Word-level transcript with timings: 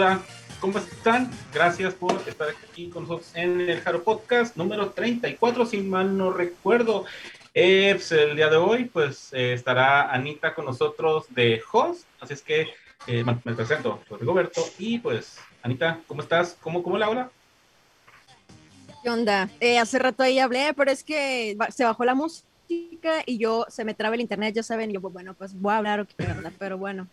Hola, 0.00 0.22
¿cómo 0.62 0.78
están? 0.78 1.30
Gracias 1.52 1.92
por 1.92 2.14
estar 2.26 2.48
aquí 2.48 2.88
con 2.88 3.02
nosotros 3.02 3.32
en 3.34 3.60
el 3.60 3.82
Jaro 3.82 4.02
Podcast 4.02 4.56
número 4.56 4.92
34, 4.92 5.66
si 5.66 5.76
mal 5.82 6.16
no 6.16 6.32
recuerdo. 6.32 7.04
Eh, 7.52 7.92
pues, 7.96 8.10
el 8.12 8.34
día 8.34 8.48
de 8.48 8.56
hoy, 8.56 8.86
pues 8.86 9.30
eh, 9.34 9.52
estará 9.52 10.10
Anita 10.10 10.54
con 10.54 10.64
nosotros 10.64 11.26
de 11.28 11.60
host, 11.70 12.06
así 12.18 12.32
es 12.32 12.40
que 12.40 12.68
eh, 13.06 13.24
me 13.24 13.54
presento, 13.54 14.00
soy 14.08 14.20
Roberto, 14.20 14.64
y 14.78 14.98
pues, 15.00 15.36
Anita, 15.62 16.00
¿cómo 16.06 16.22
estás? 16.22 16.56
¿Cómo, 16.62 16.82
cómo 16.82 16.96
la 16.96 17.10
hora? 17.10 17.30
¿Qué 19.02 19.10
onda? 19.10 19.50
hace 19.78 19.98
rato 19.98 20.22
ahí 20.22 20.38
hablé, 20.38 20.72
pero 20.74 20.90
es 20.90 21.04
que 21.04 21.58
se 21.68 21.84
bajó 21.84 22.06
la 22.06 22.14
música 22.14 23.22
y 23.26 23.36
yo 23.36 23.66
se 23.68 23.84
me 23.84 23.92
traba 23.92 24.14
el 24.14 24.22
internet, 24.22 24.54
ya 24.54 24.62
saben, 24.62 24.92
yo, 24.92 25.00
bueno, 25.02 25.34
pues 25.34 25.52
voy 25.60 25.74
a 25.74 25.76
hablar 25.76 26.00
o 26.00 26.06
qué 26.06 26.24
verdad, 26.24 26.52
pero 26.58 26.78
bueno. 26.78 27.06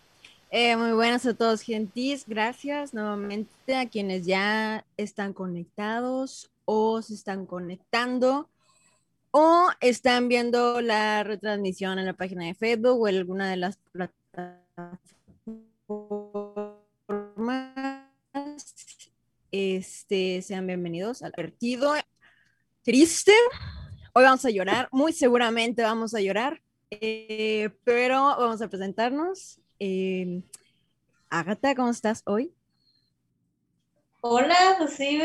Eh, 0.50 0.78
muy 0.78 0.94
buenas 0.94 1.26
a 1.26 1.34
todos, 1.34 1.62
gentis. 1.62 2.26
Gracias 2.26 2.94
nuevamente 2.94 3.76
a 3.76 3.90
quienes 3.90 4.26
ya 4.26 4.86
están 4.96 5.34
conectados 5.34 6.50
o 6.64 7.02
se 7.02 7.16
están 7.16 7.46
conectando 7.46 8.48
o 9.32 9.68
están 9.82 10.30
viendo 10.30 10.80
la 10.80 11.24
retransmisión 11.24 12.00
en 12.00 12.06
la 12.06 12.14
página 12.14 12.46
de 12.46 12.54
Facebook 12.54 13.02
o 13.02 13.08
en 13.10 13.18
alguna 13.18 13.50
de 13.50 13.58
las 13.58 13.78
plataformas. 13.92 14.78
Este, 19.52 20.42
sean 20.42 20.66
bienvenidos 20.66 21.24
al 21.24 21.32
partido 21.34 21.94
triste 22.84 23.34
Hoy 24.14 24.24
vamos 24.24 24.46
a 24.46 24.50
llorar, 24.50 24.88
muy 24.92 25.14
seguramente 25.14 25.84
vamos 25.84 26.16
a 26.16 26.22
llorar, 26.22 26.62
eh, 26.90 27.70
pero 27.84 28.24
vamos 28.24 28.62
a 28.64 28.68
presentarnos. 28.68 29.60
Eh, 29.80 30.42
Agatha, 31.30 31.76
¿cómo 31.76 31.90
estás 31.90 32.24
hoy? 32.26 32.52
Hola, 34.22 34.76
pues 34.78 34.94
sí, 34.94 35.20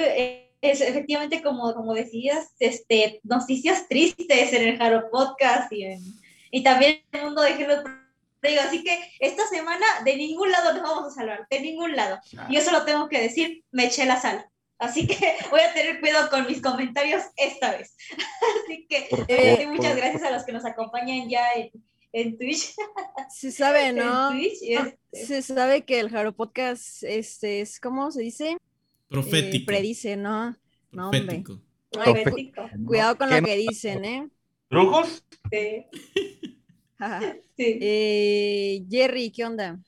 es 0.61 0.81
efectivamente 0.81 1.42
como, 1.42 1.75
como 1.75 1.94
decías, 1.94 2.53
este, 2.59 3.20
noticias 3.25 3.89
tristes 3.89 4.53
en 4.53 4.69
el 4.69 4.78
Jaro 4.78 5.11
Podcast 5.11 5.72
y, 5.72 5.86
y 6.50 6.62
también 6.62 7.03
en 7.12 7.20
el 7.20 7.27
mundo 7.27 7.42
de 7.42 7.50
Hello 7.50 7.83
Así 8.61 8.83
que 8.83 8.98
esta 9.20 9.47
semana 9.47 9.86
de 10.05 10.17
ningún 10.17 10.50
lado 10.50 10.72
nos 10.72 10.83
vamos 10.83 11.06
a 11.06 11.14
salvar, 11.14 11.47
de 11.48 11.61
ningún 11.61 11.94
lado. 11.94 12.19
Y 12.48 12.56
eso 12.56 12.72
lo 12.72 12.84
tengo 12.84 13.09
que 13.09 13.20
decir, 13.20 13.64
me 13.70 13.87
eché 13.87 14.05
la 14.05 14.20
sal. 14.20 14.44
Así 14.78 15.06
que 15.06 15.16
voy 15.50 15.61
a 15.61 15.72
tener 15.72 16.00
cuidado 16.00 16.28
con 16.28 16.47
mis 16.47 16.61
comentarios 16.61 17.22
esta 17.37 17.70
vez. 17.70 17.97
Así 18.64 18.87
que 18.89 19.09
eh, 19.28 19.66
muchas 19.69 19.97
gracias 19.97 20.25
a 20.25 20.31
los 20.33 20.44
que 20.44 20.53
nos 20.53 20.64
acompañan 20.64 21.28
ya 21.28 21.53
en, 21.55 21.70
Twitch. 22.13 22.75
Se 23.31 23.51
sabe, 23.51 23.93
¿no? 23.93 24.33
Este. 24.33 24.99
Se 25.13 25.43
sabe 25.43 25.85
que 25.85 26.01
el 26.01 26.11
Jaro 26.11 26.35
Podcast 26.35 27.03
este, 27.03 27.61
es, 27.63 27.81
¿cómo 27.81 28.11
se 28.11 28.23
dice? 28.23 28.57
Profético. 29.09 29.63
Eh, 29.63 29.67
predice, 29.67 30.17
¿no? 30.17 30.57
No, 30.91 31.11
hombre. 31.11 31.43
cuidado 32.87 33.19
con 33.19 33.31
lo 33.31 33.43
que 33.43 33.57
dicen, 33.57 34.05
¿eh? 34.05 34.29
¿Brujos? 34.71 35.23
Sí. 35.51 35.85
sí. 37.57 37.79
Eh, 37.81 38.85
Jerry, 38.91 39.31
¿qué 39.31 39.45
onda? 39.45 39.79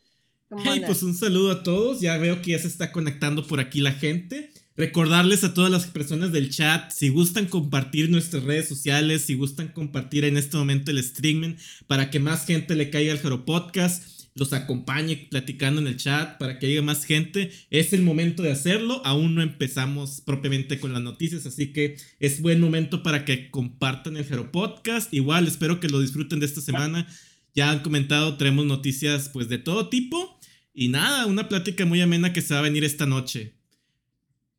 Hey, 0.63 0.83
pues 0.85 1.03
un 1.03 1.15
saludo 1.15 1.53
a 1.53 1.63
todos. 1.63 2.01
Ya 2.01 2.17
veo 2.19 2.41
que 2.43 2.53
ya 2.53 2.59
se 2.59 2.69
está 2.69 2.93
conectando 2.93 3.47
por 3.47 3.61
aquí 3.61 3.81
la 3.81 3.93
gente. 3.93 4.51
Recordarles 4.77 5.45
a 5.45 5.55
todas 5.55 5.71
las 5.71 5.87
personas 5.87 6.33
del 6.33 6.51
chat, 6.51 6.91
si 6.91 7.09
gustan 7.09 7.47
compartir 7.47 8.11
nuestras 8.11 8.43
redes 8.43 8.67
sociales, 8.67 9.23
si 9.23 9.35
gustan 9.35 9.69
compartir 9.69 10.25
en 10.25 10.37
este 10.37 10.57
momento 10.57 10.91
el 10.91 10.99
streaming 10.99 11.55
para 11.87 12.11
que 12.11 12.19
más 12.19 12.45
gente 12.45 12.75
le 12.75 12.91
caiga 12.91 13.13
al 13.13 13.21
Jaro 13.21 13.45
Podcast, 13.45 14.33
los 14.35 14.53
acompañe 14.53 15.29
platicando 15.31 15.81
en 15.81 15.87
el 15.87 15.97
chat 15.97 16.39
para 16.39 16.59
que 16.59 16.67
llegue 16.67 16.83
más 16.83 17.05
gente, 17.05 17.53
es 17.71 17.93
el 17.93 18.03
momento 18.03 18.43
de 18.43 18.51
hacerlo. 18.51 19.01
Aún 19.05 19.37
no 19.37 19.43
empezamos 19.43 20.23
propiamente 20.23 20.81
con 20.81 20.93
las 20.93 21.03
noticias, 21.03 21.47
así 21.47 21.73
que 21.73 21.97
es 22.19 22.43
buen 22.43 22.61
momento 22.61 23.05
para 23.05 23.25
que 23.25 23.53
compartan 23.53 24.17
el 24.17 24.25
Jaro 24.25 24.51
Podcast. 24.51 25.15
Igual 25.15 25.47
espero 25.47 25.79
que 25.79 25.89
lo 25.89 26.01
disfruten 26.01 26.41
de 26.41 26.47
esta 26.47 26.61
semana. 26.61 27.07
Ya 27.55 27.71
han 27.71 27.79
comentado, 27.79 28.37
tenemos 28.37 28.67
noticias 28.67 29.29
pues 29.29 29.49
de 29.49 29.59
todo 29.59 29.89
tipo. 29.89 30.37
Y 30.73 30.89
nada, 30.89 31.27
una 31.27 31.49
plática 31.49 31.87
muy 31.87 32.01
amena 32.01 32.33
que 32.33 32.43
se 32.43 32.55
va 32.55 32.59
a 32.59 32.65
venir 32.65 32.83
esta 32.83 33.07
noche. 33.07 33.55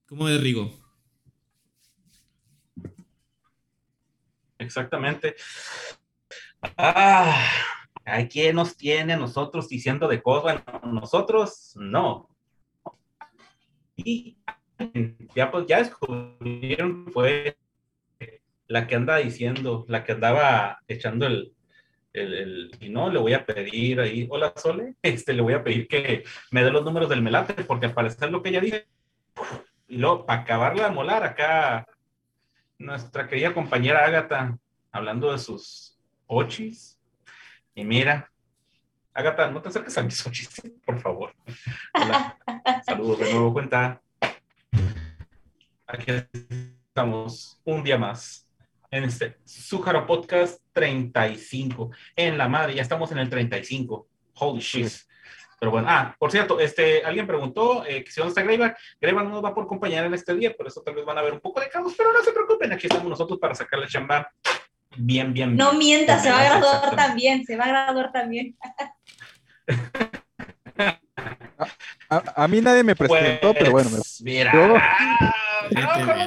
¿Cómo 0.07 0.27
de 0.27 0.37
Rigo? 0.37 0.71
Exactamente. 4.59 5.35
Ah, 6.77 7.35
hay 8.05 8.27
quien 8.27 8.55
nos 8.55 8.77
tiene 8.77 9.17
nosotros 9.17 9.67
diciendo 9.67 10.07
de 10.07 10.21
cosas, 10.21 10.63
bueno, 10.63 10.93
nosotros 10.93 11.73
no. 11.75 12.29
Y 13.95 14.37
ya 15.35 15.49
pues 15.51 15.65
ya 15.67 15.79
descubrieron 15.79 17.11
fue 17.11 17.57
la 18.67 18.85
que 18.85 18.95
anda 18.95 19.17
diciendo, 19.17 19.85
la 19.87 20.03
que 20.03 20.11
andaba 20.11 20.79
echando 20.87 21.25
el, 21.25 21.53
el, 22.13 22.71
y 22.79 22.89
no, 22.89 23.09
le 23.09 23.19
voy 23.19 23.33
a 23.33 23.45
pedir 23.45 23.99
ahí, 23.99 24.27
hola 24.29 24.53
Sole, 24.55 24.95
este, 25.01 25.33
le 25.33 25.41
voy 25.41 25.53
a 25.53 25.63
pedir 25.63 25.87
que 25.87 26.23
me 26.51 26.63
dé 26.63 26.71
los 26.71 26.83
números 26.83 27.09
del 27.09 27.23
melate, 27.23 27.63
porque 27.63 27.87
al 27.87 27.93
parecer 27.93 28.29
lo 28.31 28.43
que 28.43 28.49
ella 28.49 28.61
dice 28.61 28.87
y 29.87 29.97
luego, 29.97 30.25
para 30.25 30.41
acabarla 30.41 30.89
de 30.89 30.95
molar, 30.95 31.23
acá 31.23 31.87
nuestra 32.77 33.27
querida 33.27 33.53
compañera 33.53 34.05
Ágata, 34.05 34.57
hablando 34.91 35.31
de 35.31 35.37
sus 35.37 35.97
ochis. 36.27 36.99
Y 37.73 37.83
mira, 37.83 38.31
Ágata, 39.13 39.49
no 39.49 39.61
te 39.61 39.69
acerques 39.69 39.97
a 39.97 40.03
mis 40.03 40.25
ochis, 40.25 40.49
por 40.85 40.99
favor. 40.99 41.35
Hola. 41.93 42.37
Saludos 42.85 43.19
de 43.19 43.31
nuevo, 43.31 43.53
cuenta. 43.53 44.01
Aquí 45.87 46.11
estamos 46.87 47.61
un 47.63 47.83
día 47.83 47.97
más 47.97 48.45
en 48.89 49.03
este 49.03 49.37
Sujaro 49.45 50.05
Podcast 50.07 50.61
35. 50.73 51.91
En 52.15 52.37
la 52.37 52.49
madre, 52.49 52.75
ya 52.75 52.81
estamos 52.81 53.11
en 53.11 53.19
el 53.19 53.29
35. 53.29 54.07
Holy 54.33 54.59
shit. 54.59 54.91
Pero 55.59 55.71
bueno, 55.71 55.87
ah, 55.89 56.15
por 56.19 56.31
cierto, 56.31 56.59
este, 56.59 57.03
alguien 57.03 57.27
preguntó 57.27 57.85
eh, 57.85 58.03
que 58.03 58.11
si 58.11 58.19
dónde 58.19 58.29
está 58.29 58.41
Greyback. 58.43 58.77
Greyback 58.99 59.25
no 59.25 59.31
nos 59.31 59.43
va 59.43 59.53
por 59.53 59.65
acompañar 59.65 60.05
en 60.05 60.13
este 60.13 60.35
día, 60.35 60.53
por 60.55 60.67
eso 60.67 60.81
tal 60.81 60.95
vez 60.95 61.05
van 61.05 61.17
a 61.17 61.21
ver 61.21 61.33
un 61.33 61.39
poco 61.39 61.59
de 61.59 61.69
caos, 61.69 61.93
pero 61.97 62.11
no 62.11 62.23
se 62.23 62.31
preocupen, 62.31 62.73
aquí 62.73 62.87
estamos 62.87 63.09
nosotros 63.09 63.39
para 63.39 63.55
sacarle 63.55 63.87
chamba 63.87 64.31
bien, 64.97 65.33
bien. 65.33 65.55
No 65.55 65.73
mienta, 65.73 66.19
se 66.19 66.29
va 66.29 66.39
a 66.39 66.43
graduar 66.43 66.95
también, 66.95 67.45
se 67.45 67.57
va 67.57 67.65
a 67.65 67.69
graduar 67.69 68.11
también. 68.11 68.55
A, 72.09 72.47
mí 72.47 72.61
nadie 72.61 72.83
me 72.83 72.95
presentó, 72.95 73.53
pero 73.53 73.71
bueno. 73.71 73.89
Pues, 73.89 74.21
mira, 74.21 74.53
no, 74.53 74.77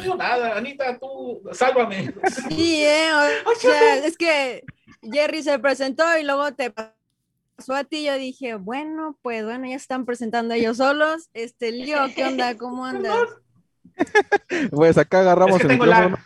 no 0.05 0.17
nada. 0.17 0.57
Anita, 0.57 0.99
tú, 0.99 1.43
sálvame. 1.53 2.13
Sí, 2.49 2.83
eh, 2.85 3.11
o 3.45 3.55
sea, 3.55 3.97
es 3.97 4.17
que 4.17 4.65
Jerry 5.03 5.43
se 5.43 5.59
presentó 5.59 6.05
y 6.19 6.25
luego 6.25 6.53
te 6.53 6.71
pasó 6.71 6.98
a 7.75 7.85
ti, 7.85 8.05
yo 8.05 8.17
dije, 8.17 8.55
bueno, 8.55 9.19
pues 9.23 9.45
bueno, 9.45 9.67
ya 9.67 9.75
están 9.75 10.05
presentando 10.05 10.55
ellos 10.55 10.77
solos. 10.77 11.29
Este, 11.35 11.73
Lío, 11.73 11.99
¿qué 12.15 12.25
onda? 12.25 12.57
¿Cómo 12.57 12.85
andas? 12.87 13.29
pues 14.71 14.97
acá 14.97 15.21
agarramos 15.21 15.61
el 15.61 15.69
micrófono. 15.69 16.19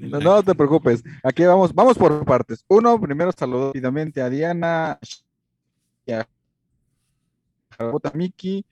No, 0.00 0.20
no, 0.20 0.42
te 0.42 0.54
preocupes. 0.54 1.02
Aquí 1.22 1.44
vamos, 1.44 1.74
vamos 1.74 1.98
por 1.98 2.24
partes. 2.24 2.64
Uno, 2.68 3.00
primero 3.00 3.32
saludo 3.36 3.68
rápidamente 3.68 4.22
a 4.22 4.30
Diana 4.30 4.98
y 6.06 6.12
a 6.12 6.26
Miki, 8.14 8.64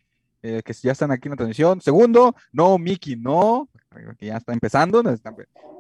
eh, 0.43 0.62
que 0.64 0.73
ya 0.73 0.93
están 0.93 1.11
aquí 1.11 1.29
en 1.29 1.31
la 1.31 1.37
transmisión. 1.37 1.81
Segundo, 1.81 2.35
no, 2.52 2.79
Miki, 2.79 3.17
no, 3.17 3.69
que 4.19 4.26
ya 4.26 4.37
está 4.37 4.52
empezando, 4.52 5.02
está 5.11 5.35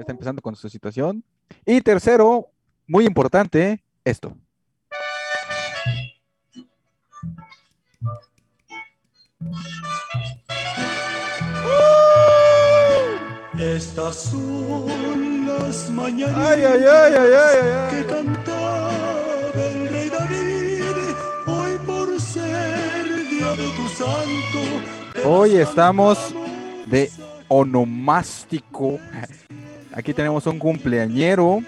empezando 0.08 0.42
con 0.42 0.54
su 0.56 0.68
situación. 0.68 1.24
Y 1.64 1.80
tercero, 1.80 2.50
muy 2.86 3.06
importante, 3.06 3.82
esto. 4.04 4.36
Estas 13.58 14.16
son 14.16 15.46
las 15.46 15.90
mañanas 15.90 16.36
ay, 16.36 16.62
ay, 16.62 16.84
ay, 16.84 17.90
que 17.90 18.06
cantaba 18.06 18.90
el 19.54 19.88
rey 19.88 20.08
David, 20.10 21.14
hoy 21.46 21.78
por 21.86 22.20
ser 22.20 23.28
día 23.30 23.50
de 23.52 23.68
tu 23.76 23.88
santo. 23.88 25.28
Hoy 25.28 25.56
estamos 25.56 26.34
de 26.86 27.10
onomástico. 27.48 28.98
Aquí 29.92 30.12
tenemos 30.12 30.46
un 30.46 30.58
cumpleañero. 30.58 31.62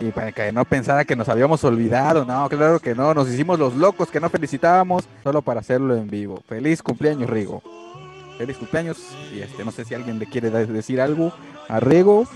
Y 0.00 0.10
para 0.12 0.30
que 0.32 0.52
no 0.52 0.64
pensara 0.64 1.04
que 1.04 1.16
nos 1.16 1.28
habíamos 1.28 1.64
olvidado, 1.64 2.24
no, 2.24 2.48
claro 2.48 2.78
que 2.78 2.94
no, 2.94 3.14
nos 3.14 3.28
hicimos 3.28 3.58
los 3.58 3.74
locos 3.74 4.10
que 4.10 4.20
no 4.20 4.30
felicitábamos 4.30 5.04
solo 5.24 5.42
para 5.42 5.60
hacerlo 5.60 5.96
en 5.96 6.08
vivo. 6.08 6.42
Feliz 6.48 6.82
cumpleaños, 6.82 7.28
Rigo 7.28 7.62
feliz 8.38 8.56
cumpleaños. 8.56 8.96
Y 9.34 9.40
este, 9.40 9.64
no 9.64 9.72
sé 9.72 9.84
si 9.84 9.94
alguien 9.94 10.18
le 10.18 10.26
quiere 10.26 10.50
decir 10.50 11.00
algo 11.00 11.34
a 11.68 11.80
Rego. 11.80 12.26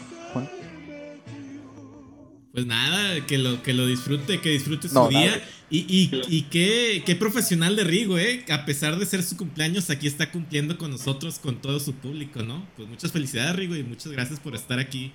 Pues 2.52 2.66
nada, 2.66 3.24
que 3.26 3.38
lo, 3.38 3.62
que 3.62 3.72
lo 3.72 3.86
disfrute, 3.86 4.40
que 4.40 4.50
disfrute 4.50 4.88
su 4.88 4.94
No, 4.94 5.08
día. 5.08 5.30
nada. 5.30 5.42
Y, 5.70 5.78
y, 5.88 6.20
y 6.28 6.42
qué, 6.50 7.02
qué 7.06 7.16
profesional 7.16 7.76
de 7.76 7.84
Rigo, 7.84 8.18
¿eh? 8.18 8.44
A 8.50 8.66
pesar 8.66 8.98
de 8.98 9.06
ser 9.06 9.22
su 9.22 9.38
cumpleaños, 9.38 9.88
aquí 9.88 10.06
está 10.06 10.30
cumpliendo 10.30 10.76
con 10.76 10.90
nosotros, 10.90 11.38
con 11.38 11.62
todo 11.62 11.80
su 11.80 11.94
público, 11.94 12.42
¿no? 12.42 12.66
Pues 12.76 12.90
muchas 12.90 13.10
felicidades, 13.10 13.56
Rigo, 13.56 13.74
y 13.74 13.82
muchas 13.82 14.12
gracias 14.12 14.38
por 14.38 14.54
estar 14.54 14.78
aquí. 14.78 15.12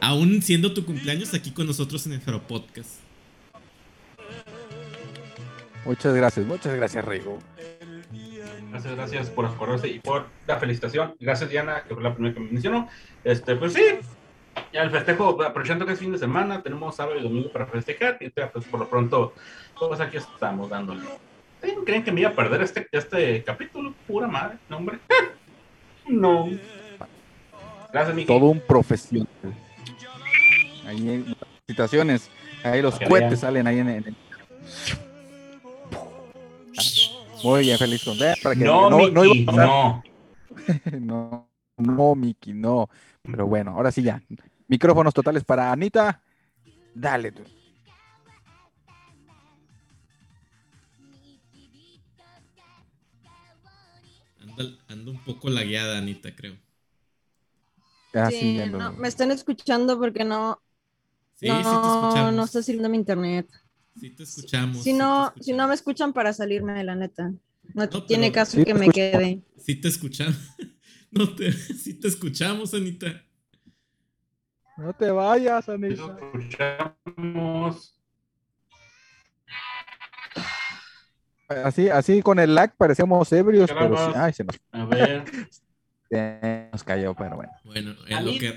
Aún 0.00 0.42
siendo 0.42 0.72
tu 0.74 0.84
cumpleaños, 0.84 1.34
aquí 1.34 1.50
con 1.50 1.66
nosotros 1.66 2.06
en 2.06 2.12
el 2.12 2.20
Jaro 2.20 2.42
Podcast. 2.42 3.00
Muchas 5.84 6.14
gracias, 6.14 6.46
muchas 6.46 6.74
gracias, 6.74 7.04
Rigo. 7.04 7.38
Gracias, 8.70 8.96
gracias 8.96 9.30
por 9.30 9.46
acordarse 9.46 9.88
y 9.88 10.00
por 10.00 10.26
la 10.46 10.58
felicitación. 10.58 11.14
Gracias, 11.20 11.50
Diana, 11.50 11.84
que 11.86 11.94
fue 11.94 12.02
la 12.02 12.12
primera 12.12 12.34
que 12.34 12.40
me 12.40 12.50
mencionó. 12.50 12.88
Este, 13.22 13.54
pues 13.54 13.74
sí, 13.74 13.82
ya 14.72 14.82
el 14.82 14.90
festejo, 14.90 15.40
aprovechando 15.42 15.86
que 15.86 15.92
es 15.92 15.98
fin 15.98 16.12
de 16.12 16.18
semana, 16.18 16.62
tenemos 16.62 16.96
sábado 16.96 17.18
y 17.18 17.22
domingo 17.22 17.52
para 17.52 17.66
festejar. 17.66 18.18
Y 18.20 18.32
ya, 18.34 18.50
pues 18.50 18.64
por 18.64 18.80
lo 18.80 18.88
pronto, 18.88 19.34
pues 19.78 20.00
aquí 20.00 20.16
estamos 20.16 20.70
dándole. 20.70 21.02
¿Sí? 21.62 21.72
¿Creen 21.86 22.02
que 22.02 22.12
me 22.12 22.20
iba 22.20 22.30
a 22.30 22.34
perder 22.34 22.62
este, 22.62 22.88
este 22.90 23.44
capítulo? 23.44 23.94
Pura 24.06 24.26
madre, 24.26 24.58
no, 24.68 24.78
hombre. 24.78 24.98
no. 26.08 26.48
Gracias, 27.92 28.16
Miki. 28.16 28.26
Todo 28.26 28.46
un 28.46 28.60
profesional. 28.60 29.28
Ahí 30.86 31.08
hay 31.08 31.36
situaciones, 31.66 32.30
ahí 32.62 32.82
los 32.82 32.98
cohetes 32.98 33.40
salen 33.40 33.66
ahí 33.66 33.78
en, 33.78 33.88
en- 33.88 34.16
Muy 37.42 37.60
bien, 37.60 37.78
feliz 37.78 38.02
cumpleaños. 38.04 38.38
Para 38.42 38.54
que 38.54 38.64
No, 38.64 38.88
no, 38.90 39.08
no 39.08 39.24
iba 39.24 39.34
a 39.42 39.46
pasar. 39.46 39.66
no. 39.66 40.02
no, 41.00 41.48
no, 41.76 42.14
Miki, 42.14 42.52
no. 42.52 42.88
Pero 43.22 43.46
bueno, 43.46 43.72
ahora 43.72 43.90
sí 43.92 44.02
ya. 44.02 44.22
Micrófonos 44.68 45.12
totales 45.12 45.44
para 45.44 45.70
Anita. 45.72 46.20
Dale 46.94 47.32
tú. 47.32 47.42
Anda, 54.40 54.64
anda 54.88 55.10
un 55.10 55.18
poco 55.18 55.48
lagueada, 55.50 55.98
Anita, 55.98 56.34
creo. 56.34 56.56
Ah, 58.14 58.30
Sí, 58.30 58.60
no, 58.70 58.92
me 58.92 59.08
están 59.08 59.32
escuchando 59.32 59.98
porque 59.98 60.24
no, 60.24 60.62
Sí, 61.36 61.48
no, 61.48 61.56
sí 61.58 61.62
te 61.62 61.70
escuchamos. 61.88 62.34
no 62.34 62.44
está 62.44 62.62
sirviendo 62.62 62.88
mi 62.88 62.96
internet. 62.96 63.48
Sí 64.00 64.10
te 64.10 64.22
escuchamos. 64.22 64.76
Si 64.78 64.82
sí 64.84 64.92
te 64.92 64.98
no, 64.98 65.32
si 65.40 65.52
no 65.52 65.68
me 65.68 65.74
escuchan 65.74 66.12
para 66.12 66.32
salirme, 66.32 66.82
la 66.84 66.94
neta. 66.94 67.32
No, 67.74 67.86
No, 67.86 68.04
tiene 68.04 68.26
pero- 68.30 68.34
caso 68.34 68.52
Sí, 68.52 68.64
que 68.64 68.72
te 68.72 68.78
me 68.78 68.88
quede. 68.90 69.42
Sí 69.58 69.76
te 69.76 69.88
escuchamos. 69.88 70.36
No 71.16 71.32
te, 71.32 71.52
sí 71.52 71.94
te 71.94 72.08
escuchamos, 72.08 72.74
Anita. 72.74 73.24
No 74.76 74.92
te 74.94 75.12
vayas, 75.12 75.68
Anita. 75.68 76.18
escuchamos. 76.32 78.00
Así, 81.46 81.88
así 81.88 82.20
con 82.22 82.40
el 82.40 82.54
lag 82.54 82.74
parecíamos 82.76 83.30
ebrios, 83.32 83.70
pero 83.70 83.96
sí, 83.96 84.12
ay, 84.16 84.32
se 84.32 84.42
nos, 84.44 84.56
A 84.72 84.84
ver. 84.86 85.24
nos 86.10 86.84
cayó, 86.84 87.14
pero 87.14 87.36
bueno. 87.36 87.52
Bueno, 87.64 87.94
en 88.08 88.24
lo 88.24 88.32
que, 88.38 88.52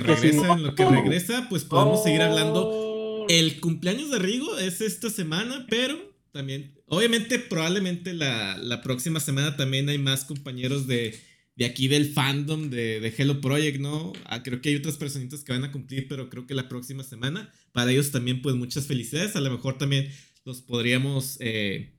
regresa, 0.00 0.52
en 0.52 0.62
lo 0.62 0.74
que 0.74 0.84
regresa, 0.84 1.46
pues 1.48 1.64
podemos 1.64 2.02
seguir 2.02 2.22
hablando. 2.22 2.68
Oh. 2.68 3.26
El 3.28 3.60
cumpleaños 3.60 4.10
de 4.10 4.18
Rigo 4.18 4.58
es 4.58 4.80
esta 4.80 5.10
semana, 5.10 5.66
pero 5.68 5.96
también, 6.32 6.74
obviamente, 6.86 7.38
probablemente 7.38 8.12
la, 8.14 8.56
la 8.58 8.82
próxima 8.82 9.20
semana 9.20 9.56
también 9.56 9.88
hay 9.88 9.98
más 9.98 10.24
compañeros 10.24 10.86
de, 10.86 11.18
de 11.56 11.64
aquí 11.64 11.88
del 11.88 12.12
fandom 12.12 12.70
de, 12.70 13.00
de 13.00 13.14
Hello 13.16 13.40
Project, 13.40 13.80
¿no? 13.80 14.12
Ah, 14.26 14.42
creo 14.42 14.60
que 14.60 14.68
hay 14.68 14.76
otras 14.76 14.96
personitas 14.96 15.42
que 15.42 15.52
van 15.52 15.64
a 15.64 15.72
cumplir, 15.72 16.06
pero 16.08 16.28
creo 16.28 16.46
que 16.46 16.54
la 16.54 16.68
próxima 16.68 17.02
semana, 17.02 17.50
para 17.72 17.90
ellos 17.90 18.10
también, 18.12 18.42
pues 18.42 18.54
muchas 18.54 18.86
felicidades. 18.86 19.34
A 19.36 19.40
lo 19.40 19.50
mejor 19.50 19.78
también 19.78 20.10
los 20.44 20.60
podríamos 20.60 21.38
eh, 21.40 21.95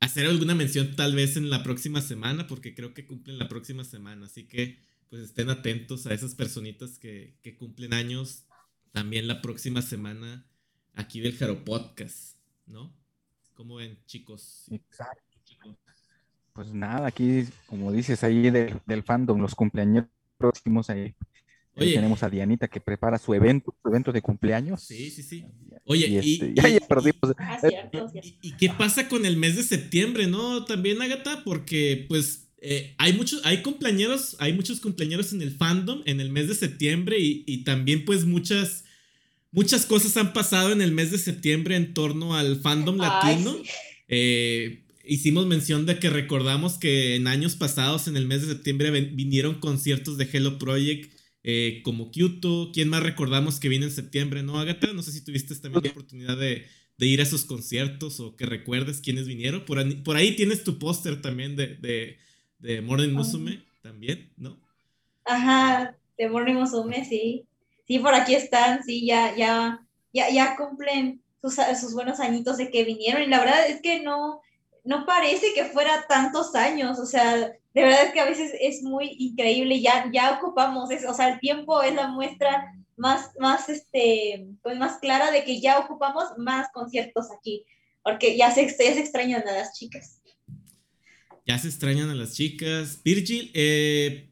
hacer 0.00 0.26
alguna 0.26 0.54
mención 0.54 0.94
tal 0.96 1.14
vez 1.14 1.36
en 1.36 1.50
la 1.50 1.62
próxima 1.62 2.00
semana, 2.00 2.46
porque 2.46 2.74
creo 2.74 2.94
que 2.94 3.06
cumplen 3.06 3.38
la 3.38 3.48
próxima 3.48 3.84
semana, 3.84 4.26
así 4.26 4.44
que 4.44 4.78
pues 5.10 5.22
estén 5.22 5.50
atentos 5.50 6.06
a 6.06 6.14
esas 6.14 6.34
personitas 6.34 6.98
que, 6.98 7.38
que 7.42 7.56
cumplen 7.56 7.94
años 7.94 8.44
también 8.92 9.26
la 9.26 9.40
próxima 9.40 9.82
semana 9.82 10.46
aquí 10.94 11.20
del 11.20 11.36
Jaro 11.36 11.64
Podcast, 11.64 12.36
¿no? 12.66 12.92
¿Cómo 13.54 13.76
ven, 13.76 13.98
chicos? 14.06 14.66
Exacto. 14.70 15.22
Pues 16.52 16.74
nada, 16.74 17.06
aquí, 17.06 17.44
como 17.66 17.92
dices, 17.92 18.24
ahí 18.24 18.50
del, 18.50 18.80
del 18.84 19.04
fandom, 19.04 19.40
los 19.40 19.54
cumpleaños 19.54 20.06
próximos, 20.36 20.90
ahí, 20.90 21.14
ahí 21.78 21.86
Oye. 21.88 21.94
tenemos 21.96 22.22
a 22.22 22.30
Dianita 22.30 22.68
que 22.68 22.80
prepara 22.80 23.18
su 23.18 23.32
evento, 23.34 23.74
su 23.82 23.88
evento 23.88 24.12
de 24.12 24.20
cumpleaños. 24.22 24.82
Sí, 24.82 25.10
sí, 25.10 25.22
sí. 25.22 25.44
Oye, 25.84 26.06
Y, 26.08 26.14
y, 26.14 26.16
este, 26.34 26.46
y- 26.50 26.54
ya, 26.54 26.68
ya 26.68 26.80
perdimos. 26.86 27.34
Ah, 27.38 27.58
y- 28.22 28.48
y 28.48 28.52
qué 28.56 28.68
pasa 28.70 29.08
con 29.08 29.24
el 29.24 29.36
mes 29.36 29.56
de 29.56 29.62
septiembre, 29.62 30.26
no? 30.26 30.64
También, 30.64 31.00
Agatha, 31.00 31.42
porque 31.44 32.04
pues 32.08 32.48
eh, 32.60 32.94
hay 32.98 33.12
muchos, 33.12 33.40
hay 33.44 33.62
cumpleaños, 33.62 34.36
hay 34.40 34.52
muchos 34.52 34.80
cumpleaños 34.80 35.32
en 35.32 35.42
el 35.42 35.52
fandom 35.52 36.02
en 36.06 36.20
el 36.20 36.30
mes 36.30 36.48
de 36.48 36.54
septiembre 36.56 37.18
y, 37.20 37.44
y 37.46 37.62
también 37.64 38.04
pues 38.04 38.24
muchas, 38.24 38.84
muchas 39.52 39.86
cosas 39.86 40.16
han 40.16 40.32
pasado 40.32 40.72
en 40.72 40.82
el 40.82 40.90
mes 40.92 41.10
de 41.12 41.18
septiembre 41.18 41.76
en 41.76 41.94
torno 41.94 42.34
al 42.36 42.60
fandom 42.60 43.00
Ay, 43.00 43.08
latino. 43.36 43.54
sí. 43.62 43.70
Eh, 44.08 44.82
hicimos 45.04 45.46
mención 45.46 45.86
de 45.86 45.98
que 45.98 46.10
recordamos 46.10 46.78
que 46.78 47.14
en 47.14 47.28
años 47.28 47.54
pasados, 47.56 48.08
en 48.08 48.16
el 48.16 48.26
mes 48.26 48.42
de 48.42 48.48
septiembre, 48.48 48.90
ven- 48.90 49.14
vinieron 49.16 49.60
conciertos 49.60 50.18
de 50.18 50.28
Hello 50.30 50.58
Project 50.58 51.12
eh, 51.42 51.80
como 51.84 52.10
Kyoto. 52.10 52.70
¿Quién 52.72 52.88
más 52.88 53.02
recordamos 53.02 53.60
que 53.60 53.68
viene 53.68 53.86
en 53.86 53.92
septiembre, 53.92 54.42
no, 54.42 54.58
Agatha? 54.58 54.92
No 54.92 55.02
sé 55.02 55.12
si 55.12 55.24
tuviste 55.24 55.54
también 55.56 55.84
la 55.84 55.90
oportunidad 55.90 56.36
de, 56.36 56.66
de 56.98 57.06
ir 57.06 57.20
a 57.20 57.24
esos 57.24 57.44
conciertos 57.44 58.20
o 58.20 58.36
que 58.36 58.46
recuerdes 58.46 59.00
quiénes 59.00 59.26
vinieron. 59.26 59.64
Por, 59.64 59.78
ahí- 59.78 59.96
por 60.02 60.16
ahí 60.16 60.36
tienes 60.36 60.64
tu 60.64 60.78
póster 60.78 61.20
también 61.22 61.56
de, 61.56 61.76
de, 61.76 62.18
de 62.58 62.80
Morning 62.82 63.10
Musume, 63.12 63.64
también, 63.82 64.32
¿no? 64.36 64.60
Ajá, 65.24 65.96
de 66.16 66.28
Morning 66.28 66.54
Musume, 66.54 67.04
sí. 67.04 67.46
Sí, 67.86 67.98
por 67.98 68.14
aquí 68.14 68.34
están, 68.34 68.82
sí, 68.82 69.06
ya, 69.06 69.34
ya, 69.36 69.80
ya, 70.12 70.30
ya 70.30 70.56
cumplen 70.56 71.22
sus, 71.40 71.54
sus 71.80 71.94
buenos 71.94 72.20
añitos 72.20 72.56
de 72.58 72.70
que 72.70 72.84
vinieron. 72.84 73.22
Y 73.22 73.26
la 73.26 73.40
verdad 73.40 73.68
es 73.68 73.80
que 73.82 74.00
no, 74.02 74.40
no 74.88 75.04
parece 75.04 75.52
que 75.54 75.66
fuera 75.66 76.06
tantos 76.08 76.54
años. 76.54 76.98
O 76.98 77.04
sea, 77.04 77.36
de 77.36 77.82
verdad 77.82 78.06
es 78.06 78.12
que 78.12 78.20
a 78.20 78.24
veces 78.24 78.52
es 78.58 78.82
muy 78.82 79.16
increíble. 79.18 79.82
Ya, 79.82 80.10
ya 80.10 80.38
ocupamos 80.38 80.90
eso. 80.90 81.10
O 81.10 81.14
sea, 81.14 81.34
el 81.34 81.40
tiempo 81.40 81.82
es 81.82 81.94
la 81.94 82.08
muestra 82.08 82.72
más, 82.96 83.32
más, 83.38 83.68
este, 83.68 84.46
pues 84.62 84.78
más 84.78 84.98
clara 84.98 85.30
de 85.30 85.44
que 85.44 85.60
ya 85.60 85.78
ocupamos 85.78 86.24
más 86.38 86.68
conciertos 86.72 87.26
aquí. 87.30 87.66
Porque 88.02 88.38
ya 88.38 88.50
se, 88.50 88.62
extrañan 88.62 89.46
a 89.46 89.52
las 89.52 89.78
chicas. 89.78 90.22
Ya 91.46 91.58
se 91.58 91.68
extrañan 91.68 92.08
a 92.08 92.14
las 92.14 92.32
chicas. 92.32 93.02
Virgil, 93.04 93.50
eh, 93.52 94.30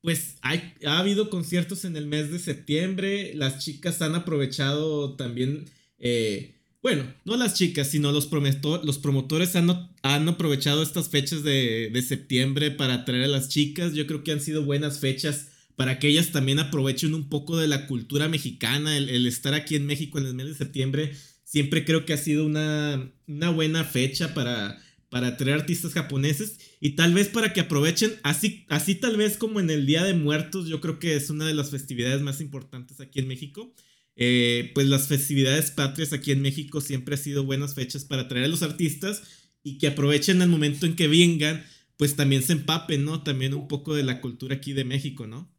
pues 0.00 0.36
hay, 0.40 0.76
ha 0.86 0.98
habido 0.98 1.28
conciertos 1.28 1.84
en 1.84 1.94
el 1.94 2.06
mes 2.06 2.32
de 2.32 2.38
septiembre. 2.38 3.34
Las 3.34 3.62
chicas 3.62 4.00
han 4.00 4.14
aprovechado 4.14 5.14
también. 5.16 5.66
eh, 5.98 6.59
bueno, 6.82 7.04
no 7.24 7.36
las 7.36 7.54
chicas, 7.54 7.88
sino 7.88 8.10
los, 8.10 8.26
promotores 8.26 9.54
han, 9.54 10.28
aprovechado 10.28 10.82
estas 10.82 11.10
fechas 11.10 11.42
de, 11.42 12.04
septiembre 12.06 12.70
para 12.70 12.94
atraer 12.94 13.24
a 13.24 13.28
las 13.28 13.48
chicas. 13.48 13.92
Yo 13.92 14.06
creo 14.06 14.24
que 14.24 14.32
han 14.32 14.40
sido 14.40 14.64
buenas 14.64 14.98
fechas 14.98 15.48
para 15.76 15.98
que 15.98 16.08
ellas 16.08 16.32
también 16.32 16.58
aprovechen 16.58 17.14
un 17.14 17.28
poco 17.28 17.58
de 17.58 17.68
la 17.68 17.86
cultura 17.86 18.28
mexicana. 18.28 18.96
El, 18.96 19.26
estar 19.26 19.52
aquí 19.52 19.76
en 19.76 19.86
México 19.86 20.18
en 20.18 20.26
el 20.26 20.34
mes 20.34 20.46
de 20.46 20.54
septiembre 20.54 21.12
siempre 21.44 21.84
creo 21.84 22.06
que 22.06 22.14
ha 22.14 22.16
sido 22.16 22.46
una, 22.46 23.12
una 23.26 23.50
buena 23.50 23.84
fecha 23.84 24.32
para, 24.32 24.80
para 25.10 25.28
atraer 25.28 25.60
artistas 25.60 25.92
japoneses 25.92 26.58
y 26.80 26.90
tal 26.90 27.12
vez 27.12 27.28
para 27.28 27.52
que 27.52 27.60
aprovechen, 27.60 28.12
así, 28.22 28.64
así 28.68 28.94
tal 28.94 29.18
vez 29.18 29.36
como 29.36 29.60
en 29.60 29.68
el 29.68 29.84
Día 29.84 30.04
de 30.04 30.14
Muertos, 30.14 30.68
yo 30.68 30.80
creo 30.80 30.98
que 30.98 31.16
es 31.16 31.28
una 31.28 31.46
de 31.46 31.54
las 31.54 31.70
festividades 31.70 32.22
más 32.22 32.40
importantes 32.40 33.00
aquí 33.00 33.18
en 33.18 33.28
México. 33.28 33.74
Eh, 34.22 34.70
pues 34.74 34.86
las 34.86 35.08
festividades 35.08 35.70
patrias 35.70 36.12
aquí 36.12 36.30
en 36.30 36.42
México 36.42 36.82
siempre 36.82 37.14
han 37.14 37.22
sido 37.22 37.44
buenas 37.44 37.74
fechas 37.74 38.04
para 38.04 38.22
atraer 38.22 38.44
a 38.44 38.48
los 38.48 38.62
artistas 38.62 39.22
y 39.62 39.78
que 39.78 39.86
aprovechen 39.86 40.42
el 40.42 40.50
momento 40.50 40.84
en 40.84 40.94
que 40.94 41.08
vengan, 41.08 41.64
pues 41.96 42.16
también 42.16 42.42
se 42.42 42.52
empapen, 42.52 43.06
¿no? 43.06 43.22
También 43.22 43.54
un 43.54 43.66
poco 43.66 43.94
de 43.94 44.02
la 44.02 44.20
cultura 44.20 44.56
aquí 44.56 44.74
de 44.74 44.84
México, 44.84 45.26
¿no? 45.26 45.50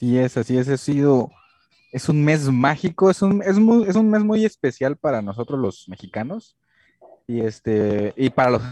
Sí 0.00 0.18
es, 0.18 0.36
así 0.36 0.56
es, 0.56 0.68
ha 0.68 0.76
sido, 0.76 1.30
es 1.92 2.08
un 2.08 2.24
mes 2.24 2.50
mágico, 2.50 3.08
es 3.08 3.22
un, 3.22 3.40
es 3.42 3.56
es 3.88 3.96
un 3.96 4.10
mes 4.10 4.24
muy 4.24 4.44
especial 4.44 4.96
para 4.96 5.22
nosotros 5.22 5.60
los 5.60 5.88
mexicanos 5.88 6.56
y 7.28 7.38
este, 7.38 8.14
y 8.16 8.30
para 8.30 8.50
los 8.50 8.62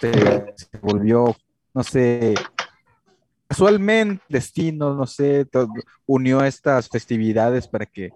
se, 0.00 0.12
se 0.56 0.78
volvió, 0.80 1.36
no 1.74 1.82
sé, 1.82 2.34
casualmente 3.52 4.22
destino, 4.28 4.94
no 4.94 5.06
sé, 5.06 5.44
to- 5.46 5.68
unió 6.06 6.44
estas 6.44 6.88
festividades 6.88 7.68
para 7.68 7.86
que, 7.86 8.10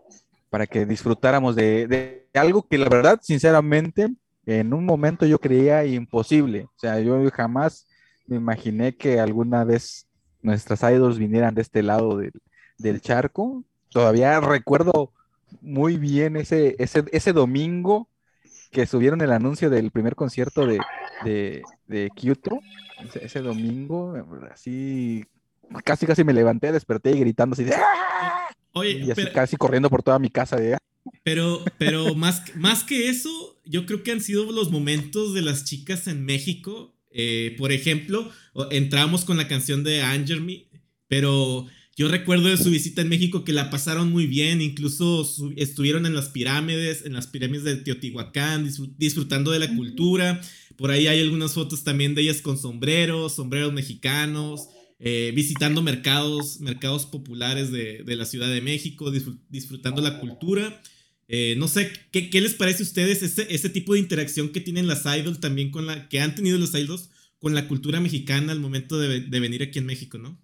para 0.51 0.67
que 0.67 0.87
disfrutáramos 0.87 1.57
de, 1.57 1.87
de 1.87 2.29
algo 2.35 2.67
que 2.67 2.79
la 2.79 2.89
verdad, 2.89 3.19
sinceramente, 3.23 4.09
en 4.47 4.73
un 4.73 4.85
momento 4.85 5.27
yo 5.27 5.39
creía 5.39 5.85
imposible, 5.85 6.65
o 6.65 6.73
sea, 6.79 7.01
yo 7.01 7.29
jamás 7.33 7.87
me 8.27 8.37
imaginé 8.37 8.97
que 8.97 9.21
alguna 9.21 9.65
vez 9.65 10.09
nuestras 10.43 10.83
idols 10.83 11.19
vinieran 11.19 11.55
de 11.55 11.63
este 11.63 11.83
lado 11.83 12.17
del, 12.19 12.33
del 12.79 13.01
charco. 13.01 13.65
Todavía 13.91 14.41
recuerdo 14.41 15.13
muy 15.61 15.97
bien 15.97 16.37
ese, 16.37 16.77
ese, 16.79 17.05
ese 17.13 17.33
domingo 17.33 18.09
que 18.77 18.87
subieron 18.87 19.23
el 19.23 19.33
anuncio 19.33 19.71
del 19.71 19.91
primer 19.91 20.15
concierto 20.15 20.67
de, 20.67 20.79
de, 21.25 21.63
de 21.87 22.11
Kyoto. 22.15 22.61
Ese, 23.03 23.25
ese 23.25 23.41
domingo, 23.41 24.15
así 24.53 25.25
casi 25.83 26.05
casi 26.05 26.25
me 26.25 26.35
levanté, 26.35 26.73
desperté 26.73 27.13
y 27.13 27.21
gritando 27.21 27.55
así 27.55 27.65
de 27.65 27.73
¡Ah! 27.75 28.51
Oye, 28.73 28.91
y 28.99 29.03
así 29.11 29.13
pero, 29.15 29.33
casi 29.33 29.57
corriendo 29.57 29.89
por 29.89 30.03
toda 30.03 30.19
mi 30.19 30.29
casa 30.29 30.57
de 30.57 30.75
"Ah". 30.75 30.79
pero, 31.23 31.65
pero 31.79 32.15
más, 32.15 32.55
más 32.55 32.85
que 32.85 33.09
eso, 33.09 33.31
yo 33.65 33.87
creo 33.87 34.03
que 34.03 34.13
han 34.13 34.21
sido 34.21 34.53
los 34.53 34.71
momentos 34.71 35.33
de 35.33 35.41
las 35.41 35.65
chicas 35.65 36.07
en 36.07 36.27
México. 36.27 36.95
Eh, 37.11 37.55
por 37.57 37.73
ejemplo, 37.73 38.31
entramos 38.71 39.25
con 39.25 39.39
la 39.39 39.49
canción 39.49 39.85
de 39.85 40.03
Anger 40.03 40.43
Me, 40.43 40.67
pero 41.09 41.65
yo 41.97 42.09
recuerdo 42.09 42.49
de 42.49 42.57
su 42.59 42.71
visita 42.71 43.01
en 43.01 43.09
México 43.09 43.43
que 43.45 43.53
la 43.55 43.71
pasaron 43.71 44.11
muy 44.13 44.27
bien, 44.27 44.61
incluso 44.61 45.25
su- 45.25 45.53
estuvieron 45.57 46.05
en 46.07 46.15
las 46.15 46.29
pirámides, 46.29 47.05
en 47.07 47.15
las 47.15 47.27
pirámides 47.27 47.65
de 47.65 47.77
Teotihuacán, 47.77 48.67
disfrut- 48.69 48.95
disfrutando 48.99 49.51
de 49.51 49.59
la 49.61 49.75
cultura. 49.75 50.41
Por 50.77 50.91
ahí 50.91 51.07
hay 51.07 51.21
algunas 51.21 51.55
fotos 51.55 51.85
también 51.85 52.15
de 52.15 52.23
ellas 52.23 52.43
con 52.43 52.59
sombreros, 52.59 53.35
sombreros 53.37 53.73
mexicanos, 53.73 54.69
eh, 54.99 55.33
visitando 55.35 55.81
mercados, 55.83 56.61
mercados 56.61 57.07
populares 57.07 57.71
de, 57.73 58.03
de 58.05 58.17
la 58.17 58.27
Ciudad 58.27 58.51
de 58.53 58.61
México, 58.61 59.11
disfrut- 59.11 59.41
disfrutando 59.49 60.03
la 60.03 60.21
cultura. 60.21 60.83
Eh, 61.29 61.55
no 61.59 61.67
sé, 61.67 61.91
¿qué, 62.13 62.29
qué 62.31 62.41
les 62.43 62.55
parece 62.55 62.83
a 62.83 62.87
ustedes 62.87 63.23
ese, 63.23 63.47
ese 63.55 63.69
tipo 63.71 63.95
de 63.95 64.01
interacción 64.01 64.51
que 64.51 64.61
tienen 64.61 64.87
las 64.87 65.05
idols 65.07 65.41
también 65.41 65.71
con 65.71 65.87
la, 65.87 66.09
que 66.09 66.21
han 66.21 66.35
tenido 66.35 66.59
los 66.59 66.75
idols 66.75 67.09
con 67.39 67.55
la 67.55 67.69
cultura 67.69 68.01
mexicana 68.01 68.53
al 68.53 68.61
momento 68.61 68.99
de, 68.99 69.21
de 69.21 69.41
venir 69.41 69.63
aquí 69.63 69.79
en 69.79 69.87
México, 69.87 70.19
¿no? 70.19 70.39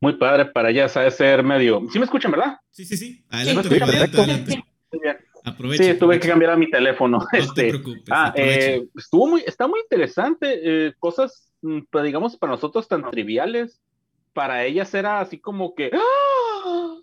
Muy 0.00 0.14
padre 0.14 0.44
para 0.46 0.68
allá, 0.68 0.88
sabe 0.88 1.10
ser 1.10 1.42
medio. 1.42 1.82
¿Sí 1.92 1.98
me 1.98 2.04
escuchan, 2.04 2.30
verdad? 2.30 2.58
Sí, 2.70 2.84
sí, 2.84 2.96
sí. 2.96 3.24
Adelante, 3.30 3.62
Sí, 3.68 3.74
adelante, 3.74 3.92
perfecto. 3.96 4.22
adelante. 4.22 4.64
Muy 4.92 5.00
bien. 5.02 5.16
Aprovecha. 5.44 5.82
Sí, 5.84 5.88
tuve 5.90 5.94
aprovecha. 5.96 6.20
que 6.22 6.28
cambiar 6.28 6.50
a 6.52 6.56
mi 6.56 6.70
teléfono. 6.70 7.18
No 7.18 7.26
te 7.30 7.38
este, 7.38 7.68
preocupes. 7.68 8.04
ah, 8.10 8.32
eh, 8.36 8.84
estuvo 8.96 9.26
muy, 9.28 9.42
está 9.46 9.66
muy 9.66 9.80
interesante. 9.80 10.86
eh, 10.88 10.94
cosas, 10.98 11.50
mm, 11.62 11.80
pues, 11.90 12.04
digamos, 12.04 12.36
para 12.36 12.52
nosotros 12.52 12.86
tan 12.88 13.08
triviales. 13.10 13.80
Para 14.32 14.64
ellas 14.64 14.92
era 14.92 15.20
así 15.20 15.38
como 15.38 15.74
que. 15.74 15.90
¡Ah! 15.94 16.96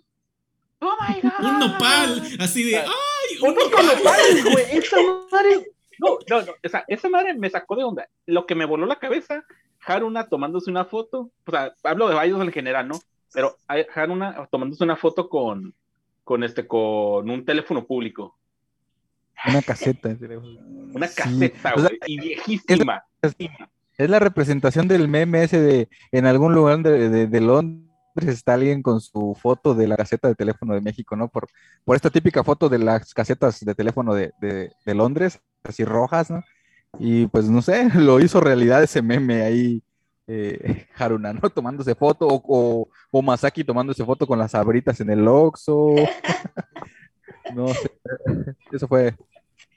¡Oh 0.80 0.96
my 1.08 1.20
God! 1.22 1.44
un 1.46 1.58
nopal, 1.58 2.22
así 2.38 2.62
de. 2.70 2.76
Ah, 2.76 2.84
¡Ay! 2.86 3.38
Un 3.42 3.50
Otros 3.50 3.70
con 3.70 3.86
nopales, 3.86 4.44
güey. 4.44 4.64
Esa 4.78 4.96
madre. 5.32 5.66
No, 5.98 6.18
no, 6.28 6.42
no. 6.42 6.52
O 6.64 6.68
sea, 6.68 6.84
esa 6.88 7.08
madre 7.08 7.34
me 7.34 7.48
sacó 7.48 7.76
de 7.76 7.84
onda. 7.84 8.08
Lo 8.26 8.46
que 8.46 8.54
me 8.54 8.64
voló 8.66 8.84
la 8.84 8.98
cabeza, 8.98 9.44
Haruna 9.86 10.26
tomándose 10.28 10.70
una 10.70 10.84
foto. 10.84 11.30
O 11.46 11.50
sea, 11.50 11.74
hablo 11.82 12.08
de 12.08 12.14
varios 12.14 12.40
en 12.40 12.52
general, 12.52 12.88
¿no? 12.88 12.98
Pero 13.32 13.56
hay- 13.68 13.86
Haruna 13.94 14.46
tomándose 14.50 14.84
una 14.84 14.96
foto 14.96 15.28
con, 15.28 15.74
con 16.22 16.44
este, 16.44 16.66
con 16.66 17.28
un 17.30 17.44
teléfono 17.44 17.84
público. 17.86 18.36
Una 19.46 19.62
caseta. 19.62 20.08
Una 20.94 21.08
Sí, 21.08 21.14
caseta, 21.16 21.72
o 21.74 21.80
sea, 21.80 21.88
güey. 21.88 21.98
y 22.06 22.20
viejísima. 22.20 23.04
Es 23.96 24.08
la 24.10 24.18
representación 24.18 24.86
del 24.88 25.08
meme 25.08 25.42
ese 25.44 25.60
de 25.60 25.88
en 26.12 26.26
algún 26.26 26.54
lugar 26.54 26.78
de, 26.82 27.08
de- 27.08 27.26
de 27.26 27.40
Londres 27.40 27.84
está 28.16 28.54
alguien 28.54 28.80
con 28.82 29.00
su 29.00 29.36
foto 29.40 29.74
de 29.74 29.88
la 29.88 29.96
caseta 29.96 30.28
de 30.28 30.34
teléfono 30.36 30.74
de 30.74 30.80
México, 30.80 31.16
¿no? 31.16 31.28
Por, 31.28 31.48
por 31.84 31.96
esta 31.96 32.10
típica 32.10 32.44
foto 32.44 32.68
de 32.68 32.78
las 32.78 33.12
casetas 33.12 33.58
de 33.60 33.74
teléfono 33.74 34.14
de, 34.14 34.32
de- 34.40 34.70
de 34.86 34.94
Londres, 34.94 35.40
así 35.64 35.84
rojas, 35.84 36.30
¿no? 36.30 36.42
Y 37.00 37.26
pues 37.26 37.46
no 37.48 37.62
sé, 37.62 37.88
lo 37.94 38.20
hizo 38.20 38.40
realidad 38.40 38.82
ese 38.82 39.02
meme 39.02 39.42
ahí, 39.42 39.82
eh, 40.26 40.86
Haruna, 40.96 41.32
¿no? 41.32 41.50
Tomándose 41.50 41.94
foto, 41.94 42.26
o, 42.28 42.42
o, 42.46 42.88
o 43.10 43.22
Masaki 43.22 43.64
tomándose 43.64 44.04
foto 44.04 44.26
con 44.26 44.38
las 44.38 44.52
sabritas 44.52 45.00
en 45.00 45.10
el 45.10 45.26
Oxxo. 45.28 45.94
No 47.54 47.68
sé, 47.68 47.90
eso 48.72 48.88
fue 48.88 49.14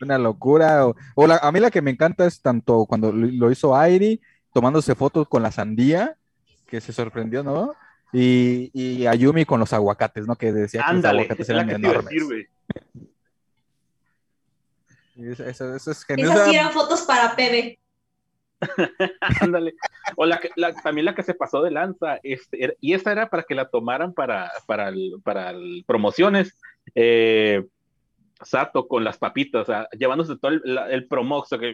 una 0.02 0.18
locura. 0.18 0.88
O, 0.88 0.96
o 1.16 1.28
la- 1.28 1.38
a 1.38 1.52
mí 1.52 1.60
la 1.60 1.70
que 1.70 1.82
me 1.82 1.92
encanta 1.92 2.26
es 2.26 2.42
tanto 2.42 2.86
cuando 2.86 3.12
lo, 3.12 3.52
hizo 3.52 3.76
Airi, 3.76 4.22
tomándose 4.54 4.96
fotos 4.96 5.28
con 5.28 5.44
la 5.44 5.52
sandía, 5.52 6.16
que 6.66 6.80
se 6.80 6.94
sorprendió, 6.94 7.44
¿no? 7.44 7.74
Y, 8.14 8.72
y 8.74 9.06
Ayumi 9.06 9.44
con 9.46 9.60
los 9.60 9.74
aguacates, 9.74 10.26
¿no? 10.26 10.38
Que 10.38 10.54
decía 10.54 10.80
que 10.82 10.94
los 10.94 11.04
aguacates 11.06 11.50
eran 11.50 11.70
enormes. 11.70 12.06
decir, 12.06 12.50
Eso, 15.20 15.44
eso- 15.46 15.76
eso 15.76 15.92
es 15.92 16.04
genial. 16.04 16.32
Esas 16.32 16.50
sí 16.50 16.56
eran 16.56 16.72
fotos 16.72 17.02
para 17.04 17.36
PB. 17.36 17.78
Ándale. 19.42 19.74
O 20.16 20.26
la, 20.26 20.40
que- 20.40 20.50
la- 20.56 20.74
también 20.74 21.06
la 21.06 21.16
que 21.16 21.24
se 21.24 21.34
pasó 21.34 21.62
de 21.62 21.72
lanza, 21.72 22.20
este, 22.24 22.64
era- 22.64 22.74
y 22.82 22.94
esa 22.94 23.12
era 23.12 23.30
para 23.30 23.44
que 23.44 23.56
la 23.56 23.70
tomaran 23.70 24.14
para, 24.14 24.52
para, 24.66 24.90
el- 24.90 25.16
para 25.24 25.52
el- 25.52 25.84
promociones. 25.86 26.56
Eh, 26.96 27.64
Sato 28.44 28.88
con 28.88 29.04
las 29.04 29.18
papitas, 29.18 29.64
o 29.64 29.66
sea, 29.66 29.88
llevándose 29.98 30.36
todo 30.40 30.52
el, 30.52 30.62
la- 30.64 30.92
el 30.92 31.08
promoxo. 31.08 31.58
Que... 31.58 31.74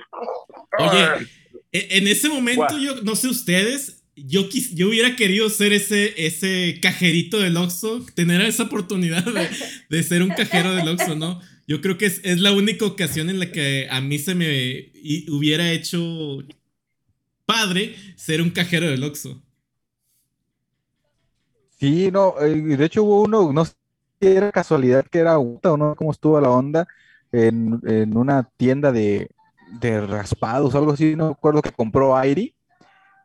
Oye, 0.79 1.27
e- 1.73 1.97
en 1.97 2.07
ese 2.07 2.29
momento, 2.29 2.77
yo 2.77 2.95
no 3.03 3.15
sé 3.17 3.27
ustedes, 3.27 4.01
yo, 4.15 4.43
quis- 4.47 4.73
yo 4.73 4.87
hubiera 4.87 5.13
querido 5.17 5.49
ser 5.49 5.73
ese, 5.73 6.13
ese 6.25 6.79
cajerito 6.81 7.37
del 7.39 7.57
Oxxo, 7.57 8.05
tener 8.15 8.39
esa 8.41 8.63
oportunidad 8.63 9.25
de, 9.25 9.49
de 9.89 10.03
ser 10.03 10.23
un 10.23 10.29
cajero 10.29 10.73
del 10.73 10.87
Oxxo, 10.87 11.15
¿no? 11.15 11.41
Yo 11.67 11.81
creo 11.81 11.97
que 11.97 12.05
es, 12.07 12.21
es 12.23 12.39
la 12.39 12.51
única 12.53 12.85
ocasión 12.85 13.29
en 13.29 13.39
la 13.39 13.51
que 13.51 13.87
a 13.89 14.01
mí 14.01 14.19
se 14.19 14.35
me 14.35 14.91
hubiera 15.29 15.71
hecho 15.71 16.39
padre 17.45 17.95
ser 18.17 18.41
un 18.41 18.49
cajero 18.49 18.87
del 18.89 19.03
Oxxo. 19.03 19.41
Sí, 21.79 22.11
no, 22.11 22.35
eh, 22.39 22.51
y 22.57 22.75
de 22.75 22.85
hecho 22.85 23.03
hubo 23.03 23.23
uno, 23.23 23.51
no 23.51 23.65
sé 23.65 23.73
si 24.21 24.27
era 24.27 24.51
casualidad 24.51 25.05
que 25.05 25.19
era 25.19 25.37
Uta 25.37 25.73
o 25.73 25.77
no, 25.77 25.95
cómo 25.95 26.11
estuvo 26.11 26.39
la 26.39 26.49
onda, 26.49 26.87
en, 27.31 27.79
en 27.85 28.15
una 28.15 28.43
tienda 28.57 28.91
de, 28.91 29.29
de 29.81 30.01
raspados 30.01 30.73
o 30.73 30.77
algo 30.77 30.93
así, 30.93 31.15
no 31.15 31.25
me 31.27 31.31
acuerdo 31.33 31.61
que 31.61 31.71
compró 31.71 32.15
Airi 32.15 32.55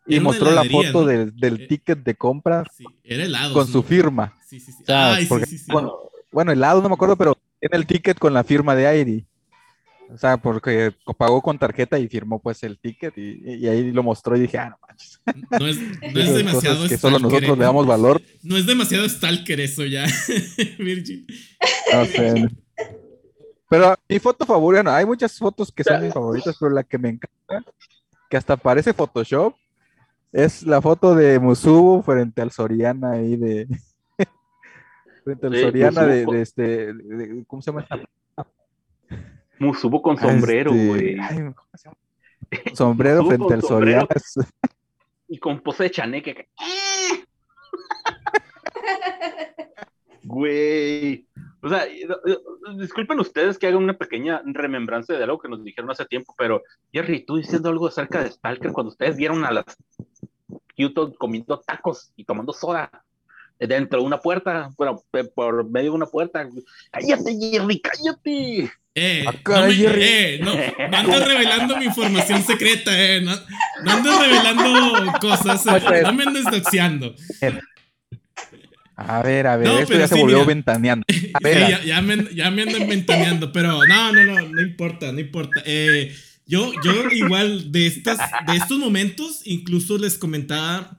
y 0.07 0.18
mostró 0.21 0.50
la 0.50 0.64
foto 0.64 1.02
¿no? 1.02 1.07
del, 1.07 1.37
del 1.38 1.62
Eh, 1.62 1.68
ticket 1.68 1.99
de 2.02 2.14
compra 2.14 2.64
Sí, 2.76 2.87
era 3.04 3.25
helado. 3.25 3.54
con 3.54 3.66
su 3.66 3.83
firma. 3.83 4.35
Sí, 4.47 4.59
sí, 4.59 4.73
sí. 4.73 4.85
Ay, 4.88 5.25
sí, 5.25 5.28
porque- 5.28 5.47
sí, 5.47 5.59
sí. 5.59 5.71
Bueno, 5.71 5.92
bueno, 6.33 6.52
el 6.52 6.61
lado 6.61 6.83
no 6.83 6.88
me 6.88 6.95
acuerdo, 6.95 7.16
pero 7.16 7.37
en 7.61 7.71
el 7.73 7.87
ticket 7.87 8.19
con 8.19 8.35
la 8.35 8.45
firma 8.45 8.75
de 8.75 8.87
Airi. 8.87 9.27
O 10.11 10.17
sea, 10.17 10.38
porque 10.38 10.95
pagó 11.19 11.43
con 11.43 11.59
tarjeta 11.59 11.99
y 11.99 12.09
firmó 12.09 12.41
pues 12.41 12.62
el 12.62 12.79
ticket 12.79 13.17
y, 13.19 13.57
y 13.57 13.69
ahí 13.69 13.93
lo 13.93 14.03
mostró 14.03 14.37
y 14.37 14.41
dije, 14.41 14.57
ah, 14.57 14.71
no 14.71 14.79
manches. 14.87 15.21
No 15.50 15.67
es, 15.67 15.79
no 16.15 16.21
es 16.21 16.35
demasiado 16.45 16.88
que 16.88 16.97
solo 16.97 17.19
nosotros 17.19 17.50
¿eh? 17.50 17.57
le 17.57 17.65
damos 17.65 17.87
valor. 17.87 18.23
No 18.43 18.57
es 18.57 18.65
demasiado 18.65 19.07
stalker 19.07 19.61
eso 19.61 19.85
ya, 19.85 20.07
Virgin. 20.79 21.27
No 21.93 22.05
sé. 22.07 22.49
Pero 23.69 23.95
mi 24.09 24.19
foto 24.19 24.47
favorita, 24.47 24.83
no, 24.83 24.91
hay 24.93 25.05
muchas 25.05 25.37
fotos 25.37 25.71
que 25.71 25.85
son 25.85 26.03
mis 26.03 26.15
favoritas, 26.15 26.57
pero 26.59 26.73
la 26.73 26.85
que 26.85 26.97
me 26.97 27.11
encanta, 27.11 27.71
que 28.31 28.37
hasta 28.37 28.57
parece 28.57 28.95
Photoshop, 28.95 29.55
es 30.33 30.62
la 30.62 30.81
foto 30.81 31.15
de 31.15 31.38
Musubu 31.38 32.03
frente 32.03 32.41
al 32.41 32.50
Soriana 32.50 33.12
ahí 33.12 33.37
de. 33.37 33.67
Frente 35.29 35.47
al 35.47 35.55
Sí, 35.55 35.61
Soriana 35.63 36.03
de, 36.07 36.41
este. 36.43 36.93
de- 36.95 37.45
¿Cómo 37.47 37.61
se 37.61 37.71
llama 37.71 37.83
esta? 37.83 38.01
Musubo 39.59 40.01
con 40.01 40.17
sombrero, 40.17 40.71
Este, 40.73 40.87
güey. 40.87 41.19
ay, 41.21 41.37
¿cómo 41.55 41.69
se 41.75 41.89
llama? 41.89 41.97
Sombrero 42.75 43.25
frente 43.27 43.45
con 43.45 43.53
al 43.55 43.63
sombrero. 43.63 44.01
Soriana. 44.09 44.51
Y 45.29 45.39
con 45.39 45.61
pose 45.61 45.83
de 45.85 45.91
chaneque. 45.91 46.35
que- 46.35 46.49
Güey. 50.25 51.27
O 51.63 51.69
sea, 51.69 51.85
disculpen 52.79 53.19
ustedes 53.21 53.59
que 53.59 53.67
hagan 53.67 53.83
una 53.83 53.95
pequeña 53.99 54.41
remembranza 54.45 55.15
de 55.15 55.25
algo 55.25 55.39
que 55.39 55.49
nos 55.49 55.65
dijeron 55.65 55.91
hace 55.91 56.05
tiempo, 56.07 56.35
pero 56.39 56.63
Jerry, 56.93 57.25
tú 57.25 57.37
diciendo 57.37 57.69
algo 57.69 57.89
acerca 57.89 58.23
de 58.23 58.31
Stalker 58.31 58.73
cuando 58.73 58.91
ustedes 58.91 59.17
vieron 59.17 59.45
a 59.45 59.51
las 59.53 59.65
Kyoto 60.77 61.13
comiendo 61.15 61.59
tacos 61.61 62.13
y 62.15 62.25
tomando 62.25 62.53
soda 62.53 63.05
dentro 63.59 64.00
de 64.00 64.07
una 64.07 64.19
puerta, 64.21 64.71
bueno, 64.77 65.03
por 65.35 65.69
medio 65.69 65.91
de 65.91 65.97
una 65.97 66.07
puerta. 66.07 66.47
Cállate, 66.93 67.37
Jerry, 67.41 67.81
cállate. 67.81 68.71
Eh, 68.95 69.25
Ah, 69.27 69.33
no, 69.47 69.67
me- 69.67 69.75
Jerry. 69.75 70.03
eh, 70.03 70.41
no, 70.43 70.55
no 70.88 70.97
andes 70.97 71.27
revelando 71.29 71.77
mi 71.77 71.85
información 71.85 72.43
secreta, 72.45 72.91
eh. 72.95 73.21
No, 73.21 73.33
no 73.85 73.91
andes 73.93 74.19
revelando 74.19 75.12
cosas, 75.21 75.65
eh, 75.67 76.03
no 76.03 76.12
me 76.12 76.25
andes 76.25 76.45
doxeando. 76.45 77.15
A 78.97 79.23
ver, 79.23 79.47
a 79.47 79.57
ver, 79.57 79.69
No, 79.69 79.79
esto 79.79 79.95
ya 79.97 80.09
se 80.09 80.17
sí, 80.17 80.21
volvió 80.21 80.38
mira. 80.38 80.49
ventaneando. 80.49 81.07
A 81.35 81.38
Sí, 81.38 81.45
ver, 81.45 81.71
ya, 81.71 81.85
ya 81.85 82.03
me, 82.03 82.35
ya 82.35 82.50
me 82.50 82.62
andan 82.62 82.88
ventaneando, 82.88 83.53
pero 83.53 83.85
no, 83.87 84.12
no, 84.12 84.25
no, 84.25 84.49
no 84.49 84.61
importa, 84.61 85.12
no 85.12 85.21
importa. 85.21 85.62
Eh, 85.65 86.12
yo, 86.47 86.73
yo 86.83 87.09
igual 87.12 87.71
de, 87.71 87.87
estas, 87.87 88.19
de 88.49 88.57
estos 88.57 88.79
momentos, 88.79 89.43
incluso 89.45 89.99
les 89.99 90.19
comentaba, 90.19 90.99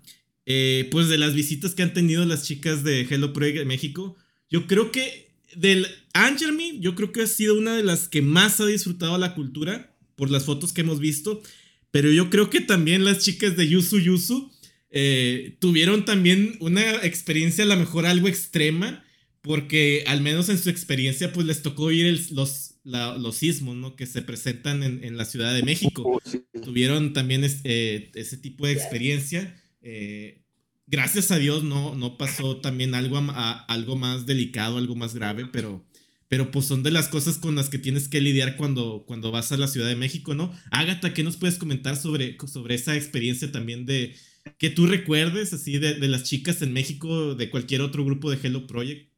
eh, 0.52 0.88
pues 0.90 1.10
de 1.10 1.20
las 1.20 1.36
visitas 1.36 1.76
que 1.76 1.84
han 1.84 1.94
tenido 1.94 2.26
las 2.26 2.44
chicas 2.44 2.84
de 2.84 3.02
Hello 3.02 3.34
Project 3.34 3.68
México, 3.68 4.18
yo 4.50 4.66
creo 4.66 4.92
que 4.92 5.30
del 5.56 5.86
Angel 6.14 6.54
Me, 6.54 6.80
yo 6.80 6.96
creo 6.96 7.12
que 7.12 7.22
ha 7.22 7.28
sido 7.28 7.56
una 7.56 7.78
de 7.78 7.84
las 7.84 8.08
que 8.08 8.24
más 8.24 8.60
ha 8.60 8.66
disfrutado 8.66 9.16
la 9.20 9.36
cultura 9.36 9.96
por 10.16 10.32
las 10.32 10.46
fotos 10.46 10.74
que 10.74 10.82
hemos 10.82 11.00
visto, 11.00 11.44
pero 11.92 12.12
yo 12.12 12.32
creo 12.32 12.50
que 12.50 12.62
también 12.62 13.06
las 13.06 13.20
chicas 13.20 13.56
de 13.58 13.68
Yusu 13.68 14.00
Yusu 14.00 14.52
eh, 14.90 15.56
tuvieron 15.60 16.04
también 16.04 16.58
una 16.60 17.06
experiencia 17.06 17.64
a 17.64 17.68
lo 17.68 17.78
mejor 17.78 18.08
algo 18.08 18.28
extrema, 18.28 19.06
porque 19.42 20.04
al 20.08 20.22
menos 20.22 20.50
en 20.50 20.58
su 20.58 20.72
experiencia 20.72 21.32
pues 21.32 21.46
les 21.46 21.62
tocó 21.62 21.84
oír 21.84 22.20
los, 22.32 22.74
los 22.84 23.36
sismos, 23.36 23.76
¿no? 23.76 23.96
Que 23.96 24.08
se 24.08 24.24
presentan 24.24 24.82
en, 24.82 25.16
la 25.16 25.26
Ciudad 25.26 25.54
de 25.54 25.62
México. 25.62 26.04
Oh, 26.06 26.60
tuvieron 26.60 27.14
también 27.14 27.46
eh, 27.64 28.12
ese 28.16 28.38
tipo 28.38 28.66
de 28.66 28.74
experiencia. 28.74 29.59
Eh, 29.82 30.42
gracias 30.88 31.32
a 31.32 31.38
Dios 31.38 31.64
no, 31.64 31.96
no 31.96 32.18
pasó 32.18 32.58
también 32.58 32.96
algo, 32.96 33.18
algo 33.18 33.96
más 33.96 34.26
delicado, 34.26 34.78
algo 34.78 34.96
más 34.96 35.14
grave, 35.14 35.46
pero, 35.52 35.86
pero 36.28 36.52
pues 36.52 36.66
son 36.66 36.84
de 36.84 36.92
las 36.92 37.08
cosas 37.08 37.38
con 37.38 37.56
las 37.56 37.70
que 37.70 37.78
tienes 37.78 38.08
que 38.08 38.22
lidiar 38.22 38.58
cuando, 38.58 39.04
cuando 39.08 39.32
vas 39.32 39.52
a 39.52 39.58
la 39.58 39.68
Ciudad 39.68 39.88
de 39.88 39.96
México, 39.96 40.36
¿no? 40.36 40.54
Ágata, 40.72 41.14
¿qué 41.14 41.24
nos 41.24 41.38
puedes 41.38 41.58
comentar 41.58 41.96
sobre, 41.96 42.38
sobre 42.48 42.76
esa 42.76 42.96
experiencia 42.96 43.52
también 43.52 43.86
de 43.86 44.16
que 44.58 44.70
tú 44.70 44.88
recuerdes 44.88 45.54
así 45.54 45.78
de, 45.78 45.96
de 45.96 46.08
las 46.08 46.24
chicas 46.24 46.62
en 46.62 46.74
México, 46.74 47.36
de 47.36 47.50
cualquier 47.50 47.82
otro 47.82 48.04
grupo 48.04 48.32
de 48.32 48.40
Hello 48.42 48.68
Project? 48.68 49.09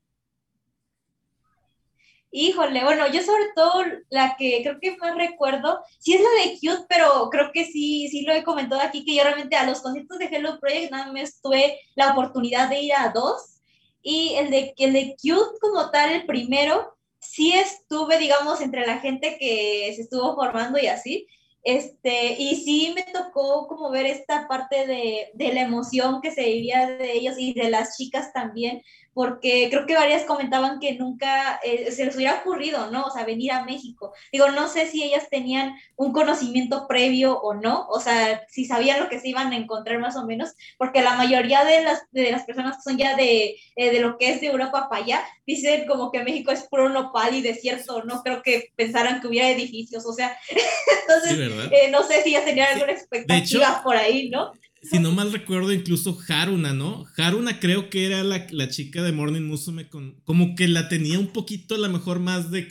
Híjole, 2.33 2.83
bueno, 2.85 3.07
yo 3.11 3.21
sobre 3.21 3.49
todo 3.53 3.83
la 4.09 4.37
que 4.37 4.61
creo 4.63 4.79
que 4.79 4.95
más 4.95 5.15
recuerdo, 5.15 5.81
sí 5.99 6.13
es 6.13 6.21
la 6.21 6.29
de 6.29 6.57
Cute, 6.59 6.85
pero 6.87 7.29
creo 7.29 7.51
que 7.51 7.65
sí, 7.65 8.07
sí 8.09 8.21
lo 8.21 8.31
he 8.31 8.43
comentado 8.43 8.81
aquí, 8.81 9.03
que 9.03 9.15
yo 9.15 9.23
realmente 9.23 9.57
a 9.57 9.65
los 9.65 9.81
conciertos 9.81 10.17
de 10.17 10.25
Hello 10.25 10.57
Project 10.59 10.91
nada 10.91 11.11
más 11.11 11.41
tuve 11.41 11.77
la 11.95 12.13
oportunidad 12.13 12.69
de 12.69 12.81
ir 12.83 12.93
a 12.93 13.09
dos, 13.09 13.59
y 14.01 14.35
el 14.35 14.49
de, 14.49 14.73
el 14.77 14.93
de 14.93 15.15
Cute 15.21 15.59
como 15.59 15.91
tal, 15.91 16.11
el 16.11 16.25
primero, 16.25 16.95
sí 17.19 17.51
estuve, 17.51 18.17
digamos, 18.17 18.61
entre 18.61 18.87
la 18.87 18.99
gente 18.99 19.37
que 19.37 19.91
se 19.93 20.03
estuvo 20.03 20.33
formando 20.33 20.79
y 20.79 20.87
así, 20.87 21.27
este, 21.63 22.41
y 22.41 22.55
sí 22.55 22.93
me 22.95 23.03
tocó 23.03 23.67
como 23.67 23.91
ver 23.91 24.05
esta 24.05 24.47
parte 24.47 24.87
de, 24.87 25.31
de 25.33 25.53
la 25.53 25.61
emoción 25.61 26.21
que 26.21 26.31
se 26.31 26.45
vivía 26.45 26.87
de 26.87 27.13
ellos 27.13 27.35
y 27.37 27.53
de 27.53 27.69
las 27.69 27.97
chicas 27.97 28.33
también, 28.33 28.81
porque 29.13 29.67
creo 29.69 29.85
que 29.85 29.95
varias 29.95 30.23
comentaban 30.23 30.79
que 30.79 30.93
nunca 30.93 31.59
eh, 31.63 31.91
se 31.91 32.05
les 32.05 32.15
hubiera 32.15 32.39
ocurrido, 32.39 32.89
¿no? 32.91 33.03
O 33.03 33.11
sea, 33.11 33.25
venir 33.25 33.51
a 33.51 33.65
México. 33.65 34.13
Digo, 34.31 34.49
no 34.51 34.67
sé 34.67 34.87
si 34.87 35.03
ellas 35.03 35.27
tenían 35.29 35.75
un 35.95 36.13
conocimiento 36.13 36.87
previo 36.87 37.39
o 37.39 37.53
no, 37.53 37.87
o 37.87 37.99
sea, 37.99 38.45
si 38.47 38.65
sabían 38.65 38.99
lo 38.99 39.09
que 39.09 39.19
se 39.19 39.29
iban 39.29 39.51
a 39.51 39.57
encontrar 39.57 39.99
más 39.99 40.15
o 40.15 40.25
menos, 40.25 40.53
porque 40.77 41.01
la 41.01 41.15
mayoría 41.15 41.63
de 41.65 41.83
las, 41.83 42.03
de 42.11 42.31
las 42.31 42.43
personas 42.43 42.77
que 42.77 42.83
son 42.83 42.97
ya 42.97 43.15
de, 43.15 43.57
eh, 43.75 43.91
de 43.91 43.99
lo 43.99 44.17
que 44.17 44.31
es 44.31 44.41
de 44.41 44.47
Europa 44.47 44.87
para 44.89 45.03
allá, 45.03 45.23
dicen 45.45 45.85
como 45.87 46.11
que 46.11 46.23
México 46.23 46.51
es 46.51 46.63
puro 46.63 46.89
nopal 46.89 47.35
y 47.35 47.41
desierto, 47.41 48.03
no 48.03 48.21
creo 48.23 48.41
que 48.41 48.71
pensaran 48.75 49.19
que 49.19 49.27
hubiera 49.27 49.49
edificios, 49.49 50.05
o 50.05 50.13
sea, 50.13 50.37
entonces, 51.01 51.69
eh, 51.71 51.89
no 51.91 52.03
sé 52.03 52.23
si 52.23 52.31
ya 52.31 52.45
tenían 52.45 52.73
alguna 52.73 52.93
expectativa 52.93 53.81
por 53.83 53.95
ahí, 53.95 54.29
¿no? 54.29 54.51
Si 54.81 54.99
no 54.99 55.11
mal 55.11 55.31
recuerdo, 55.31 55.71
incluso 55.71 56.17
Haruna, 56.27 56.73
¿no? 56.73 57.05
Haruna 57.17 57.59
creo 57.59 57.89
que 57.89 58.05
era 58.05 58.23
la, 58.23 58.69
chica 58.69 59.03
de 59.03 59.11
Morning 59.11 59.41
Musume, 59.41 59.87
con, 59.89 60.19
como 60.23 60.55
que 60.55 60.67
la 60.67 60.89
tenía 60.89 61.19
un 61.19 61.27
poquito 61.27 61.75
a 61.75 61.77
lo 61.77 61.89
mejor 61.89 62.19
más 62.19 62.49
de, 62.49 62.67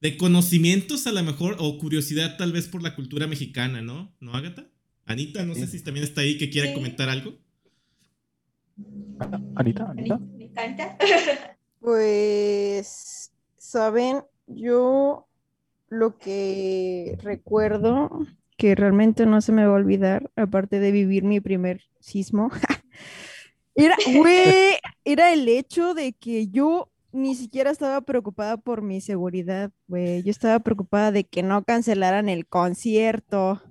de, 0.00 0.16
conocimientos 0.16 1.06
a 1.06 1.12
lo 1.12 1.22
mejor, 1.22 1.56
o 1.58 1.78
curiosidad 1.78 2.36
tal 2.36 2.52
vez 2.52 2.66
por 2.66 2.82
la 2.82 2.96
cultura 2.96 3.26
mexicana, 3.26 3.82
¿no? 3.82 4.12
¿No, 4.20 4.34
Agatha? 4.34 4.66
Anita, 5.06 5.44
no 5.44 5.54
sé 5.54 5.66
si 5.66 5.82
también 5.82 6.04
está 6.04 6.22
ahí 6.22 6.38
que 6.38 6.50
quiera 6.50 6.72
comentar 6.72 7.08
algo. 7.08 7.38
Anita, 9.56 9.90
Anita. 9.90 10.20
Pues, 11.80 13.32
saben, 13.56 14.22
yo 14.46 15.26
lo 15.88 16.18
que 16.18 17.16
recuerdo 17.22 18.26
que 18.60 18.74
realmente 18.74 19.24
no 19.24 19.40
se 19.40 19.52
me 19.52 19.64
va 19.64 19.72
a 19.72 19.76
olvidar, 19.76 20.30
aparte 20.36 20.80
de 20.80 20.92
vivir 20.92 21.24
mi 21.24 21.40
primer 21.40 21.80
sismo, 21.98 22.50
era, 23.74 23.96
era 25.02 25.32
el 25.32 25.48
hecho 25.48 25.94
de 25.94 26.12
que 26.12 26.48
yo 26.48 26.92
ni 27.10 27.34
siquiera 27.34 27.70
estaba 27.70 28.02
preocupada 28.02 28.58
por 28.58 28.82
mi 28.82 29.00
seguridad, 29.00 29.70
güey. 29.88 30.22
Yo 30.24 30.30
estaba 30.30 30.58
preocupada 30.58 31.10
de 31.10 31.24
que 31.24 31.42
no 31.42 31.64
cancelaran 31.64 32.28
el 32.28 32.46
concierto. 32.46 33.62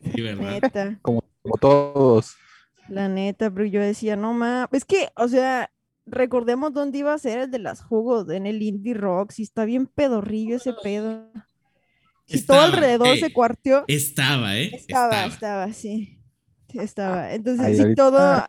Sí, 0.00 0.22
¿verdad? 0.22 0.96
Como, 1.02 1.22
todos. 1.60 2.38
La 2.88 3.10
neta, 3.10 3.50
pero 3.50 3.66
yo 3.66 3.82
decía, 3.82 4.16
no 4.16 4.32
mames, 4.32 4.68
es 4.72 4.84
que, 4.86 5.10
o 5.16 5.28
sea, 5.28 5.70
recordemos 6.06 6.72
dónde 6.72 6.96
iba 6.96 7.12
a 7.12 7.18
ser 7.18 7.40
el 7.40 7.50
de 7.50 7.58
las 7.58 7.82
jugos, 7.82 8.26
en 8.30 8.46
el 8.46 8.62
Indie 8.62 8.94
Rock, 8.94 9.32
si 9.32 9.42
está 9.42 9.66
bien 9.66 9.86
pedorrillo 9.86 10.56
ese 10.56 10.72
pedo. 10.82 11.30
Y 12.26 12.40
todo 12.42 12.60
alrededor 12.60 13.16
se 13.18 13.32
cuarteó. 13.32 13.84
Estaba, 13.86 14.56
¿eh? 14.56 14.70
Estaba, 14.74 15.26
estaba, 15.26 15.72
sí. 15.72 16.20
Estaba. 16.72 17.32
Entonces, 17.32 17.76
si 17.76 17.94
todo, 17.94 18.44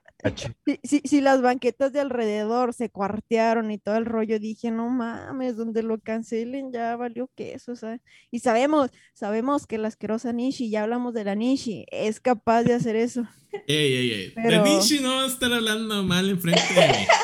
si, 0.84 1.02
si, 1.04 1.22
las 1.22 1.42
banquetas 1.42 1.94
de 1.94 2.00
alrededor 2.00 2.74
se 2.74 2.90
cuartearon 2.90 3.72
y 3.72 3.78
todo 3.78 3.96
el 3.96 4.06
rollo, 4.06 4.40
dije, 4.40 4.72
no 4.72 4.90
mames, 4.90 5.58
donde 5.58 5.84
lo 5.84 6.00
cancelen 6.00 6.72
ya 6.72 6.96
valió 6.96 7.30
queso, 7.36 7.76
¿sabes? 7.76 8.02
Y 8.32 8.40
sabemos, 8.40 8.92
sabemos 9.14 9.68
que 9.68 9.78
la 9.78 9.88
asquerosa 9.88 10.34
Nishi, 10.34 10.70
ya 10.70 10.84
hablamos 10.84 11.14
de 11.14 11.24
la 11.24 11.36
Nishi, 11.36 11.86
es 11.92 12.20
capaz 12.20 12.64
de 12.64 12.74
hacer 12.74 12.96
eso. 12.96 13.28
Ey, 13.68 13.94
ey, 13.94 14.12
ey. 14.12 14.34
De 14.36 14.60
Nishi 14.60 15.00
no 15.00 15.16
va 15.16 15.24
a 15.24 15.28
estar 15.28 15.52
hablando 15.52 16.04
mal 16.04 16.30
enfrente 16.30 16.62
de 16.74 16.88
mí. 16.88 17.08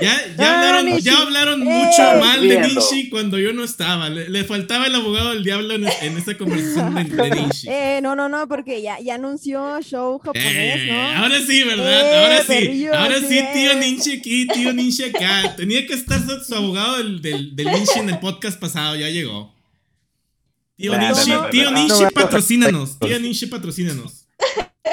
Ya, 0.00 0.20
ya 0.38 0.54
hablaron, 0.54 0.98
ya 0.98 1.18
hablaron 1.18 1.60
mucho 1.64 2.02
mal 2.20 2.46
de 2.46 2.60
Nishi 2.60 3.10
cuando 3.10 3.38
yo 3.38 3.52
no 3.52 3.64
estaba. 3.64 4.08
Le, 4.08 4.44
faltaba 4.44 4.86
el 4.86 4.94
abogado 4.94 5.30
del 5.30 5.42
diablo 5.42 5.74
en, 5.74 5.84
en 5.84 6.16
esta 6.16 6.36
conversación 6.38 6.94
de, 6.94 7.30
Nishi. 7.46 7.68
Eh, 7.68 8.00
no, 8.02 8.14
no, 8.14 8.28
no, 8.28 8.46
porque 8.46 8.82
ya, 8.82 9.00
ya 9.00 9.16
anunció 9.16 9.80
show 9.82 10.18
japonés, 10.18 10.86
¿no? 10.86 10.92
Eh, 10.92 11.14
ahora 11.16 11.40
sí, 11.40 11.64
¿verdad? 11.64 11.91
Eh, 11.92 12.16
ahora 12.16 12.42
sí. 12.44 12.86
ahora 12.86 13.18
sí, 13.20 13.40
tío 13.52 13.74
Nishi 13.76 14.18
aquí, 14.18 14.46
tío 14.46 14.72
Nishi 14.72 15.04
acá. 15.04 15.54
Tenía 15.56 15.86
que 15.86 15.94
estar 15.94 16.20
su 16.20 16.54
abogado 16.54 16.98
del, 16.98 17.20
del, 17.22 17.56
del 17.56 17.66
Nishi 17.66 17.98
en 18.00 18.10
el 18.10 18.18
podcast 18.18 18.58
pasado, 18.58 18.96
ya 18.96 19.08
llegó. 19.08 19.54
Tío 20.76 20.98
Nishi, 20.98 21.32
tío 21.50 21.70
Nishi, 21.70 22.04
patrocínanos. 22.14 22.98
Tío 22.98 23.18
Nishi, 23.20 23.46
patrocínanos. 23.46 24.22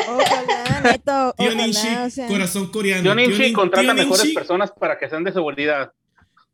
Ojalá, 0.07 0.81
neto. 0.81 1.33
Tío 1.38 1.55
Ninchi, 1.55 1.88
corazón 2.27 2.67
coreano. 2.67 3.03
Tío 3.03 3.15
Ninchi 3.15 3.53
contrata 3.53 3.93
mejores 3.93 4.33
personas 4.33 4.71
para 4.71 4.97
que 4.97 5.09
sean 5.09 5.23
de 5.23 5.31
seguridad. 5.31 5.91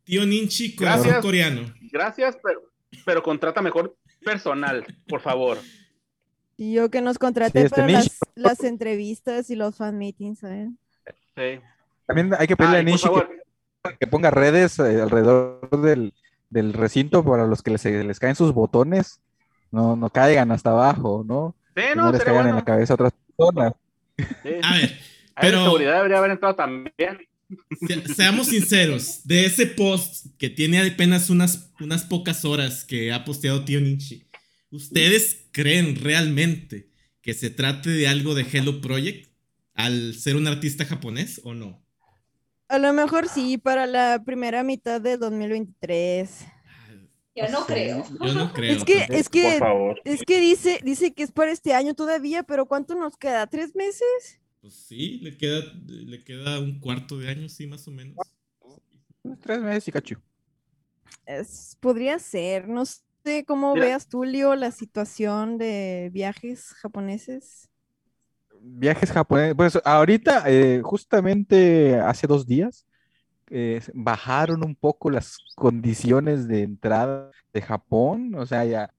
Tío 0.04 0.24
Ninchi, 0.26 0.74
corazón 0.74 1.20
coreano. 1.20 1.74
Gracias, 1.92 2.36
pero, 2.42 2.62
pero 3.04 3.22
contrata 3.22 3.60
mejor 3.62 3.96
personal, 4.24 4.84
por 5.08 5.20
favor. 5.20 5.58
Y 6.56 6.72
yo 6.72 6.90
que 6.90 7.02
nos 7.02 7.18
contrate 7.18 7.62
este 7.62 7.70
para 7.70 7.88
las, 7.88 8.18
las, 8.34 8.64
entrevistas 8.64 9.50
y 9.50 9.56
los 9.56 9.76
fan 9.76 9.98
meetings, 9.98 10.38
¿sabes? 10.38 10.70
Sí. 11.36 11.60
También 12.06 12.32
hay 12.38 12.46
que 12.46 12.56
pedirle 12.56 12.78
a 12.78 12.82
Ninchi 12.82 13.08
que, 14.00 14.06
ponga 14.06 14.30
redes 14.30 14.78
eh, 14.78 15.00
alrededor 15.00 15.68
del, 15.82 16.14
del, 16.50 16.72
recinto 16.72 17.24
para 17.24 17.46
los 17.46 17.62
que 17.62 17.72
les, 17.72 17.84
les 17.84 18.18
caen 18.18 18.34
sus 18.34 18.52
botones, 18.52 19.20
no, 19.70 19.96
no 19.96 20.10
caigan 20.10 20.50
hasta 20.50 20.70
abajo, 20.70 21.24
¿no? 21.26 21.54
Sí, 21.76 21.82
no, 21.94 22.10
les 22.10 22.24
caigan 22.24 22.48
en 22.48 22.56
la 22.56 22.64
cabeza 22.64 22.94
otras 22.94 23.12
personas. 23.36 23.74
A 24.62 24.74
ver, 24.74 24.98
pero... 25.40 25.64
seguridad 25.64 25.96
debería 25.96 26.18
haber 26.18 26.30
entrado 26.32 26.54
también. 26.54 27.18
seamos 28.16 28.48
sinceros, 28.48 29.20
de 29.24 29.44
ese 29.44 29.66
post 29.66 30.26
que 30.38 30.48
tiene 30.48 30.80
apenas 30.80 31.30
unas, 31.30 31.70
unas 31.80 32.04
pocas 32.04 32.44
horas 32.44 32.84
que 32.84 33.12
ha 33.12 33.24
posteado 33.24 33.64
Tío 33.64 33.80
Ninchi, 33.80 34.25
¿ustedes 34.76 35.46
creen 35.52 35.96
realmente 35.96 36.90
que 37.22 37.34
se 37.34 37.50
trate 37.50 37.90
de 37.90 38.06
algo 38.08 38.34
de 38.34 38.42
Hello 38.42 38.80
Project 38.80 39.30
al 39.74 40.14
ser 40.14 40.36
un 40.36 40.46
artista 40.46 40.84
japonés 40.84 41.40
o 41.44 41.54
no? 41.54 41.82
A 42.68 42.78
lo 42.78 42.92
mejor 42.92 43.28
sí, 43.28 43.58
para 43.58 43.86
la 43.86 44.22
primera 44.24 44.62
mitad 44.62 45.00
de 45.00 45.16
2023. 45.16 46.30
Yo 47.34 47.48
no 47.50 47.66
creo. 47.66 48.04
Yo 48.20 48.34
no 48.34 48.52
creo. 48.54 48.76
Es 48.76 48.84
que, 48.84 49.06
es 49.10 49.28
que, 49.28 49.60
es 50.04 50.22
que 50.24 50.40
dice, 50.40 50.80
dice 50.82 51.12
que 51.12 51.22
es 51.22 51.32
para 51.32 51.52
este 51.52 51.74
año 51.74 51.94
todavía, 51.94 52.42
pero 52.42 52.66
¿cuánto 52.66 52.94
nos 52.94 53.16
queda? 53.16 53.46
¿Tres 53.46 53.74
meses? 53.74 54.40
Pues 54.60 54.74
sí, 54.74 55.18
le 55.22 55.36
queda, 55.36 55.62
le 55.86 56.24
queda 56.24 56.58
un 56.58 56.80
cuarto 56.80 57.18
de 57.18 57.28
año, 57.28 57.48
sí, 57.48 57.66
más 57.66 57.86
o 57.86 57.90
menos. 57.90 58.16
Tres 59.40 59.60
meses 59.60 59.88
y 59.88 59.92
cacho. 59.92 60.20
Podría 61.80 62.18
ser, 62.18 62.68
no 62.68 62.84
sé 62.84 63.05
cómo 63.46 63.74
veas 63.74 64.08
tú, 64.08 64.24
Leo, 64.24 64.54
la 64.54 64.70
situación 64.70 65.58
de 65.58 66.10
viajes 66.12 66.74
japoneses. 66.74 67.68
Viajes 68.60 69.12
japoneses, 69.12 69.54
pues 69.54 69.78
ahorita, 69.84 70.44
eh, 70.46 70.80
justamente 70.82 71.96
hace 71.96 72.26
dos 72.26 72.46
días, 72.46 72.86
eh, 73.50 73.80
bajaron 73.94 74.64
un 74.64 74.74
poco 74.74 75.10
las 75.10 75.38
condiciones 75.54 76.48
de 76.48 76.62
entrada 76.62 77.30
de 77.52 77.62
Japón, 77.62 78.34
o 78.34 78.46
sea, 78.46 78.64
ya, 78.64 78.92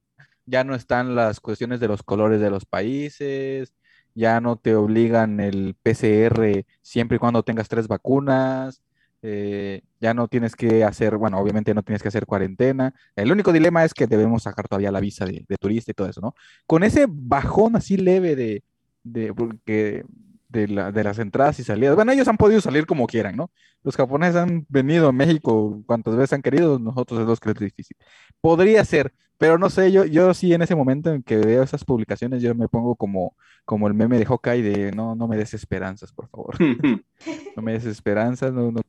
ya 0.45 0.63
no 0.63 0.75
están 0.75 1.15
las 1.15 1.39
cuestiones 1.39 1.79
de 1.79 1.87
los 1.87 2.03
colores 2.03 2.39
de 2.39 2.49
los 2.49 2.65
países, 2.65 3.73
ya 4.13 4.41
no 4.41 4.57
te 4.57 4.75
obligan 4.75 5.39
el 5.39 5.75
PCR 5.83 6.65
siempre 6.81 7.17
y 7.17 7.19
cuando 7.19 7.43
tengas 7.43 7.67
tres 7.67 7.87
vacunas, 7.87 8.81
eh, 9.21 9.81
ya 9.99 10.13
no 10.13 10.27
tienes 10.27 10.55
que 10.55 10.83
hacer, 10.83 11.17
bueno, 11.17 11.39
obviamente 11.39 11.73
no 11.73 11.83
tienes 11.83 12.01
que 12.01 12.07
hacer 12.09 12.25
cuarentena. 12.25 12.93
El 13.15 13.31
único 13.31 13.51
dilema 13.53 13.83
es 13.83 13.93
que 13.93 14.07
debemos 14.07 14.43
sacar 14.43 14.67
todavía 14.67 14.91
la 14.91 14.99
visa 14.99 15.25
de, 15.25 15.45
turista 15.59 15.91
y 15.91 15.93
todo 15.93 16.07
eso, 16.09 16.21
¿no? 16.21 16.35
Con 16.65 16.83
ese 16.83 17.05
bajón 17.09 17.75
así 17.75 17.97
leve 17.97 18.35
de, 18.35 18.63
de, 19.03 19.33
porque 19.33 20.03
de, 20.49 20.67
la- 20.67 20.91
de 20.91 21.03
las 21.03 21.19
entradas 21.19 21.59
y 21.59 21.63
salidas. 21.63 21.95
Bueno, 21.95 22.11
ellos 22.11 22.27
han 22.27 22.37
podido 22.37 22.61
salir 22.61 22.85
como 22.85 23.07
quieran, 23.07 23.35
¿no? 23.35 23.51
Los 23.83 23.95
japoneses 23.95 24.35
han 24.37 24.65
venido 24.69 25.07
a 25.09 25.11
México 25.11 25.81
cuantas 25.85 26.15
veces 26.15 26.33
han 26.33 26.41
querido, 26.41 26.79
nosotros 26.79 27.19
es 27.21 27.27
los 27.27 27.39
que 27.39 27.49
es 27.51 27.55
difícil. 27.55 27.97
Podría 28.41 28.83
ser, 28.85 29.13
pero 29.37 29.57
no 29.57 29.69
sé, 29.69 29.91
yo, 29.91 30.05
yo 30.05 30.33
sí 30.33 30.53
en 30.53 30.61
ese 30.61 30.75
momento 30.75 31.11
en 31.13 31.23
que 31.23 31.37
veo 31.37 31.63
esas 31.63 31.83
publicaciones, 31.85 32.41
yo 32.41 32.55
me 32.55 32.67
pongo 32.69 32.95
como, 32.95 33.35
como 33.65 33.87
el 33.87 33.93
meme 33.93 34.17
de 34.19 34.25
Hawkeye 34.25 34.61
de 34.63 34.91
no, 34.91 35.15
no 35.15 35.27
me 35.27 35.37
des 35.37 35.53
esperanzas, 35.53 36.11
por 36.13 36.29
favor. 36.29 36.55
No 37.55 37.61
me 37.63 37.73
des 37.73 37.85
esperanzas, 37.85 38.53
no, 38.53 38.71
no. 38.71 38.81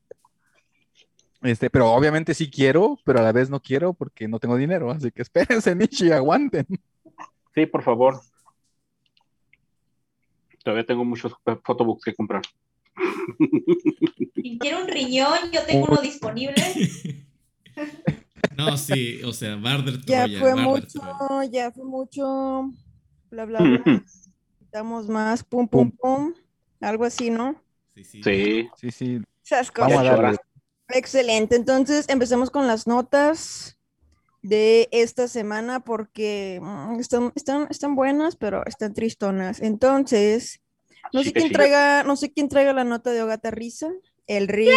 Este, 1.43 1.71
pero 1.71 1.93
obviamente 1.93 2.35
sí 2.35 2.51
quiero, 2.51 2.99
pero 3.05 3.21
a 3.21 3.23
la 3.23 3.33
vez 3.33 3.49
no 3.49 3.61
quiero 3.61 3.95
porque 3.95 4.27
no 4.27 4.39
tengo 4.41 4.57
dinero, 4.57 4.91
así 4.91 5.11
que 5.11 5.23
espérense, 5.23 5.75
Nishi, 5.75 6.11
aguanten. 6.11 6.67
Sí, 7.55 7.67
por 7.67 7.83
favor. 7.83 8.21
Todavía 10.65 10.85
tengo 10.85 11.05
muchos 11.05 11.33
photobooks 11.65 12.05
que 12.05 12.15
comprar. 12.15 12.43
Si 14.35 14.59
quiere 14.59 14.83
un 14.83 14.89
riñón, 14.89 15.39
yo 15.53 15.65
tengo 15.65 15.87
uno 15.89 16.01
disponible. 16.01 16.55
No, 18.57 18.77
sí, 18.77 19.21
o 19.25 19.33
sea, 19.33 19.55
Barder 19.57 20.01
Ya 20.05 20.25
Troya, 20.25 20.39
fue 20.41 20.55
Barder 20.55 20.65
mucho, 20.67 21.01
Troya. 21.01 21.51
ya 21.51 21.71
fue 21.71 21.85
mucho. 21.85 22.73
Bla, 23.31 23.45
bla, 23.45 23.61
bla. 23.61 23.83
Necesitamos 24.51 25.09
más. 25.09 25.45
Pum, 25.45 25.69
pum, 25.69 25.91
pum. 25.93 26.35
Algo 26.81 27.05
así, 27.05 27.31
¿no? 27.31 27.61
Sí, 27.95 28.05
sí. 28.05 28.23
Sí. 28.23 28.69
Sí, 28.77 28.91
sí, 28.91 29.23
Esas 29.45 29.73
vamos 29.73 29.99
a 29.99 30.03
darle. 30.03 30.39
Excelente. 30.89 31.57
Entonces 31.57 32.07
empecemos 32.09 32.51
con 32.51 32.67
las 32.67 32.87
notas 32.87 33.79
de 34.43 34.89
esta 34.93 35.29
semana 35.29 35.81
porque 35.81 36.61
mm, 36.63 37.01
están, 37.01 37.33
están, 37.35 37.67
están 37.71 37.95
buenas, 37.95 38.37
pero 38.37 38.65
están 38.67 38.95
tristonas. 38.95 39.61
Entonces, 39.61 40.61
no 41.13 41.21
sé 41.21 41.27
Sí 41.29 41.33
que 41.33 41.41
quién 41.41 41.49
sí. 41.49 41.55
traiga, 41.55 42.03
no 42.05 42.17
sé 42.17 42.33
quién 42.33 42.49
traiga 42.49 42.73
la 42.73 42.85
nota 42.85 43.11
de 43.11 43.23
Ogata 43.23 43.51
Risa. 43.51 43.91
El 44.27 44.47
Rigo. 44.49 44.73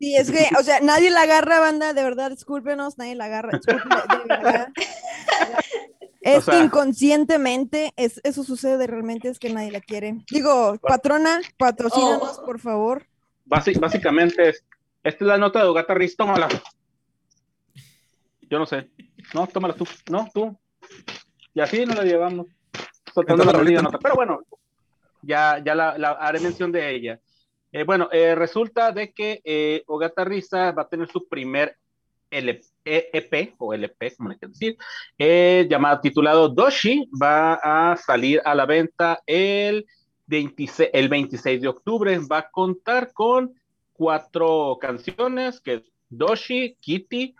Sí, 0.00 0.16
es 0.16 0.30
que, 0.32 0.48
o 0.58 0.62
sea, 0.64 0.80
nadie 0.80 1.10
la 1.10 1.22
agarra, 1.22 1.60
banda, 1.60 1.92
de 1.92 2.02
verdad, 2.02 2.30
discúlpenos, 2.30 2.98
nadie 2.98 3.14
la 3.14 3.26
agarra, 3.26 3.58
discúlpenos, 3.58 4.04
de 4.08 4.24
verdad. 4.28 4.68
Es 6.24 6.38
O 6.48 6.52
sea- 6.52 6.62
inconscientemente, 6.62 7.92
es, 7.96 8.20
eso 8.22 8.44
sucede 8.44 8.86
realmente, 8.86 9.28
es 9.28 9.40
que 9.40 9.52
nadie 9.52 9.72
la 9.72 9.80
quiere. 9.80 10.18
Digo, 10.30 10.78
patrona, 10.80 11.40
patrocínanos, 11.58 12.38
Oh. 12.38 12.44
por 12.46 12.60
favor. 12.60 13.06
Basi- 13.44 13.78
básicamente, 13.78 14.48
es, 14.50 14.64
esta 15.02 15.24
es 15.24 15.28
la 15.28 15.38
nota 15.38 15.60
de 15.60 15.68
Ogata 15.68 15.94
Riz, 15.94 16.16
tómala. 16.16 16.48
Yo 18.42 18.58
no 18.58 18.66
sé. 18.66 18.90
No, 19.34 19.46
tómala 19.46 19.74
tú. 19.74 19.86
No, 20.10 20.28
tú. 20.32 20.56
Y 21.54 21.60
así 21.60 21.84
nos 21.86 21.96
la 21.96 22.04
llevamos. 22.04 22.46
Soltando 23.14 23.44
la 23.44 23.82
nota. 23.82 23.98
Pero 23.98 24.14
bueno, 24.14 24.40
ya, 25.22 25.62
ya 25.64 25.74
la, 25.74 25.98
la 25.98 26.12
haré 26.12 26.40
mención 26.40 26.72
de 26.72 26.94
ella. 26.94 27.20
Eh, 27.72 27.84
bueno, 27.84 28.08
eh, 28.12 28.34
resulta 28.34 28.92
de 28.92 29.12
que 29.12 29.40
eh, 29.44 29.82
Ogata 29.86 30.24
Risa 30.24 30.72
va 30.72 30.82
a 30.82 30.88
tener 30.88 31.08
su 31.08 31.26
primer 31.28 31.76
LP, 32.30 32.64
EP 32.84 33.54
o 33.58 33.74
LP, 33.74 34.14
como 34.16 34.30
le 34.30 34.38
quieran 34.38 34.52
decir, 34.52 34.76
eh, 35.18 35.66
llamado 35.68 36.00
titulado 36.00 36.48
Doshi, 36.48 37.08
va 37.20 37.54
a 37.62 37.96
salir 37.96 38.40
a 38.44 38.54
la 38.54 38.66
venta 38.66 39.20
el 39.26 39.86
26, 40.26 40.90
el 40.92 41.08
26 41.08 41.60
de 41.62 41.68
octubre. 41.68 42.18
Va 42.30 42.38
a 42.38 42.50
contar 42.50 43.12
con 43.12 43.54
cuatro 43.92 44.78
canciones, 44.80 45.60
que 45.60 45.74
es 45.74 45.82
Doshi, 46.08 46.76
Kitty, 46.80 47.34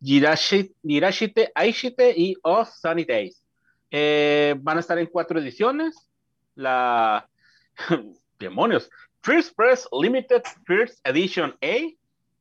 Jirashi- 0.00 0.72
Jirashite, 0.82 1.50
Aishite 1.54 2.14
y 2.16 2.36
Oh 2.42 2.64
Sunny 2.64 3.04
Days. 3.04 3.42
Eh, 3.90 4.54
van 4.58 4.76
a 4.76 4.80
estar 4.80 4.98
en 4.98 5.06
cuatro 5.06 5.38
ediciones. 5.40 6.08
La... 6.54 7.28
Demonios. 8.38 8.90
First 9.22 9.56
Press 9.56 9.88
Limited 9.92 10.42
First 10.64 11.00
Edition 11.06 11.54
A 11.60 11.92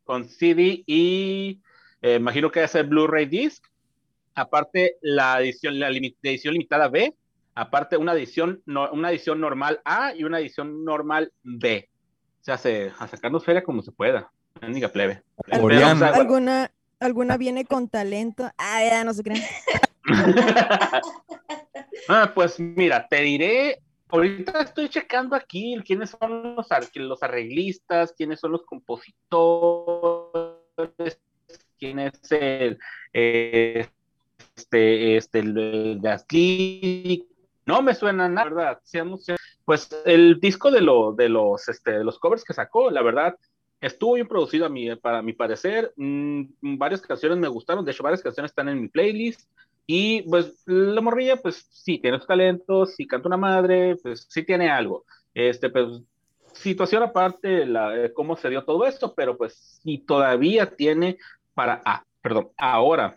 con 0.03 0.29
CD 0.29 0.83
y 0.85 1.59
eh, 2.01 2.15
imagino 2.15 2.51
que 2.51 2.61
a 2.61 2.67
ser 2.67 2.85
Blu-ray 2.85 3.25
Disc. 3.25 3.65
Aparte, 4.35 4.97
la 5.01 5.41
edición, 5.41 5.79
la 5.79 5.89
edición 5.89 6.53
limitada 6.53 6.87
B. 6.87 7.13
Aparte, 7.59 7.97
una 7.97 8.13
edición, 8.13 8.61
no- 8.67 8.87
una 8.91 9.09
edición 9.09 9.39
normal 9.41 9.81
A 9.83 10.13
y 10.15 10.23
una 10.23 10.39
edición 10.39 10.85
normal 10.85 11.33
B. 11.41 11.89
Se 12.41 12.51
hace 12.51 12.91
a 12.99 13.07
sacarnos 13.07 13.43
feria 13.43 13.63
como 13.63 13.81
se 13.81 13.91
pueda. 13.91 14.31
Mendiga 14.61 14.89
plebe. 14.89 15.23
O 15.35 15.67
sea, 15.69 15.89
¿Alguna, 16.13 16.71
alguna 16.99 17.35
viene 17.37 17.65
con 17.65 17.89
talento? 17.89 18.47
Ah, 18.59 18.83
ya, 18.87 19.03
no 19.03 19.11
se 19.13 19.23
crean. 19.23 19.41
Ah, 22.09 22.31
pues 22.33 22.57
mira, 22.59 23.05
te 23.09 23.21
diré, 23.21 23.79
ahorita 24.09 24.61
estoy 24.61 24.87
checando 24.87 25.35
aquí 25.35 25.75
quiénes 25.85 26.11
son 26.11 26.55
los, 26.55 26.71
ar- 26.71 26.87
los 26.95 27.21
arreglistas, 27.23 28.13
quiénes 28.15 28.39
son 28.39 28.51
los 28.53 28.63
compositores, 28.63 31.19
quién 31.77 31.99
es 31.99 32.13
el, 32.31 32.77
eh, 33.13 33.87
este, 34.55 35.17
este, 35.17 35.39
el, 35.39 35.57
el 35.57 35.99
Gasly. 36.01 37.27
No 37.67 37.81
me 37.81 37.93
suena 37.93 38.29
nada, 38.29 38.49
¿verdad? 38.49 38.81
Pues 39.65 39.89
el 40.05 40.39
disco 40.39 40.71
de, 40.71 40.79
los, 40.79 41.67
este, 41.67 41.91
de 41.91 42.03
los 42.05 42.17
covers 42.17 42.45
que 42.45 42.53
sacó, 42.53 42.89
la 42.89 43.01
verdad, 43.01 43.35
estuvo 43.81 44.13
bien 44.13 44.27
producido 44.27 44.65
a 44.65 44.69
mi, 44.69 44.95
para 44.95 45.21
mi 45.21 45.33
parecer. 45.33 45.91
Mm, 45.97 46.45
varias 46.61 47.01
canciones 47.01 47.37
me 47.37 47.49
gustaron, 47.49 47.83
de 47.83 47.91
hecho, 47.91 48.03
varias 48.03 48.23
canciones 48.23 48.51
están 48.51 48.69
en 48.69 48.81
mi 48.81 48.87
playlist. 48.87 49.49
Y 49.85 50.21
pues 50.23 50.63
la 50.65 51.01
morrilla, 51.01 51.35
pues 51.35 51.67
sí, 51.69 51.99
tiene 51.99 52.17
sus 52.19 52.27
talentos, 52.27 52.95
sí 52.95 53.05
canta 53.05 53.27
una 53.27 53.37
madre, 53.37 53.97
pues 53.97 54.25
sí 54.29 54.43
tiene 54.43 54.69
algo. 54.69 55.05
Este, 55.33 55.69
pues, 55.69 55.87
situación 56.53 57.03
aparte, 57.03 57.65
la, 57.65 58.05
eh, 58.05 58.13
cómo 58.13 58.37
se 58.37 58.49
dio 58.49 58.63
todo 58.63 58.85
esto, 58.85 59.13
pero 59.13 59.37
pues 59.37 59.79
si 59.83 59.97
todavía 59.97 60.73
tiene 60.73 61.17
para, 61.53 61.81
ah, 61.85 62.03
perdón, 62.21 62.49
ahora 62.57 63.15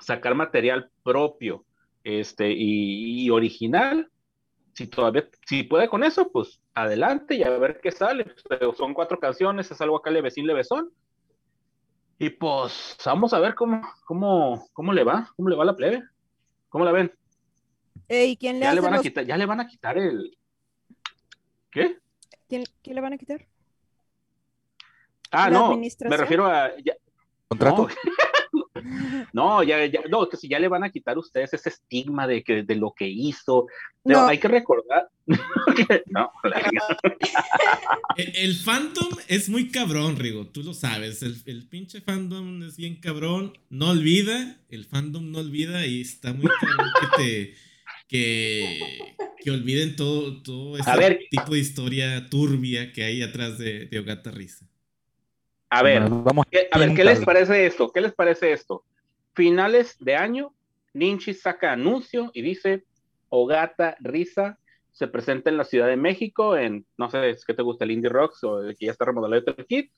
sacar 0.00 0.36
material 0.36 0.88
propio 1.02 1.64
este, 2.04 2.50
y, 2.52 3.24
y 3.24 3.30
original, 3.30 4.10
si 4.74 4.86
todavía, 4.86 5.28
si 5.46 5.64
puede 5.64 5.88
con 5.88 6.02
eso, 6.04 6.30
pues 6.32 6.60
adelante 6.74 7.34
y 7.34 7.42
a 7.42 7.50
ver 7.50 7.80
qué 7.82 7.90
sale. 7.90 8.34
Pero 8.48 8.72
son 8.74 8.94
cuatro 8.94 9.18
canciones, 9.18 9.70
es 9.70 9.80
algo 9.80 9.96
acá 9.96 10.10
levecín, 10.10 10.46
levesón. 10.46 10.90
Y 12.18 12.30
pues 12.30 12.96
vamos 13.04 13.32
a 13.34 13.40
ver 13.40 13.54
cómo, 13.54 13.82
cómo, 14.04 14.68
cómo 14.72 14.92
le 14.92 15.04
va, 15.04 15.30
cómo 15.36 15.48
le 15.48 15.56
va 15.56 15.62
a 15.64 15.66
la 15.66 15.76
plebe. 15.76 16.02
¿Cómo 16.68 16.84
la 16.84 16.92
ven? 16.92 17.12
Ey, 18.08 18.36
¿quién 18.36 18.58
le 18.58 18.64
Ya 18.66 18.72
le 18.72 18.80
a 18.86 19.00
quitar, 19.00 19.24
ya 19.26 19.36
le 19.36 19.46
van 19.46 19.60
a 19.60 19.66
quitar 19.66 19.98
el. 19.98 20.36
¿Qué? 21.70 21.98
¿Quién, 22.48 22.64
quién 22.82 22.94
le 22.96 23.02
van 23.02 23.12
a 23.12 23.18
quitar? 23.18 23.46
Ah, 25.30 25.48
¿La 25.50 25.58
no, 25.58 25.76
me 25.76 26.16
refiero 26.16 26.46
a. 26.46 26.70
ya- 26.84 26.96
¿Contrato? 27.48 27.88
No, 27.88 27.94
no, 29.32 29.62
ya, 29.62 29.84
ya, 29.86 30.00
no, 30.10 30.28
que 30.28 30.36
si 30.36 30.48
ya 30.48 30.58
le 30.58 30.68
van 30.68 30.84
a 30.84 30.90
quitar 30.90 31.16
a 31.16 31.20
ustedes 31.20 31.52
ese 31.54 31.68
estigma 31.68 32.26
de 32.26 32.42
que 32.42 32.62
de 32.62 32.74
lo 32.76 32.92
que 32.96 33.08
hizo. 33.08 33.66
Pero 34.04 34.20
No. 34.20 34.26
hay 34.28 34.38
que 34.38 34.48
recordar. 34.48 35.08
no, 36.06 36.30
la 36.44 36.56
verga. 36.56 36.98
El, 38.16 38.32
el 38.36 38.54
fandom 38.56 39.08
es 39.28 39.48
muy 39.48 39.68
cabrón, 39.70 40.16
Rigo, 40.16 40.46
tú 40.48 40.62
lo 40.62 40.74
sabes. 40.74 41.22
El, 41.22 41.36
el 41.46 41.68
pinche 41.68 42.00
fandom 42.00 42.62
es 42.64 42.76
bien 42.76 42.96
cabrón. 42.96 43.52
No 43.70 43.90
olvida, 43.90 44.60
el 44.68 44.84
fandom 44.84 45.30
no 45.30 45.38
olvida 45.38 45.86
y 45.86 46.00
está 46.00 46.32
muy 46.32 46.48
cabrón 46.60 46.90
que 47.00 47.22
te. 47.22 47.54
Que, 48.08 48.78
que 49.42 49.50
olviden 49.50 49.96
todo, 49.96 50.42
todo 50.42 50.76
ese 50.76 50.96
ver. 50.98 51.20
tipo 51.30 51.54
de 51.54 51.60
historia 51.60 52.28
turbia 52.28 52.92
que 52.92 53.04
hay 53.04 53.22
atrás 53.22 53.56
de, 53.56 53.86
de 53.86 53.98
Ogata 54.00 54.30
Risa. 54.30 54.66
A 55.74 55.82
ver, 55.82 56.02
vamos 56.02 56.44
¿qué- 56.50 56.68
a 56.70 56.78
ver, 56.78 56.94
¿qué 56.94 57.02
les 57.04 57.20
parece 57.24 57.66
esto? 57.66 57.90
¿Qué 57.90 58.00
les 58.00 58.12
parece 58.14 58.52
esto? 58.52 58.84
Finales 59.34 59.96
de 59.98 60.14
año, 60.16 60.54
Ninchi 60.92 61.32
saca 61.34 61.72
anuncio 61.72 62.30
y 62.34 62.42
dice: 62.42 62.84
Ogata 63.30 63.96
Risa 64.00 64.58
se 64.92 65.08
presenta 65.08 65.48
en 65.48 65.56
la 65.56 65.64
Ciudad 65.64 65.86
de 65.88 65.96
México 65.96 66.56
en, 66.58 66.84
no 66.98 67.10
sé, 67.10 67.30
¿es 67.30 67.44
que 67.46 67.54
te 67.54 67.62
gusta 67.62 67.84
el 67.84 67.92
Indie 67.92 68.10
Rocks 68.10 68.44
o 68.44 68.60
el 68.62 68.76
que 68.76 68.86
ya 68.86 68.92
está 68.92 69.06
remodelado 69.06 69.54
el 69.56 69.66
kit? 69.66 69.90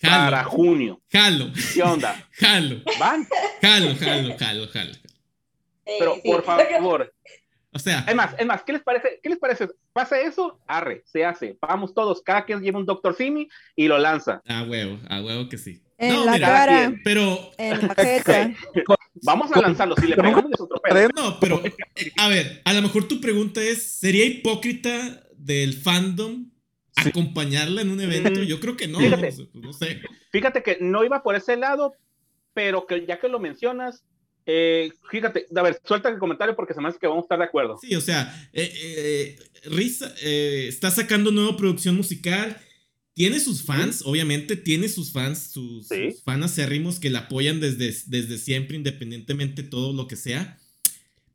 Para 0.00 0.42
junio. 0.44 1.00
jalo, 1.10 1.46
¿Qué 1.74 1.82
onda? 1.82 2.14
jalo, 2.32 2.76
¿Van? 2.98 3.26
jalo, 3.62 3.94
jalo, 3.96 4.36
jalo, 4.38 4.66
jalo. 4.68 4.92
Pero 5.84 6.14
Sí, 6.14 6.20
por 6.24 6.42
favor, 6.44 7.12
O 7.72 7.78
sea, 7.78 8.04
es 8.08 8.14
más, 8.14 8.34
es 8.38 8.46
más, 8.46 8.62
¿qué 8.62 8.72
les 8.72 8.82
parece? 8.82 9.20
¿Qué 9.22 9.28
les 9.28 9.38
parece? 9.38 9.68
¿Pasa 9.92 10.18
eso? 10.20 10.58
Arre, 10.66 11.02
se 11.04 11.24
hace. 11.24 11.58
Vamos 11.60 11.92
todos, 11.92 12.22
cada 12.22 12.44
quien 12.44 12.60
lleva 12.62 12.78
un 12.78 12.86
Dr. 12.86 13.14
Simi 13.14 13.48
y 13.76 13.88
lo 13.88 13.98
lanza. 13.98 14.40
a 14.46 14.62
huevo, 14.62 14.98
a 15.08 15.20
huevo 15.22 15.48
que 15.48 15.58
sí. 15.58 15.82
En 15.98 16.14
No, 16.14 16.24
la 16.24 16.32
mira, 16.32 16.46
cara, 16.46 16.92
Pero 17.04 17.50
en 17.58 17.88
la 17.88 17.94
jeta. 17.94 18.52
Vamos 19.22 19.50
a 19.52 19.60
lanzarlo. 19.60 19.96
Si 19.96 20.06
le 20.06 20.14
pegamos 20.16 20.44
es 20.52 20.60
otro 20.60 20.80
pedo. 20.80 21.08
No, 21.16 21.40
pero, 21.40 21.60
a 22.18 22.28
ver, 22.28 22.62
a 22.64 22.72
lo 22.72 22.82
mejor 22.82 23.08
tu 23.08 23.20
pregunta 23.20 23.60
es, 23.60 23.98
¿sería 23.98 24.24
hipócrita 24.24 25.24
del 25.36 25.74
fandom 25.74 26.50
acompañarla 26.96 27.82
en 27.82 27.90
un 27.90 28.00
evento? 28.00 28.40
Mm. 28.40 28.44
Yo 28.44 28.60
creo 28.60 28.76
que 28.76 28.86
no, 28.86 28.98
Fíjate. 29.00 29.26
no 29.26 29.32
sé, 29.32 29.48
no 29.54 29.72
sé. 29.72 30.00
Fíjate 30.30 30.62
que 30.62 30.78
no 30.80 31.04
iba 31.04 31.22
por 31.22 31.34
ese 31.34 31.56
lado, 31.56 31.94
pero 32.54 32.86
que 32.86 33.04
ya 33.06 33.18
que 33.18 33.28
lo 33.28 33.40
mencionas, 33.40 34.04
eh, 34.50 34.90
fíjate, 35.10 35.46
a 35.54 35.62
ver, 35.62 35.78
suelta 35.84 36.08
el 36.08 36.18
comentario 36.18 36.56
porque 36.56 36.72
se 36.72 36.80
me 36.80 36.88
hace 36.88 36.98
que 36.98 37.06
vamos 37.06 37.22
a 37.22 37.26
estar 37.26 37.38
de 37.38 37.44
acuerdo. 37.44 37.78
Sí, 37.80 37.94
o 37.94 38.00
sea, 38.00 38.48
eh, 38.54 38.72
eh, 38.82 39.38
Risa 39.66 40.14
eh, 40.22 40.64
está 40.68 40.90
sacando 40.90 41.30
nueva 41.30 41.54
producción 41.56 41.94
musical. 41.94 42.56
Tiene 43.12 43.40
sus 43.40 43.62
fans, 43.62 44.02
obviamente, 44.06 44.56
tiene 44.56 44.88
sus 44.88 45.12
fans, 45.12 45.50
sus, 45.52 45.86
Sí. 45.88 46.12
sus 46.12 46.22
fans 46.22 46.46
acérrimos 46.46 46.98
que 46.98 47.10
la 47.10 47.20
apoyan 47.20 47.60
desde, 47.60 47.94
desde 48.06 48.38
siempre, 48.38 48.76
independientemente 48.76 49.62
de 49.64 49.68
todo 49.68 49.92
lo 49.92 50.08
que 50.08 50.16
sea. 50.16 50.58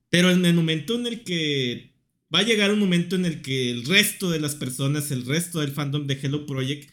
Pero 0.10 0.32
en 0.32 0.44
el 0.46 0.56
momento 0.56 0.96
en 0.96 1.06
el 1.06 1.24
que 1.24 1.94
va 2.34 2.40
a 2.40 2.44
llegar 2.44 2.72
un 2.72 2.80
momento 2.80 3.16
en 3.16 3.26
el 3.26 3.44
que 3.44 3.70
el 3.70 3.86
resto 3.86 4.32
de 4.32 4.40
las 4.40 4.56
personas, 4.56 5.12
el 5.12 5.26
resto 5.26 5.60
del 5.60 5.72
fandom 5.72 6.08
de 6.08 6.18
Hello 6.20 6.48
Project 6.48 6.90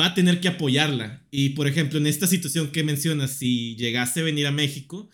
va 0.00 0.06
a 0.06 0.14
tener 0.14 0.40
que 0.40 0.48
apoyarla. 0.48 1.26
Y 1.30 1.50
por 1.50 1.66
ejemplo, 1.66 1.98
en 1.98 2.06
esta 2.06 2.26
situación 2.26 2.70
que 2.70 2.84
mencionas, 2.84 3.32
si 3.32 3.76
llegase 3.76 4.20
a 4.20 4.24
venir 4.24 4.46
a 4.46 4.52
México, 4.52 5.10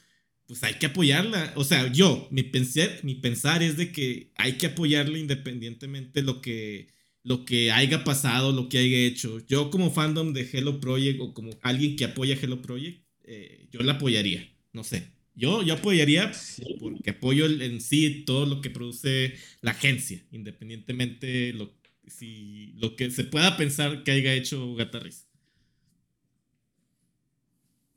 pues 0.47 0.63
hay 0.65 0.75
que 0.75 0.87
apoyarla. 0.87 1.53
O 1.57 1.65
sea, 1.65 1.93
yo, 1.93 2.29
mi 2.31 2.43
pensar, 2.43 2.91
mi 3.03 3.15
pensar 3.17 3.63
es 3.63 3.77
de 3.77 3.93
que 3.93 4.33
hay 4.37 4.55
que 4.55 4.67
apoyarla 4.67 5.19
independientemente 5.19 6.23
lo 6.23 6.41
que, 6.41 6.89
lo 7.23 7.45
que 7.45 7.71
haya 7.71 8.05
pasado, 8.05 8.53
lo 8.53 8.69
que 8.69 8.79
haya 8.79 8.99
hecho. 8.99 9.45
Yo 9.47 9.71
como 9.71 9.91
fandom 9.91 10.33
de 10.33 10.49
Hello 10.51 10.81
Project 10.81 11.21
o 11.21 11.35
como 11.35 11.59
alguien 11.63 11.97
que 11.97 12.07
apoya 12.07 12.39
Hello 12.41 12.63
Project, 12.63 13.05
eh, 13.25 13.69
yo 13.71 13.81
la 13.81 13.93
apoyaría. 13.93 14.49
No 14.73 14.85
sé. 14.85 15.13
Yo, 15.35 15.63
yo 15.63 15.75
apoyaría 15.75 16.33
porque 16.81 17.11
apoyo 17.11 17.47
en 17.47 17.81
sí 17.81 18.25
todo 18.27 18.45
lo 18.45 18.61
que 18.61 18.71
produce 18.71 19.37
la 19.61 19.71
agencia, 19.71 20.21
independientemente 20.33 21.53
lo, 21.53 21.78
si, 22.11 22.73
lo 22.77 22.97
que 22.97 23.11
se 23.11 23.25
pueda 23.25 23.57
pensar 23.57 24.03
que 24.05 24.13
haya 24.13 24.33
hecho 24.33 24.75
Gatarris. 24.75 25.29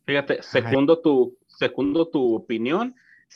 Fíjate, 0.05 0.41
segundo 0.41 0.99
tu, 0.99 1.37
segundo 1.47 2.07
tu 2.07 2.35
opinión. 2.35 2.95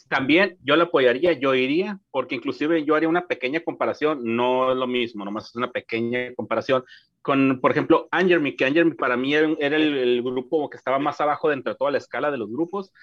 También 0.09 0.57
yo 0.63 0.75
la 0.75 0.85
apoyaría, 0.85 1.33
yo 1.33 1.55
iría, 1.55 1.99
porque 2.11 2.35
inclusive 2.35 2.83
yo 2.83 2.95
haría 2.95 3.07
una 3.07 3.27
pequeña 3.27 3.61
comparación, 3.61 4.35
no 4.35 4.71
es 4.71 4.77
lo 4.77 4.87
mismo, 4.87 5.23
nomás 5.23 5.49
es 5.49 5.55
una 5.55 5.71
pequeña 5.71 6.33
comparación 6.35 6.83
con, 7.25 7.59
por 7.59 7.71
ejemplo, 7.71 8.07
Angermy, 8.11 8.55
que 8.55 8.65
Angermy 8.65 8.93
para 8.93 9.17
mí 9.17 9.33
era, 9.33 9.49
era 9.59 9.77
el, 9.77 9.97
el 9.97 10.21
grupo 10.21 10.69
que 10.69 10.77
estaba 10.77 10.99
más 10.99 11.19
abajo 11.19 11.49
de 11.49 11.55
entre 11.55 11.73
toda 11.73 11.89
la 11.89 11.97
escala 11.97 12.29
de 12.29 12.37
los 12.37 12.51
grupos. 12.51 12.93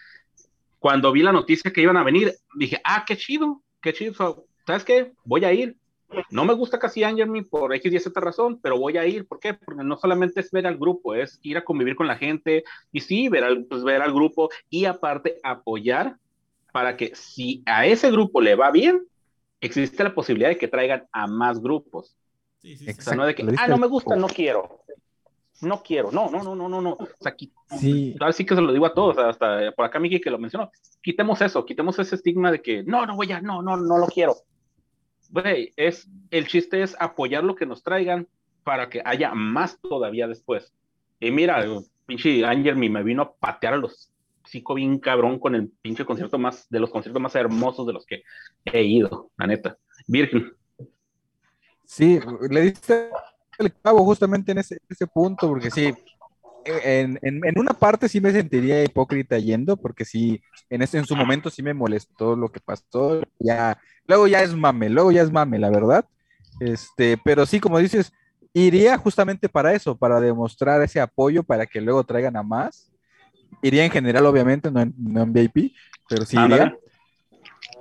Cuando 0.78 1.11
vi 1.11 1.22
la 1.22 1.32
noticia 1.32 1.72
que 1.72 1.80
iban 1.80 1.96
a 1.96 2.04
venir, 2.04 2.32
dije, 2.54 2.80
ah, 2.85 3.04
qué 3.04 3.16
chido, 3.16 3.64
qué 3.80 3.92
chido, 3.92 4.46
¿sabes 4.64 4.85
qué? 4.85 5.11
Voy 5.24 5.44
a 5.44 5.52
ir. 5.52 5.76
No 6.31 6.44
me 6.44 6.55
gusta 6.55 6.79
casi 6.79 7.05
Angermy 7.05 7.42
por 7.42 7.75
X 7.75 7.92
y 7.92 7.98
Z 7.98 8.20
razón, 8.20 8.61
pero 8.61 8.79
voy 8.79 8.96
a 8.96 9.07
ir. 9.07 9.27
¿Por 9.27 9.40
qué? 9.40 9.55
Porque 9.55 9.85
no 9.85 9.96
solamente 9.96 10.40
es 10.40 10.51
ver 10.51 10.66
al 10.66 10.79
grupo, 10.79 11.14
es 11.14 11.38
ir 11.42 11.57
a 11.57 11.64
convivir 11.64 11.96
con 11.96 12.07
la 12.07 12.16
gente 12.16 12.64
y 12.90 13.01
sí, 13.01 13.29
ver 13.29 13.44
al, 13.44 13.64
pues, 13.64 13.85
ver 13.85 14.03
al 14.03 14.12
grupo 14.12 14.51
y 14.70 14.85
aparte 14.85 15.38
apoyar 15.42 16.16
para 16.72 16.96
que 16.96 17.14
si 17.14 17.62
a 17.66 17.87
ese 17.87 18.11
grupo 18.11 18.40
le 18.40 18.55
va 18.55 18.70
bien, 18.70 19.03
existe 19.61 20.03
la 20.03 20.14
posibilidad 20.14 20.48
de 20.48 20.59
que 20.59 20.68
traigan 20.68 21.07
a 21.12 21.27
más 21.27 21.61
grupos. 21.61 22.16
Sí, 22.61 22.77
sí, 22.77 22.87
sí. 22.87 22.96
O 22.98 23.03
sea, 23.03 23.14
no 23.14 23.27
de 23.27 23.35
que, 23.35 23.46
ah, 23.59 23.68
no 23.68 23.79
me 23.79 23.87
gusta, 23.87 24.16
no 24.16 24.27
quiero. 24.27 24.81
No 25.61 25.81
quiero, 25.81 26.11
no, 26.11 26.29
no, 26.29 26.42
no, 26.42 26.57
no, 26.57 26.68
no, 26.68 26.81
no. 26.81 26.92
O 26.94 27.09
sea, 27.20 27.37
Sí, 27.79 28.16
ahora 28.18 28.33
sí 28.33 28.44
que 28.44 28.57
se 28.57 28.61
lo 28.61 28.72
digo 28.72 28.85
a 28.85 28.94
todos, 28.94 29.16
hasta 29.16 29.70
por 29.72 29.85
acá 29.85 30.01
Miki 30.01 30.20
que 30.20 30.31
lo 30.31 30.38
mencionó. 30.38 30.70
Quitemos 31.01 31.40
eso, 31.40 31.64
quitemos 31.64 31.98
ese 32.01 32.16
estigma 32.16 32.51
de 32.51 32.61
que 32.61 32.83
no, 32.83 33.07
no 33.07 33.14
voy 33.14 33.31
a, 33.31 33.40
no, 33.40 33.62
no, 33.62 33.77
no 33.77 33.98
lo 33.98 34.07
quiero. 34.09 34.35
Güey, 35.33 35.73
es, 35.77 36.09
el 36.31 36.47
chiste 36.47 36.83
es 36.83 36.95
apoyar 37.01 37.42
lo 37.42 37.57
que 37.57 37.64
nos 37.64 37.83
traigan 37.83 38.29
para 38.64 38.90
que 38.90 39.03
haya 39.05 39.33
más 39.35 39.81
todavía 39.81 40.29
después. 40.29 40.73
Y 41.18 41.31
mira, 41.31 41.64
pinche 42.07 42.45
Ángel 42.45 42.77
me 42.77 43.03
vino 43.03 43.23
a 43.23 43.33
patear 43.33 43.75
a 43.75 43.79
los 43.79 44.12
cinco 44.45 44.75
bien 44.75 44.99
cabrón 44.99 45.38
con 45.38 45.55
el 45.55 45.71
pinche 45.81 46.05
concierto 46.05 46.38
más, 46.38 46.68
de 46.68 46.81
los 46.81 46.90
conciertos 46.90 47.23
más 47.23 47.35
hermosos 47.35 47.87
de 47.87 47.95
los 47.95 48.05
que 48.05 48.23
he 48.66 48.83
ido, 48.83 49.31
la 49.38 49.47
neta. 49.47 49.79
Virgen. 50.07 50.53
sí, 51.87 52.21
le 52.51 52.61
diste 52.61 53.09
el 53.59 53.73
cabo 53.73 54.05
justamente 54.05 54.53
en 54.53 54.59
ese, 54.59 54.83
ese 54.87 55.07
punto, 55.07 55.49
porque 55.49 55.71
sí, 55.71 55.95
en, 56.64 57.18
en- 57.22 57.40
en 57.44 57.59
una 57.59 57.72
parte 57.72 58.09
sí 58.09 58.20
me 58.20 58.33
sentiría 58.33 58.83
hipócrita 58.85 59.38
yendo, 59.38 59.77
porque 59.77 60.05
sí, 60.05 60.40
en, 60.70 60.83
ese, 60.83 60.98
en 60.98 61.07
su 61.07 61.16
momento 61.16 61.51
sí 61.51 61.62
me 61.62 61.75
molestó 61.75 62.37
lo 62.37 62.51
que 62.51 62.61
pasó, 62.61 63.22
ya, 63.38 63.79
luego 64.07 64.27
ya 64.29 64.42
es 64.42 64.55
mame, 64.55 64.88
luego 64.88 65.12
ya 65.12 65.22
es 65.22 65.31
mame, 65.33 65.59
la 65.59 65.70
verdad, 65.70 66.05
este, 66.61 67.18
pero 67.25 67.46
sí, 67.46 67.59
como 67.61 67.79
dices, 67.79 68.12
iría 68.53 68.96
justamente 68.98 69.48
para 69.48 69.72
eso, 69.75 69.96
para 69.96 70.20
demostrar 70.20 70.83
ese 70.83 71.01
apoyo, 71.01 71.42
para 71.42 71.66
que 71.66 71.81
luego 71.81 72.05
traigan 72.05 72.37
a 72.37 72.42
más, 72.42 72.92
iría 73.62 73.85
en 73.85 73.90
general, 73.90 74.27
obviamente, 74.27 74.70
no 74.70 74.81
en, 74.81 74.94
no 74.98 75.22
en 75.22 75.33
VIP, 75.33 75.72
pero 76.09 76.25
sí 76.25 76.37
iría, 76.38 76.77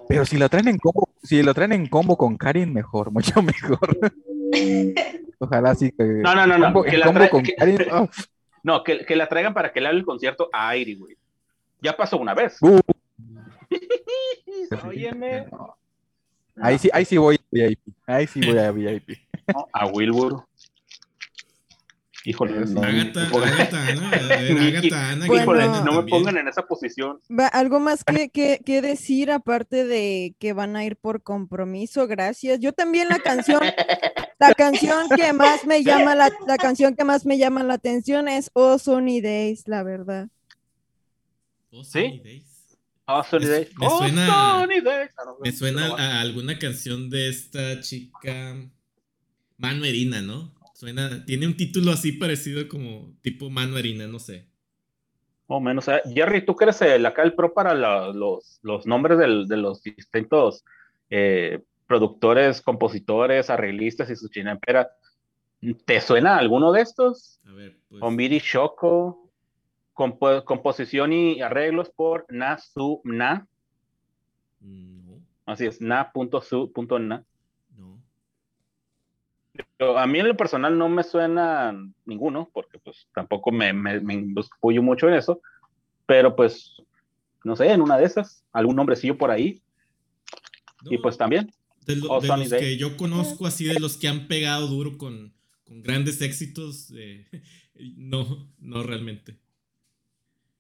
pero 0.08 0.26
si 0.26 0.38
lo 0.38 0.50
traen 0.50 0.68
en 0.68 0.78
combo, 0.78 1.10
si 1.24 1.42
lo 1.44 1.54
traen 1.54 1.72
en 1.74 1.88
combo 1.88 2.18
con 2.18 2.38
Karin, 2.38 2.74
mejor, 2.74 3.12
mucho 3.12 3.42
mejor. 3.42 3.98
Ojalá 5.40 5.74
sí 5.76 5.92
que. 5.92 6.04
No, 6.04 6.36
no, 6.36 6.46
no, 6.46 6.58
no, 6.58 6.66
combo- 6.68 6.84
que 6.84 6.92
en 6.96 7.00
la 7.00 7.06
combo 7.06 7.20
trae- 7.22 7.30
con 7.30 7.44
que- 7.44 7.56
Karin, 7.56 7.78
oh, 7.92 8.10
No, 8.64 8.84
que, 8.84 9.06
que 9.06 9.16
la 9.16 9.28
traigan 9.28 9.54
para 9.54 9.72
que 9.72 9.82
le 9.82 9.88
haga 9.88 9.98
el 9.98 10.06
concierto 10.06 10.50
a 10.54 10.70
Airi, 10.70 10.96
güey. 10.96 11.18
Ya 11.82 11.96
pasó 11.96 12.18
una 12.18 12.34
vez. 12.34 12.58
uh, 12.62 12.80
Óyeme. 14.88 15.48
no. 15.52 15.76
Ahí 16.62 16.78
sí, 16.78 16.90
ahí 16.94 17.06
sí 17.06 17.18
voy 17.18 17.36
a 17.36 17.40
VIP. 17.50 17.80
Ahí 18.06 18.28
sí 18.28 18.42
voy 18.46 18.58
a 18.58 18.72
VIP. 18.72 19.18
No, 19.54 19.68
a 19.74 19.88
Wilbur. 19.88 20.46
Híjole, 22.26 22.66
no, 22.68 22.84
Agatha, 22.84 23.28
no, 23.30 23.38
Agatha, 23.40 23.88
Ana, 23.88 24.10
a 24.12 24.38
ver, 24.38 24.54
Miki, 24.54 24.68
Agatha, 24.78 25.10
Ana, 25.10 25.26
Bueno. 25.26 25.42
híjole, 25.42 25.64
que 25.64 25.86
no 25.86 26.02
me 26.04 26.10
pongan 26.10 26.38
en 26.38 26.48
esa 26.48 26.62
posición. 26.68 27.20
Va, 27.32 27.48
¿Algo 27.48 27.80
más 27.80 28.04
que, 28.04 28.30
que, 28.30 28.62
que 28.64 28.82
decir 28.82 29.32
aparte 29.32 29.86
de 29.86 30.36
que 30.38 30.54
van 30.54 30.76
a 30.76 30.86
ir 30.86 30.98
por 30.98 31.24
compromiso? 31.24 32.08
Gracias. 32.08 32.60
Yo 32.60 32.74
también 32.74 33.10
la 33.10 33.18
canción, 33.20 33.62
la 34.40 34.54
canción 34.54 35.10
que 35.16 35.34
más 35.34 35.66
me 35.66 35.84
llama 35.84 36.14
la, 36.14 36.32
la 36.46 36.58
canción 36.58 36.96
que 36.96 37.04
más 37.04 37.26
me 37.26 37.40
llama 37.40 37.64
la 37.64 37.74
atención 37.76 38.28
es 38.28 38.52
Oh 38.54 38.78
Sunny 38.78 39.20
Days, 39.22 39.68
la 39.68 39.82
verdad. 39.82 40.28
Oh, 41.72 41.82
Days. 41.94 42.78
Oh, 43.08 43.24
Sunny 43.24 43.46
Days. 43.48 43.70
me 43.80 43.88
Oh, 43.88 43.98
suena- 43.98 44.60
Sunny 44.62 44.82
Days. 44.82 45.10
Ah, 45.18 45.24
no, 45.26 45.38
Me 45.42 45.50
no, 45.52 45.58
suena 45.58 45.88
no, 45.88 45.96
a 45.98 46.22
alguna 46.22 46.60
canción 46.60 47.10
de 47.10 47.30
esta 47.30 47.80
chica 47.82 48.56
Man 49.58 49.82
¿no? 50.28 50.54
Suena, 50.82 51.24
tiene 51.26 51.46
un 51.46 51.56
título 51.56 51.92
así 51.92 52.14
parecido 52.14 52.68
como 52.68 53.14
tipo 53.22 53.52
Man 53.52 53.70
Marina, 53.70 54.08
no 54.08 54.18
sé. 54.18 54.48
O 55.46 55.60
menos. 55.60 55.88
eh. 55.88 56.02
Jerry, 56.12 56.44
tú 56.44 56.56
que 56.56 56.64
eres 56.64 56.82
el, 56.82 57.06
acá 57.06 57.22
el 57.22 57.36
pro 57.36 57.54
para 57.54 57.76
la- 57.76 58.08
los, 58.08 58.58
los 58.64 58.88
nombres 58.88 59.20
del- 59.20 59.48
de 59.48 59.58
los 59.58 59.84
distintos 59.84 60.66
eh, 61.12 61.60
productores, 61.86 62.62
compositores, 62.64 63.52
arreglistas 63.52 64.10
y 64.10 64.16
su 64.16 64.28
chinempera. 64.30 64.90
¿Te 65.86 66.02
suena 66.02 66.38
alguno 66.40 66.72
de 66.72 66.82
estos? 66.82 67.40
A 67.46 67.52
ver, 67.52 67.78
pues. 67.88 68.02
Ombiri 68.02 68.40
Shoko, 68.40 69.30
compo- 69.94 70.44
composición 70.46 71.14
y 71.14 71.42
arreglos 71.44 71.92
por 71.92 72.26
Nasu 72.30 73.02
Na. 73.04 73.46
No, 74.62 75.20
Así 75.46 75.68
es, 75.68 75.80
na.su.na. 75.80 77.24
A 79.82 80.06
mí 80.06 80.20
en 80.20 80.28
lo 80.28 80.38
personal 80.38 80.78
no 80.78 80.90
me 80.90 81.04
suena 81.04 81.74
ninguno, 82.06 82.50
porque 82.54 82.78
pues 82.80 83.08
tampoco 83.16 83.52
me, 83.52 83.74
me, 83.74 84.00
me 84.00 84.34
apoyo 84.58 84.84
mucho 84.84 85.08
en 85.08 85.16
eso, 85.16 85.42
pero 86.06 86.36
pues, 86.36 86.76
no 87.44 87.56
sé, 87.56 87.72
en 87.72 87.82
una 87.82 87.98
de 87.98 88.06
esas, 88.06 88.44
algún 88.54 88.76
nombrecillo 88.76 89.18
por 89.18 89.32
ahí, 89.32 89.62
y 90.90 90.96
No, 90.98 91.02
pues 91.02 91.18
también. 91.18 91.52
de, 91.86 91.96
lo- 91.96 92.12
Oh, 92.12 92.22
de 92.22 92.28
los 92.28 92.50
Day. 92.50 92.60
que 92.60 92.78
yo 92.78 92.96
conozco, 92.96 93.48
así 93.48 93.66
de 93.66 93.80
los 93.80 93.98
que 93.98 94.08
han 94.08 94.28
pegado 94.28 94.68
duro 94.68 94.98
con, 95.00 95.34
con 95.66 95.82
grandes 95.82 96.22
éxitos, 96.22 96.94
eh, 96.96 97.26
no, 97.98 98.48
no 98.60 98.84
realmente. 98.84 99.38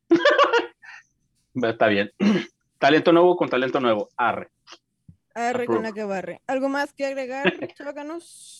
Está 1.55 1.87
bien. 1.87 2.11
talento 2.79 3.11
nuevo 3.11 3.35
con 3.35 3.49
talento 3.49 3.79
nuevo. 3.79 4.09
Arre. 4.17 4.49
Arre 5.33 5.65
con 5.65 5.77
Approve. 5.77 5.81
la 5.89 5.93
que 5.93 6.03
barre. 6.03 6.41
¿Algo 6.47 6.69
más 6.69 6.91
que 6.93 7.05
agregar, 7.05 7.53
chavacanos? 7.77 8.57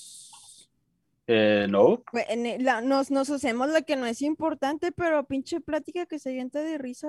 Eh, 1.34 1.68
no, 1.70 2.04
la- 2.60 2.82
nos, 2.82 3.10
nos 3.10 3.30
hacemos 3.30 3.70
la 3.70 3.84
que 3.84 3.96
no 3.96 4.06
es 4.06 4.22
importante, 4.22 4.92
pero 4.92 5.24
pinche 5.26 5.62
plática 5.62 6.06
que 6.06 6.20
se 6.20 6.30
avienta 6.30 6.60
de 6.62 6.78
risa. 6.78 7.08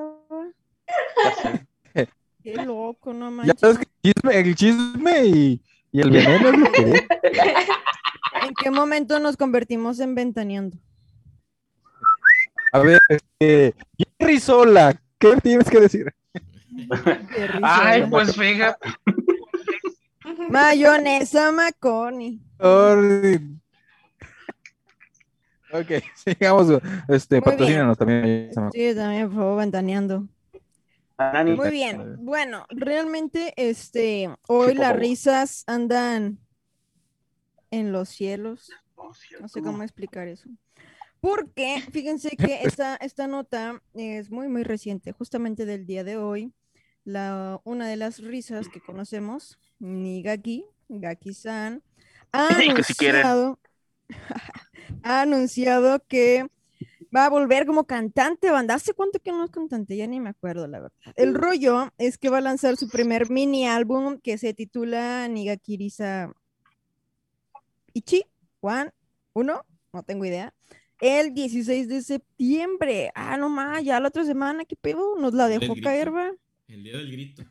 Qué 2.42 2.54
loco, 2.64 3.12
no 3.12 3.26
Ya 3.30 3.36
manches. 3.36 3.60
sabes 3.60 3.78
que 3.78 3.84
el 4.02 4.14
chisme, 4.14 4.38
el 4.40 4.54
chisme 4.54 5.24
y, 5.26 5.62
y 5.90 6.00
el 6.00 6.10
veneno 6.10 6.48
es 6.50 6.58
lo 6.58 6.70
que 6.72 6.82
es. 6.82 7.02
¿En 8.46 8.54
qué 8.62 8.70
momento 8.70 9.18
nos 9.18 9.36
convertimos 9.36 9.98
en 10.00 10.14
ventaneando? 10.14 10.76
A 12.72 12.78
ver, 12.78 12.98
este, 13.08 13.74
Jerry 14.18 14.38
Sola, 14.40 15.00
¿qué 15.18 15.36
tienes 15.42 15.68
que 15.68 15.80
decir? 15.80 16.14
Ay, 17.62 18.04
pues 18.08 18.36
fíjate. 18.36 18.88
Mayonesa 20.48 21.50
Maconi. 21.52 22.40
Ok, 25.72 26.02
sigamos. 26.14 26.68
Este, 27.08 27.36
Muy 27.36 27.44
patrocínanos 27.44 27.96
también. 27.98 28.50
Sí, 28.72 28.94
también, 28.94 29.28
por 29.28 29.36
favor, 29.36 29.58
ventaneando. 29.58 30.28
Anani. 31.16 31.52
Muy 31.56 31.70
bien. 31.70 32.16
Bueno, 32.24 32.66
realmente, 32.70 33.54
este, 33.56 34.28
hoy 34.48 34.74
las 34.74 34.96
risas 34.96 35.64
andan 35.66 36.38
en 37.70 37.92
los 37.92 38.08
cielos. 38.08 38.70
No 39.40 39.48
sé 39.48 39.62
cómo 39.62 39.82
explicar 39.82 40.28
eso. 40.28 40.48
Porque, 41.20 41.82
fíjense 41.92 42.36
que 42.36 42.60
esta, 42.64 42.96
esta 42.96 43.26
nota 43.26 43.80
es 43.94 44.30
muy, 44.30 44.48
muy 44.48 44.64
reciente, 44.64 45.12
justamente 45.12 45.64
del 45.64 45.86
día 45.86 46.04
de 46.04 46.16
hoy. 46.16 46.52
La, 47.04 47.60
una 47.64 47.88
de 47.88 47.96
las 47.96 48.18
risas 48.18 48.68
que 48.68 48.80
conocemos, 48.80 49.58
Nigaki, 49.78 50.64
Gaki-san, 50.88 51.82
ha 52.32 52.48
Sí, 52.54 52.68
que 52.74 52.82
si 52.82 52.94
quieren. 52.94 53.24
anunciado, 53.26 53.58
ha 55.02 55.22
anunciado 55.22 56.02
que 56.06 56.46
va 57.14 57.26
a 57.26 57.30
volver 57.30 57.66
como 57.66 57.84
cantante, 57.84 58.50
banda. 58.50 58.74
¿Hace 58.74 58.94
cuánto 58.94 59.18
que 59.18 59.32
no 59.32 59.44
es 59.44 59.50
cantante? 59.50 59.96
Ya 59.96 60.06
ni 60.06 60.20
me 60.20 60.30
acuerdo, 60.30 60.66
la 60.66 60.80
verdad. 60.80 60.96
El 61.16 61.34
rollo 61.34 61.92
es 61.98 62.18
que 62.18 62.30
va 62.30 62.38
a 62.38 62.42
lanzar 62.42 62.76
su 62.76 62.88
primer 62.88 63.30
mini 63.30 63.66
álbum 63.66 64.18
que 64.18 64.38
se 64.38 64.54
titula 64.54 65.28
Nigaki 65.28 65.76
Risa 65.76 66.32
Ichi, 67.94 68.24
Juan, 68.60 68.90
uno, 69.34 69.64
no 69.92 70.02
tengo 70.02 70.24
idea. 70.24 70.54
El 71.00 71.34
16 71.34 71.88
de 71.88 72.00
septiembre. 72.00 73.10
Ah, 73.14 73.36
no 73.36 73.48
más, 73.48 73.84
ya 73.84 74.00
la 74.00 74.08
otra 74.08 74.24
semana, 74.24 74.64
¿qué 74.64 74.76
pedo? 74.76 75.16
Nos 75.18 75.34
la 75.34 75.48
dejó 75.48 75.74
caer, 75.82 76.14
va. 76.14 76.30
El 76.68 76.84
día 76.84 76.96
del 76.96 77.10
grito. 77.10 77.44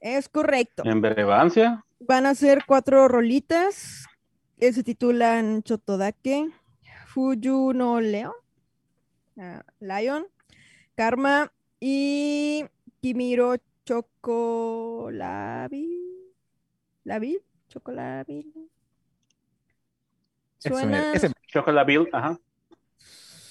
Es 0.00 0.28
correcto. 0.28 0.82
En 0.84 1.02
relevancia. 1.02 1.84
Van 2.00 2.26
a 2.26 2.34
ser 2.34 2.64
cuatro 2.66 3.08
rolitas 3.08 4.04
se 4.58 4.82
titulan 4.82 5.62
Chotodake, 5.62 6.50
Fuyu 7.06 7.72
no 7.72 8.00
Leon, 8.00 8.32
ah, 9.38 9.62
Lion, 9.80 10.26
Karma 10.94 11.52
y 11.80 12.64
Kimiro 13.00 13.56
Chocolabil. 13.84 14.94
¿Labil? 17.04 17.42
Chocolabil. 17.68 18.52
Suena, 20.58 21.12
ese 21.12 21.30
ajá. 22.12 22.40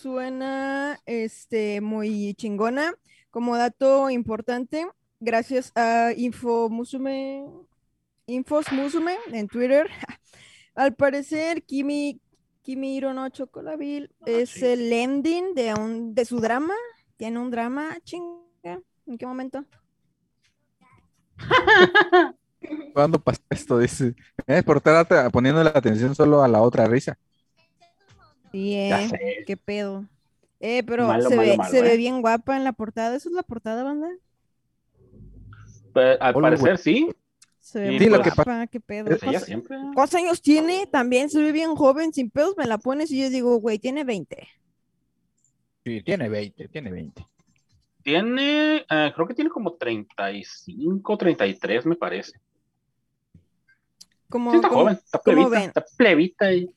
suena 0.01 0.99
este, 1.05 1.79
muy 1.81 2.33
chingona. 2.33 2.95
Como 3.29 3.55
dato 3.55 4.09
importante, 4.09 4.87
gracias 5.19 5.71
a 5.75 6.11
Info 6.15 6.69
Musume, 6.69 7.45
Infos 8.25 8.71
Musume 8.71 9.17
en 9.31 9.47
Twitter, 9.47 9.87
al 10.75 10.95
parecer 10.95 11.63
Kimi, 11.63 12.19
Kimiro 12.61 13.13
no 13.13 13.29
Chocolabil 13.29 14.09
es 14.25 14.51
sí. 14.51 14.65
el 14.65 14.91
ending 14.91 15.53
de, 15.53 15.73
un, 15.73 16.15
de 16.15 16.25
su 16.25 16.39
drama. 16.39 16.73
Tiene 17.17 17.39
un 17.39 17.51
drama, 17.51 17.97
chinga. 18.03 18.81
¿En 19.05 19.17
qué 19.17 19.25
momento? 19.25 19.65
¿Cuándo 22.93 23.19
pasó 23.19 23.41
esto? 23.49 23.77
Dice. 23.77 24.15
Es 24.47 24.63
por 24.63 24.77
estar 24.77 25.31
poniendo 25.31 25.63
la 25.63 25.71
atención 25.71 26.15
solo 26.15 26.41
a 26.41 26.47
la 26.47 26.61
otra 26.61 26.87
risa. 26.87 27.17
Sí, 28.51 28.75
eh, 28.75 29.43
qué 29.45 29.57
pedo. 29.57 30.05
Eh, 30.59 30.83
pero 30.83 31.07
Malo, 31.07 31.27
se, 31.27 31.35
malo, 31.35 31.49
ve, 31.49 31.57
malo, 31.57 31.69
se 31.69 31.81
ve 31.81 31.95
eh. 31.95 31.97
bien 31.97 32.21
guapa 32.21 32.55
en 32.55 32.63
la 32.63 32.71
portada. 32.71 33.15
¿Eso 33.15 33.29
es 33.29 33.35
la 33.35 33.43
portada, 33.43 33.83
banda? 33.83 34.07
Pues, 35.91 36.17
al 36.21 36.35
Hola, 36.35 36.49
parecer 36.49 36.77
sí. 36.77 37.09
Se 37.63 37.79
ve 37.79 37.97
Sí, 37.97 38.09
lo 38.09 38.21
que 38.21 38.29
qué 38.69 38.81
pedo. 38.81 39.17
¿Cuántos- 39.17 39.43
siempre. 39.43 39.77
¿Cuántos 39.95 40.15
años 40.15 40.41
tiene? 40.41 40.85
También 40.85 41.29
se 41.29 41.41
ve 41.41 41.53
bien 41.53 41.75
joven, 41.75 42.11
sin 42.13 42.29
pedos, 42.29 42.55
me 42.57 42.65
la 42.67 42.77
pones 42.77 43.09
y 43.09 43.21
yo 43.21 43.29
digo, 43.29 43.55
güey, 43.55 43.79
tiene 43.79 44.03
20. 44.03 44.45
Sí, 45.85 46.01
tiene 46.03 46.27
20, 46.27 46.67
tiene 46.67 46.91
20. 46.91 47.25
Tiene, 48.03 48.85
eh, 48.89 49.11
creo 49.15 49.25
que 49.25 49.33
tiene 49.33 49.49
como 49.49 49.75
35, 49.75 51.17
33, 51.17 51.85
me 51.85 51.95
parece. 51.95 52.33
Como, 54.27 54.51
Sí, 54.51 54.57
está 54.57 54.67
como- 54.67 54.81
joven, 54.81 54.95
está 54.95 55.19
¿cómo 55.19 55.49
plebita, 55.49 55.63
está 55.63 55.85
plebita. 55.97 56.53
y- 56.53 56.69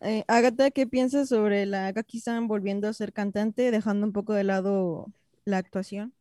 eh, 0.00 0.24
Agatha, 0.26 0.70
¿qué 0.70 0.86
piensas 0.86 1.28
sobre 1.28 1.66
la 1.66 1.92
Gaki-san 1.92 2.48
volviendo 2.48 2.88
a 2.88 2.94
ser 2.94 3.12
cantante, 3.12 3.70
dejando 3.70 4.06
un 4.06 4.12
poco 4.14 4.32
de 4.32 4.44
lado 4.44 5.06
la 5.44 5.58
actuación? 5.58 6.14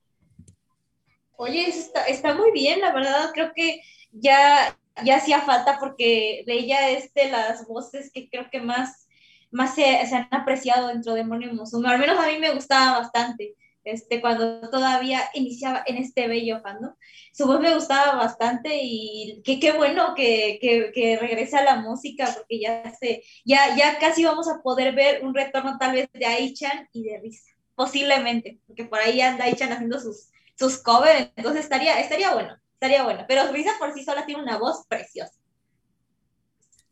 Oye, 1.38 1.69
eso 1.69 1.79
está, 1.79 2.03
está 2.08 2.36
muy 2.36 2.51
bien, 2.51 2.82
la 2.82 2.93
verdad, 2.93 3.32
creo 3.34 3.53
que 3.55 3.79
ya, 4.12 4.78
ya 5.04 5.17
hacía 5.17 5.41
falta 5.41 5.78
porque 5.80 6.43
de 6.45 6.54
ella 6.54 6.89
es 6.89 7.13
de 7.13 7.30
las 7.30 7.67
voces 7.67 8.12
que 8.12 8.30
creo 8.30 8.50
que 8.52 8.62
más, 8.62 9.08
más 9.52 9.76
se, 9.76 10.06
se 10.06 10.15
han 10.15 10.28
apreciado 10.32 10.88
dentro 10.88 11.13
de 11.13 11.19
Demonio 11.19 11.54
Musume, 11.54 11.89
al 11.89 12.00
menos 12.00 12.19
a 12.19 12.28
mí 12.28 12.38
me 12.38 12.54
gustaba 12.54 13.00
bastante, 13.00 13.56
este, 13.84 14.22
cuando 14.22 14.69
todavía 14.69 15.22
iniciaba 15.34 15.84
en 15.86 15.98
este 15.98 16.28
bello 16.28 16.60
fandom, 16.62 16.93
su 17.34 17.48
voz 17.48 17.60
me 17.60 17.74
gustaba 17.74 18.15
bastante 18.15 18.80
y 18.82 19.41
qué, 19.43 19.72
bueno 19.72 20.13
que, 20.15 20.60
que, 20.62 20.91
que 20.93 21.17
regrese 21.17 21.58
a 21.58 21.63
la 21.63 21.78
música 21.78 22.30
porque 22.36 22.60
ya, 22.60 22.91
se, 23.00 23.24
ya, 23.45 23.76
ya 23.76 23.98
casi 24.00 24.26
vamos 24.26 24.48
a 24.50 24.62
poder 24.62 24.93
ver 24.93 25.26
un 25.26 25.34
retorno 25.34 25.78
tal 25.80 25.93
vez 25.93 26.10
de 26.13 26.26
Aichan 26.26 26.89
y 26.91 27.04
de 27.04 27.19
Risa, 27.19 27.52
posiblemente, 27.76 28.60
porque 28.67 28.86
por 28.86 29.00
ahí 29.00 29.22
anda 29.22 29.45
Aichan 29.45 29.72
haciendo 29.72 30.00
sus 30.00 30.30
sus 30.60 30.78
covers, 30.84 31.32
entonces 31.38 31.63
estaría, 31.63 32.02
estaría 32.02 32.34
bueno, 32.34 32.58
estaría 32.80 33.04
bueno. 33.04 33.26
Pero 33.28 33.52
Risa 33.52 33.72
por 33.78 33.94
sí 33.94 34.04
sola 34.04 34.26
tiene 34.26 34.42
una 34.44 34.58
voz 34.58 34.86
preciosa. 34.88 35.34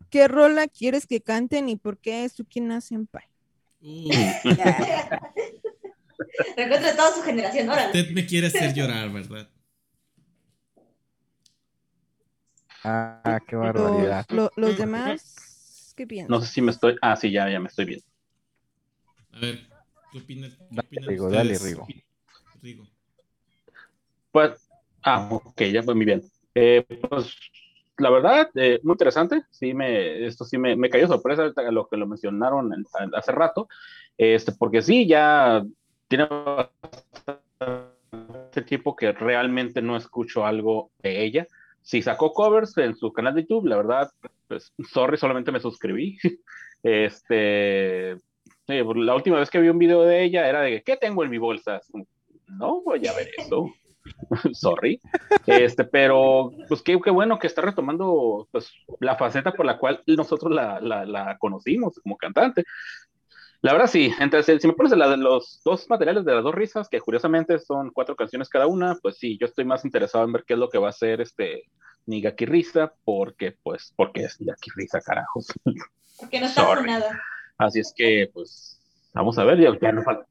¿Qué 0.10 0.28
rola 0.28 0.68
quieres 0.68 1.08
que 1.08 1.22
canten 1.22 1.70
y 1.70 1.78
por 1.78 1.98
qué 2.00 2.28
Tsukina 2.30 2.82
Senpai? 2.82 3.24
Uh, 3.84 4.34
Recuerdo 6.58 6.88
de 6.88 6.94
toda 6.94 7.14
su 7.14 7.22
generación, 7.24 7.70
órale. 7.70 7.88
usted 7.88 8.12
me 8.12 8.26
quiere 8.26 8.48
hacer 8.48 8.74
llorar, 8.74 9.12
¿verdad? 9.12 9.50
Ah, 12.84 13.40
qué 13.48 13.56
Los, 13.60 13.72
barbaridad. 13.74 14.26
lo- 14.30 14.52
los 14.56 14.76
demás, 14.78 15.94
¿qué 15.96 16.08
piensan? 16.08 16.38
No 16.38 16.42
sé 16.42 16.48
si 16.48 16.62
me 16.62 16.70
estoy. 16.72 16.96
Ah, 17.02 17.16
sí, 17.16 17.32
ya, 17.32 17.50
ya 17.50 17.60
me 17.60 17.70
estoy 17.70 17.86
viendo. 17.86 18.06
A 19.32 19.40
ver, 19.40 19.70
¿qué 20.12 20.20
opinan? 20.20 20.52
qué 20.92 21.00
Dale, 21.00 21.02
Rigo, 21.08 21.30
dale? 21.32 21.58
Rigo. 21.58 21.88
Rigo. 22.62 22.86
Pues, 24.32 24.67
ah, 25.08 25.28
ok, 25.32 25.62
ya 25.72 25.84
fue 25.84 25.96
muy 25.96 26.06
bien. 26.06 26.22
Eh, 26.54 26.86
pues, 27.10 27.34
la 27.98 28.10
verdad, 28.10 28.50
eh, 28.56 28.80
muy 28.84 28.94
interesante. 28.94 29.44
Sí, 29.52 29.74
me, 29.74 30.26
esto 30.26 30.46
sí 30.46 30.58
me, 30.58 30.76
me 30.76 30.90
cayó 30.90 31.08
sorpresa 31.08 31.52
lo 31.72 31.88
que 31.88 31.98
lo 31.98 32.08
mencionaron 32.08 32.74
en- 32.74 32.86
hace 33.16 33.32
rato. 33.32 33.68
Este, 34.18 34.52
porque 34.52 34.82
sí, 34.82 35.08
ya 35.08 35.64
tiene 36.08 36.28
bastante 36.28 37.52
tiempo 38.66 38.96
que 38.96 39.12
realmente 39.12 39.82
no 39.82 39.96
escucho 39.96 40.46
algo 40.46 40.92
de 41.00 41.24
ella. 41.24 41.48
Sí 41.82 42.02
sacó 42.02 42.34
covers 42.34 42.78
en 42.78 42.96
su 42.96 43.14
canal 43.14 43.36
de 43.36 43.42
YouTube, 43.44 43.68
la 43.68 43.78
verdad, 43.78 44.10
pues, 44.48 44.74
sorry, 44.92 45.18
solamente 45.18 45.52
me 45.52 45.60
suscribí. 45.60 46.18
Este, 46.84 48.16
sí, 48.68 48.74
la 48.96 49.16
última 49.16 49.40
vez 49.40 49.50
que 49.50 49.60
vi 49.60 49.68
un 49.68 49.80
video 49.80 50.04
de 50.04 50.24
ella 50.24 50.48
era 50.48 50.62
de, 50.62 50.84
¿qué 50.84 50.96
tengo 50.96 51.24
en 51.24 51.32
mi 51.32 51.40
bolsa? 51.40 51.82
No 52.48 52.82
voy 52.84 53.06
a 53.08 53.14
ver 53.14 53.28
eso. 53.36 53.74
Sorry. 54.54 55.00
Este, 55.46 55.84
pero 55.84 56.52
pues 56.68 56.82
qué, 56.82 57.00
qué 57.04 57.12
bueno 57.12 57.40
que 57.40 57.48
está 57.48 57.62
retomando 57.62 58.48
pues, 58.52 58.72
la 59.00 59.16
faceta 59.16 59.54
por 59.54 59.66
la 59.66 59.78
cual 59.78 60.04
nosotros 60.08 60.52
la, 60.52 60.80
la, 60.80 61.06
la 61.06 61.38
conocimos 61.38 62.00
como 62.02 62.18
cantante. 62.18 62.64
La 63.62 63.74
verdad 63.74 63.88
sí, 63.88 64.14
entonces 64.20 64.62
si 64.62 64.68
me 64.68 64.74
pones 64.74 64.96
la 64.96 65.10
de 65.10 65.18
los 65.18 65.62
dos 65.66 65.90
materiales 65.90 66.24
de 66.26 66.36
las 66.36 66.44
dos 66.44 66.54
risas, 66.54 66.90
que 66.90 67.02
curiosamente 67.02 67.58
son 67.58 67.90
cuatro 67.90 68.16
canciones 68.16 68.50
cada 68.50 68.68
una, 68.68 68.96
pues 69.02 69.18
sí, 69.18 69.38
yo 69.40 69.48
estoy 69.48 69.66
más 69.66 69.84
interesado 69.84 70.24
en 70.26 70.32
ver 70.32 70.44
qué 70.46 70.54
es 70.54 70.60
lo 70.60 70.70
que 70.70 70.78
va 70.78 70.88
a 70.88 70.92
hacer 70.92 71.22
este 71.22 71.64
Nigaki 72.06 72.46
Risa, 72.46 72.94
porque 73.04 73.56
pues, 73.64 73.94
porque 73.96 74.22
es 74.22 74.40
Nigaki 74.40 74.70
Risa, 74.76 75.02
carajos. 75.02 75.48
Porque 76.20 76.40
no 76.40 76.46
está. 76.46 76.66
Así 77.58 77.80
es 77.80 77.94
que, 77.96 78.30
pues, 78.34 78.80
vamos 79.14 79.38
a 79.38 79.44
ver, 79.44 79.60
ya, 79.60 79.78
ya 79.80 79.92
no 79.92 80.04
falta. 80.04 80.28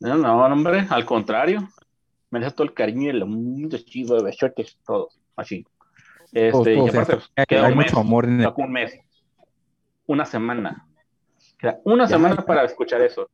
No, 0.00 0.16
no, 0.16 0.44
hombre, 0.44 0.86
al 0.90 1.04
contrario. 1.04 1.68
Merece 2.32 2.50
todo 2.56 2.64
el 2.64 2.74
cariño 2.74 3.02
y 3.02 3.08
el 3.10 3.24
mundo 3.24 3.78
chido 3.78 4.16
de 4.16 4.24
besotes, 4.24 4.76
todos, 4.84 5.20
así. 5.36 5.64
Este, 6.32 6.50
Todos, 6.50 6.66
y 6.66 6.88
aparte, 6.88 7.12
hay- 7.12 7.20
hay, 7.36 7.46
queda 7.46 7.68
un 7.68 7.76
mes, 7.76 7.86
mucho 7.92 8.00
amor 8.00 8.24
en 8.24 8.40
el... 8.40 8.52
un 8.56 8.72
mes, 8.72 8.98
una 10.06 10.24
semana. 10.24 10.88
Queda 11.58 11.78
una 11.84 12.08
semana 12.08 12.36
para 12.36 12.64
escuchar 12.64 13.00
eso. 13.02 13.28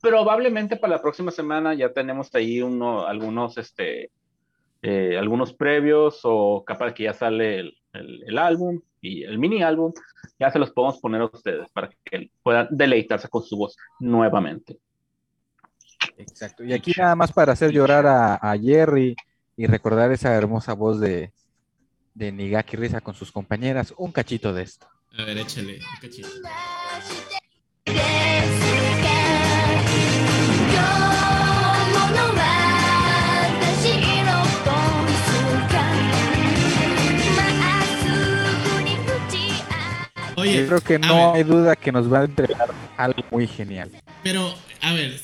Probablemente 0.00 0.76
para 0.76 0.94
la 0.96 1.02
próxima 1.02 1.30
semana 1.30 1.74
ya 1.74 1.92
tenemos 1.92 2.34
ahí 2.34 2.62
uno, 2.62 3.06
algunos, 3.06 3.58
este, 3.58 4.10
eh, 4.80 5.18
algunos 5.18 5.52
previos 5.52 6.20
o 6.24 6.64
capaz 6.64 6.94
que 6.94 7.02
ya 7.04 7.12
sale 7.12 7.58
el, 7.60 7.74
el- 7.92 8.22
el 8.26 8.38
álbum 8.38 8.80
y 9.02 9.24
el 9.24 9.38
mini 9.38 9.62
álbum, 9.62 9.92
ya 10.38 10.50
se 10.50 10.58
los 10.58 10.70
podemos 10.70 10.98
poner 11.00 11.20
a 11.20 11.26
ustedes 11.26 11.68
para 11.72 11.90
que 12.04 12.30
puedan 12.42 12.68
deleitarse 12.70 13.28
con 13.28 13.42
su 13.42 13.58
voz 13.58 13.76
nuevamente. 13.98 14.78
Exacto. 16.18 16.64
Y 16.64 16.72
aquí 16.72 16.92
nada 16.96 17.14
más 17.14 17.32
para 17.32 17.52
hacer 17.52 17.70
llorar 17.72 18.06
a, 18.06 18.56
Jerry 18.60 19.16
y 19.56 19.66
recordar 19.66 20.12
esa 20.12 20.34
hermosa 20.34 20.72
voz 20.72 21.00
de, 21.00 21.32
de 22.14 22.32
Nigaki 22.32 22.76
Risa 22.76 23.00
con 23.00 23.14
sus 23.14 23.32
compañeras, 23.32 23.94
un 23.96 24.12
cachito 24.12 24.52
de 24.52 24.62
esto. 24.62 24.86
A 25.18 25.24
ver, 25.24 25.38
échale, 25.38 25.78
un 25.78 26.00
cachito. 26.00 26.28
Oye, 40.36 40.62
Yo 40.62 40.66
creo 40.66 40.80
que 40.80 40.98
no 40.98 41.34
hay 41.34 41.42
duda 41.42 41.76
que 41.76 41.92
nos 41.92 42.10
va 42.10 42.20
a 42.20 42.24
entregar 42.24 42.70
algo 42.96 43.22
muy 43.30 43.46
genial. 43.46 43.90
Pero, 44.22 44.54
a 44.80 44.94
ver, 44.94 45.20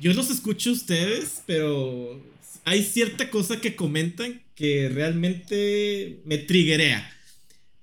yo 0.00 0.14
los 0.14 0.30
escucho 0.30 0.70
a 0.70 0.72
ustedes, 0.72 1.42
pero 1.46 2.22
hay 2.64 2.82
cierta 2.82 3.30
cosa 3.30 3.60
que 3.60 3.76
comentan 3.76 4.42
que 4.54 4.88
realmente 4.88 6.20
me 6.24 6.38
triguea. 6.38 7.08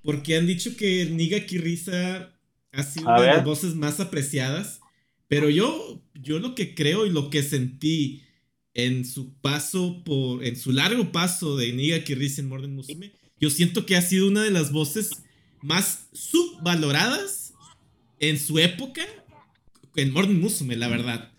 Porque 0.02 0.36
han 0.36 0.48
dicho 0.48 0.76
que 0.76 1.06
Niga 1.06 1.46
Kirisa 1.46 2.34
ha 2.72 2.84
sido 2.84 3.10
A 3.10 3.14
una 3.14 3.22
de 3.22 3.28
las 3.28 3.46
voces 3.46 3.76
más 3.76 4.00
apreciadas. 4.00 4.80
Pero 5.28 5.50
yo, 5.50 6.02
yo 6.14 6.40
lo 6.40 6.56
que 6.56 6.74
creo 6.74 7.06
y 7.06 7.10
lo 7.12 7.30
que 7.30 7.44
sentí 7.44 8.24
en 8.74 9.06
su 9.06 9.34
paso 9.36 10.04
por, 10.04 10.44
en 10.44 10.56
su 10.56 10.72
largo 10.72 11.12
paso 11.12 11.58
de 11.58 11.72
Niga 11.74 12.04
Kirisa 12.04 12.42
en 12.42 12.48
Morden 12.48 12.76
Musume, 12.76 13.12
yo 13.40 13.50
siento 13.50 13.86
que 13.86 13.96
ha 13.96 14.02
sido 14.02 14.28
una 14.28 14.44
de 14.44 14.52
las 14.52 14.72
voces 14.72 15.12
más 15.62 16.08
subvaloradas 16.14 17.54
en 18.20 18.40
su 18.40 18.58
época 18.60 19.06
en 19.96 20.12
Morden 20.12 20.40
Musume, 20.40 20.76
la 20.76 20.88
verdad. 20.88 21.32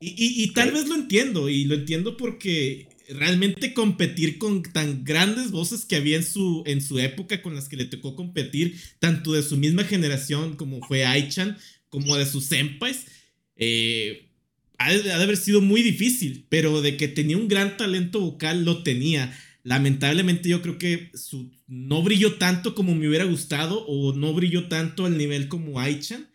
Y, 0.00 0.08
y- 0.10 0.42
y 0.44 0.52
tal 0.52 0.72
vez 0.72 0.86
lo 0.88 0.94
entiendo, 0.96 1.48
y 1.48 1.64
lo 1.64 1.74
entiendo 1.74 2.16
porque 2.16 2.88
realmente 3.08 3.74
competir 3.74 4.38
con 4.38 4.62
tan 4.62 5.04
grandes 5.04 5.50
voces 5.50 5.84
que 5.84 5.96
había 5.96 6.16
en 6.16 6.24
su, 6.24 6.62
en 6.66 6.80
su 6.82 6.98
época, 6.98 7.42
con 7.42 7.54
las 7.54 7.68
que 7.68 7.76
le 7.76 7.84
tocó 7.86 8.14
competir, 8.16 8.80
tanto 8.98 9.32
de 9.32 9.42
su 9.42 9.56
misma 9.56 9.84
generación 9.84 10.56
como 10.56 10.80
fue 10.82 11.04
Aichan, 11.06 11.56
como 11.88 12.16
de 12.16 12.26
sus 12.26 12.46
senpais, 12.46 13.06
eh, 13.56 14.30
ha, 14.78 14.92
de, 14.92 15.12
ha 15.12 15.18
de 15.18 15.24
haber 15.24 15.36
sido 15.36 15.60
muy 15.60 15.82
difícil, 15.82 16.46
pero 16.48 16.82
de 16.82 16.96
que 16.96 17.08
tenía 17.08 17.36
un 17.36 17.48
gran 17.48 17.76
talento 17.76 18.20
vocal, 18.20 18.64
lo 18.64 18.82
tenía. 18.82 19.36
Lamentablemente 19.62 20.48
yo 20.48 20.60
creo 20.62 20.78
que 20.78 21.10
su, 21.14 21.50
no 21.66 22.02
brilló 22.02 22.34
tanto 22.34 22.74
como 22.74 22.94
me 22.94 23.08
hubiera 23.08 23.24
gustado, 23.24 23.84
o 23.86 24.14
no 24.14 24.34
brilló 24.34 24.68
tanto 24.68 25.06
al 25.06 25.16
nivel 25.16 25.48
como 25.48 25.80
Aichan. 25.80 26.28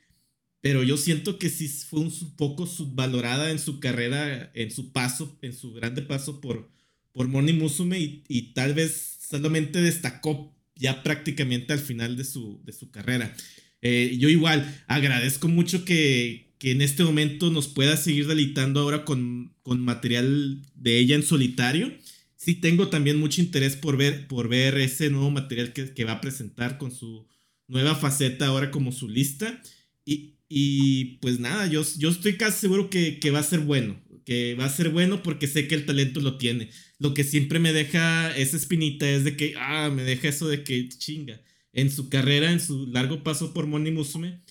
Pero 0.61 0.83
yo 0.83 0.97
siento 0.97 1.39
que 1.39 1.49
sí 1.49 1.67
fue 1.67 2.01
un 2.01 2.11
poco 2.35 2.67
subvalorada 2.67 3.51
en 3.51 3.59
su 3.59 3.79
carrera, 3.79 4.51
en 4.53 4.71
su 4.71 4.91
paso, 4.91 5.37
en 5.41 5.53
su 5.53 5.73
grande 5.73 6.01
paso 6.01 6.41
por, 6.41 6.69
por 7.11 7.27
Moni 7.27 7.53
Musume 7.53 7.99
y, 7.99 8.23
y 8.27 8.53
tal 8.53 8.73
vez 8.73 9.17
solamente 9.29 9.81
destacó 9.81 10.53
ya 10.75 11.03
prácticamente 11.03 11.73
al 11.73 11.79
final 11.79 12.17
de 12.17 12.23
su, 12.23 12.61
de 12.63 12.73
su 12.73 12.91
carrera. 12.91 13.35
Eh, 13.81 14.17
yo 14.19 14.29
igual 14.29 14.83
agradezco 14.87 15.47
mucho 15.47 15.85
que, 15.85 16.53
que 16.57 16.71
en 16.71 16.81
este 16.81 17.03
momento 17.03 17.49
nos 17.49 17.67
pueda 17.67 17.95
seguir 17.95 18.27
deleitando 18.27 18.81
ahora 18.81 19.05
con, 19.05 19.53
con 19.61 19.79
material 19.81 20.61
de 20.75 20.97
ella 20.97 21.15
en 21.15 21.23
solitario. 21.23 21.93
Sí 22.35 22.55
tengo 22.55 22.87
también 22.87 23.17
mucho 23.17 23.41
interés 23.41 23.75
por 23.75 23.97
ver, 23.97 24.27
por 24.27 24.47
ver 24.49 24.77
ese 24.77 25.09
nuevo 25.09 25.31
material 25.31 25.73
que, 25.73 25.93
que 25.93 26.05
va 26.05 26.13
a 26.13 26.21
presentar 26.21 26.77
con 26.77 26.91
su 26.91 27.27
nueva 27.67 27.95
faceta 27.95 28.47
ahora 28.47 28.71
como 28.71 28.91
su 28.91 29.07
lista. 29.07 29.61
Y, 30.05 30.38
y, 30.49 31.19
pues 31.19 31.39
nada, 31.39 31.67
yo, 31.67 31.83
yo 31.97 32.09
estoy 32.09 32.35
casi 32.35 32.61
seguro 32.61 32.89
que, 32.89 33.19
que 33.19 33.29
va 33.29 33.39
a 33.39 33.43
ser 33.43 33.59
bueno. 33.59 34.01
Que 34.25 34.55
va 34.55 34.65
a 34.65 34.69
ser 34.69 34.89
bueno 34.89 35.23
porque 35.23 35.47
sé 35.47 35.67
que 35.67 35.75
el 35.75 35.85
talento 35.85 36.19
lo 36.19 36.37
tiene. 36.37 36.71
Lo 36.97 37.13
que 37.13 37.23
siempre 37.23 37.59
me 37.59 37.71
deja 37.71 38.35
esa 38.35 38.57
espinita 38.57 39.07
es 39.07 39.23
de 39.23 39.37
que, 39.37 39.53
ah, 39.57 39.89
me 39.93 40.03
deja 40.03 40.27
eso 40.27 40.47
de 40.47 40.63
que 40.63 40.89
chinga. 40.89 41.39
En 41.71 41.91
su 41.91 42.09
carrera, 42.09 42.51
en 42.51 42.59
su 42.59 42.87
largo 42.87 43.23
paso 43.23 43.53
por 43.53 43.67
Moni 43.67 43.91
Musume, 43.91 44.41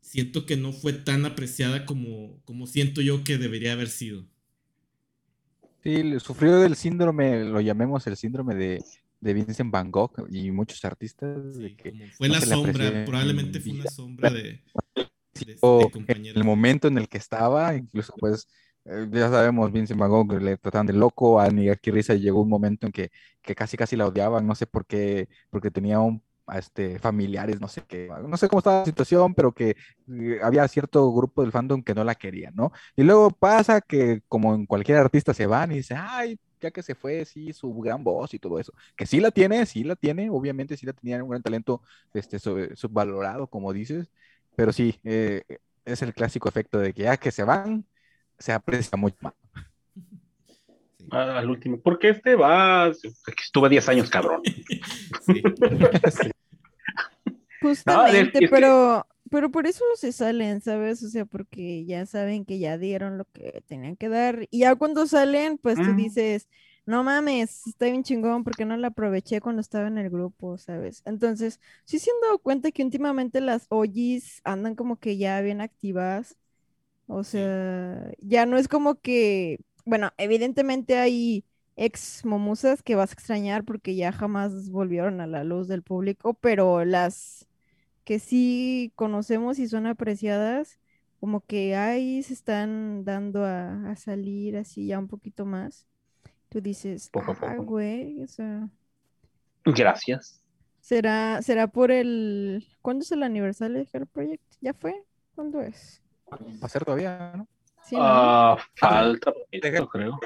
siento 0.00 0.46
que 0.46 0.56
no 0.56 0.72
fue 0.72 0.94
tan 0.94 1.26
apreciada 1.26 1.84
como, 1.84 2.40
como 2.44 2.66
siento 2.66 3.02
yo 3.02 3.22
que 3.22 3.36
debería 3.36 3.72
haber 3.72 3.88
sido. 3.88 4.26
Sí, 5.82 6.02
sufrió 6.20 6.56
del 6.60 6.76
síndrome, 6.76 7.44
lo 7.44 7.60
llamemos 7.60 8.06
el 8.06 8.16
síndrome 8.16 8.54
de, 8.54 8.84
de 9.20 9.34
Vincent 9.34 9.70
Van 9.70 9.90
Gogh 9.90 10.12
y 10.30 10.50
muchos 10.50 10.84
artistas 10.84 11.58
de 11.58 11.74
que 11.76 11.92
fue 12.16 12.28
no 12.28 12.34
la 12.34 12.40
sombra, 12.40 13.04
probablemente 13.04 13.58
en 13.58 13.64
fue 13.64 13.72
una 13.72 13.90
sombra 13.90 14.30
de, 14.30 14.62
de, 15.34 15.60
de 15.76 15.86
o 15.86 15.90
en 15.94 16.06
el 16.34 16.44
momento 16.44 16.88
en 16.88 16.98
el 16.98 17.08
que 17.08 17.18
estaba, 17.18 17.74
incluso 17.74 18.12
pues 18.18 18.48
eh, 18.84 19.06
ya 19.10 19.30
sabemos, 19.30 19.70
Vincent 19.72 19.98
Van 20.00 20.10
Gogh 20.10 20.32
le 20.40 20.56
trataban 20.56 20.86
de 20.86 20.92
loco, 20.92 21.40
a 21.40 21.48
Nigaki 21.50 21.90
Risa 21.90 22.14
llegó 22.14 22.42
un 22.42 22.48
momento 22.48 22.86
en 22.86 22.92
que, 22.92 23.10
que 23.42 23.54
casi 23.54 23.76
casi 23.76 23.96
la 23.96 24.06
odiaban, 24.06 24.46
no 24.46 24.54
sé 24.54 24.66
por 24.66 24.86
qué, 24.86 25.28
porque 25.50 25.70
tenía 25.70 26.00
un 26.00 26.22
este, 26.54 26.98
familiares, 26.98 27.60
no 27.60 27.68
sé 27.68 27.82
qué, 27.86 28.08
no 28.28 28.36
sé 28.36 28.48
cómo 28.48 28.58
estaba 28.58 28.80
la 28.80 28.84
situación, 28.86 29.34
pero 29.34 29.52
que 29.52 29.76
eh, 30.08 30.38
había 30.42 30.66
cierto 30.68 31.12
grupo 31.12 31.42
del 31.42 31.52
fandom 31.52 31.82
que 31.82 31.94
no 31.94 32.04
la 32.04 32.14
quería, 32.14 32.50
¿no? 32.52 32.72
Y 32.96 33.02
luego 33.04 33.30
pasa 33.30 33.80
que 33.80 34.22
como 34.28 34.54
en 34.54 34.66
cualquier 34.66 34.98
artista 34.98 35.32
se 35.34 35.46
van 35.46 35.72
y 35.72 35.76
dice, 35.76 35.94
ay, 35.96 36.38
ya 36.60 36.70
que 36.70 36.82
se 36.82 36.94
fue, 36.94 37.24
sí, 37.24 37.52
su 37.52 37.72
gran 37.80 38.04
voz 38.04 38.34
y 38.34 38.38
todo 38.38 38.58
eso, 38.58 38.72
que 38.96 39.06
sí 39.06 39.20
la 39.20 39.30
tiene, 39.30 39.66
sí 39.66 39.84
la 39.84 39.96
tiene, 39.96 40.30
obviamente 40.30 40.76
sí 40.76 40.86
la 40.86 40.92
tenía 40.92 41.22
un 41.22 41.30
gran 41.30 41.42
talento 41.42 41.82
este, 42.14 42.38
sub- 42.38 42.74
subvalorado, 42.76 43.46
como 43.48 43.72
dices, 43.72 44.10
pero 44.56 44.72
sí, 44.72 44.98
eh, 45.04 45.42
es 45.84 46.02
el 46.02 46.14
clásico 46.14 46.48
efecto 46.48 46.78
de 46.78 46.92
que 46.92 47.02
ya 47.02 47.16
que 47.16 47.30
se 47.30 47.44
van, 47.44 47.84
se 48.38 48.52
aprecia 48.52 48.96
mucho 48.96 49.16
más. 49.20 49.34
Sí. 49.94 51.08
Ah, 51.10 51.38
Al 51.38 51.50
último. 51.50 51.80
Porque 51.80 52.10
este 52.10 52.34
va. 52.36 52.88
Estuve 52.88 53.68
10 53.68 53.88
años, 53.88 54.08
cabrón. 54.10 54.40
Sí. 55.26 55.42
Justamente, 57.60 58.40
que- 58.40 58.48
pero, 58.48 59.06
pero 59.30 59.50
por 59.50 59.66
eso 59.66 59.84
se 59.96 60.12
salen, 60.12 60.60
¿sabes? 60.60 61.02
O 61.02 61.08
sea, 61.08 61.24
porque 61.24 61.84
ya 61.84 62.06
saben 62.06 62.44
que 62.44 62.58
ya 62.58 62.76
dieron 62.78 63.18
lo 63.18 63.24
que 63.26 63.62
tenían 63.66 63.96
que 63.96 64.08
dar. 64.08 64.46
Y 64.50 64.60
ya 64.60 64.74
cuando 64.74 65.06
salen, 65.06 65.58
pues 65.58 65.76
tú 65.76 65.82
Mm. 65.92 65.96
dices, 65.96 66.48
no 66.86 67.04
mames, 67.04 67.66
está 67.66 67.86
bien 67.86 68.02
chingón 68.02 68.44
porque 68.44 68.64
no 68.64 68.76
la 68.76 68.88
aproveché 68.88 69.40
cuando 69.40 69.60
estaba 69.60 69.88
en 69.88 69.98
el 69.98 70.10
grupo, 70.10 70.58
¿sabes? 70.58 71.02
Entonces, 71.04 71.60
sí 71.84 71.98
se 71.98 72.10
han 72.10 72.20
dado 72.22 72.38
cuenta 72.40 72.72
que 72.72 72.82
últimamente 72.84 73.40
las 73.40 73.66
OGs 73.70 74.40
andan 74.44 74.74
como 74.74 74.98
que 74.98 75.16
ya 75.16 75.40
bien 75.40 75.60
activas. 75.60 76.36
O 77.06 77.24
sea, 77.24 78.12
ya 78.20 78.46
no 78.46 78.58
es 78.58 78.68
como 78.68 78.96
que, 79.00 79.60
bueno, 79.86 80.12
evidentemente 80.18 80.98
hay 80.98 81.44
ex 81.76 82.24
momusas 82.24 82.82
que 82.82 82.96
vas 82.96 83.10
a 83.10 83.14
extrañar 83.14 83.64
porque 83.64 83.94
ya 83.96 84.12
jamás 84.12 84.70
volvieron 84.70 85.20
a 85.20 85.26
la 85.26 85.44
luz 85.44 85.68
del 85.68 85.82
público, 85.82 86.34
pero 86.34 86.84
las 86.84 87.46
que 88.04 88.18
sí 88.20 88.92
conocemos 88.96 89.58
y 89.60 89.68
son 89.68 89.86
apreciadas, 89.86 90.80
como 91.20 91.42
que 91.46 91.76
ahí 91.76 92.22
se 92.24 92.34
están 92.34 93.04
dando 93.04 93.44
a, 93.46 93.90
a 93.90 93.96
salir 93.96 94.56
así 94.58 94.86
ya 94.88 94.98
un 95.00 95.08
poquito 95.08 95.46
más. 95.46 95.86
Tú 96.52 96.60
dices, 96.60 97.08
Poco 97.08 97.32
a 97.32 97.34
ah, 97.34 97.56
poco. 97.56 97.62
güey, 97.64 98.22
o 98.22 98.26
sea, 98.26 98.68
Gracias. 99.64 100.42
será, 100.82 101.40
será 101.40 101.66
por 101.66 101.90
el, 101.90 102.68
¿cuándo 102.82 103.04
es 103.04 103.12
el 103.12 103.22
aniversario 103.22 103.78
de 103.78 103.88
Hero 103.90 104.04
Project? 104.04 104.42
¿Ya 104.60 104.74
fue? 104.74 105.02
¿Cuándo 105.34 105.62
es? 105.62 106.02
Va 106.30 106.66
a 106.66 106.68
ser 106.68 106.84
todavía, 106.84 107.32
¿no? 107.34 107.48
Sí, 107.82 107.96
¿no? 107.96 108.02
Ah, 108.04 108.58
falta 108.76 109.32
poquito, 109.32 109.88
creo. 109.88 110.20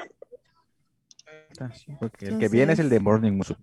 Porque 1.97 2.25
el 2.25 2.39
que 2.39 2.49
viene 2.49 2.73
es 2.73 2.79
el 2.79 2.89
de 2.89 2.99
Morning 2.99 3.31
Musume. 3.31 3.59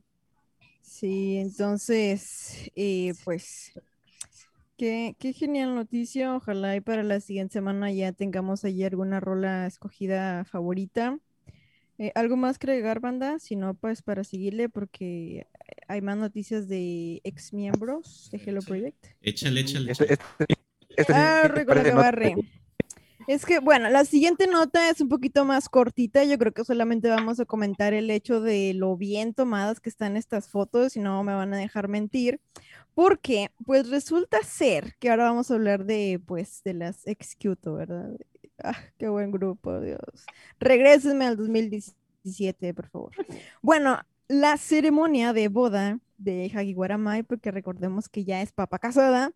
Sí, 0.81 1.37
entonces, 1.37 2.71
eh, 2.77 3.13
pues, 3.25 3.79
qué, 4.79 5.17
qué 5.19 5.35
genial 5.35 5.75
noticia. 5.75 6.35
Ojalá 6.35 6.77
y 6.77 6.81
para 6.81 7.03
la 7.03 7.21
siguiente 7.21 7.53
semana 7.53 7.93
ya 7.93 8.13
tengamos 8.13 8.65
allí 8.65 8.85
alguna 8.85 9.21
rola 9.21 9.67
escogida 9.67 10.45
favorita. 10.47 11.19
Eh, 11.99 12.11
¿algo 12.15 12.37
más 12.37 12.59
que 12.59 12.67
agregar, 12.71 13.01
banda? 13.01 13.39
Si 13.39 13.55
no, 13.57 13.75
pues 13.75 14.03
para 14.03 14.25
seguirle, 14.25 14.69
porque 14.69 15.47
hay 15.87 16.01
más 16.03 16.17
noticias 16.17 16.69
de 16.69 17.21
ex 17.25 17.53
miembros 17.53 18.29
de 18.33 18.39
Hello. 18.39 18.61
Project. 18.63 19.07
Échale, 19.21 19.61
échale. 19.61 19.93
Este, 19.93 20.05
échale. 20.15 20.21
este, 20.39 20.55
este 20.97 21.13
Ah, 21.15 21.49
barre. 21.95 22.35
Es 23.27 23.47
que, 23.47 23.59
bueno, 23.59 23.89
la 23.89 24.05
siguiente 24.05 24.47
nota 24.47 24.91
es 24.91 25.01
un 25.01 25.09
poquito 25.09 25.45
más 25.47 25.69
cortita. 25.71 26.25
Yo 26.25 26.37
creo 26.37 26.53
que 26.53 26.65
solamente 26.65 27.09
vamos 27.09 27.41
a 27.41 27.47
comentar 27.47 27.95
el 27.95 28.11
hecho 28.11 28.41
de 28.41 28.75
lo 28.75 28.97
bien 28.97 29.33
tomadas 29.33 29.81
que 29.81 29.89
están 29.89 30.17
estas 30.17 30.49
fotos 30.49 30.97
y 30.97 31.01
no 31.01 31.23
me 31.25 31.33
van 31.33 31.55
a 31.55 31.57
dejar 31.57 31.89
mentir. 31.89 32.41
Porque, 32.95 33.49
pues 33.65 33.89
resulta 33.89 34.43
ser 34.43 34.95
que 34.99 35.11
ahora 35.11 35.25
vamos 35.25 35.51
a 35.51 35.55
hablar 35.55 35.85
de, 35.85 36.21
pues, 36.25 36.63
de 36.65 36.75
las 36.75 37.07
Executo, 37.07 37.75
¿verdad? 37.75 38.11
Ah, 38.65 38.77
qué 38.97 39.09
buen 39.09 39.31
grupo, 39.31 39.79
Dios. 39.79 40.25
Regrésenme 40.59 41.27
al 41.27 41.37
2017, 41.37 42.73
por 42.73 42.89
favor. 42.89 43.13
Bueno, 43.61 44.01
la 44.27 44.57
ceremonia 44.57 45.35
de 45.35 45.49
boda 45.49 46.01
de 46.17 46.51
Hagiwara 46.55 46.97
Mai, 46.97 47.23
porque 47.25 47.51
recordemos 47.51 48.09
que 48.09 48.25
ya 48.25 48.41
es 48.41 48.53
papa 48.53 48.79
casada, 48.79 49.33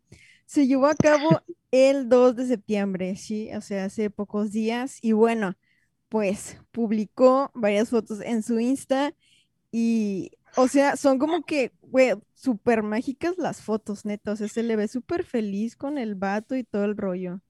se 0.46 0.66
llevó 0.66 0.86
a 0.86 0.94
cabo 0.94 1.42
el 1.70 2.08
2 2.08 2.36
de 2.36 2.46
septiembre, 2.46 3.16
sí, 3.16 3.50
o 3.54 3.60
sea, 3.60 3.84
hace 3.84 4.08
pocos 4.08 4.50
días. 4.50 4.98
Y 5.02 5.12
bueno, 5.12 5.56
pues 6.08 6.58
publicó 6.70 7.50
varias 7.54 7.90
fotos 7.90 8.20
en 8.22 8.42
su 8.42 8.58
Insta 8.58 9.12
y, 9.70 10.30
o 10.56 10.68
sea, 10.68 10.96
son 10.96 11.18
como 11.18 11.44
que, 11.44 11.72
güey, 11.82 12.14
súper 12.32 12.82
mágicas 12.82 13.36
las 13.36 13.60
fotos, 13.60 14.06
neta. 14.06 14.32
O 14.32 14.36
sea, 14.36 14.48
se 14.48 14.62
le 14.62 14.76
ve 14.76 14.88
súper 14.88 15.24
feliz 15.24 15.76
con 15.76 15.98
el 15.98 16.14
vato 16.14 16.56
y 16.56 16.64
todo 16.64 16.86
el 16.86 16.96
rollo. 16.96 17.42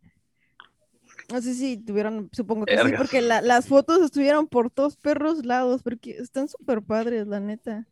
No 1.30 1.42
sé 1.42 1.54
si 1.54 1.76
tuvieron, 1.76 2.30
supongo 2.32 2.64
que 2.64 2.78
sí, 2.78 2.88
porque 2.96 3.20
la- 3.20 3.42
las 3.42 3.66
fotos 3.68 4.00
estuvieron 4.02 4.46
por 4.46 4.70
todos 4.70 4.96
perros 4.96 5.44
lados, 5.44 5.82
porque 5.82 6.12
están 6.12 6.48
súper 6.48 6.80
padres, 6.82 7.26
la 7.26 7.38
neta. 7.40 7.86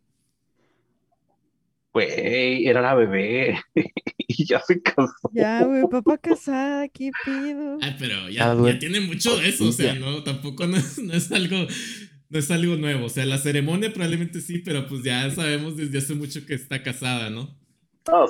Güey, 1.93 2.67
era 2.67 2.83
la 2.83 2.95
bebé. 2.95 3.59
y 4.19 4.47
ya 4.47 4.61
se 4.61 4.81
casó. 4.83 5.13
Ya, 5.33 5.65
güey, 5.65 5.85
papá 5.91 6.19
casada, 6.19 6.89
¿qué 6.89 7.11
pido? 7.25 7.79
Ay, 7.81 7.97
pero 7.99 8.17
Ah, 8.27 8.31
ya, 8.31 8.55
güey. 8.55 8.73
ya 8.75 8.79
tiene 8.79 9.01
mucho 9.01 9.37
de 9.37 9.49
eso, 9.49 9.69
o 9.69 9.73
sea, 9.73 9.95
no, 9.95 10.23
tampoco 10.23 10.67
no 10.67 10.77
es, 10.77 10.99
no 10.99 11.15
es 11.15 11.33
algo, 11.33 11.57
no 12.29 12.39
es 12.39 12.51
algo 12.51 12.77
nuevo. 12.77 13.07
O 13.07 13.09
sea, 13.09 13.25
la 13.25 13.39
ceremonia 13.39 13.93
probablemente 13.93 14.41
sí, 14.41 14.59
pero 14.59 14.87
pues 14.89 15.03
ya 15.05 15.31
sabemos 15.31 15.77
desde 15.77 15.99
hace 15.99 16.15
mucho 16.15 16.45
que 16.45 16.55
está 16.55 16.83
casada, 16.83 17.31
¿no? 17.31 17.55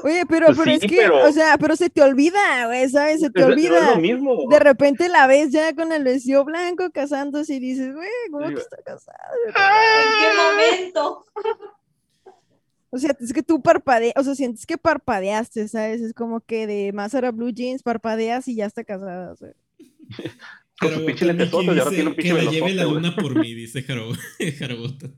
Oye, 0.05 0.25
pero, 0.27 0.47
Pues 0.47 0.59
pero 0.59 0.65
sí, 0.65 0.79
es 0.87 0.91
que, 0.91 0.97
pero- 0.97 1.27
o 1.29 1.33
sea, 1.33 1.59
pero 1.59 1.77
se 1.77 1.91
te 1.91 2.03
olvida, 2.03 2.67
güey, 2.67 2.89
¿sabes? 2.89 3.21
Se 3.21 3.31
te 3.31 3.41
es 3.41 3.47
olvida. 3.47 3.95
lo 3.95 4.01
mismo. 4.01 4.49
De 4.49 4.59
repente 4.59 5.09
la 5.09 5.27
ves 5.27 5.51
ya 5.53 5.75
con 5.75 5.93
el 5.93 6.03
vestido 6.05 6.45
blanco 6.45 6.91
casándose 6.93 7.55
y 7.55 7.59
dices, 7.61 7.95
güey, 7.95 8.09
¿cómo 8.31 8.49
Sí, 8.49 8.55
que 8.55 8.61
está 8.61 8.77
casada? 8.83 9.19
¿En 9.47 9.53
qué 9.53 10.29
momento? 10.83 11.27
O 12.89 12.99
sea, 12.99 13.15
es 13.21 13.33
que 13.33 13.43
tú 13.43 13.61
parpadeas, 13.61 14.15
o 14.17 14.23
sea, 14.23 14.35
sientes 14.35 14.65
que 14.65 14.79
parpadeaste, 14.79 15.69
¿sabes? 15.69 16.01
Es 16.01 16.15
como 16.15 16.41
que 16.41 16.67
de 16.67 16.93
Mazara 16.95 17.31
Blue 17.31 17.51
Jeans 17.51 17.83
parpadeas 17.83 18.49
y 18.49 18.55
ya 18.55 18.65
está 18.65 18.85
casada, 18.85 19.33
o 19.33 19.37
sea. 19.37 19.51
Con 20.81 20.91
sus 20.91 20.99
Pero 21.03 21.07
pinches 21.07 21.19
Tamiki 21.19 21.25
lentesotes, 21.27 21.67
y 21.77 21.79
ahora 21.81 21.91
tiene 21.91 22.09
un 22.11 22.15
pinche 22.17 22.35
Que 22.37 22.43
la 22.43 22.51
lleve 22.51 22.75
la 22.75 22.85
luna 22.85 23.15
por 23.17 23.35
mí, 23.39 23.53
dice 23.55 23.83
Jarabota. 23.83 25.09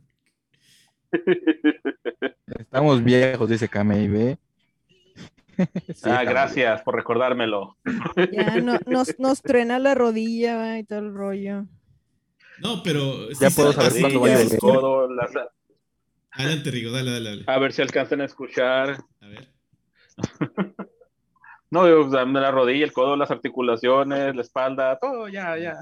Estamos 2.59 3.05
viejos, 3.05 3.49
dice 3.49 3.69
Kamei, 3.69 4.09
ve. 4.09 4.39
Sí, 5.95 6.09
ah, 6.09 6.23
gracias 6.25 6.83
por 6.83 6.95
recordármelo. 6.95 7.77
Ya 8.33 8.61
no, 8.61 8.79
nos, 8.87 9.19
nos 9.19 9.43
truena 9.43 9.79
la 9.79 9.95
rodilla 9.95 10.79
y 10.79 10.85
todo 10.85 11.01
el 11.01 11.15
rollo. 11.15 11.65
No, 12.61 12.83
pero. 12.83 13.29
Ya 13.31 13.51
sí 13.51 13.57
puedo 13.57 13.73
sa- 13.73 13.83
saber 13.83 13.93
sí, 13.93 14.01
cuándo 14.01 14.21
voy 14.21 14.31
a 14.31 14.39
las- 15.15 15.49
Adelante, 16.31 16.71
Rigo, 16.71 16.93
dale, 16.93 17.11
dale, 17.11 17.31
dale. 17.31 17.45
A 17.47 17.59
ver 17.59 17.73
si 17.73 17.83
alcanzan 17.83 18.21
a 18.21 18.25
escuchar. 18.25 18.99
A 19.21 19.27
ver. 19.27 19.49
No, 21.71 21.85
digo, 21.85 22.07
o 22.07 22.11
sea, 22.11 22.25
la 22.25 22.51
rodilla, 22.51 22.83
el 22.83 22.95
codo, 22.95 23.15
las 23.15 23.31
articulaciones, 23.31 24.35
la 24.35 24.41
espalda, 24.41 24.99
todo, 24.99 25.29
ya, 25.29 25.55
ya. 25.59 25.77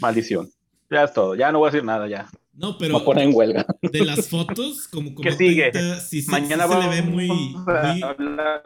Maldición. 0.00 0.48
Ya 0.90 1.04
es 1.04 1.12
todo. 1.12 1.34
Ya 1.34 1.52
no 1.52 1.58
voy 1.58 1.68
a 1.68 1.72
decir 1.72 1.84
nada, 1.84 2.08
ya. 2.08 2.26
No, 2.60 2.76
pero 2.76 3.02
en 3.18 3.34
huelga. 3.34 3.64
de 3.80 4.04
las 4.04 4.28
fotos, 4.28 4.86
como 4.88 5.14
como 5.14 5.28
¿Qué 5.28 5.34
sigue? 5.34 5.70
sí, 6.06 6.22
Mañana 6.28 6.66
sí 6.68 6.72
se 6.74 6.78
le 6.80 6.88
ve 6.88 7.02
muy, 7.02 7.28
a 7.30 7.32
muy- 7.32 8.02
hablar- 8.02 8.62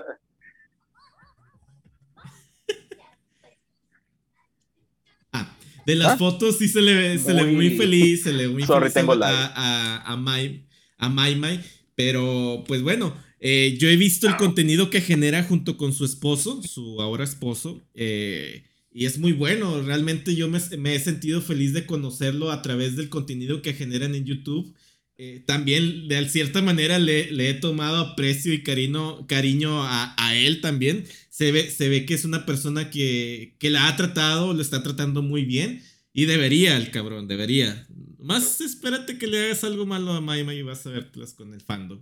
Ah, 5.32 5.57
de 5.86 5.95
las 5.97 6.12
¿Ah? 6.12 6.16
fotos 6.16 6.59
sí 6.59 6.68
se 6.68 6.80
le 6.80 6.95
ve, 6.95 7.18
se 7.18 7.34
le 7.34 7.45
ve 7.45 7.53
muy 7.53 7.68
Muy- 7.70 7.76
feliz, 7.78 8.22
se 8.22 8.32
le 8.32 8.47
ve 8.47 8.53
muy 8.53 8.62
Sorry, 8.64 8.80
feliz 8.90 8.95
tengo 8.95 9.12
a, 9.12 9.16
lag. 9.16 9.32
a, 9.55 9.97
a, 9.97 10.12
a 10.12 10.16
Mai, 10.16 10.66
a 10.99 11.09
Mai 11.09 11.36
Mai, 11.36 11.61
pero 11.95 12.64
pues 12.66 12.82
bueno, 12.82 13.14
eh, 13.40 13.76
yo 13.78 13.88
he 13.88 13.97
visto 13.97 14.26
el 14.28 14.36
contenido 14.36 14.90
que 14.90 15.01
genera 15.01 15.42
junto 15.45 15.76
con 15.76 15.92
su 15.92 16.05
esposo, 16.05 16.62
su 16.62 17.01
ahora 17.03 17.24
esposo, 17.24 17.86
eh, 17.95 18.64
y 18.97 19.07
es 19.07 19.18
muy 19.18 19.32
bueno, 19.32 19.82
realmente 19.82 20.36
yo 20.36 20.49
me, 20.49 20.95
he 20.95 21.01
sentido 21.01 21.42
feliz 21.42 21.72
de 21.72 21.84
conocerlo 21.84 22.53
a 22.53 22.62
través 22.62 22.95
del 22.95 23.09
contenido 23.09 23.61
que 23.61 23.74
generan 23.74 24.14
en 24.14 24.24
YouTube. 24.24 24.72
Eh, 25.16 25.42
también 25.45 26.07
de 26.07 26.28
cierta 26.28 26.62
manera 26.62 27.01
le, 27.01 27.51
he 27.51 27.55
tomado 27.55 27.97
aprecio 27.97 28.53
y 28.53 28.62
cariño, 28.62 29.26
cariño 29.26 29.82
a, 29.82 30.36
él 30.36 30.61
también. 30.61 31.07
Se 31.28 31.51
ve, 31.51 31.68
se 31.72 31.88
ve 31.88 32.07
que 32.07 32.14
es 32.14 32.24
una 32.24 32.47
persona 32.47 32.88
que, 32.90 33.57
que 33.59 33.70
la 33.70 33.88
ha 33.88 33.97
tratado, 33.97 34.55
lo 34.55 34.62
está 34.62 34.84
tratando 34.84 35.22
muy 35.22 35.45
bien. 35.45 35.82
Y 36.12 36.26
debería, 36.26 36.76
el 36.76 36.92
cabrón, 36.92 37.26
debería. 37.26 37.88
Más 38.18 38.61
espérate 38.61 39.18
que 39.18 39.26
le 39.26 39.47
hagas 39.47 39.64
algo 39.64 39.86
malo 39.86 40.12
a 40.12 40.20
Maima 40.20 40.55
y 40.55 40.62
vas 40.62 40.86
a 40.86 40.90
verlas 40.90 41.34
con 41.34 41.53
el 41.53 41.61
fandom. 41.61 42.01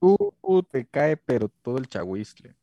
Uh, 0.00 0.62
te 0.62 0.86
cae, 0.86 1.18
pero 1.18 1.50
todo 1.62 1.76
el 1.76 1.86
chahuistle. 1.86 2.54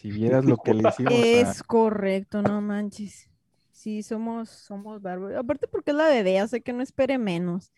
Si 0.00 0.10
vieras 0.10 0.44
lo 0.44 0.56
que 0.56 0.72
le 0.74 0.88
hicimos 0.88 1.12
a... 1.12 1.16
Es 1.16 1.62
correcto, 1.62 2.40
no 2.42 2.60
manches. 2.60 3.28
Sí, 3.70 4.02
somos, 4.02 4.48
somos 4.48 5.00
bárbaros. 5.02 5.38
Aparte 5.38 5.66
porque 5.68 5.90
es 5.90 5.96
la 5.96 6.08
bebé, 6.08 6.38
hace 6.38 6.60
que 6.62 6.72
no 6.72 6.82
espere 6.82 7.18
menos. 7.18 7.72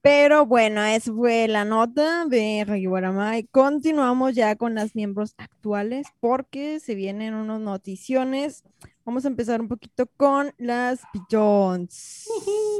Pero 0.00 0.46
bueno, 0.46 0.82
esa 0.84 1.12
fue 1.12 1.48
la 1.48 1.64
nota 1.64 2.24
de 2.26 2.64
Regiwaramai. 2.66 3.44
Continuamos 3.50 4.34
ya 4.34 4.56
con 4.56 4.74
las 4.74 4.94
miembros 4.94 5.34
actuales 5.38 6.06
porque 6.20 6.80
se 6.80 6.94
vienen 6.94 7.34
unas 7.34 7.60
noticiones. 7.60 8.62
Vamos 9.04 9.24
a 9.24 9.28
empezar 9.28 9.60
un 9.60 9.68
poquito 9.68 10.06
con 10.16 10.52
las 10.56 11.00
Jones. 11.30 12.28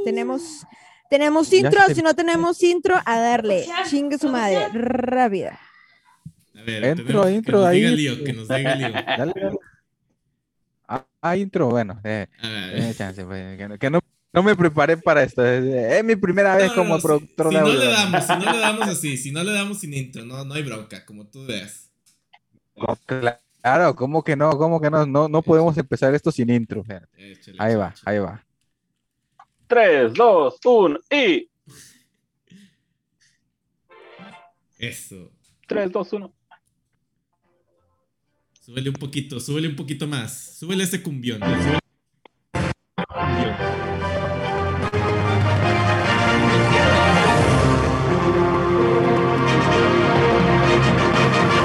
Tenemos, 0.05 0.65
tenemos 1.09 1.51
intro, 1.53 1.81
se- 1.87 1.95
si 1.95 2.01
no 2.01 2.13
tenemos 2.13 2.63
intro, 2.63 2.95
a 3.05 3.19
darle. 3.19 3.67
Chingue 3.89 4.17
su 4.17 4.29
madre, 4.29 4.69
rápida. 4.73 5.59
A 6.59 6.63
ver, 6.63 6.83
Intro, 6.83 7.05
tenemos 7.05 7.25
que 7.25 7.33
intro 7.33 7.57
nos 7.59 7.67
ahí, 7.67 7.77
diga 7.79 7.91
Lío, 7.91 8.23
que 8.23 8.33
nos 8.33 8.47
diga 8.47 8.75
Lío. 8.75 8.87
Dale, 9.17 9.33
dale. 9.35 9.59
Ah, 10.87 11.05
ah, 11.21 11.37
intro, 11.37 11.69
bueno, 11.69 11.99
eh, 12.03 12.27
A 12.41 12.47
ver, 12.49 12.79
eh, 12.81 12.93
chance, 12.97 13.23
pues, 13.23 13.57
que, 13.57 13.67
no, 13.67 13.77
que 13.77 13.89
no, 13.91 13.99
no 14.33 14.43
me 14.43 14.55
preparé 14.55 14.97
para 14.97 15.21
esto. 15.23 15.45
Es, 15.45 16.03
mi 16.03 16.15
primera 16.15 16.55
vez 16.55 16.69
No, 16.69 16.75
como 16.75 16.89
no, 16.95 16.99
si- 16.99 17.03
productor 17.07 17.49
si, 17.49 17.55
de 17.55 17.61
no 17.61 17.67
le 17.73 17.85
damos, 17.85 18.23
si 18.25 18.33
no 18.33 18.51
le 18.51 18.57
damos 18.59 18.87
así, 18.87 19.17
si 19.17 19.31
no 19.31 19.43
le 19.43 19.51
damos 19.53 19.79
sin 19.79 19.93
intro, 19.93 20.25
no, 20.25 20.43
no 20.43 20.53
hay 20.55 20.63
bronca, 20.63 21.05
como 21.05 21.27
tú 21.27 21.45
veas. 21.45 21.91
No, 22.75 22.97
Claro, 23.61 23.93
¿cómo 23.95 24.23
que 24.23 24.35
no? 24.37 24.57
¿Cómo 24.57 24.79
que 24.81 24.89
no? 24.89 25.05
No, 25.05 25.27
no 25.27 25.41
podemos 25.41 25.77
empezar 25.77 26.15
esto 26.15 26.31
sin 26.31 26.49
intro. 26.49 26.83
Échale, 27.17 27.57
Ahí 27.59 27.75
va, 27.75 27.89
échale. 27.89 28.17
ahí 28.17 28.19
va. 28.19 28.45
3, 29.67 30.13
2, 30.13 30.57
1 30.65 30.99
y. 31.11 31.49
Eso. 34.79 35.29
3, 35.67 35.91
2, 35.91 36.13
1. 36.13 36.33
Súbele 38.69 38.89
un 38.89 38.95
poquito, 38.97 39.39
súbele 39.39 39.67
un 39.67 39.75
poquito 39.75 40.05
más. 40.07 40.55
Súbele 40.59 40.83
ese 40.83 41.01
cumbión. 41.01 41.39
súbele- 41.39 41.79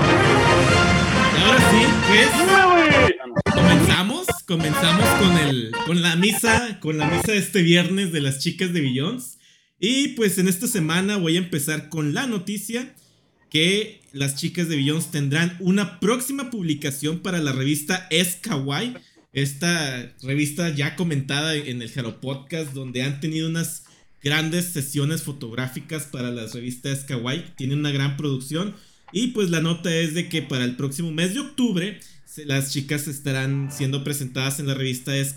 Y 0.05 1.43
ahora 1.43 1.71
sí, 1.71 1.87
pues 2.09 3.55
comenzamos, 3.55 4.27
comenzamos 4.47 5.09
con 5.21 5.37
el, 5.39 5.73
con 5.87 6.03
la 6.03 6.17
misa, 6.17 6.79
con 6.81 6.99
la 6.99 7.07
misa 7.07 7.33
de 7.33 7.39
este 7.39 7.63
viernes 7.63 8.13
de 8.13 8.21
las 8.21 8.39
chicas 8.41 8.73
de 8.73 8.81
Billions. 8.81 9.39
Y 9.79 10.09
pues 10.09 10.39
en 10.39 10.49
esta 10.49 10.67
semana 10.67 11.17
voy 11.17 11.37
a 11.37 11.41
empezar 11.41 11.89
con 11.89 12.15
la 12.15 12.27
noticia 12.27 12.95
que 13.55 14.01
las 14.11 14.35
chicas 14.35 14.69
de 14.69 14.75
Billions 14.75 15.13
tendrán 15.13 15.57
una 15.61 16.01
próxima 16.01 16.51
publicación 16.51 17.21
para 17.21 17.39
la 17.39 17.53
revista 17.53 18.09
Es. 18.11 18.41
Esta 19.33 20.13
revista 20.23 20.71
ya 20.71 20.97
comentada 20.97 21.55
en 21.55 21.81
el 21.81 21.89
Jaro 21.89 22.21
Podcast, 22.21 22.73
donde 22.73 23.05
han 23.05 23.21
tenido 23.21 23.49
unas 23.49 23.85
grandes 24.25 24.65
sesiones 24.73 25.23
fotográficas 25.23 26.07
para 26.07 26.33
las 26.33 26.53
revistas 26.53 27.05
Kawaii. 27.05 27.55
Tienen 27.57 27.79
una 27.79 27.93
gran 27.93 28.17
producción. 28.17 28.75
Y 29.13 29.29
pues 29.29 29.51
la 29.51 29.61
nota 29.61 29.95
es 29.95 30.15
de 30.15 30.29
que 30.29 30.43
para 30.43 30.65
el 30.65 30.75
próximo 30.75 31.13
mes 31.13 31.35
de 31.35 31.41
octubre, 31.41 32.01
las 32.47 32.73
chicas 32.73 33.07
estarán 33.07 33.71
siendo 33.71 34.03
presentadas 34.03 34.59
en 34.59 34.67
la 34.67 34.75
revista 34.75 35.17
Es. 35.17 35.37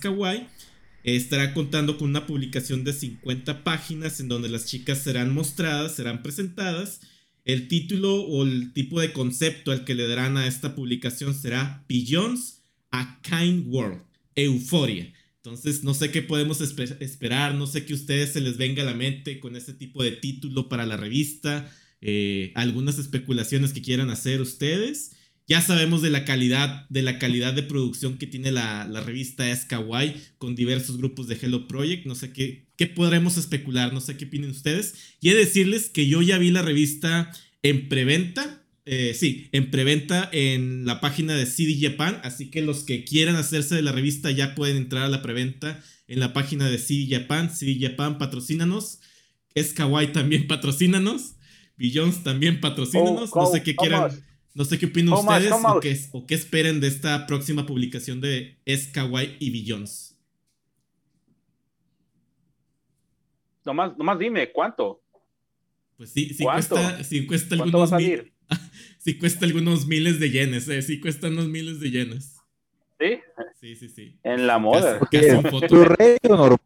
Estará 1.04 1.54
contando 1.54 2.00
con 2.00 2.10
una 2.10 2.26
publicación 2.26 2.84
de 2.84 2.94
50 2.94 3.64
páginas 3.64 4.20
en 4.20 4.28
donde 4.28 4.50
las 4.50 4.66
chicas 4.66 5.04
serán 5.04 5.32
mostradas, 5.32 5.94
serán 5.96 6.24
presentadas. 6.24 7.00
El 7.48 7.70
título 7.70 8.22
o 8.24 8.44
el 8.46 8.74
tipo 8.74 9.00
de 9.00 9.14
concepto 9.14 9.72
al 9.72 9.86
que 9.86 9.96
le 9.96 10.06
darán 10.08 10.36
a 10.36 10.48
esta 10.48 10.76
publicación 10.76 11.34
será 11.34 11.86
Billions 11.88 12.62
a 12.92 13.22
Kind 13.22 13.68
World, 13.74 14.02
Euforia. 14.36 15.14
Entonces, 15.38 15.82
no 15.82 15.94
sé 15.94 16.12
qué 16.12 16.22
podemos 16.22 16.60
espe- 16.60 16.98
esperar, 17.00 17.56
no 17.56 17.66
sé 17.66 17.86
qué 17.86 17.94
a 17.94 17.96
ustedes 17.96 18.34
se 18.34 18.42
les 18.42 18.58
venga 18.58 18.84
a 18.84 18.86
la 18.86 18.94
mente 18.94 19.40
con 19.40 19.56
este 19.56 19.74
tipo 19.74 20.04
de 20.04 20.12
título 20.12 20.68
para 20.68 20.86
la 20.86 20.98
revista, 20.98 21.74
eh, 22.02 22.52
algunas 22.54 23.00
especulaciones 23.00 23.72
que 23.72 23.82
quieran 23.82 24.10
hacer 24.10 24.42
ustedes. 24.42 25.14
Ya 25.48 25.62
sabemos 25.62 26.02
de 26.02 26.10
la 26.10 26.26
calidad, 26.26 26.86
de 26.90 27.02
la 27.02 27.20
calidad 27.20 27.54
de 27.54 27.64
producción 27.64 28.18
que 28.18 28.28
tiene 28.28 28.52
la, 28.52 28.86
la 28.86 29.00
revista 29.02 29.50
Es 29.50 29.64
Kawaii 29.66 30.16
con 30.38 30.56
diversos 30.56 30.98
grupos 30.98 31.28
de 31.28 31.36
Hello 31.42 31.68
Project. 31.68 32.06
No 32.06 32.16
sé 32.16 32.34
qué, 32.34 32.68
qué 32.76 32.88
podremos 32.88 33.38
especular, 33.38 33.94
no 33.94 34.02
sé 34.02 34.18
qué 34.18 34.26
opinen 34.26 34.50
ustedes. 34.50 34.96
Y 35.22 35.30
he 35.30 35.34
de 35.34 35.40
decirles 35.46 35.90
que 35.90 36.08
yo 36.08 36.22
ya 36.22 36.38
vi 36.38 36.52
la 36.52 36.62
revista 36.64 37.32
en 37.64 37.88
preventa. 37.88 38.66
eh, 38.86 39.14
sí, 39.14 39.50
en 39.52 39.70
preventa 39.72 40.30
en 40.34 40.86
la 40.86 41.00
página 41.02 41.34
de 41.36 41.46
CD 41.46 41.78
Japan. 41.80 42.20
Así 42.24 42.50
que 42.50 42.62
los 42.62 42.84
que 42.84 43.04
quieran 43.06 43.36
hacerse 43.38 43.76
de 43.76 43.82
la 43.82 43.92
revista 43.94 44.32
ya 44.32 44.54
pueden 44.56 44.78
entrar 44.78 45.04
a 45.04 45.10
la 45.10 45.22
preventa 45.22 45.82
en 46.08 46.20
la 46.20 46.34
página 46.34 46.70
de 46.70 46.78
CD 46.78 47.08
Japan. 47.10 47.50
CD 47.56 47.78
Japan, 47.80 48.18
patrocínanos. 48.18 49.00
Es 49.56 49.74
Kawaii 49.74 50.12
también 50.12 50.48
patrocínanos. 50.48 51.36
Billions 51.78 52.24
también 52.24 52.60
patrocínanos. 52.60 53.30
Oh, 53.34 53.42
no 53.44 53.52
sé 53.52 53.64
qué 53.64 53.76
quieran. 53.76 54.12
No 54.58 54.66
sé 54.66 54.80
qué 54.80 54.88
opinan 54.88 55.14
ustedes 55.14 55.52
o 55.54 55.80
qué, 55.80 56.00
o 56.14 56.26
qué 56.26 56.34
esperen 56.34 56.80
de 56.80 56.88
esta 56.88 57.28
próxima 57.28 57.68
publicación 57.68 58.22
de 58.22 58.58
Es 58.66 58.88
Kawaii 58.88 59.38
y 59.40 59.52
Billions. 59.52 60.18
Nomás, 63.64 63.96
nomás 63.96 64.18
dime, 64.18 64.52
¿cuánto? 64.52 65.00
Pues 65.96 66.12
sí, 66.12 66.34
sí 66.34 66.44
¿Cuánto? 66.44 66.74
cuesta, 66.74 67.04
sí 67.04 67.28
cuesta 67.28 67.56
¿Cuánto 67.56 67.78
va 67.78 67.84
a 67.84 67.88
algunos 67.88 67.90
salir? 67.92 68.34
sí 68.98 69.20
cuesta 69.20 69.46
algunos 69.46 69.86
miles 69.86 70.20
de 70.20 70.32
yenes, 70.32 70.68
eh, 70.70 70.82
sí 70.82 71.00
cuesta 71.00 71.28
unos 71.28 71.48
miles 71.48 71.80
de 71.80 71.92
yenes. 71.92 72.38
¿Sí? 73.00 73.20
Sí, 73.62 73.76
sí, 73.76 73.90
sí. 73.90 74.20
En 74.24 74.48
la 74.48 74.58
moda. 74.58 74.98
Casi, 75.12 75.18
casi 75.20 75.30
un 75.36 75.44
¿Tu 75.44 75.50
photobook. 75.52 75.98
rey 76.00 76.18
o 76.28 76.36
normal? 76.36 76.60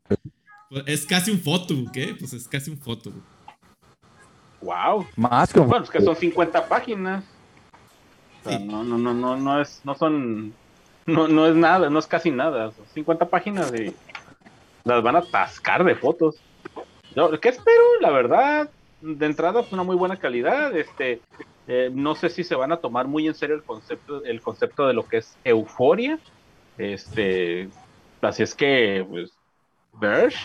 Pues 0.70 0.84
Es 0.88 1.06
casi 1.06 1.32
un 1.32 1.40
photobook, 1.42 1.98
¿eh? 1.98 2.16
Pues 2.18 2.32
es 2.32 2.48
casi 2.48 2.72
un 2.72 2.78
photobook. 2.78 3.22
Wow. 4.62 5.08
Más 5.18 5.52
como. 5.52 5.68
Bueno, 5.68 5.84
es 5.84 5.90
que 5.90 6.00
son 6.00 6.16
50 6.16 6.70
páginas. 6.70 7.26
O 8.46 8.50
sea, 8.50 8.58
Sí. 8.60 8.66
no, 8.66 8.84
no, 8.84 8.98
no, 8.98 9.14
no, 9.14 9.38
no 9.38 9.62
es, 9.62 9.82
no 9.84 9.96
son, 9.96 10.54
no, 11.06 11.28
no 11.28 11.48
es 11.48 11.56
nada, 11.56 11.90
no 11.90 12.00
es 12.00 12.08
casi 12.08 12.32
nada. 12.32 12.72
Son 12.72 12.86
50 12.94 13.26
páginas 13.30 13.74
y 13.74 13.94
las 14.84 15.04
van 15.04 15.16
a 15.16 15.20
atascar 15.20 15.84
de 15.84 15.96
fotos. 15.96 16.36
Yo, 17.16 17.40
¿Qué 17.40 17.50
espero? 17.50 17.82
La 18.00 18.10
verdad, 18.10 18.70
de 19.02 19.26
entrada, 19.26 19.62
pues 19.62 19.74
una 19.74 19.84
muy 19.84 19.96
buena 19.96 20.18
calidad. 20.18 20.76
Este, 20.76 21.22
eh, 21.68 21.90
no 21.94 22.16
sé 22.16 22.30
si 22.30 22.44
se 22.44 22.56
van 22.56 22.72
a 22.72 22.78
tomar 22.78 23.08
muy 23.08 23.28
en 23.28 23.36
serio 23.36 23.56
el 23.56 23.64
concepto, 23.64 24.24
el 24.24 24.42
concepto 24.42 24.88
de 24.88 24.94
lo 24.94 25.08
que 25.08 25.18
es 25.18 25.36
euforia. 25.44 26.18
Este, 26.78 27.70
así 28.22 28.44
es 28.44 28.56
que, 28.56 29.06
pues, 29.08 29.32
Verge, 30.00 30.38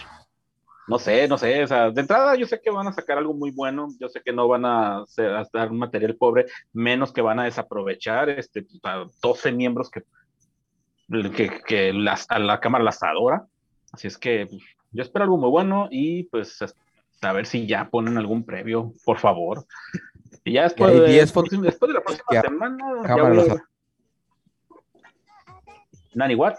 no 0.89 0.99
sé, 0.99 1.27
no 1.27 1.37
sé, 1.37 1.65
o 1.65 1.67
sea, 1.67 1.91
de 1.91 2.01
entrada 2.01 2.37
yo 2.37 2.47
sé 2.47 2.61
que 2.61 2.71
van 2.71 2.87
a 2.87 2.93
sacar 2.93 3.19
algo 3.19 3.35
muy 3.35 3.51
bueno, 3.51 3.89
yo 3.99 4.09
sé 4.09 4.21
que 4.25 4.33
no 4.33 4.47
van 4.47 4.65
a, 4.65 5.03
hacer, 5.03 5.35
a 5.35 5.47
dar 5.53 5.71
un 5.71 5.79
material 5.79 6.15
pobre, 6.17 6.47
menos 6.73 7.13
que 7.13 7.23
van 7.23 7.41
a 7.41 7.45
desaprovechar 7.45 8.29
este, 8.29 8.67
a 8.85 9.07
12 9.21 9.53
miembros 9.53 9.91
que, 9.91 10.03
que, 11.35 11.61
que 11.67 11.93
las, 11.93 12.27
a 12.31 12.39
la 12.39 12.61
cámara 12.61 12.85
las 12.85 13.03
adora, 13.03 13.47
así 13.93 14.07
es 14.07 14.17
que 14.17 14.47
pues, 14.47 14.63
yo 14.93 15.03
espero 15.03 15.25
algo 15.25 15.39
muy 15.39 15.51
bueno 15.51 15.89
y 15.91 16.25
pues 16.25 16.59
a 17.23 17.33
ver 17.33 17.47
si 17.47 17.67
ya 17.67 17.89
ponen 17.91 18.17
algún 18.17 18.45
previo, 18.45 18.93
por 19.05 19.19
favor. 19.19 19.67
Y 20.45 20.53
ya 20.53 20.65
después, 20.65 20.93
de, 20.93 21.07
10 21.09 21.33
fotos 21.33 21.61
después 21.63 21.89
de 21.89 21.95
la 21.95 22.05
próxima 22.05 22.41
semana, 22.43 22.85
ya 23.09 23.23
voy 23.23 23.51
a- 23.51 23.65
Nani, 26.15 26.35
what? 26.35 26.57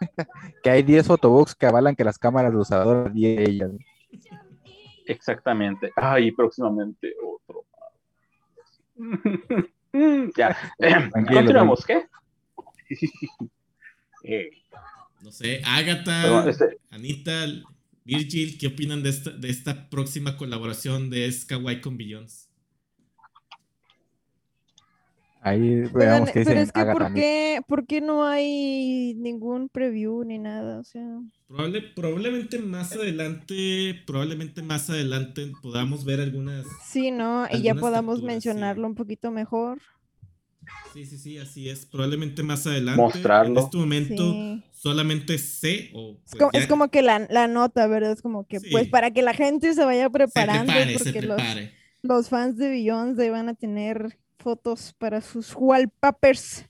Que 0.62 0.70
hay 0.70 0.82
10 0.82 1.06
photobooks 1.06 1.54
que 1.54 1.66
avalan 1.66 1.94
que 1.96 2.04
las 2.04 2.18
cámaras 2.18 2.52
los 2.52 2.70
adoran 2.70 3.16
y 3.16 3.26
ellas. 3.26 3.70
Exactamente. 5.06 5.92
Ay, 5.96 6.30
próximamente 6.32 7.14
otro. 7.22 7.64
ya. 10.36 10.56
Tranquilo, 10.78 11.40
Continuamos, 11.40 11.84
¿qué? 11.84 12.06
Eh, 14.22 14.50
No 15.22 15.32
sé, 15.32 15.62
Agatha, 15.64 16.20
perdón, 16.22 16.48
este, 16.50 16.78
Anita, 16.90 17.46
Virgil, 18.04 18.58
¿qué 18.58 18.66
opinan 18.66 19.02
de 19.02 19.08
esta, 19.08 19.30
de 19.30 19.48
esta 19.48 19.88
próxima 19.88 20.36
colaboración 20.36 21.08
de 21.08 21.32
Skyway 21.32 21.80
con 21.80 21.96
Billions? 21.96 22.49
Ahí 25.42 25.80
veamos 25.94 26.28
qué 26.30 26.44
pero 26.44 26.50
dicen 26.50 26.58
es 26.58 26.72
que 26.72 26.84
¿por 26.84 27.14
qué, 27.14 27.60
¿por 27.66 27.86
qué 27.86 28.00
no 28.02 28.26
hay 28.26 29.14
ningún 29.16 29.70
preview 29.70 30.22
ni 30.24 30.38
nada? 30.38 30.78
O 30.80 30.84
sea, 30.84 31.02
Probable, 31.48 31.80
probablemente 31.96 32.58
más 32.58 32.92
adelante, 32.92 33.94
probablemente 34.06 34.60
más 34.62 34.90
adelante 34.90 35.50
podamos 35.62 36.04
ver 36.04 36.20
algunas. 36.20 36.66
sí, 36.84 37.10
¿no? 37.10 37.46
Y 37.50 37.62
ya 37.62 37.74
podamos 37.74 38.16
capturas, 38.16 38.34
mencionarlo 38.34 38.82
sí. 38.82 38.90
un 38.90 38.94
poquito 38.94 39.30
mejor. 39.30 39.78
Sí, 40.92 41.06
sí, 41.06 41.18
sí, 41.18 41.38
así 41.38 41.68
es. 41.68 41.86
Probablemente 41.86 42.42
más 42.42 42.66
adelante. 42.66 43.00
Mostrarlo. 43.00 43.58
En 43.60 43.64
este 43.64 43.76
momento 43.78 44.32
Sí. 44.32 44.62
solamente 44.72 45.38
sé 45.38 45.90
o. 45.94 46.18
Es 46.24 46.30
pues, 46.32 46.38
como, 46.38 46.50
ya- 46.52 46.58
es 46.60 46.66
como 46.66 46.88
que 46.90 47.02
la, 47.02 47.26
la 47.30 47.48
nota, 47.48 47.86
¿verdad? 47.86 48.12
Es 48.12 48.22
como 48.22 48.46
que, 48.46 48.60
Sí. 48.60 48.68
pues, 48.70 48.88
para 48.88 49.10
que 49.10 49.22
la 49.22 49.32
gente 49.34 49.72
se 49.74 49.84
vaya 49.84 50.04
se 50.04 50.10
preparando, 50.10 50.72
prepare, 50.72 50.98
se 50.98 51.04
porque 51.04 51.22
los, 51.22 51.36
prepare. 51.36 51.72
los 52.02 52.28
fans 52.28 52.56
de 52.58 52.68
Beyoncé 52.68 53.30
van 53.30 53.48
a 53.48 53.54
tener 53.54 54.18
fotos 54.40 54.94
para 54.98 55.20
sus 55.20 55.54
wallpapers, 55.54 56.66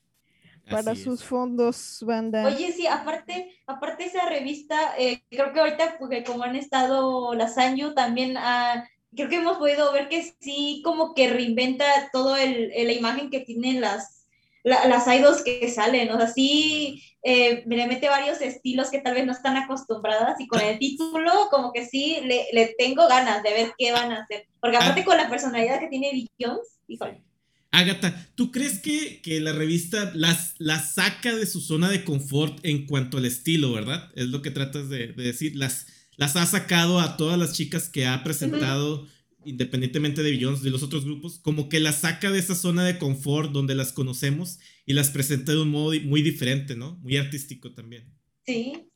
para 0.68 0.92
Así 0.92 1.04
sus 1.04 1.20
es. 1.20 1.26
fondos, 1.26 2.02
banda. 2.06 2.46
Oye, 2.46 2.72
sí, 2.72 2.86
aparte, 2.86 3.52
aparte 3.66 4.04
esa 4.04 4.26
revista, 4.28 4.94
eh, 4.98 5.22
creo 5.30 5.52
que 5.52 5.60
ahorita, 5.60 5.96
porque 5.98 6.22
como 6.24 6.44
han 6.44 6.56
estado 6.56 7.34
las 7.34 7.56
Anju, 7.58 7.94
también 7.94 8.36
ah, 8.36 8.86
creo 9.16 9.28
que 9.28 9.36
hemos 9.36 9.58
podido 9.58 9.92
ver 9.92 10.08
que 10.08 10.22
sí, 10.40 10.82
como 10.84 11.14
que 11.14 11.28
reinventa 11.28 11.84
todo 12.12 12.36
el, 12.36 12.70
el- 12.72 12.86
la 12.86 12.92
imagen 12.92 13.30
que 13.30 13.40
tienen 13.40 13.80
las, 13.80 14.26
la- 14.62 14.84
las 14.86 15.06
idols 15.08 15.42
que 15.42 15.68
salen, 15.70 16.10
o 16.12 16.16
sea, 16.18 16.28
sí, 16.28 17.02
eh, 17.22 17.62
le 17.66 17.86
mete 17.86 18.08
varios 18.08 18.40
estilos 18.40 18.90
que 18.90 19.00
tal 19.00 19.14
vez 19.14 19.26
no 19.26 19.32
están 19.32 19.56
acostumbradas 19.56 20.40
y 20.40 20.46
con 20.46 20.60
el 20.60 20.78
título, 20.78 21.32
como 21.50 21.72
que 21.72 21.84
sí, 21.86 22.18
le, 22.22 22.46
le 22.52 22.74
tengo 22.78 23.08
ganas 23.08 23.42
de 23.42 23.50
ver 23.52 23.72
qué 23.76 23.90
van 23.92 24.12
a 24.12 24.22
hacer, 24.22 24.46
porque 24.60 24.76
aparte 24.76 25.00
Ah. 25.00 25.04
con 25.04 25.16
la 25.16 25.28
personalidad 25.28 25.80
que 25.80 25.88
tiene 25.88 26.12
Beyoncé, 26.38 26.70
híjole. 26.86 27.24
Agatha, 27.72 28.28
¿tú 28.34 28.50
crees 28.50 28.80
que, 28.80 29.20
que 29.22 29.40
la 29.40 29.52
revista 29.52 30.12
las, 30.14 30.54
las 30.58 30.94
saca 30.94 31.34
de 31.36 31.46
su 31.46 31.60
zona 31.60 31.88
de 31.88 32.04
confort 32.04 32.58
en 32.64 32.86
cuanto 32.86 33.18
al 33.18 33.24
estilo, 33.26 33.72
verdad? 33.72 34.10
Es 34.16 34.28
lo 34.28 34.42
que 34.42 34.50
tratas 34.50 34.88
de, 34.88 35.08
de 35.08 35.22
decir. 35.22 35.56
Las, 35.56 35.86
las 36.16 36.36
ha 36.36 36.44
sacado 36.46 37.00
a 37.00 37.16
todas 37.16 37.38
las 37.38 37.52
chicas 37.52 37.88
que 37.88 38.06
ha 38.06 38.24
presentado, 38.24 39.06
independientemente 39.44 40.22
de 40.22 40.32
Beyoncé, 40.32 40.64
de 40.64 40.70
los 40.70 40.82
otros 40.82 41.04
grupos, 41.04 41.38
como 41.38 41.68
que 41.68 41.80
las 41.80 42.00
saca 42.00 42.30
de 42.30 42.40
esa 42.40 42.54
zona 42.54 42.84
de 42.84 42.98
confort 42.98 43.52
donde 43.52 43.74
las 43.74 43.92
conocemos 43.92 44.58
y 44.84 44.92
las 44.92 45.10
presenta 45.10 45.52
de 45.52 45.62
un 45.62 45.70
modo 45.70 45.98
muy 46.02 46.22
diferente, 46.22 46.76
¿no? 46.76 46.98
Muy 47.02 47.16
artístico 47.16 47.72
también. 47.72 48.12
Sí, 48.44 48.89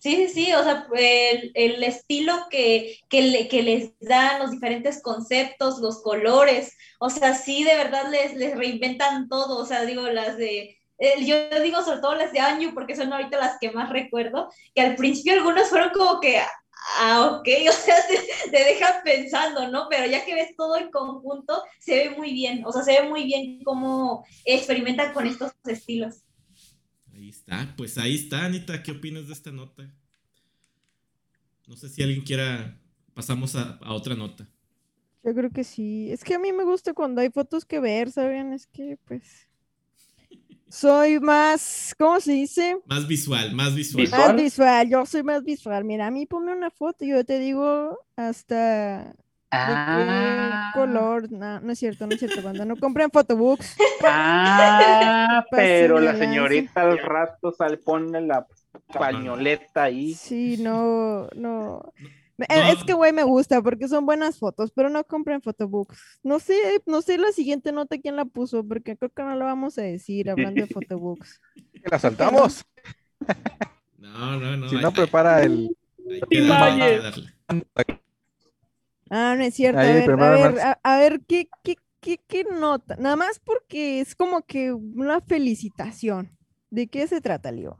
sí, 0.00 0.16
sí, 0.16 0.28
sí, 0.28 0.52
o 0.54 0.62
sea, 0.64 0.86
el, 0.96 1.52
el 1.54 1.82
estilo 1.84 2.34
que, 2.50 2.98
que, 3.08 3.22
le- 3.22 3.48
que 3.48 3.62
les 3.62 3.98
dan, 4.00 4.40
los 4.40 4.50
diferentes 4.50 5.02
conceptos, 5.02 5.78
los 5.80 6.02
colores, 6.02 6.72
o 7.00 7.10
sea, 7.10 7.34
sí, 7.34 7.64
de 7.64 7.76
verdad 7.76 8.10
les, 8.10 8.34
les 8.34 8.56
reinventan 8.56 9.28
todo, 9.28 9.58
o 9.58 9.66
sea, 9.66 9.84
digo, 9.84 10.02
las 10.08 10.36
de, 10.38 10.76
eh, 10.98 11.24
yo 11.26 11.36
digo 11.62 11.82
sobre 11.82 12.00
todo 12.00 12.14
las 12.16 12.32
de 12.32 12.40
Anju, 12.40 12.74
porque 12.74 12.96
son 12.96 13.12
ahorita 13.12 13.38
las 13.38 13.58
que 13.60 13.70
más 13.72 13.90
recuerdo, 13.90 14.48
que 14.74 14.82
al 14.82 14.96
principio 14.96 15.34
algunas 15.34 15.68
fueron 15.70 15.90
como 15.90 16.20
que, 16.20 16.40
ah, 16.98 17.36
ok, 17.40 17.48
o 17.68 17.72
sea, 17.72 17.96
te, 18.08 18.50
te 18.50 18.64
dejan 18.64 19.02
pensando, 19.04 19.68
¿no? 19.68 19.86
Pero 19.90 20.06
ya 20.06 20.24
que 20.24 20.34
ves 20.34 20.54
todo 20.56 20.76
en 20.76 20.90
conjunto, 20.90 21.62
se 21.80 21.94
ve 21.96 22.10
muy 22.16 22.32
bien, 22.32 22.64
o 22.66 22.72
sea, 22.72 22.82
se 22.82 23.00
ve 23.02 23.08
muy 23.08 23.24
bien 23.24 23.60
cómo 23.64 24.24
experimentan 24.44 25.12
con 25.12 25.26
estos 25.26 25.52
estilos. 25.64 26.22
Ahí 27.46 27.62
está, 27.62 27.76
pues 27.76 27.98
ahí 27.98 28.14
está, 28.14 28.44
Anita. 28.44 28.82
¿Qué 28.82 28.92
opinas 28.92 29.26
de 29.26 29.32
esta 29.32 29.50
nota? 29.50 29.90
No 31.66 31.76
sé 31.76 31.88
si 31.88 32.02
alguien 32.02 32.22
quiera. 32.22 32.80
Pasamos 33.14 33.56
a, 33.56 33.78
a 33.82 33.92
otra 33.92 34.14
nota. 34.14 34.48
Yo 35.22 35.34
creo 35.34 35.50
que 35.50 35.64
sí. 35.64 36.10
Es 36.10 36.24
que 36.24 36.34
a 36.34 36.38
mí 36.38 36.52
me 36.52 36.64
gusta 36.64 36.94
cuando 36.94 37.20
hay 37.20 37.30
fotos 37.30 37.64
que 37.64 37.80
ver, 37.80 38.10
¿saben? 38.10 38.52
Es 38.52 38.66
que, 38.66 38.98
pues, 39.06 39.48
soy 40.70 41.18
más, 41.18 41.94
¿cómo 41.98 42.20
se 42.20 42.32
dice? 42.32 42.80
Más 42.86 43.06
visual, 43.06 43.52
más 43.54 43.74
visual. 43.74 44.04
Visual. 44.04 44.20
Más 44.20 44.42
visual, 44.42 44.88
yo 44.88 45.04
soy 45.04 45.22
más 45.24 45.42
visual. 45.42 45.84
Mira, 45.84 46.06
a 46.06 46.10
mí 46.10 46.26
ponme 46.26 46.52
una 46.52 46.70
foto 46.70 47.04
y 47.04 47.08
yo 47.08 47.24
te 47.24 47.40
digo 47.40 47.98
hasta 48.16 49.14
de 49.50 49.56
Ah. 49.58 50.70
qué 50.74 50.80
color. 50.80 51.30
No, 51.32 51.60
no 51.60 51.72
es 51.72 51.78
cierto, 51.78 52.06
no 52.06 52.12
es 52.14 52.18
cierto. 52.20 52.42
Cuando 52.42 52.64
no 52.64 52.76
compren 52.76 53.10
photobooks, 53.10 53.76
Ah, 54.06 55.44
pero 55.50 55.98
la 56.00 56.14
señorita 56.16 56.82
al 56.82 56.98
rato 56.98 57.52
sale, 57.52 57.76
pone 57.78 58.20
la 58.20 58.46
pañoleta 58.92 59.84
ahí. 59.84 60.14
sí, 60.14 60.56
no, 60.58 61.28
no. 61.34 61.92
Es 62.48 62.82
que, 62.84 62.94
güey, 62.94 63.12
me 63.12 63.22
gusta 63.24 63.60
porque 63.60 63.86
son 63.86 64.06
buenas 64.06 64.38
fotos, 64.38 64.72
pero 64.74 64.88
no 64.88 65.04
compren 65.04 65.42
photobooks. 65.42 65.98
No 66.22 66.38
sé, 66.38 66.56
no 66.86 67.02
sé 67.02 67.18
la 67.18 67.32
siguiente 67.32 67.70
nota 67.70 67.98
quién 67.98 68.16
la 68.16 68.24
puso, 68.24 68.64
porque 68.66 68.96
creo 68.96 69.10
que 69.10 69.22
no 69.22 69.34
la 69.36 69.44
vamos 69.44 69.76
a 69.76 69.82
decir 69.82 70.30
hablando 70.30 70.62
de 70.64 70.66
photobooks. 70.72 71.38
¿La 71.90 71.98
saltamos? 71.98 72.64
No, 73.98 74.38
no, 74.40 74.56
no. 74.56 74.68
si 74.70 74.76
hay- 74.76 74.82
no, 74.82 74.90
prepara 74.92 75.42
el. 75.42 75.76
hay 76.08 76.20
que 76.30 76.40
darle, 76.46 76.82
hay 76.84 76.96
que 76.96 77.02
darle. 77.02 78.00
Ah, 79.10 79.34
no 79.36 79.42
es 79.44 79.54
cierto. 79.54 79.80
A 79.80 79.82
ver, 79.82 80.10
a 80.10 80.14
ver, 80.30 80.52
Max. 80.52 80.60
a, 80.64 80.78
a 80.82 80.98
ver, 80.98 81.20
¿qué, 81.26 81.48
qué, 81.64 81.76
qué, 82.00 82.18
qué 82.26 82.44
nota? 82.44 82.96
Nada 82.96 83.16
más 83.16 83.40
porque 83.40 84.00
es 84.00 84.14
como 84.14 84.42
que 84.42 84.72
una 84.72 85.20
felicitación. 85.20 86.36
¿De 86.70 86.86
qué 86.86 87.06
se 87.08 87.20
trata, 87.20 87.50
Leo? 87.50 87.76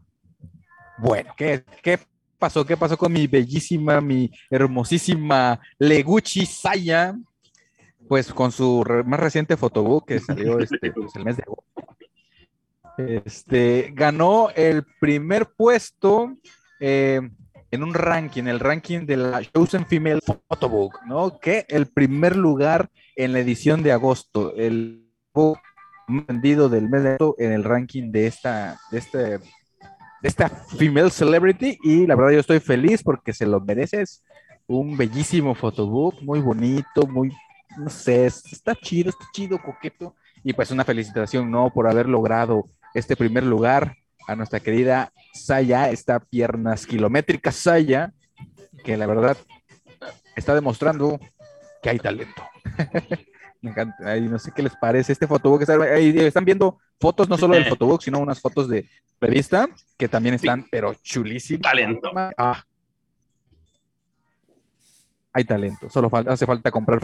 Bueno, 0.98 1.32
¿qué, 1.36 1.64
¿qué 1.82 1.98
pasó? 2.38 2.66
¿Qué 2.66 2.76
pasó 2.76 2.98
con 2.98 3.12
mi 3.12 3.26
bellísima, 3.28 4.00
mi 4.00 4.30
hermosísima 4.50 5.60
Leguchi 5.78 6.44
Saya? 6.44 7.16
Pues 8.08 8.32
con 8.32 8.50
su 8.50 8.82
re- 8.82 9.04
más 9.04 9.20
reciente 9.20 9.56
fotobook 9.56 10.08
que 10.08 10.18
salió 10.18 10.58
este, 10.58 10.90
pues, 10.92 11.14
el 11.14 11.24
mes 11.24 11.36
de 11.36 11.44
agosto. 11.44 11.64
Este, 12.98 13.92
ganó 13.94 14.50
el 14.50 14.84
primer 15.00 15.46
puesto 15.56 16.36
eh, 16.80 17.20
en 17.70 17.82
un 17.82 17.94
ranking, 17.94 18.44
el 18.44 18.60
ranking 18.60 19.06
de 19.06 19.16
la 19.16 19.42
Chosen 19.42 19.86
Female 19.86 20.20
Photobook, 20.48 21.02
¿no? 21.06 21.38
Que 21.38 21.66
el 21.68 21.86
primer 21.86 22.36
lugar 22.36 22.88
en 23.16 23.32
la 23.32 23.40
edición 23.40 23.82
de 23.82 23.92
agosto, 23.92 24.54
el 24.56 25.06
vendido 26.08 26.68
del 26.68 26.88
mes 26.88 27.02
de 27.04 27.08
agosto 27.10 27.36
en 27.38 27.52
el 27.52 27.64
ranking 27.64 28.10
de 28.10 28.26
esta, 28.26 28.78
de 28.90 28.98
este 28.98 29.18
de 30.22 30.28
esta 30.28 30.50
female 30.50 31.08
celebrity 31.10 31.78
y 31.82 32.06
la 32.06 32.14
verdad 32.14 32.32
yo 32.32 32.40
estoy 32.40 32.60
feliz 32.60 33.02
porque 33.02 33.32
se 33.32 33.46
lo 33.46 33.58
mereces 33.58 34.22
un 34.66 34.94
bellísimo 34.96 35.54
photobook, 35.54 36.20
muy 36.22 36.40
bonito, 36.40 37.06
muy, 37.06 37.32
no 37.78 37.88
sé, 37.88 38.26
es- 38.26 38.44
está 38.52 38.74
chido, 38.74 39.08
está 39.10 39.24
chido, 39.32 39.58
coqueto. 39.58 40.14
Y 40.44 40.52
pues 40.52 40.70
una 40.70 40.84
felicitación, 40.84 41.50
¿no? 41.50 41.70
Por 41.72 41.88
haber 41.88 42.06
logrado 42.06 42.64
este 42.94 43.16
primer 43.16 43.44
lugar 43.44 43.96
a 44.30 44.36
nuestra 44.36 44.60
querida 44.60 45.12
Saya, 45.34 45.90
esta 45.90 46.20
piernas 46.20 46.86
kilométricas 46.86 47.56
Saya, 47.56 48.12
que 48.84 48.96
la 48.96 49.06
verdad 49.06 49.36
está 50.36 50.54
demostrando 50.54 51.18
que 51.82 51.90
hay 51.90 51.98
talento. 51.98 52.42
Me 53.62 53.70
encanta. 53.70 53.96
Ay, 54.04 54.22
no 54.22 54.38
sé 54.38 54.52
qué 54.54 54.62
les 54.62 54.74
parece 54.76 55.12
este 55.12 55.26
ahí 55.26 56.16
están 56.18 56.44
viendo 56.44 56.78
fotos 56.98 57.28
no 57.28 57.36
solo 57.36 57.54
del 57.54 57.66
photobook, 57.66 58.00
sino 58.02 58.18
unas 58.18 58.40
fotos 58.40 58.68
de 58.68 58.88
revista 59.20 59.68
que 59.98 60.08
también 60.08 60.36
están, 60.36 60.66
pero 60.70 60.94
chulísimas. 61.02 61.62
Talento. 61.62 62.10
Ah. 62.14 62.64
Hay 65.32 65.44
talento, 65.44 65.90
solo 65.90 66.08
falta, 66.08 66.32
hace 66.32 66.46
falta 66.46 66.70
comprar. 66.70 67.00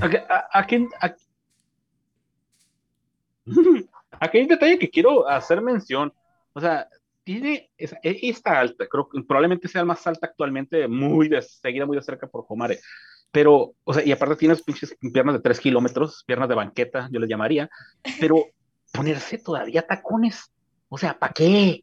Aquí, 0.00 0.16
aquí, 0.52 0.88
aquí- 1.00 1.24
aquí 4.20 4.38
hay 4.38 4.42
un 4.42 4.48
detalle 4.48 4.78
que 4.78 4.90
quiero 4.90 5.26
hacer 5.28 5.62
mención. 5.62 6.12
O 6.54 6.60
sea, 6.60 6.88
tiene, 7.24 7.70
es- 7.76 7.94
e- 8.02 8.18
está 8.22 8.60
alta, 8.60 8.86
creo 8.86 9.08
que 9.08 9.22
probablemente 9.22 9.68
sea 9.68 9.82
la 9.82 9.86
más 9.86 10.06
alta 10.06 10.26
actualmente, 10.26 10.88
muy 10.88 11.28
de, 11.28 11.42
seguida 11.42 11.84
muy 11.86 11.96
de 11.96 12.02
cerca 12.02 12.26
por 12.26 12.44
Homare. 12.48 12.78
Pero, 13.30 13.74
o 13.84 13.92
sea, 13.94 14.04
y 14.04 14.12
aparte 14.12 14.36
tienes 14.36 14.62
pinches 14.62 14.96
piernas 15.12 15.34
de 15.34 15.40
3 15.40 15.58
kilómetros, 15.60 16.22
piernas 16.26 16.48
de 16.48 16.54
banqueta, 16.54 17.08
yo 17.10 17.18
le 17.20 17.26
llamaría, 17.26 17.68
pero 18.20 18.46
ponerse 18.92 19.38
todavía 19.38 19.82
tacones, 19.86 20.52
o 20.88 20.96
sea, 20.98 21.18
¿para 21.18 21.32
qué? 21.32 21.82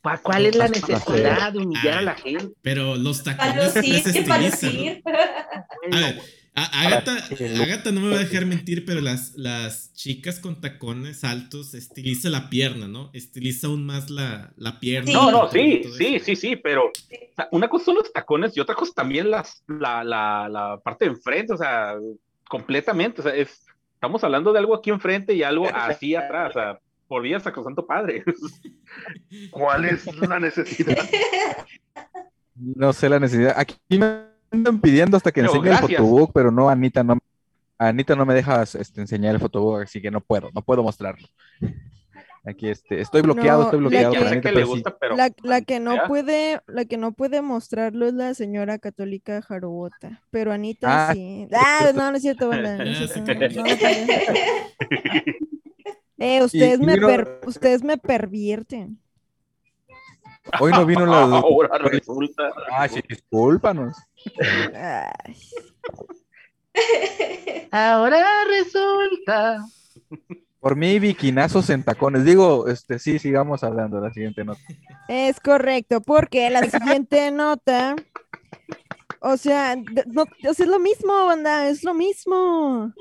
¿Para 0.00 0.18
cuál 0.18 0.46
es 0.46 0.54
la 0.54 0.68
Para 0.68 0.80
necesidad 0.80 1.52
de 1.52 1.58
humillar 1.58 1.98
a 1.98 2.02
la 2.02 2.14
gente? 2.14 2.54
Pero 2.62 2.94
los 2.94 3.22
Para 3.22 3.36
tacones 3.38 3.74
les 3.84 4.06
lucir, 4.06 4.28
para 4.28 4.42
lucir. 4.42 5.02
A 5.92 5.96
ver, 5.98 6.20
a- 6.56 6.86
Agatha, 6.86 7.16
que 7.36 7.48
lo- 7.50 7.62
Agatha 7.62 7.92
no 7.92 8.00
me 8.00 8.08
va 8.08 8.16
a 8.16 8.24
dejar 8.24 8.46
mentir, 8.46 8.84
pero 8.84 9.00
las, 9.00 9.34
las 9.36 9.92
chicas 9.94 10.40
con 10.40 10.60
tacones 10.60 11.22
altos 11.24 11.74
estiliza 11.74 12.28
la 12.30 12.48
pierna, 12.50 12.88
¿no? 12.88 13.10
Estiliza 13.12 13.66
aún 13.68 13.86
más 13.86 14.10
la, 14.10 14.52
la 14.56 14.80
pierna. 14.80 15.12
No, 15.12 15.30
no, 15.30 15.50
sí, 15.50 15.82
sí, 15.96 16.18
sí, 16.18 16.34
sí, 16.36 16.56
pero 16.56 16.86
o 16.86 17.34
sea, 17.36 17.48
una 17.52 17.68
cosa 17.68 17.84
son 17.86 17.96
los 17.96 18.12
tacones 18.12 18.56
y 18.56 18.60
otra 18.60 18.74
cosa 18.74 18.92
también 18.94 19.30
las, 19.30 19.62
la, 19.68 20.02
la, 20.02 20.48
la 20.48 20.80
parte 20.82 21.04
de 21.04 21.12
enfrente, 21.12 21.52
o 21.52 21.56
sea, 21.56 21.94
completamente, 22.48 23.20
o 23.20 23.24
sea, 23.24 23.34
es, 23.34 23.64
estamos 23.94 24.24
hablando 24.24 24.52
de 24.52 24.58
algo 24.58 24.74
aquí 24.74 24.90
enfrente 24.90 25.34
y 25.34 25.42
algo 25.42 25.68
así 25.72 26.14
atrás, 26.14 26.50
o 26.50 26.52
sea, 26.54 26.78
por 27.08 27.22
vía 27.22 27.38
Sacrosanto 27.38 27.86
Padre. 27.86 28.24
¿Cuál 29.50 29.84
es 29.84 30.06
la 30.16 30.40
necesidad? 30.40 30.96
No 32.54 32.94
sé 32.94 33.10
la 33.10 33.20
necesidad. 33.20 33.52
Aquí 33.58 33.76
me 33.98 34.22
andan 34.56 34.80
pidiendo 34.80 35.16
hasta 35.16 35.30
que 35.32 35.40
Pero 35.42 35.54
enseñe 35.54 35.68
gracias. 35.70 35.90
el 35.90 35.96
photobook, 35.98 36.32
pero 36.34 36.50
no, 36.50 36.68
Anita 36.68 37.02
no, 37.04 37.18
Anita 37.78 38.14
no 38.16 38.26
me 38.26 38.34
deja 38.34 38.62
este, 38.62 39.00
enseñar 39.00 39.34
el 39.34 39.40
photobook, 39.40 39.82
así 39.82 40.00
que 40.02 40.10
no 40.10 40.20
puedo, 40.20 40.50
no 40.54 40.62
puedo 40.62 40.82
mostrarlo. 40.82 41.26
Aquí 42.48 42.68
este, 42.68 43.00
estoy 43.00 43.22
bloqueado, 43.22 43.58
No, 43.58 43.64
estoy 43.64 43.80
bloqueado 43.80 44.12
ya 44.14 44.18
que- 44.18 44.24
por 44.24 44.28
sé 44.28 44.32
Anita, 44.34 44.48
que 44.50 44.54
le 44.54 44.60
pero 44.60 44.66
sí. 44.66 44.72
gusta, 44.72 44.96
pero 44.98 45.16
La, 45.16 45.32
la 45.42 45.60
que 45.62 45.80
no 45.80 45.96
puede, 46.06 46.60
la 46.68 46.84
que 46.84 46.96
no 46.96 47.10
puede 47.12 47.42
mostrarlo 47.42 48.06
es 48.06 48.14
la 48.14 48.34
señora 48.34 48.78
católica 48.78 49.42
Jarobota, 49.42 50.22
pero 50.30 50.52
Anita 50.52 51.08
Ah, 51.08 51.12
sí. 51.12 51.48
Ah, 51.52 51.90
no, 51.94 52.10
no 52.10 52.16
es 52.16 52.22
cierto, 52.22 52.48
banda, 52.50 52.76
no 52.76 52.84
es 52.84 53.12
cierto, 53.12 53.34
no, 53.34 53.40
no, 53.40 53.64
no, 53.64 53.76
Eh, 56.18 56.40
ustedes 56.44 56.78
y 56.80 56.82
me 56.84 56.94
vino- 56.94 57.08
per- 57.08 57.40
ustedes 57.46 57.82
me 57.82 57.98
pervierten. 57.98 58.98
Hoy 60.60 60.70
no 60.70 60.86
vino 60.86 61.04
la... 61.04 61.22
ahora 61.38 61.78
resulta. 61.78 62.44
Ah, 62.70 62.86
sí, 62.88 63.00
discúlpanos. 63.08 63.96
Ahora 67.70 68.24
resulta. 68.48 69.64
Por 70.60 70.76
mí, 70.76 70.98
biquinazos 70.98 71.70
en 71.70 71.84
tacones. 71.84 72.24
Digo, 72.24 72.68
este, 72.68 72.98
sí, 72.98 73.18
sigamos 73.18 73.62
hablando, 73.62 74.00
la 74.00 74.12
siguiente 74.12 74.44
nota. 74.44 74.60
Es 75.08 75.38
correcto, 75.40 76.00
porque 76.00 76.50
la 76.50 76.62
siguiente 76.68 77.30
nota, 77.30 77.94
o 79.20 79.36
sea, 79.36 79.76
de- 79.76 80.04
no, 80.06 80.22
o 80.22 80.54
sea, 80.54 80.64
es 80.64 80.66
lo 80.66 80.78
mismo, 80.78 81.26
banda, 81.26 81.68
es 81.68 81.84
lo 81.84 81.94
mismo. 81.94 82.92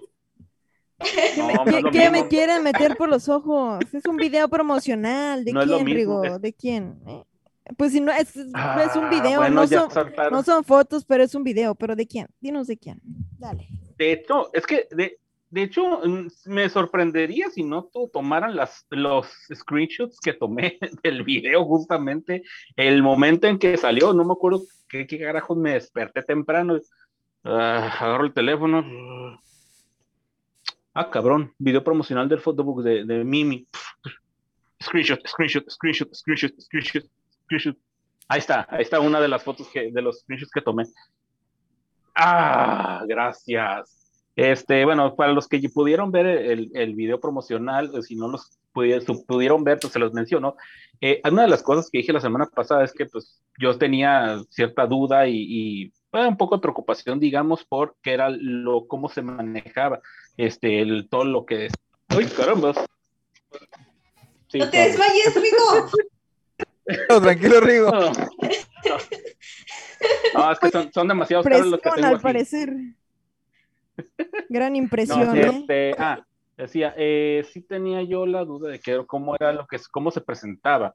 No, 1.37 1.51
no 1.51 1.65
¿Qué, 1.65 1.77
es 1.77 1.83
lo 1.83 1.91
qué 1.91 2.09
me 2.09 2.27
quieren 2.27 2.63
meter 2.63 2.95
por 2.95 3.09
los 3.09 3.27
ojos? 3.29 3.83
Es 3.91 4.05
un 4.05 4.15
video 4.15 4.47
promocional. 4.47 5.43
¿De 5.43 5.51
quién, 5.51 5.85
Rigo? 5.85 6.39
¿De 6.39 6.53
quién? 6.53 6.99
Eh, 7.07 7.23
Pues 7.77 7.91
si 7.93 7.99
no, 8.01 8.11
es, 8.11 8.35
es 8.35 8.47
Ah, 8.53 8.91
un 8.95 9.09
video, 9.09 9.39
bueno, 9.39 9.61
no, 9.61 9.67
son, 9.67 9.89
saltaron. 9.91 10.31
no 10.33 10.43
son 10.43 10.63
fotos, 10.63 11.03
pero 11.05 11.23
es 11.23 11.33
un 11.35 11.43
video. 11.43 11.73
¿Pero 11.75 11.95
de 11.95 12.05
quién? 12.05 12.27
Dinos 12.39 12.67
de 12.67 12.77
quién. 12.77 13.01
Dale. 13.39 13.67
De 13.97 14.11
hecho, 14.11 14.49
es 14.53 14.65
que 14.67 14.87
de, 14.91 15.17
de 15.49 15.63
hecho 15.63 15.99
mm, 16.05 16.27
me 16.45 16.69
sorprendería 16.69 17.49
si 17.49 17.63
no 17.63 17.85
to- 17.85 18.09
tomaran 18.13 18.55
las, 18.55 18.85
los 18.91 19.27
screenshots 19.53 20.19
que 20.19 20.33
tomé 20.33 20.77
del 21.03 21.23
video 21.23 21.65
justamente 21.65 22.43
el 22.75 23.01
momento 23.01 23.47
en 23.47 23.57
que 23.57 23.77
salió. 23.77 24.13
No 24.13 24.23
me 24.25 24.33
acuerdo 24.33 24.61
qué, 24.87 25.07
qué 25.07 25.17
carajos 25.19 25.57
me 25.57 25.73
desperté 25.73 26.21
temprano. 26.23 26.79
Ah, 27.43 27.91
agarro 27.99 28.25
el 28.25 28.33
teléfono. 28.33 28.83
Ah, 30.93 31.09
cabrón, 31.09 31.53
video 31.57 31.83
promocional 31.83 32.29
del 32.29 32.39
photobook 32.39 32.81
de, 32.83 33.03
de 33.05 33.23
Mimi. 33.23 33.67
Screenshot, 34.81 35.19
screenshot, 35.27 35.69
screenshot, 35.69 36.13
screenshot, 36.13 36.53
screenshot, 36.61 37.03
screenshot. 37.45 37.77
Ahí 38.27 38.39
está, 38.39 38.67
ahí 38.69 38.81
está 38.81 38.99
una 38.99 39.19
de 39.21 39.27
las 39.27 39.43
fotos 39.43 39.67
que, 39.69 39.91
de 39.91 40.01
los 40.01 40.19
screenshots 40.19 40.51
que 40.51 40.61
tomé. 40.61 40.85
Ah, 42.15 43.03
gracias. 43.07 44.05
Este, 44.35 44.83
bueno, 44.83 45.15
para 45.15 45.31
los 45.31 45.47
que 45.47 45.61
pudieron 45.69 46.11
ver 46.11 46.25
el, 46.25 46.71
el 46.73 46.95
video 46.95 47.19
promocional, 47.19 47.91
o 47.93 48.01
si 48.01 48.15
no 48.15 48.27
los 48.27 48.59
pudieron 48.73 49.63
ver, 49.63 49.79
pues 49.79 49.93
se 49.93 49.99
los 49.99 50.13
menciono. 50.13 50.55
Eh, 51.01 51.21
una 51.29 51.43
de 51.43 51.47
las 51.47 51.63
cosas 51.63 51.89
que 51.89 51.99
dije 51.99 52.13
la 52.13 52.19
semana 52.19 52.45
pasada 52.45 52.83
es 52.83 52.93
que 52.93 53.05
pues 53.05 53.41
yo 53.57 53.77
tenía 53.77 54.41
cierta 54.49 54.85
duda 54.85 55.27
y, 55.27 55.37
y, 55.37 55.93
bueno, 56.11 56.29
un 56.29 56.37
poco 56.37 56.55
de 56.55 56.61
preocupación, 56.61 57.19
digamos, 57.19 57.63
por 57.63 57.95
qué 58.01 58.13
era 58.13 58.29
lo, 58.29 58.87
cómo 58.87 59.07
se 59.09 59.21
manejaba 59.21 60.01
este, 60.37 60.81
el, 60.81 61.07
todo 61.09 61.23
lo 61.25 61.45
que... 61.45 61.69
¡Ay, 62.09 62.25
caramba! 62.25 62.73
Sí, 64.47 64.59
No 64.59 64.69
te 64.69 64.77
desmayes, 64.77 65.35
Rico. 65.35 65.89
No, 67.09 67.21
tranquilo, 67.21 67.59
Rigo. 67.61 67.89
No, 67.91 67.99
no. 68.11 68.11
No, 70.35 70.51
es 70.51 70.59
que 70.59 70.69
son, 70.69 70.91
son 70.93 71.07
demasiados 71.07 71.45
caros 71.45 71.67
los 71.67 71.79
que 71.81 71.89
tengo 71.91 72.07
al 72.07 72.13
aquí. 72.15 72.23
parecer. 72.23 72.73
Gran 74.49 74.73
No, 74.73 74.77
impresión, 74.77 75.31
sí, 75.31 75.39
¿eh? 75.39 75.47
este, 75.47 75.95
ah, 75.97 76.23
decía, 76.57 76.93
eh, 76.97 77.45
sí 77.51 77.61
tenía 77.61 78.03
yo 78.03 78.25
la 78.25 78.43
duda 78.43 78.69
de 78.69 78.79
que 78.79 79.03
cómo 79.07 79.35
era 79.35 79.53
lo 79.53 79.65
que 79.65 79.77
cómo 79.91 80.11
se 80.11 80.21
presentaba 80.21 80.93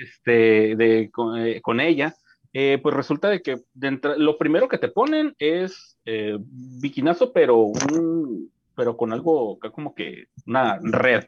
este, 0.00 0.76
de, 0.76 1.10
con, 1.12 1.38
eh, 1.38 1.60
con 1.60 1.80
ella. 1.80 2.14
Eh, 2.54 2.78
pues 2.82 2.94
resulta 2.94 3.30
de 3.30 3.40
que 3.40 3.56
de 3.72 3.88
entra- 3.88 4.16
lo 4.16 4.36
primero 4.36 4.68
que 4.68 4.76
te 4.78 4.88
ponen 4.88 5.34
es 5.38 5.96
eh, 6.04 6.36
biquinazo, 6.38 7.32
pero 7.32 7.56
un, 7.56 8.52
pero 8.76 8.96
con 8.96 9.12
algo 9.12 9.58
como 9.72 9.94
que 9.94 10.26
una 10.46 10.78
red 10.82 11.24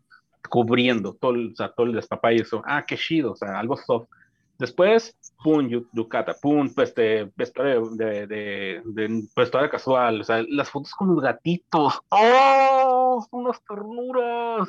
cubriendo 0.48 1.14
todo 1.14 1.32
o 1.32 1.54
sea, 1.56 1.70
todo 1.72 1.86
el 1.86 1.92
despapay 1.94 2.36
y 2.38 2.40
eso. 2.40 2.62
Ah, 2.66 2.84
qué 2.86 2.96
chido, 2.96 3.32
o 3.32 3.36
sea, 3.36 3.58
algo 3.58 3.76
soft. 3.76 4.08
Después, 4.58 5.16
pum, 5.42 5.66
yu- 5.68 5.88
yucata, 5.92 6.34
pum, 6.40 6.72
pues, 6.72 6.90
este, 6.90 7.02
de, 7.36 7.82
de, 7.96 8.26
de, 8.28 8.82
de 8.84 9.22
vestuario 9.36 9.68
casual, 9.68 10.20
o 10.20 10.24
sea, 10.24 10.44
las 10.48 10.70
fotos 10.70 10.92
con 10.94 11.08
los 11.08 11.20
gatitos. 11.20 11.98
¡Oh! 12.08 13.26
Unas 13.32 13.60
ternuras. 13.64 14.68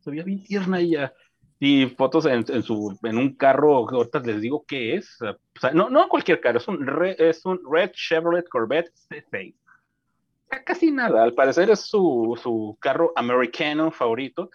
Se 0.00 0.10
veía 0.10 0.24
bien 0.24 0.42
tierna 0.44 0.80
ella. 0.80 1.12
Y 1.58 1.86
fotos 1.88 2.24
en, 2.24 2.42
en 2.48 2.62
su, 2.62 2.98
en 3.02 3.18
un 3.18 3.34
carro, 3.36 3.86
ahorita 3.90 4.20
les 4.20 4.40
digo 4.40 4.64
qué 4.66 4.94
es. 4.96 5.20
O 5.20 5.36
sea, 5.60 5.72
no, 5.72 5.90
no 5.90 6.08
cualquier 6.08 6.40
carro, 6.40 6.56
es 6.56 6.66
un, 6.68 6.86
re- 6.86 7.16
es 7.18 7.44
un 7.44 7.60
Red 7.70 7.90
Chevrolet 7.92 8.48
Corvette 8.48 8.90
C6. 9.10 9.54
O 9.54 10.48
sea, 10.48 10.64
Casi 10.64 10.90
nada, 10.90 11.22
al 11.22 11.34
parecer 11.34 11.68
es 11.70 11.80
su, 11.80 12.38
su 12.42 12.78
carro 12.80 13.12
americano 13.14 13.90
favorito. 13.90 14.50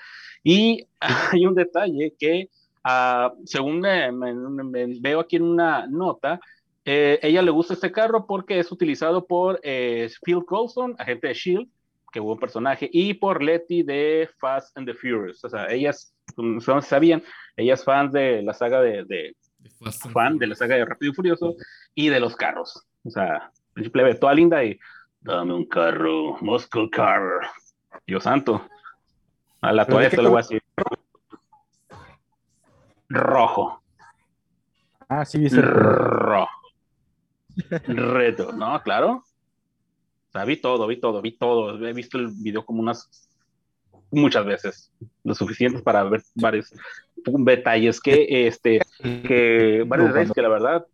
Y 0.45 0.87
hay 1.33 1.45
un 1.45 1.55
detalle 1.55 2.13
que 2.17 2.49
Ah, 2.87 3.33
según 3.45 3.79
me, 3.79 4.11
me- 4.11 4.31
me- 4.35 4.99
veo 4.99 5.19
aquí 5.21 5.37
en 5.37 5.41
una 5.41 5.87
nota, 5.87 6.39
eh, 6.85 7.17
ella 7.23 7.41
le 7.41 7.49
gusta 7.49 7.73
este 7.73 7.91
carro 7.91 8.27
porque 8.27 8.59
es 8.59 8.71
utilizado 8.71 9.25
por 9.25 9.59
eh, 9.63 10.07
Phil 10.23 10.45
Coulson, 10.45 10.93
agente 10.99 11.29
de 11.29 11.33
Shield, 11.33 11.67
que 12.13 12.19
hubo 12.19 12.33
un 12.33 12.39
personaje, 12.39 12.87
y 12.93 13.15
por 13.15 13.41
Letty 13.41 13.81
de 13.81 14.29
Fast 14.37 14.77
and 14.77 14.85
the 14.87 14.93
Furious. 14.93 15.43
O 15.43 15.49
sea, 15.49 15.65
ellas, 15.71 16.13
como 16.35 16.59
no 16.59 16.81
sabían, 16.83 17.23
ellas 17.57 17.83
fan 17.83 18.11
de 18.11 18.43
la 18.43 18.53
saga 18.53 18.79
de, 18.81 19.03
de- 19.05 19.35
fan 20.13 20.37
de 20.37 20.45
la 20.45 20.53
saga 20.53 20.75
de 20.75 20.85
Rápido 20.85 21.11
y 21.11 21.15
Furioso 21.15 21.55
y 21.95 22.09
de 22.09 22.19
los 22.19 22.35
carros. 22.35 22.85
O 23.03 23.09
sea, 23.09 23.51
ve 23.73 24.13
toda 24.13 24.35
linda 24.35 24.63
y 24.63 24.77
dame 25.21 25.55
un 25.55 25.65
carro, 25.65 26.37
muscle 26.39 26.87
car. 26.91 27.21
Dios 28.05 28.25
santo. 28.25 28.61
A 29.65 29.73
la 29.73 29.85
¿Pero 29.85 29.97
de 29.97 30.03
toalla 30.03 30.09
qué 30.11 30.15
te 30.17 30.21
lo 30.21 30.29
voy 30.29 30.37
a 30.37 30.41
decir. 30.41 30.61
Rojo. 33.09 33.81
Ah, 35.09 35.25
sí, 35.25 35.39
viste. 35.39 35.59
Rojo. 35.59 36.49
Reto, 37.87 38.51
¿no? 38.51 38.79
Claro. 38.83 39.23
O 40.29 40.31
sea, 40.31 40.45
vi 40.45 40.57
todo, 40.57 40.85
vi 40.85 40.97
todo, 40.97 41.19
vi 41.21 41.31
todo. 41.31 41.83
He 41.83 41.93
visto 41.93 42.19
el 42.19 42.27
video 42.27 42.63
como 42.63 42.81
unas 42.81 43.27
muchas 44.11 44.45
veces, 44.45 44.91
lo 45.23 45.33
suficientes 45.33 45.81
para 45.81 46.03
ver 46.03 46.21
varios 46.35 46.71
detalles 47.15 47.99
que, 47.99 48.47
este, 48.47 48.79
que, 49.01 49.83
varios 49.87 50.09
detalles 50.09 50.31
que 50.31 50.41
la 50.43 50.49
verdad, 50.49 50.85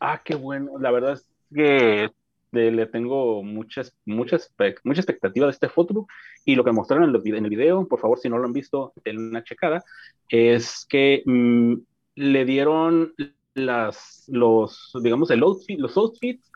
ah, 0.00 0.20
qué 0.24 0.36
bueno, 0.36 0.78
la 0.78 0.92
verdad 0.92 1.14
es 1.14 1.28
que 1.52 2.10
le, 2.56 2.72
le 2.72 2.86
tengo 2.86 3.42
muchas, 3.42 3.96
muchas, 4.04 4.52
mucha 4.84 5.00
expectativa 5.00 5.46
de 5.46 5.52
este 5.52 5.68
fotobook 5.68 6.10
y 6.44 6.54
lo 6.54 6.64
que 6.64 6.72
mostraron 6.72 7.08
en, 7.08 7.14
el 7.14 7.34
en 7.34 7.44
el 7.44 7.50
video, 7.50 7.86
por 7.86 8.00
favor, 8.00 8.18
si 8.18 8.28
no 8.28 8.38
lo 8.38 8.46
han 8.46 8.52
visto, 8.52 8.92
denle 9.04 9.28
una 9.28 9.44
checada, 9.44 9.84
es 10.28 10.86
que 10.88 11.22
mm, 11.24 11.74
le 12.16 12.44
dieron 12.44 13.14
las, 13.54 14.24
los, 14.28 14.92
digamos, 15.02 15.30
el 15.30 15.42
outfit, 15.42 15.78
los 15.78 15.96
outfits 15.96 16.50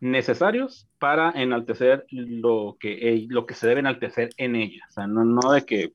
necesarios 0.00 0.88
para 0.98 1.30
enaltecer 1.30 2.04
lo 2.10 2.76
que, 2.78 3.26
lo 3.28 3.46
que 3.46 3.54
se 3.54 3.66
debe 3.66 3.80
enaltecer 3.80 4.30
en 4.36 4.56
ella. 4.56 4.84
O 4.88 4.92
sea, 4.92 5.06
no, 5.06 5.24
no 5.24 5.52
de 5.52 5.64
que 5.64 5.92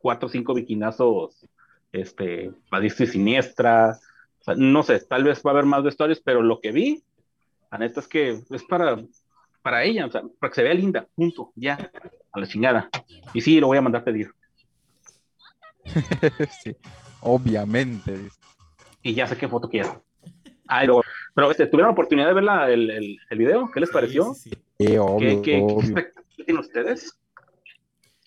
cuatro 0.00 0.28
o 0.28 0.30
cinco 0.30 0.54
biquinazos 0.54 1.46
este, 1.92 2.52
y 2.82 2.90
siniestra. 3.06 3.98
O 4.40 4.44
sea, 4.44 4.54
no 4.56 4.82
sé, 4.82 5.00
tal 5.00 5.24
vez 5.24 5.42
va 5.44 5.50
a 5.50 5.54
haber 5.54 5.66
más 5.66 5.82
vestuarios, 5.82 6.20
pero 6.24 6.42
lo 6.42 6.60
que 6.60 6.72
vi, 6.72 7.02
la 7.70 7.78
neta 7.78 8.00
es 8.00 8.08
que 8.08 8.40
es 8.50 8.64
para, 8.68 8.98
para 9.62 9.84
ella, 9.84 10.06
o 10.06 10.10
sea, 10.10 10.22
para 10.38 10.50
que 10.50 10.54
se 10.56 10.62
vea 10.62 10.74
linda, 10.74 11.06
punto, 11.14 11.52
ya, 11.54 11.90
a 12.32 12.40
la 12.40 12.46
chingada. 12.46 12.88
Y 13.32 13.40
sí, 13.40 13.60
lo 13.60 13.68
voy 13.68 13.78
a 13.78 13.82
mandar 13.82 14.02
a 14.02 14.04
pedir. 14.04 14.30
sí, 16.62 16.76
obviamente. 17.20 18.28
Y 19.02 19.14
ya 19.14 19.26
sé 19.26 19.36
qué 19.36 19.48
foto 19.48 19.68
quiero. 19.68 20.04
Ay, 20.66 20.86
luego- 20.86 21.02
pero 21.34 21.50
este, 21.50 21.66
¿tuvieron 21.66 21.92
oportunidad 21.92 22.28
de 22.28 22.34
ver 22.34 22.44
la- 22.44 22.70
el, 22.70 22.90
el, 22.90 23.18
el 23.28 23.38
video? 23.38 23.70
¿Qué 23.72 23.80
les 23.80 23.90
pareció? 23.90 24.34
Sí, 24.34 24.40
sí, 24.40 24.50
sí. 24.50 24.56
Sí, 24.78 24.86
¿Qué, 24.86 24.98
obvio, 24.98 25.42
qué, 25.42 25.42
qué 25.42 25.56
obvio. 25.62 25.80
expectativas 25.80 26.36
tienen 26.46 26.58
ustedes? 26.58 27.18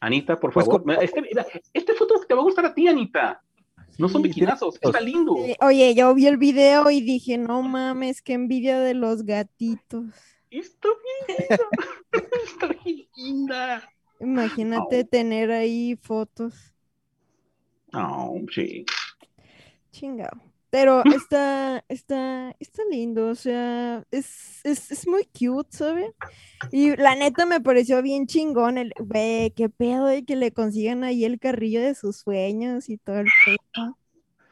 Anita, 0.01 0.39
por 0.39 0.51
Pues, 0.53 0.65
favor. 0.65 0.81
como- 0.81 0.93
Este, 1.01 1.21
este 1.73 1.93
foto 1.93 2.15
te 2.27 2.33
va 2.33 2.41
a 2.41 2.43
gustar 2.43 2.65
a 2.65 2.73
ti, 2.73 2.87
Anita. 2.87 3.41
No 3.97 4.09
son 4.09 4.21
biquinazos, 4.21 4.79
está 4.81 4.99
lindo. 4.99 5.35
Eh, 5.37 5.55
Oye, 5.61 5.93
yo 5.93 6.13
vi 6.15 6.27
el 6.27 6.37
video 6.37 6.89
y 6.89 7.01
dije, 7.01 7.37
no 7.37 7.61
mames, 7.61 8.21
qué 8.21 8.33
envidia 8.33 8.79
de 8.79 8.93
los 8.93 9.23
gatitos. 9.23 10.05
Está 10.49 10.89
bien 11.27 11.47
linda. 11.49 11.69
Está 12.43 12.67
bien 12.83 13.07
linda. 13.15 13.89
Imagínate 14.19 15.03
tener 15.03 15.51
ahí 15.51 15.95
fotos. 16.01 16.73
No, 17.91 18.33
sí. 18.53 18.85
Chingado. 19.91 20.52
Pero 20.73 21.03
está, 21.23 21.85
está, 21.87 22.55
está 22.59 22.81
lindo, 22.89 23.27
o 23.27 23.35
sea, 23.35 24.03
es, 24.09 24.59
es, 24.63 24.89
es 24.89 25.07
muy 25.07 25.23
cute, 25.25 25.69
¿sabes? 25.69 26.09
Y 26.71 26.95
la 26.95 27.13
neta 27.13 27.45
me 27.45 27.61
pareció 27.61 28.01
bien 28.01 28.25
chingón 28.25 28.79
el, 28.79 28.91
güey, 28.97 29.51
qué 29.51 29.69
pedo 29.69 30.07
de 30.07 30.25
que 30.25 30.35
le 30.35 30.51
consigan 30.51 31.03
ahí 31.03 31.25
el 31.25 31.39
carrillo 31.39 31.79
de 31.79 31.93
sus 31.93 32.17
sueños 32.17 32.89
y 32.89 32.97
todo 32.97 33.19
el 33.19 33.27
pedo. 33.45 33.99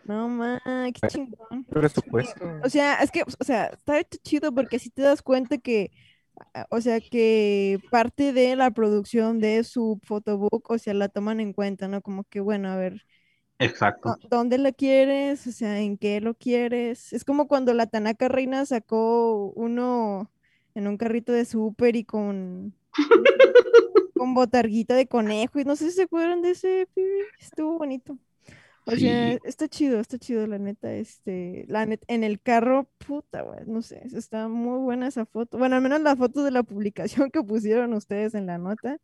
No 0.05 0.29
mames, 0.29 0.93
qué 1.01 1.07
chingón. 1.07 1.63
Presupuesto. 1.63 2.45
O 2.63 2.69
sea, 2.69 3.01
es 3.01 3.09
que, 3.09 3.23
o 3.23 3.43
sea, 3.43 3.69
está 3.69 4.03
chido 4.23 4.53
porque 4.53 4.77
si 4.77 4.91
te 4.91 5.01
das 5.01 5.23
cuenta 5.23 5.57
que, 5.57 5.89
o 6.69 6.81
sea, 6.81 7.01
que 7.01 7.79
parte 7.89 8.31
de 8.31 8.55
la 8.55 8.69
producción 8.69 9.39
de 9.39 9.63
su 9.63 9.99
photobook, 10.03 10.69
o 10.69 10.77
sea, 10.77 10.93
la 10.93 11.09
toman 11.09 11.39
en 11.39 11.53
cuenta, 11.53 11.87
¿no? 11.87 12.03
Como 12.03 12.25
que, 12.25 12.41
bueno, 12.41 12.69
a 12.69 12.75
ver, 12.75 13.07
Exacto. 13.61 14.17
¿dó- 14.21 14.27
¿dónde 14.29 14.57
lo 14.57 14.73
quieres? 14.73 15.45
O 15.47 15.51
sea, 15.51 15.79
¿en 15.79 15.97
qué 15.97 16.19
lo 16.21 16.33
quieres? 16.33 17.13
Es 17.13 17.23
como 17.23 17.47
cuando 17.47 17.73
la 17.73 17.87
Tanaka 17.87 18.27
Reina 18.27 18.65
sacó 18.65 19.51
uno 19.55 20.31
en 20.75 20.87
un 20.87 20.97
carrito 20.97 21.31
de 21.31 21.45
súper 21.45 21.95
y 21.95 22.03
con, 22.03 22.73
con 24.15 24.33
botarguita 24.33 24.95
de 24.95 25.07
conejo, 25.07 25.59
y 25.59 25.63
no 25.65 25.75
sé 25.75 25.89
si 25.89 25.97
se 25.97 26.03
acuerdan 26.03 26.41
de 26.41 26.51
ese, 26.51 26.87
estuvo 27.39 27.77
bonito. 27.77 28.17
O 28.87 28.91
sea, 28.95 29.33
está 29.43 29.67
chido, 29.67 29.99
está 29.99 30.17
chido, 30.17 30.47
la 30.47 30.57
neta, 30.57 30.91
este, 30.93 31.65
la 31.67 31.85
net, 31.85 32.01
en 32.07 32.23
el 32.23 32.41
carro, 32.41 32.89
puta, 33.05 33.43
güey, 33.43 33.59
no 33.67 33.83
sé, 33.83 34.01
está 34.11 34.47
muy 34.47 34.79
buena 34.79 35.07
esa 35.07 35.25
foto. 35.27 35.59
Bueno, 35.59 35.75
al 35.75 35.83
menos 35.83 36.01
la 36.01 36.15
foto 36.15 36.43
de 36.43 36.49
la 36.49 36.63
publicación 36.63 37.29
que 37.31 37.43
pusieron 37.43 37.93
ustedes 37.93 38.33
en 38.33 38.47
la 38.47 38.57
nota. 38.57 38.97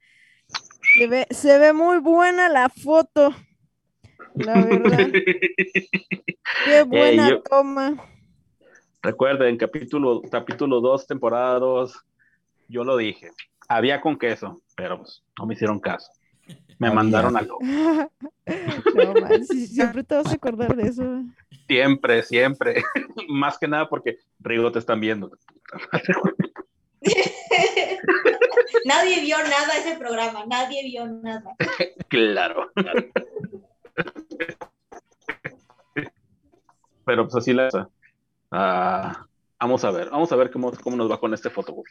Se 0.98 1.08
ve, 1.08 1.28
se 1.30 1.60
ve 1.60 1.74
muy 1.74 2.00
buena 2.00 2.50
la 2.50 2.70
foto, 2.70 3.36
la 4.36 4.54
verdad. 4.66 4.98
Qué 6.66 6.84
buena 6.84 7.30
yo- 7.30 7.42
toma. 7.44 7.96
Recuerden, 9.02 9.58
capítulo, 9.58 10.22
capítulo 10.30 10.82
2, 10.82 11.08
temporada 11.08 11.60
2, 11.60 11.94
yo 12.68 12.84
lo 12.84 12.98
dije. 12.98 13.32
Había 13.70 14.02
con 14.02 14.18
queso, 14.18 14.62
pero 14.76 14.98
pues, 15.00 15.24
no 15.38 15.46
me 15.46 15.54
hicieron 15.54 15.80
caso. 15.80 16.12
Me 16.80 16.88
Había. 16.88 16.96
mandaron. 16.96 17.34
No, 18.96 19.14
man, 19.22 19.46
sí, 19.46 19.68
siempre 19.68 20.04
te 20.04 20.16
vas 20.16 20.28
a 20.28 20.36
acordar 20.36 20.74
de 20.76 20.88
eso. 20.90 21.04
Siempre, 21.68 22.24
siempre. 22.24 22.82
Más 23.28 23.58
que 23.58 23.68
nada 23.68 23.90
porque 23.90 24.18
Rigo 24.40 24.72
te 24.72 24.80
están 24.80 25.00
viendo. 25.02 25.30
nadie 28.86 29.22
vio 29.22 29.38
nada 29.38 29.78
ese 29.78 29.98
programa, 29.98 30.46
nadie 30.46 30.84
vio 30.84 31.06
nada. 31.08 31.56
Claro. 32.08 32.72
Pero 37.06 37.24
pues 37.24 37.36
así 37.36 37.54
la 37.54 37.70
Ah, 38.52 39.26
vamos 39.60 39.84
a 39.84 39.92
ver, 39.92 40.10
vamos 40.10 40.32
a 40.32 40.36
ver 40.36 40.52
cómo, 40.52 40.72
cómo 40.72 40.96
nos 40.96 41.12
va 41.12 41.20
con 41.20 41.34
este 41.34 41.50
fotobook. 41.50 41.88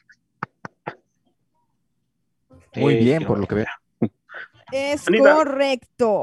Muy 2.75 2.95
Eh, 2.95 2.99
bien, 2.99 3.25
por 3.27 3.39
lo 3.39 3.47
que 3.47 3.55
veo. 3.57 3.67
Es 4.73 5.07
Anita. 5.09 5.35
correcto. 5.35 6.23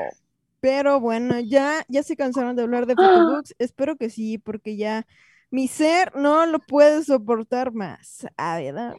Pero 0.59 0.99
bueno, 0.99 1.39
ya, 1.39 1.83
ya 1.87 2.03
se 2.03 2.15
cansaron 2.15 2.55
de 2.55 2.63
hablar 2.63 2.85
de 2.85 2.95
photobooks. 2.95 3.53
Espero 3.59 3.95
que 3.97 4.09
sí, 4.09 4.37
porque 4.37 4.75
ya 4.75 5.05
mi 5.51 5.67
ser 5.67 6.15
no 6.15 6.45
lo 6.45 6.59
puede 6.59 7.03
soportar 7.03 7.73
más. 7.73 8.25
Ah, 8.37 8.59
¿verdad? 8.59 8.95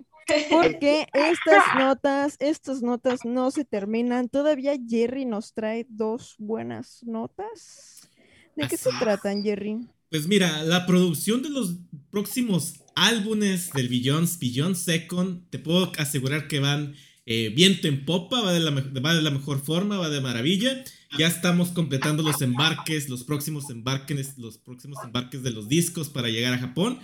Porque 0.50 1.06
estas 1.12 1.64
notas, 1.78 2.36
estas 2.38 2.82
notas 2.82 3.20
no 3.24 3.50
se 3.50 3.64
terminan. 3.64 4.28
Todavía 4.28 4.74
Jerry 4.88 5.24
nos 5.24 5.52
trae 5.52 5.86
dos 5.88 6.34
buenas 6.38 7.02
notas. 7.04 8.08
¿De 8.56 8.68
qué 8.68 8.76
se 8.76 8.90
tratan, 8.98 9.42
Jerry? 9.42 9.88
Pues 10.10 10.28
mira, 10.28 10.62
la 10.62 10.86
producción 10.86 11.42
de 11.42 11.50
los 11.50 11.76
próximos 12.10 12.74
álbumes 12.94 13.72
del 13.72 13.88
Billions, 13.88 14.38
Beyond 14.38 14.76
Second, 14.76 15.50
te 15.50 15.58
puedo 15.58 15.90
asegurar 15.98 16.46
que 16.46 16.60
van 16.60 16.94
eh, 17.26 17.52
viento 17.54 17.88
en 17.88 18.04
popa, 18.04 18.40
va 18.42 18.52
de, 18.52 18.60
la, 18.60 18.70
va 18.70 19.14
de 19.14 19.22
la 19.22 19.30
mejor 19.30 19.60
forma, 19.60 19.98
va 19.98 20.10
de 20.10 20.20
maravilla. 20.20 20.84
Ya 21.16 21.28
estamos 21.28 21.68
completando 21.68 22.22
los 22.24 22.42
embarques, 22.42 23.08
los 23.08 23.22
próximos 23.22 23.70
embarques, 23.70 24.36
los 24.36 24.58
próximos 24.58 24.98
embarques 25.04 25.44
de 25.44 25.52
los 25.52 25.68
discos 25.68 26.08
para 26.08 26.28
llegar 26.28 26.54
a 26.54 26.58
Japón. 26.58 26.98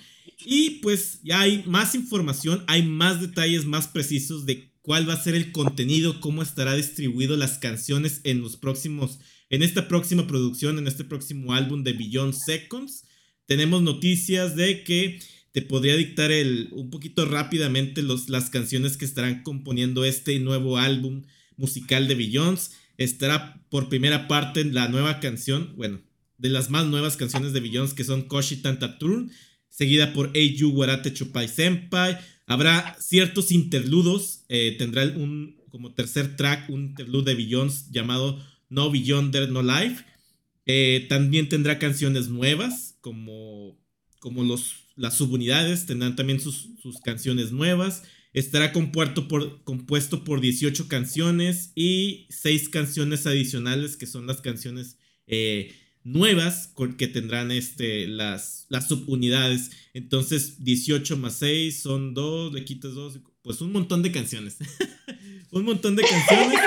Y 0.45 0.81
pues 0.81 1.21
ya 1.23 1.41
hay 1.41 1.63
más 1.67 1.95
información, 1.95 2.65
hay 2.67 2.83
más 2.83 3.21
detalles 3.21 3.67
más 3.67 3.87
precisos 3.87 4.47
de 4.47 4.73
cuál 4.83 5.09
va 5.09 5.15
a 5.15 5.23
ser 5.23 5.37
el 5.37 5.53
contenido, 5.53 6.21
cómo 6.21 6.43
estará 6.43 6.75
distribuido 6.75 7.37
las 7.37 7.59
canciones 7.59 8.21
en 8.25 8.41
los 8.41 8.57
próximos, 8.57 9.21
en 9.49 9.63
esta 9.63 9.87
próxima 9.87 10.27
producción, 10.27 10.79
en 10.79 10.89
este 10.89 11.05
próximo 11.05 11.55
álbum 11.55 11.85
de 11.85 11.93
Beyond 11.93 12.35
Seconds. 12.35 13.05
Tenemos 13.47 13.83
noticias 13.83 14.57
de 14.57 14.83
que 14.83 15.21
te 15.53 15.63
podría 15.63 15.97
dictar 15.97 16.33
el, 16.33 16.69
un 16.73 16.91
poquito 16.91 17.27
rápidamente 17.27 18.03
los, 18.03 18.29
las 18.29 18.51
canciones 18.51 18.97
que 18.97 19.05
estarán 19.05 19.43
componiendo 19.45 20.05
este 20.05 20.39
nuevo 20.41 20.79
álbum 20.79 21.23
musical 21.57 22.09
de 22.09 22.15
Billions. 22.15 22.73
Estará 23.01 23.65
por 23.71 23.89
primera 23.89 24.29
parte 24.29 24.63
la 24.63 24.89
nueva 24.89 25.21
canción, 25.21 25.73
bueno, 25.75 26.03
de 26.37 26.51
las 26.51 26.69
más 26.69 26.85
nuevas 26.85 27.17
canciones 27.17 27.55
de 27.55 27.61
Billions 27.61 27.95
que 27.95 28.05
son 28.05 28.25
Koshi 28.25 28.57
Tantaturn, 28.57 29.31
seguida 29.71 30.13
por 30.13 30.31
Eiju 30.35 30.69
Warate 30.69 31.15
Chupai 31.15 31.49
Senpai. 31.49 32.19
Habrá 32.47 32.99
ciertos 33.01 33.53
interludos, 33.53 34.45
eh, 34.51 34.77
tendrá 34.79 35.05
un 35.05 35.57
como 35.71 35.95
tercer 35.95 36.37
track, 36.37 36.69
un 36.69 36.89
interlude 36.89 37.31
de 37.31 37.37
Billions 37.37 37.91
llamado 37.91 38.39
No 38.69 38.91
Beyonder 38.91 39.49
No 39.49 39.63
Life. 39.63 40.05
Eh, 40.67 41.07
también 41.09 41.49
tendrá 41.49 41.79
canciones 41.79 42.29
nuevas, 42.29 42.99
como, 43.01 43.79
como 44.19 44.45
los, 44.45 44.75
las 44.97 45.17
subunidades, 45.17 45.87
tendrán 45.87 46.17
también 46.17 46.39
sus, 46.39 46.69
sus 46.83 47.01
canciones 47.01 47.51
nuevas. 47.51 48.03
Estará 48.33 48.73
compuesto 48.73 49.27
por, 49.27 49.65
compuesto 49.65 50.23
por 50.23 50.41
18 50.41 50.87
canciones 50.89 51.73
y 51.75 52.27
6 52.31 52.69
canciones 52.69 53.27
adicionales, 53.27 53.97
que 53.97 54.07
son 54.07 54.27
las 54.27 54.41
canciones 54.41 54.99
eh, 55.27 55.75
nuevas 56.05 56.73
que 56.97 57.09
tendrán 57.09 57.51
este, 57.51 58.07
las, 58.07 58.67
las 58.69 58.89
subunidades. 58.89 59.71
Entonces, 59.95 60.63
18 60.65 61.17
más 61.17 61.35
6 61.35 61.83
son 61.83 62.15
2, 62.15 62.53
le 62.55 62.65
quitas 62.65 62.95
2, 62.95 63.21
pues 63.43 63.61
un 63.61 63.73
montón 63.73 64.03
de 64.03 64.13
canciones. 64.13 64.59
un 65.51 65.65
montón 65.65 65.97
de 65.97 66.03
canciones. 66.03 66.61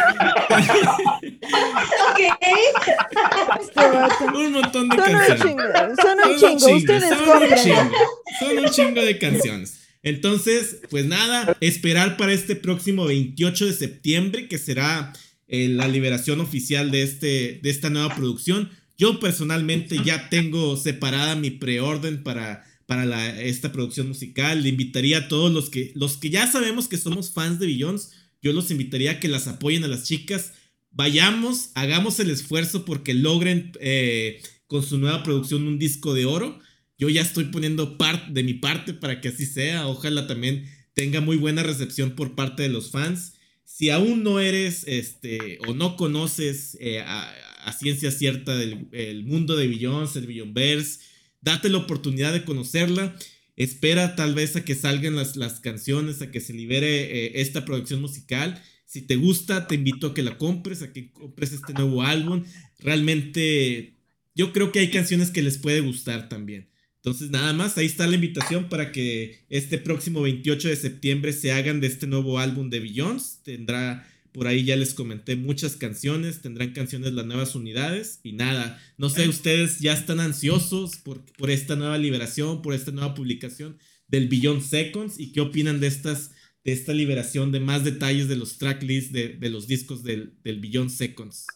Un 4.34 4.52
montón 4.52 4.90
de 4.90 4.98
Son 4.98 5.06
un 5.06 5.14
canciones. 5.14 5.42
chingo, 5.42 5.64
son 6.02 6.20
un 6.20 6.58
chingo. 6.58 6.76
Ustedes 6.76 7.10
son 7.10 7.44
un 7.44 7.56
chingo. 7.56 7.92
Son 8.40 8.58
un 8.58 8.70
chingo 8.70 9.02
de 9.02 9.18
canciones. 9.18 9.83
Entonces, 10.04 10.82
pues 10.90 11.06
nada, 11.06 11.58
esperar 11.62 12.18
para 12.18 12.34
este 12.34 12.56
próximo 12.56 13.06
28 13.06 13.66
de 13.68 13.74
septiembre, 13.74 14.48
que 14.50 14.58
será 14.58 15.14
eh, 15.48 15.70
la 15.70 15.88
liberación 15.88 16.42
oficial 16.42 16.92
de, 16.92 17.04
este, 17.04 17.60
de 17.64 17.70
esta 17.70 17.90
nueva 17.90 18.16
producción. 18.16 18.70
Yo 18.98 19.20
personalmente 19.20 19.98
ya 20.04 20.30
tengo 20.30 20.76
separada 20.78 21.36
mi 21.36 21.52
preorden 21.52 22.22
para, 22.22 22.66
para 22.86 23.42
esta 23.42 23.72
producción 23.72 24.10
musical. 24.10 24.62
Le 24.62 24.70
invitaría 24.70 25.20
a 25.20 25.28
todos 25.30 25.52
los 25.52 25.70
que, 25.70 25.94
los 25.96 26.18
que 26.18 26.30
ya 26.30 26.52
sabemos 26.52 26.88
que 26.88 26.98
somos 26.98 27.32
fans 27.32 27.60
de 27.60 27.68
Billions, 27.68 28.12
yo 28.42 28.52
los 28.52 28.72
invitaría 28.72 29.12
a 29.12 29.20
que 29.20 29.30
las 29.30 29.48
apoyen 29.48 29.86
a 29.86 29.88
las 29.88 30.04
chicas. 30.04 30.52
Vayamos, 30.92 31.72
hagamos 31.76 32.20
el 32.20 32.30
esfuerzo 32.30 32.84
porque 32.84 33.14
logren 33.14 33.72
eh, 33.80 34.42
con 34.68 34.84
su 34.84 34.98
nueva 34.98 35.24
producción 35.24 35.66
un 35.66 35.80
disco 35.80 36.14
de 36.14 36.26
oro. 36.26 36.60
Yo 36.98 37.10
ya 37.10 37.22
estoy 37.22 37.46
poniendo 37.46 37.98
parte 37.98 38.32
de 38.32 38.44
mi 38.44 38.54
parte 38.54 38.94
para 38.94 39.20
que 39.22 39.30
así 39.30 39.46
sea. 39.46 39.88
Ojalá 39.88 40.28
también 40.28 40.66
tenga 40.94 41.22
muy 41.22 41.38
buena 41.38 41.64
recepción 41.64 42.12
por 42.12 42.36
parte 42.36 42.64
de 42.64 42.70
los 42.70 42.92
fans. 42.92 43.34
Si 43.66 43.90
aún 43.90 44.24
no 44.24 44.40
eres 44.40 44.84
este 44.88 45.58
o 45.68 45.74
no 45.74 45.98
conoces 45.98 46.78
eh, 46.80 47.00
a, 47.00 47.34
ciencia 47.80 48.12
cierta 48.12 48.56
del 48.56 48.88
el 48.92 49.24
mundo 49.26 49.56
de 49.56 49.68
Billions, 49.68 50.16
el 50.16 50.28
Billionverse, 50.28 51.00
date 51.42 51.70
la 51.70 51.80
oportunidad 51.80 52.34
de 52.34 52.44
conocerla. 52.44 53.16
Espera 53.56 54.16
tal 54.16 54.36
vez 54.36 54.56
a 54.56 54.66
que 54.66 54.76
salgan 54.76 55.16
las, 55.16 55.36
las 55.36 55.60
canciones, 55.60 56.22
a 56.22 56.32
que 56.32 56.40
se 56.40 56.54
libere 56.54 57.26
eh, 57.26 57.42
esta 57.42 57.66
producción 57.66 58.02
musical. 58.02 58.62
Si 58.86 59.02
te 59.02 59.16
gusta, 59.16 59.68
te 59.68 59.76
invito 59.76 60.08
a 60.08 60.14
que 60.14 60.22
la 60.22 60.38
compres, 60.38 60.82
a 60.84 60.94
que 60.94 61.12
compres 61.12 61.52
este 61.52 61.74
nuevo 61.74 62.04
álbum. 62.04 62.44
Realmente 62.80 63.96
yo 64.36 64.54
creo 64.54 64.72
que 64.72 64.80
hay 64.80 64.92
canciones 64.92 65.32
que 65.32 65.42
les 65.42 65.58
puede 65.58 65.82
gustar 65.82 66.30
también. 66.30 66.70
Entonces, 67.04 67.32
nada 67.32 67.52
más, 67.52 67.78
ahí 67.78 67.86
está 67.86 68.08
la 68.08 68.16
invitación 68.16 68.70
para 68.70 68.94
que 68.94 69.44
este 69.50 69.78
próximo 69.78 70.22
28 70.22 70.70
de 70.70 70.76
septiembre 70.78 71.34
se 71.34 71.52
hagan 71.52 71.82
de 71.82 71.88
este 71.88 72.08
nuevo 72.08 72.40
álbum 72.40 72.70
de 72.70 72.80
Billions. 72.80 73.42
Tendrá, 73.44 74.08
por 74.32 74.48
ahí 74.48 74.64
ya 74.64 74.78
les 74.78 74.94
comenté, 74.94 75.36
muchas 75.36 75.76
canciones, 75.76 76.42
tendrán 76.42 76.72
canciones 76.72 77.12
las 77.12 77.26
nuevas 77.26 77.56
unidades. 77.56 78.22
Y 78.24 78.32
nada, 78.32 78.82
no 78.98 79.10
sé, 79.10 79.28
ustedes 79.28 79.80
ya 79.80 79.92
están 79.92 80.22
ansiosos 80.22 80.96
por, 80.96 81.26
por 81.38 81.52
esta 81.52 81.76
nueva 81.76 81.98
liberación, 81.98 82.62
por 82.62 82.74
esta 82.74 82.92
nueva 82.92 83.14
publicación 83.16 83.78
del 84.08 84.30
Beyond 84.30 84.62
Seconds. 84.62 85.20
¿Y 85.20 85.34
qué 85.34 85.42
opinan 85.42 85.82
de 85.82 85.88
estas 85.88 86.32
de 86.64 86.72
esta 86.72 86.94
liberación 86.94 87.52
de 87.52 87.60
más 87.60 87.84
detalles 87.84 88.30
de 88.30 88.38
los 88.38 88.58
tracklists 88.58 89.12
de, 89.12 89.28
de 89.28 89.50
los 89.50 89.68
discos 89.68 90.04
del, 90.04 90.38
del 90.42 90.62
Beyond 90.62 90.90
Seconds? 90.90 91.48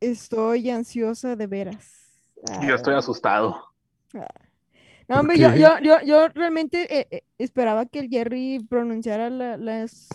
Estoy 0.00 0.70
ansiosa 0.70 1.36
de 1.36 1.46
veras. 1.46 1.86
Yo 2.66 2.74
estoy 2.74 2.94
asustado. 2.94 3.67
No, 5.08 5.20
hombre, 5.20 5.36
¿Por 5.38 5.54
yo, 5.54 5.56
yo, 5.56 5.70
yo, 5.82 5.96
yo 6.06 6.28
realmente 6.28 7.00
eh, 7.00 7.06
eh, 7.10 7.22
esperaba 7.38 7.86
que 7.86 8.00
el 8.00 8.08
Jerry 8.08 8.58
pronunciara 8.68 9.30
la- 9.30 9.56
las, 9.56 10.08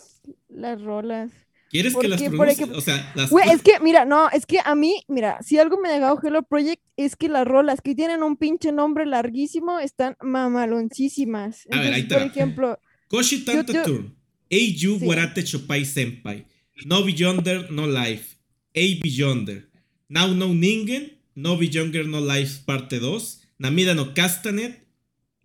las 0.50 0.82
rolas. 0.82 1.32
¿Quieres 1.72 1.96
que 1.96 2.08
las 2.08 2.22
pronuncie? 2.22 2.66
O 2.66 2.82
sea, 2.82 3.12
las 3.16 3.32
Güey, 3.32 3.50
es 3.50 3.64
que, 3.64 3.80
mira, 3.80 4.06
no, 4.06 4.30
es 4.30 4.46
que 4.46 4.60
a 4.64 4.76
mí, 4.76 5.04
mira, 5.08 5.39
si 5.41 5.58
algo 5.58 5.80
me 5.82 5.89
ha 5.89 5.94
dejado 5.94 6.20
Hello 6.24 6.44
Project 6.44 6.80
es 6.98 7.16
que 7.16 7.30
las 7.30 7.48
rolas 7.48 7.82
que 7.82 7.96
tienen 7.96 8.22
un 8.22 8.38
pinche 8.38 8.72
nombre 8.72 9.08
larguísimo 9.08 9.80
están 9.80 10.16
mamaloncísimas. 10.22 11.68
A 11.72 11.80
ver, 11.80 11.94
ahí 11.94 12.04
te 12.08 12.14
por 12.14 12.24
va. 12.24 12.28
ejemplo, 12.28 12.80
Koshi 13.08 13.39
Yo- 13.39 13.46
Tanta 13.46 13.74
yo- 13.74 13.84
Turn, 13.84 14.16
Eiju 14.52 15.00
Sí. 15.00 15.06
Warate 15.08 15.44
Chopai 15.44 15.86
Senpai, 15.86 16.46
No 16.86 17.04
Beyonder 17.04 17.72
No 17.72 17.88
Life, 17.88 18.38
A 18.76 19.02
Beyonder, 19.04 19.70
Now 20.10 20.34
No 20.36 20.54
Ningen, 20.54 21.20
No 21.34 21.58
Beyonder 21.58 22.06
No 22.08 22.22
Life 22.22 22.62
Parte 22.66 23.00
2, 23.00 23.43
Namida 23.60 23.93
no 23.95 24.14
Castanet, 24.14 24.80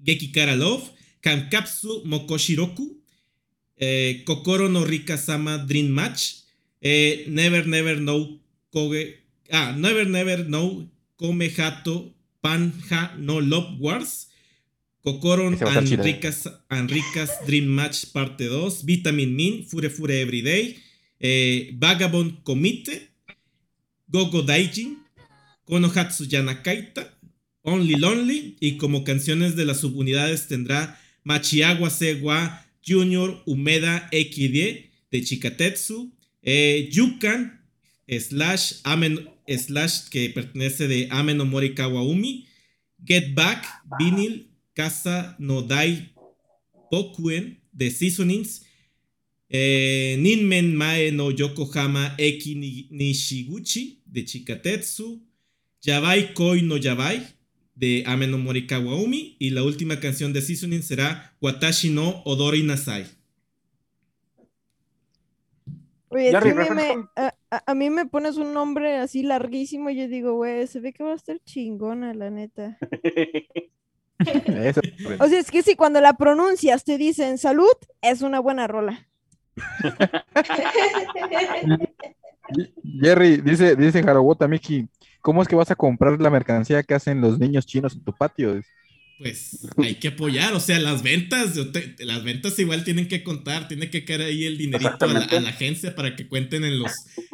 Geki 0.03 0.33
Kara 0.33 0.55
Love, 0.57 0.85
Kankapsu 1.21 2.03
Mokoshiroku, 2.05 2.97
eh, 3.77 4.23
Kokoro 4.25 4.69
no 4.69 4.85
Rika 4.85 5.17
Sama 5.17 5.59
Dream 5.59 5.89
Match, 5.91 6.35
eh, 6.81 7.25
Never 7.29 7.67
Never 7.67 8.01
No 8.01 8.39
Koge, 8.73 9.15
ah, 9.53 9.73
Never 9.73 10.07
Never 10.07 10.45
No 10.49 10.89
Kome 11.17 11.51
Hato 11.57 12.13
Panja 12.43 13.13
No 13.19 13.41
Love 13.41 13.77
Wars, 13.81 14.29
Kokoro 15.03 15.51
estar 15.53 15.85
chido. 15.85 16.03
Enricas, 16.03 16.49
Enricas 16.71 17.31
Dream 17.47 17.67
Match 17.67 18.07
Parte 18.13 18.49
2, 18.49 18.83
Vitamin 18.85 19.35
Min, 19.35 19.65
Fure 19.65 19.91
Fure 19.91 20.21
Everyday, 20.21 20.77
eh, 21.21 21.71
Vagabond 21.79 22.43
Komite, 22.43 23.09
Gogo 24.09 24.43
Daijin, 24.43 24.99
Konohatsu 25.67 26.25
Yanakaita, 26.31 27.07
Only 27.63 27.97
Lonely 27.97 28.57
y 28.61 28.77
como 28.77 29.05
canciones 29.05 29.57
de 29.57 29.65
las 29.65 29.81
subunidades 29.81 30.47
tendrá 30.49 30.99
Machiagua 31.25 31.91
Sewa 31.91 32.65
Junior 32.87 33.43
Umeda 33.47 34.09
XD 34.13 34.87
de 35.11 35.25
Chikatetsu, 35.25 36.13
eh, 36.43 36.89
Yukan 36.93 37.61
slash 38.21 38.75
Amen 38.85 39.29
slash 39.47 40.09
que 40.11 40.31
pertenece 40.31 40.87
de 40.89 41.09
Amen 41.11 41.41
Omori 41.41 41.75
Kawaumi, 41.75 42.47
Get 43.05 43.35
Back, 43.35 43.67
Vinyl, 43.99 44.47
Casa 44.75 45.37
no 45.39 45.63
Dai 45.63 46.11
Pokuen 46.91 47.59
de 47.73 47.91
Seasonings, 47.91 48.63
eh, 49.51 50.17
Ninmen 50.21 50.75
Mae 50.75 51.11
no 51.13 51.31
Yokohama 51.31 52.15
Eki 52.19 52.55
ni- 52.55 52.89
Nishiguchi 52.91 54.01
de 54.07 54.25
Chikatetsu, 54.25 55.21
Yabai 55.85 56.33
Koi 56.35 56.63
no 56.63 56.77
Yabai 56.79 57.21
de 57.79 58.03
Ame 58.07 58.27
no 58.27 58.39
Morikawa 58.39 58.97
Umi 58.97 59.37
y 59.39 59.51
la 59.51 59.63
última 59.63 60.01
canción 60.01 60.33
de 60.33 60.43
Seasoning 60.43 60.83
será 60.83 61.33
Watashi 61.41 61.91
no 61.91 62.23
Odori 62.25 62.63
Nasai. 62.65 63.07
oye, 66.09 66.31
tú 66.31 66.37
a 66.39 66.41
mí 66.41 66.53
me- 66.55 66.65
refresca- 66.65 67.11
a, 67.17 67.35
a- 67.51 67.63
a 67.67 67.75
mí 67.75 67.91
me 67.91 68.07
pones 68.07 68.37
un 68.37 68.53
nombre 68.53 68.97
así 68.97 69.23
larguísimo 69.23 69.91
y 69.91 69.97
yo 69.97 70.09
digo, 70.09 70.35
güey, 70.35 70.67
se 70.67 70.81
ve 70.81 70.93
que 70.93 71.05
va 71.05 71.13
a 71.13 71.17
estar 71.17 71.39
chingona, 71.45 72.15
la 72.15 72.31
neta. 72.31 72.79
Eso, 74.19 74.81
O 75.21 75.29
sea, 75.29 75.39
es 75.39 75.51
que 75.51 75.63
si 75.63 75.77
cuando 75.77 76.01
la 76.01 76.15
pronuncias 76.15 76.85
te 76.85 76.99
dicen 76.99 77.39
salud, 77.39 77.71
es 78.03 78.23
una 78.23 78.41
buena 78.41 78.67
rola. 78.67 79.07
Jerry, 83.01 83.37
dice, 83.43 83.77
dice 83.77 83.99
Harawota 84.01 84.49
Miki, 84.49 84.89
¿cómo 85.29 85.43
es 85.43 85.49
que 85.49 85.57
vas 85.57 85.71
a 85.71 85.77
comprar 85.77 86.19
la 86.23 86.31
mercancía 86.31 86.83
que 86.83 86.95
hacen 86.95 87.21
los 87.21 87.39
niños 87.39 87.67
chinos 87.67 87.93
en 87.93 88.03
tu 88.03 88.15
patio? 88.15 88.63
Pues 89.19 89.59
hay 89.77 89.97
que 89.97 90.09
apoyar, 90.09 90.55
o 90.55 90.61
sea, 90.61 90.79
las 90.79 91.03
ventas, 91.03 91.53
te- 91.71 91.97
las 92.07 92.25
ventas 92.25 92.59
igual 92.59 92.83
tienen 92.83 93.09
que 93.09 93.23
contar, 93.23 93.69
tiene 93.69 93.91
que 93.91 94.07
caer 94.07 94.23
ahí 94.23 94.47
el 94.47 94.57
dinerito 94.57 94.89
a 94.89 94.91
la, 94.91 95.25
Exactamente. 95.25 95.37
a 95.37 95.41
la 95.41 95.49
agencia 95.51 95.95
para 95.95 96.17
que 96.17 96.29
cuenten 96.29 96.65
en 96.65 96.79
los, 96.79 96.93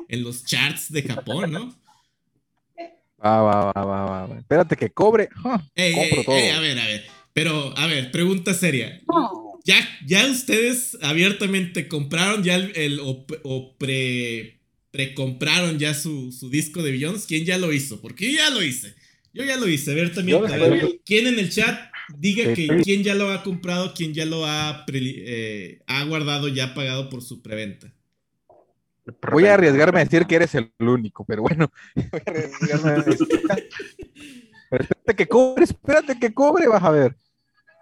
en 0.09 0.25
los 0.25 0.45
charts 0.45 0.91
de 0.91 1.05
Japón, 1.05 1.53
¿no? 1.53 1.73
Va, 3.25 3.43
va, 3.43 3.73
va, 3.73 3.85
va, 3.85 4.05
va, 4.07 4.27
va. 4.27 4.39
Espérate 4.39 4.77
que 4.77 4.91
cobre. 4.91 5.29
Ah, 5.45 5.63
Ey, 5.77 5.93
compro 5.95 6.19
ey, 6.19 6.25
todo. 6.25 6.35
ey, 6.35 6.49
a 6.51 6.61
ver, 6.61 6.79
a 6.81 6.87
ver. 6.87 7.05
Pero, 7.33 7.79
a 7.79 7.87
ver, 7.87 8.11
pregunta 8.11 8.55
seria. 8.55 9.01
¿Ya, 9.65 9.77
ya 10.05 10.27
ustedes 10.27 10.99
abiertamente 11.01 11.87
compraron 11.87 12.43
ya 12.43 12.57
el, 12.57 12.73
el- 12.77 13.01
o, 13.01 13.25
o 13.45 13.77
pre, 13.79 14.59
precompraron 14.95 15.77
ya 15.81 15.93
su, 15.93 16.31
su 16.31 16.49
disco 16.49 16.81
de 16.81 16.93
Billions? 16.93 17.27
¿Quién 17.27 17.45
ya 17.45 17.59
lo 17.59 17.73
hizo? 17.73 18.01
Porque 18.01 18.31
yo 18.31 18.39
ya 18.39 18.51
lo 18.51 18.63
hice. 18.63 18.95
Yo 19.33 19.43
ya 19.43 19.57
lo 19.57 19.69
hice. 19.69 19.91
A 19.91 19.95
ver 19.95 20.15
también. 20.15 20.39
A 20.47 20.57
ver, 20.57 21.01
¿Quién 21.05 21.27
en 21.27 21.37
el 21.41 21.51
chat 21.51 21.91
diga 22.17 22.55
que 22.55 22.69
quién 22.85 23.03
ya 23.03 23.17
lo 23.17 23.29
ha 23.33 23.43
comprado, 23.43 23.93
quién 23.93 24.15
ya 24.15 24.25
lo 24.25 24.47
ha, 24.47 24.85
pre- 24.87 25.01
eh, 25.27 25.81
ha 25.89 26.05
guardado, 26.05 26.47
ya 26.47 26.75
pagado 26.75 27.09
por 27.11 27.23
su 27.23 27.43
preventa? 27.43 27.93
Voy 29.33 29.47
a 29.47 29.55
arriesgarme 29.55 30.01
a 30.01 30.05
decir 30.05 30.27
que 30.27 30.37
eres 30.37 30.55
el 30.55 30.71
único, 30.79 31.25
pero 31.25 31.43
bueno. 31.43 31.73
Voy 31.97 32.05
a 32.27 32.31
arriesgarme 32.31 32.91
a 32.91 32.95
decir. 33.03 33.29
Espérate 34.71 35.17
que 35.17 35.27
cobre, 35.27 35.65
espérate 35.65 36.19
que 36.21 36.33
cobre, 36.33 36.69
vas 36.69 36.83
a 36.85 36.91
ver. 36.91 37.17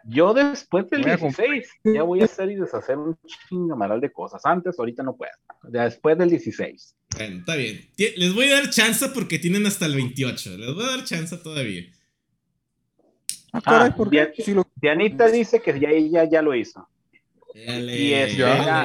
Yo 0.05 0.35
después 0.35 0.89
del 0.91 1.03
Voy 1.03 1.11
a 1.13 1.19
comprar. 1.19 1.49
16 1.49 1.95
ya 1.95 2.03
voy 2.03 2.21
a 2.23 2.25
hacer 2.25 2.51
y 2.51 2.57
deshacer 2.57 2.97
un 2.99 3.17
chingamaral 3.49 4.01
de 4.01 4.11
cosas. 4.13 4.45
Antes, 4.45 4.79
ahorita 4.79 5.03
no 5.03 5.17
puedo. 5.17 5.31
Después 5.63 6.19
del 6.19 6.31
16. 6.31 6.97
Bueno, 7.17 7.39
está 7.39 7.57
bien. 7.57 7.81
Les 7.97 8.35
voy 8.35 8.47
a 8.51 8.55
dar 8.61 8.71
chance 8.71 9.09
porque 9.11 9.39
tienen 9.39 9.65
hasta 9.67 9.87
el 9.87 9.95
28. 9.95 10.57
Les 10.59 10.75
voy 10.75 10.85
a 10.85 10.97
dar 10.97 11.05
chance 11.05 11.37
todavía. 11.39 11.83
Ah, 13.53 13.61
caray, 13.61 13.91
Ah, 13.93 13.97
¿por 13.97 14.11
qué? 14.11 14.17
bien. 14.17 14.33
Sí 14.39 14.55
lo- 14.55 14.67
Dianita 14.77 15.27
dice 15.29 15.61
que 15.61 15.79
ya 15.79 15.91
ella 15.91 16.25
ya 16.25 16.43
lo 16.43 16.55
hizo. 16.55 16.89
Dale, 17.55 17.97
Y 17.99 18.43
ahora. 18.43 18.85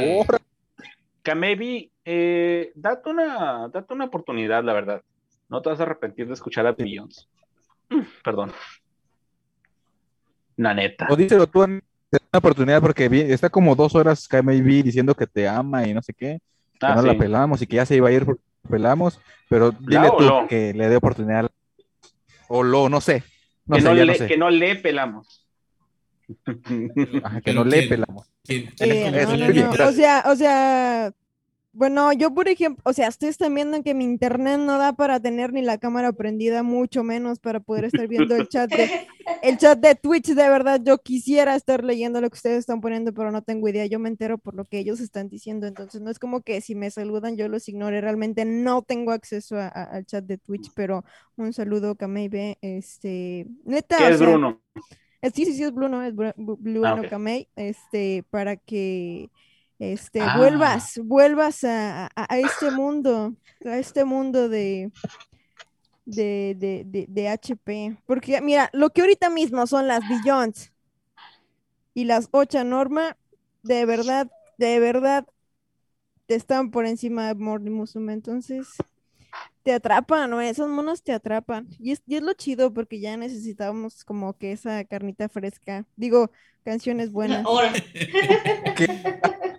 Kamebi, 1.24 1.92
eh, 2.06 2.72
date, 2.76 3.10
una, 3.10 3.70
date 3.70 3.94
una 3.94 4.06
oportunidad, 4.06 4.64
la 4.64 4.74
verdad. 4.74 5.02
No 5.50 5.62
te 5.62 5.70
vas 5.70 5.80
a 5.80 5.84
arrepentir 5.84 6.28
de 6.28 6.34
escuchar 6.34 6.68
a 6.68 6.72
Billions. 6.74 7.28
Mm, 7.90 8.02
Perdón. 8.22 8.52
La 10.58 10.74
neta. 10.74 11.08
O 11.10 11.16
díselo 11.16 11.48
tú, 11.48 11.62
da 11.62 11.66
una 11.68 11.82
oportunidad 12.34 12.82
porque 12.82 13.06
está 13.32 13.50
como 13.50 13.76
dos 13.76 13.96
horas 13.96 14.28
KMB 14.28 14.84
diciendo 14.84 15.16
que 15.16 15.28
te 15.28 15.48
ama 15.48 15.88
y 15.88 15.94
no 15.94 16.02
sé 16.02 16.14
qué. 16.14 16.40
Que 16.80 16.86
Ah, 16.86 16.96
no 16.96 17.02
sí. 17.02 17.08
la 17.08 17.18
pelamos 17.18 17.62
y 17.62 17.68
que 17.68 17.78
ya 17.78 17.86
se 17.86 17.96
iba 17.96 18.10
a 18.10 18.12
ir 18.12 18.26
porque 18.26 18.42
la 18.64 18.70
pelamos, 18.70 19.20
pero 19.50 19.72
dile 19.72 20.10
tú 20.18 20.24
lo? 20.26 20.48
que 20.48 20.74
le 20.74 20.90
dé 20.90 20.96
oportunidad. 20.98 21.50
O 22.50 22.64
lo, 22.64 22.90
no 22.90 23.02
sé. 23.02 23.24
No 23.66 23.76
que, 23.76 23.82
sé, 23.82 23.88
no 23.88 23.94
le, 23.96 24.06
no 24.06 24.14
sé. 24.14 24.28
que 24.28 24.38
no 24.38 24.50
le 24.50 24.76
pelamos. 24.78 25.48
Ajá, 27.24 27.42
que 27.42 27.54
no 27.54 27.64
le 27.64 27.84
pelamos. 27.88 28.28
¿Quién- 28.44 28.72
quién 28.78 28.92
Eh, 28.92 29.26
le 29.38 29.54
no. 29.64 29.72
O 29.72 29.92
sea, 29.92 30.24
o 30.28 30.36
sea, 30.36 31.12
bueno, 31.78 32.12
yo 32.14 32.34
por 32.34 32.48
ejemplo, 32.48 32.82
o 32.86 32.94
sea, 32.94 33.10
ustedes 33.10 33.32
están 33.34 33.54
viendo 33.56 33.82
que 33.84 33.94
mi 33.94 34.04
internet 34.06 34.60
no 34.60 34.78
da 34.80 34.94
para 34.94 35.20
tener 35.20 35.54
ni 35.54 35.62
la 35.62 35.78
cámara 35.78 36.12
prendida, 36.14 36.64
mucho 36.64 37.04
menos 37.04 37.40
para 37.40 37.60
poder 37.60 37.86
estar 37.86 38.08
viendo 38.08 38.36
el 38.36 38.48
chat 38.48 38.70
de, 38.72 38.92
el 39.42 39.58
chat 39.58 39.80
de 39.80 39.96
Twitch. 39.96 40.28
De 40.30 40.50
verdad, 40.50 40.82
yo 40.84 40.98
quisiera 41.00 41.56
estar 41.56 41.84
leyendo 41.84 42.20
lo 42.22 42.30
que 42.30 42.36
ustedes 42.36 42.60
están 42.60 42.82
poniendo, 42.82 43.14
pero 43.14 43.32
no 43.32 43.44
tengo 43.44 43.70
idea. 43.70 43.86
Yo 43.86 44.00
me 44.00 44.10
entero 44.10 44.38
por 44.40 44.56
lo 44.56 44.66
que 44.66 44.80
ellos 44.80 45.00
están 45.00 45.30
diciendo. 45.30 45.68
Entonces, 45.68 46.02
no 46.02 46.10
es 46.12 46.20
como 46.20 46.42
que 46.42 46.62
si 46.62 46.76
me 46.76 46.90
saludan 46.92 47.38
yo 47.38 47.48
los 47.48 47.68
ignore. 47.70 48.02
Realmente 48.02 48.46
no 48.46 48.82
tengo 48.84 49.12
acceso 49.12 49.58
a- 49.58 49.68
a- 49.68 49.84
al 49.84 50.06
chat 50.06 50.26
de 50.26 50.38
Twitch, 50.40 50.72
pero 50.76 51.04
un 51.36 51.54
saludo, 51.54 51.96
Kamei 51.96 52.30
Este, 52.62 53.48
neta, 53.66 53.98
¿Qué 53.98 54.08
o 54.08 54.14
es 54.14 54.20
sea, 54.20 54.28
Bruno? 54.32 54.62
Sí, 55.34 55.46
sí, 55.46 55.54
sí, 55.56 55.64
es 55.64 55.74
Bruno, 55.74 56.04
es 56.04 56.14
Bru- 56.16 56.34
Bu- 56.38 56.58
Blue 56.60 56.86
Ah, 56.86 56.94
ok. 56.96 57.08
Kamei, 57.08 57.50
este, 57.56 58.24
para 58.30 58.56
que 58.58 59.32
este, 59.80 60.22
Ah. 60.22 60.38
vuelvas, 60.38 61.00
vuelvas 61.04 61.64
a, 61.64 62.06
a- 62.08 62.12
a 62.16 62.40
este 62.40 62.72
mundo, 62.72 63.36
a 63.66 63.78
este 63.78 64.06
mundo 64.06 64.50
de, 64.50 64.92
de, 66.06 66.56
de, 66.58 66.84
de, 66.86 67.06
de 67.08 67.28
HP. 67.30 67.98
Porque, 68.06 68.42
mira, 68.42 68.70
lo 68.74 68.90
que 68.92 69.02
ahorita 69.02 69.30
mismo 69.30 69.68
son 69.68 69.88
las 69.88 70.08
Billions 70.08 70.72
y 71.94 72.06
las 72.06 72.30
Ocha 72.32 72.64
Norma, 72.64 73.18
de 73.64 73.86
verdad, 73.86 74.30
de 74.58 74.80
verdad, 74.80 75.26
están 76.28 76.72
por 76.72 76.86
encima 76.86 77.28
de 77.28 77.36
Morning 77.36 77.72
Musume. 77.72 78.14
Entonces, 78.14 78.68
te 79.64 79.74
atrapan, 79.74 80.30
¿no? 80.30 80.40
Esos 80.42 80.70
monos 80.70 81.04
te 81.04 81.12
atrapan. 81.14 81.68
Y 81.80 81.92
es, 81.92 82.02
y 82.08 82.16
es 82.16 82.22
lo 82.24 82.34
chido 82.34 82.74
porque 82.74 83.00
ya 83.00 83.18
necesitábamos 83.18 84.04
como 84.06 84.38
que 84.38 84.52
esa 84.52 84.84
carnita 84.86 85.28
fresca. 85.30 85.86
Digo, 85.96 86.32
canciones 86.64 87.12
buenas. 87.14 87.46
Ahora, 87.46 87.74
Ah, 89.24 89.57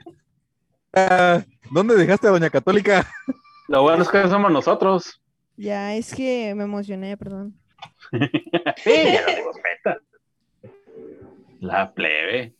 ¿Dónde 1.71 1.97
dejaste 1.97 2.27
a 2.27 2.31
Doña 2.31 2.51
Católica? 2.51 3.09
Lo 3.69 3.83
bueno 3.83 4.03
es 4.03 4.09
que 4.09 4.23
somos 4.29 4.51
nosotros. 4.51 5.21
Ya, 5.57 5.95
es 5.95 6.15
que 6.15 6.55
me 6.55 6.65
emocioné, 6.65 7.17
perdón. 7.17 7.55
Sí, 8.83 8.91
ya 8.91 9.23
lo 9.23 9.37
digo, 9.37 9.53
neta. 9.53 10.01
La 11.61 11.93
plebe. 11.93 12.55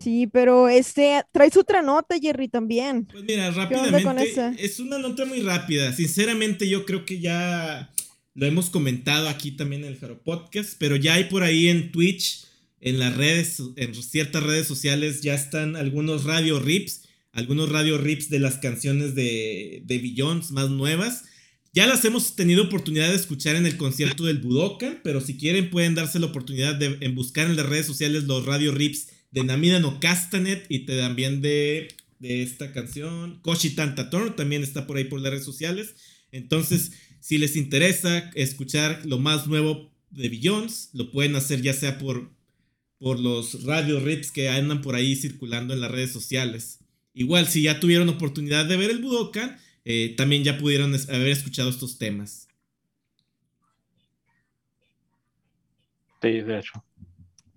Sí, 0.00 0.26
pero 0.26 0.68
este, 0.68 1.22
traes 1.32 1.56
otra 1.56 1.82
nota, 1.82 2.16
Jerry, 2.20 2.48
también. 2.48 3.06
Pues 3.06 3.24
mira, 3.24 3.48
onda 3.48 3.68
con 3.68 3.78
rápidamente, 3.78 4.30
esa? 4.30 4.50
es 4.58 4.78
una 4.80 4.98
nota 4.98 5.24
muy 5.24 5.40
rápida. 5.40 5.92
Sinceramente, 5.92 6.68
yo 6.68 6.84
creo 6.84 7.04
que 7.04 7.20
ya 7.20 7.90
lo 8.34 8.46
hemos 8.46 8.68
comentado 8.68 9.28
aquí 9.28 9.52
también 9.52 9.84
en 9.84 9.88
el 9.92 9.98
Jaro 9.98 10.22
Podcast, 10.22 10.74
pero 10.78 10.96
ya 10.96 11.14
hay 11.14 11.24
por 11.24 11.42
ahí 11.42 11.68
en 11.68 11.92
Twitch, 11.92 12.46
en 12.80 12.98
las 12.98 13.16
redes, 13.16 13.62
en 13.76 13.94
ciertas 13.94 14.42
redes 14.42 14.66
sociales, 14.66 15.22
ya 15.22 15.34
están 15.34 15.76
algunos 15.76 16.24
radio 16.24 16.60
rips, 16.60 17.05
algunos 17.36 17.68
radio 17.68 17.98
rips 17.98 18.30
de 18.30 18.40
las 18.40 18.56
canciones 18.56 19.14
de, 19.14 19.82
de 19.84 19.98
Billions 19.98 20.50
más 20.52 20.70
nuevas. 20.70 21.24
Ya 21.74 21.86
las 21.86 22.02
hemos 22.06 22.34
tenido 22.34 22.64
oportunidad 22.64 23.10
de 23.10 23.16
escuchar 23.16 23.56
en 23.56 23.66
el 23.66 23.76
concierto 23.76 24.24
del 24.24 24.38
Budokan, 24.38 25.00
pero 25.04 25.20
si 25.20 25.36
quieren 25.36 25.68
pueden 25.68 25.94
darse 25.94 26.18
la 26.18 26.26
oportunidad 26.26 26.74
de 26.76 26.96
en 27.00 27.14
buscar 27.14 27.46
en 27.46 27.56
las 27.56 27.66
redes 27.66 27.84
sociales 27.84 28.24
los 28.24 28.46
radio 28.46 28.72
rips 28.72 29.08
de 29.30 29.44
Namida 29.44 29.80
no 29.80 30.00
Castanet 30.00 30.64
y 30.70 30.86
también 30.86 31.42
de, 31.42 31.88
de 32.18 32.42
esta 32.42 32.72
canción. 32.72 33.38
Koshi 33.42 33.70
Tantator 33.70 34.34
también 34.34 34.62
está 34.62 34.86
por 34.86 34.96
ahí 34.96 35.04
por 35.04 35.20
las 35.20 35.30
redes 35.30 35.44
sociales. 35.44 35.94
Entonces, 36.32 36.92
si 37.20 37.36
les 37.36 37.54
interesa 37.54 38.30
escuchar 38.34 39.02
lo 39.04 39.18
más 39.18 39.46
nuevo 39.46 39.92
de 40.10 40.30
Billions, 40.30 40.88
lo 40.94 41.12
pueden 41.12 41.36
hacer 41.36 41.60
ya 41.60 41.74
sea 41.74 41.98
por, 41.98 42.30
por 42.98 43.20
los 43.20 43.64
radio 43.64 44.00
rips 44.00 44.32
que 44.32 44.48
andan 44.48 44.80
por 44.80 44.94
ahí 44.94 45.14
circulando 45.14 45.74
en 45.74 45.80
las 45.80 45.90
redes 45.90 46.12
sociales. 46.12 46.78
Igual, 47.16 47.46
si 47.46 47.62
ya 47.62 47.80
tuvieron 47.80 48.10
oportunidad 48.10 48.66
de 48.66 48.76
ver 48.76 48.90
el 48.90 49.00
Budokan, 49.02 49.56
eh, 49.86 50.14
también 50.16 50.44
ya 50.44 50.58
pudieron 50.58 50.94
es- 50.94 51.08
haber 51.08 51.28
escuchado 51.28 51.70
estos 51.70 51.96
temas. 51.98 52.46
Sí, 56.20 56.40
de 56.42 56.58
hecho. 56.58 56.84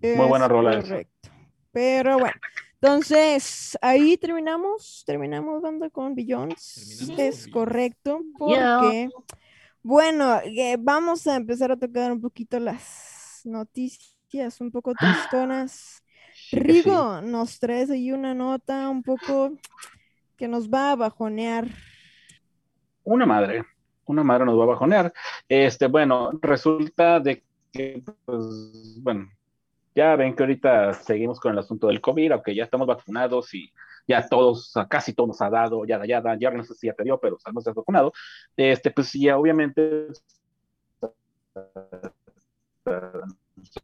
Es 0.00 0.16
buena 0.16 0.48
rola 0.48 0.78
esa. 0.78 0.88
Correcto. 0.88 1.30
Pero 1.72 2.18
bueno, 2.18 2.34
entonces 2.80 3.76
ahí 3.82 4.16
terminamos, 4.16 5.04
terminamos 5.06 5.60
banda 5.60 5.90
con 5.90 6.14
Billions. 6.14 7.10
Es 7.18 7.44
con 7.44 7.52
correcto, 7.52 8.20
Yeah. 8.46 8.78
porque 8.78 9.08
bueno, 9.82 10.40
eh, 10.44 10.76
vamos 10.80 11.26
a 11.26 11.36
empezar 11.36 11.70
a 11.70 11.76
tocar 11.76 12.10
un 12.12 12.20
poquito 12.20 12.58
las 12.58 13.42
noticias 13.44 14.60
un 14.60 14.70
poco 14.70 14.94
tristonas. 14.94 16.02
Sí. 16.50 16.58
Rigo, 16.58 17.20
nos 17.20 17.60
traes 17.60 17.90
ahí 17.90 18.10
una 18.10 18.34
nota 18.34 18.88
un 18.88 19.04
poco 19.04 19.52
que 20.36 20.48
nos 20.48 20.68
va 20.68 20.90
a 20.90 20.96
bajonear. 20.96 21.68
Una 23.04 23.24
madre, 23.24 23.64
una 24.06 24.24
madre 24.24 24.46
nos 24.46 24.58
va 24.58 24.64
a 24.64 24.66
bajonear. 24.66 25.12
Este, 25.48 25.86
bueno, 25.86 26.32
resulta 26.42 27.20
de 27.20 27.44
que, 27.70 28.02
pues, 28.24 28.98
bueno, 29.00 29.30
ya 29.94 30.16
ven 30.16 30.34
que 30.34 30.42
ahorita 30.42 30.92
seguimos 30.94 31.38
con 31.38 31.52
el 31.52 31.60
asunto 31.60 31.86
del 31.86 32.00
COVID, 32.00 32.32
aunque 32.32 32.56
ya 32.56 32.64
estamos 32.64 32.88
vacunados 32.88 33.54
y 33.54 33.72
ya 34.08 34.26
todos, 34.28 34.74
casi 34.88 35.12
todos 35.12 35.28
nos 35.28 35.42
ha 35.42 35.50
dado, 35.50 35.84
ya, 35.84 36.04
ya, 36.04 36.20
ya, 36.36 36.50
no 36.50 36.64
sé 36.64 36.74
si 36.74 36.88
ya 36.88 36.94
te 36.94 37.04
dio, 37.04 37.20
pero 37.20 37.36
estamos 37.36 37.64
ya 37.64 37.72
vacunado. 37.72 38.12
Este, 38.56 38.90
pues 38.90 39.12
ya 39.12 39.38
obviamente 39.38 40.08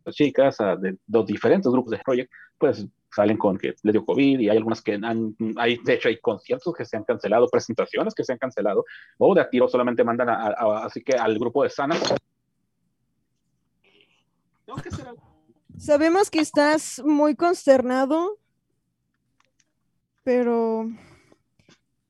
las 0.05 0.15
chicas 0.15 0.61
ah, 0.61 0.77
de 0.77 0.97
los 1.09 1.27
diferentes 1.27 1.71
grupos 1.71 1.93
de 1.93 1.99
Project, 1.99 2.31
pues 2.59 2.87
salen 3.13 3.39
con 3.39 3.57
que 3.57 3.75
les 3.83 3.93
dio 3.93 4.05
COVID 4.05 4.41
y 4.41 4.49
hay 4.51 4.57
algunas 4.57 4.83
que 4.83 4.95
han, 4.95 5.35
hay, 5.57 5.79
de 5.85 5.95
hecho 5.95 6.09
hay 6.09 6.19
conciertos 6.21 6.75
que 6.75 6.85
se 6.85 6.97
han 6.97 7.05
cancelado, 7.05 7.49
presentaciones 7.49 8.15
que 8.15 8.25
se 8.25 8.33
han 8.33 8.39
cancelado, 8.39 8.85
o 9.19 9.35
de 9.35 9.41
a 9.41 9.49
tiro 9.49 9.69
solamente 9.69 10.05
mandan 10.05 10.29
a, 10.29 10.49
a- 10.49 10.51
a- 10.51 10.85
así 10.87 11.03
que 11.03 11.17
al 11.17 11.39
grupo 11.39 11.63
de 11.63 11.71
que 14.83 14.89
algo. 15.03 15.23
Sabemos 15.79 16.31
que 16.31 16.41
estás 16.41 17.01
muy 17.05 17.37
consternado, 17.37 18.39
pero 20.25 20.91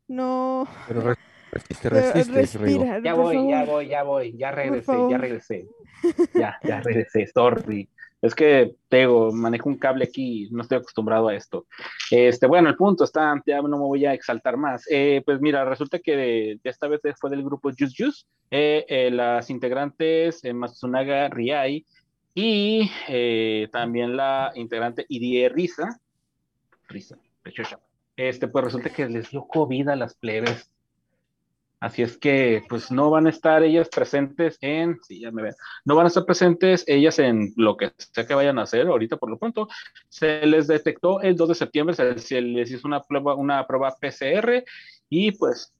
no. 0.09 0.67
Pero 0.89 1.01
re- 1.03 1.17
resiste, 1.59 1.91
pero 1.91 2.13
resiste, 2.13 2.59
Rigo. 2.59 2.79
respira, 2.85 3.01
Ya 3.03 3.15
voy, 3.15 3.49
ya 3.51 3.65
voy, 3.65 3.89
ya 3.89 4.03
voy, 4.03 4.37
ya 4.37 4.51
regresé, 4.51 4.93
ya 5.11 5.19
regresé. 5.19 5.67
Ya, 6.35 6.59
ya 6.63 6.81
regresé, 6.81 7.27
sorry. 7.27 7.89
Es 8.23 8.35
que 8.35 8.75
tengo, 8.89 9.31
manejo 9.33 9.69
un 9.69 9.77
cable 9.79 10.05
aquí, 10.05 10.49
no 10.51 10.63
estoy 10.63 10.79
acostumbrado 10.79 11.29
a 11.29 11.35
esto. 11.35 11.67
Este, 12.11 12.47
bueno, 12.47 12.69
el 12.69 12.77
punto 12.77 13.05
está, 13.05 13.41
ya 13.47 13.61
no 13.61 13.69
me 13.69 13.77
voy 13.85 14.05
a 14.07 14.15
exaltar 14.15 14.57
más. 14.57 14.85
Eh, 14.91 15.23
pues 15.25 15.41
mira, 15.41 15.65
resulta 15.65 15.99
que 15.99 16.17
de- 16.17 16.61
de 16.63 16.71
esta 16.71 16.89
vez 16.89 17.01
fue 17.21 17.31
del 17.31 17.45
grupo 17.45 17.71
Juice 17.77 17.95
Juice, 17.97 18.25
eh, 18.51 18.85
eh, 18.89 19.11
las 19.11 19.51
integrantes 19.51 20.43
eh, 20.45 20.53
Matsunaga 20.55 21.29
Riai 21.29 21.85
y 22.35 22.91
eh, 23.09 23.69
también 23.71 24.17
la 24.17 24.51
integrante 24.55 25.05
Idie 25.09 25.49
Risa, 25.49 25.99
Risa. 26.89 27.17
Este, 28.17 28.49
pues 28.49 28.65
resulta 28.65 28.91
que 28.91 29.09
les 29.09 29.31
dio 29.31 29.47
COVID 29.47 29.89
a 29.89 29.97
las 29.97 30.15
plebes. 30.15 30.71
Así 31.79 32.03
es 32.03 32.17
que, 32.17 32.63
pues 32.71 32.91
no 32.91 33.11
van 33.11 33.27
a 33.27 33.31
estar 33.31 33.63
ellas 33.63 33.91
presentes 33.91 34.57
en, 34.63 34.99
sí, 35.03 35.21
ya 35.21 35.31
me 35.31 35.43
ven, 35.43 35.55
no 35.85 35.95
van 35.95 36.07
a 36.07 36.09
estar 36.09 36.25
presentes 36.25 36.85
ellas 36.87 37.19
en 37.19 37.53
lo 37.57 37.77
que 37.77 37.93
sea 37.99 38.27
que 38.27 38.35
vayan 38.35 38.59
a 38.59 38.63
hacer 38.63 38.87
ahorita 38.87 39.19
por 39.19 39.29
lo 39.29 39.39
pronto. 39.39 39.69
Se 40.09 40.47
les 40.47 40.69
detectó 40.69 41.21
el 41.21 41.37
2 41.37 41.51
de 41.51 41.55
septiembre, 41.55 41.95
se, 41.95 42.41
les 42.41 42.71
hizo 42.71 42.89
una 42.89 43.03
prueba, 43.03 43.35
una 43.35 43.67
prueba 43.67 43.95
PCR 44.01 44.65
y 45.11 45.33
pues, 45.33 45.75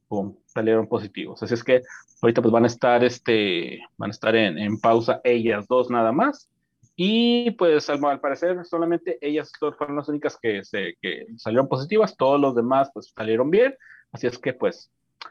salieron 0.45 0.87
positivos. 0.87 1.43
Así 1.43 1.55
es 1.55 1.65
que 1.65 1.83
ahorita 2.21 2.43
pues 2.43 2.53
van 2.53 2.65
a 2.65 2.69
estar, 2.69 3.03
este, 3.03 3.81
van 3.97 4.11
a 4.11 4.13
estar 4.13 4.37
en, 4.37 4.79
pausa 4.81 5.23
ellas 5.25 5.67
dos 5.67 5.91
nada 5.91 6.13
más. 6.13 6.51
Y 6.95 7.53
pues 7.53 7.89
al, 7.89 8.21
parecer 8.21 8.65
solamente 8.67 9.19
ellas 9.23 9.51
fueron 9.59 9.97
las 9.97 10.09
únicas 10.09 10.39
que, 10.41 10.63
que 11.01 11.27
salieron 11.37 11.69
positivas, 11.69 12.17
todos 12.17 12.41
los 12.41 12.55
demás 12.55 12.91
pues 12.93 13.13
salieron 13.17 13.51
bien. 13.51 13.75
Así 14.13 14.27
es 14.27 14.39
que 14.39 14.53
pues 14.53 14.91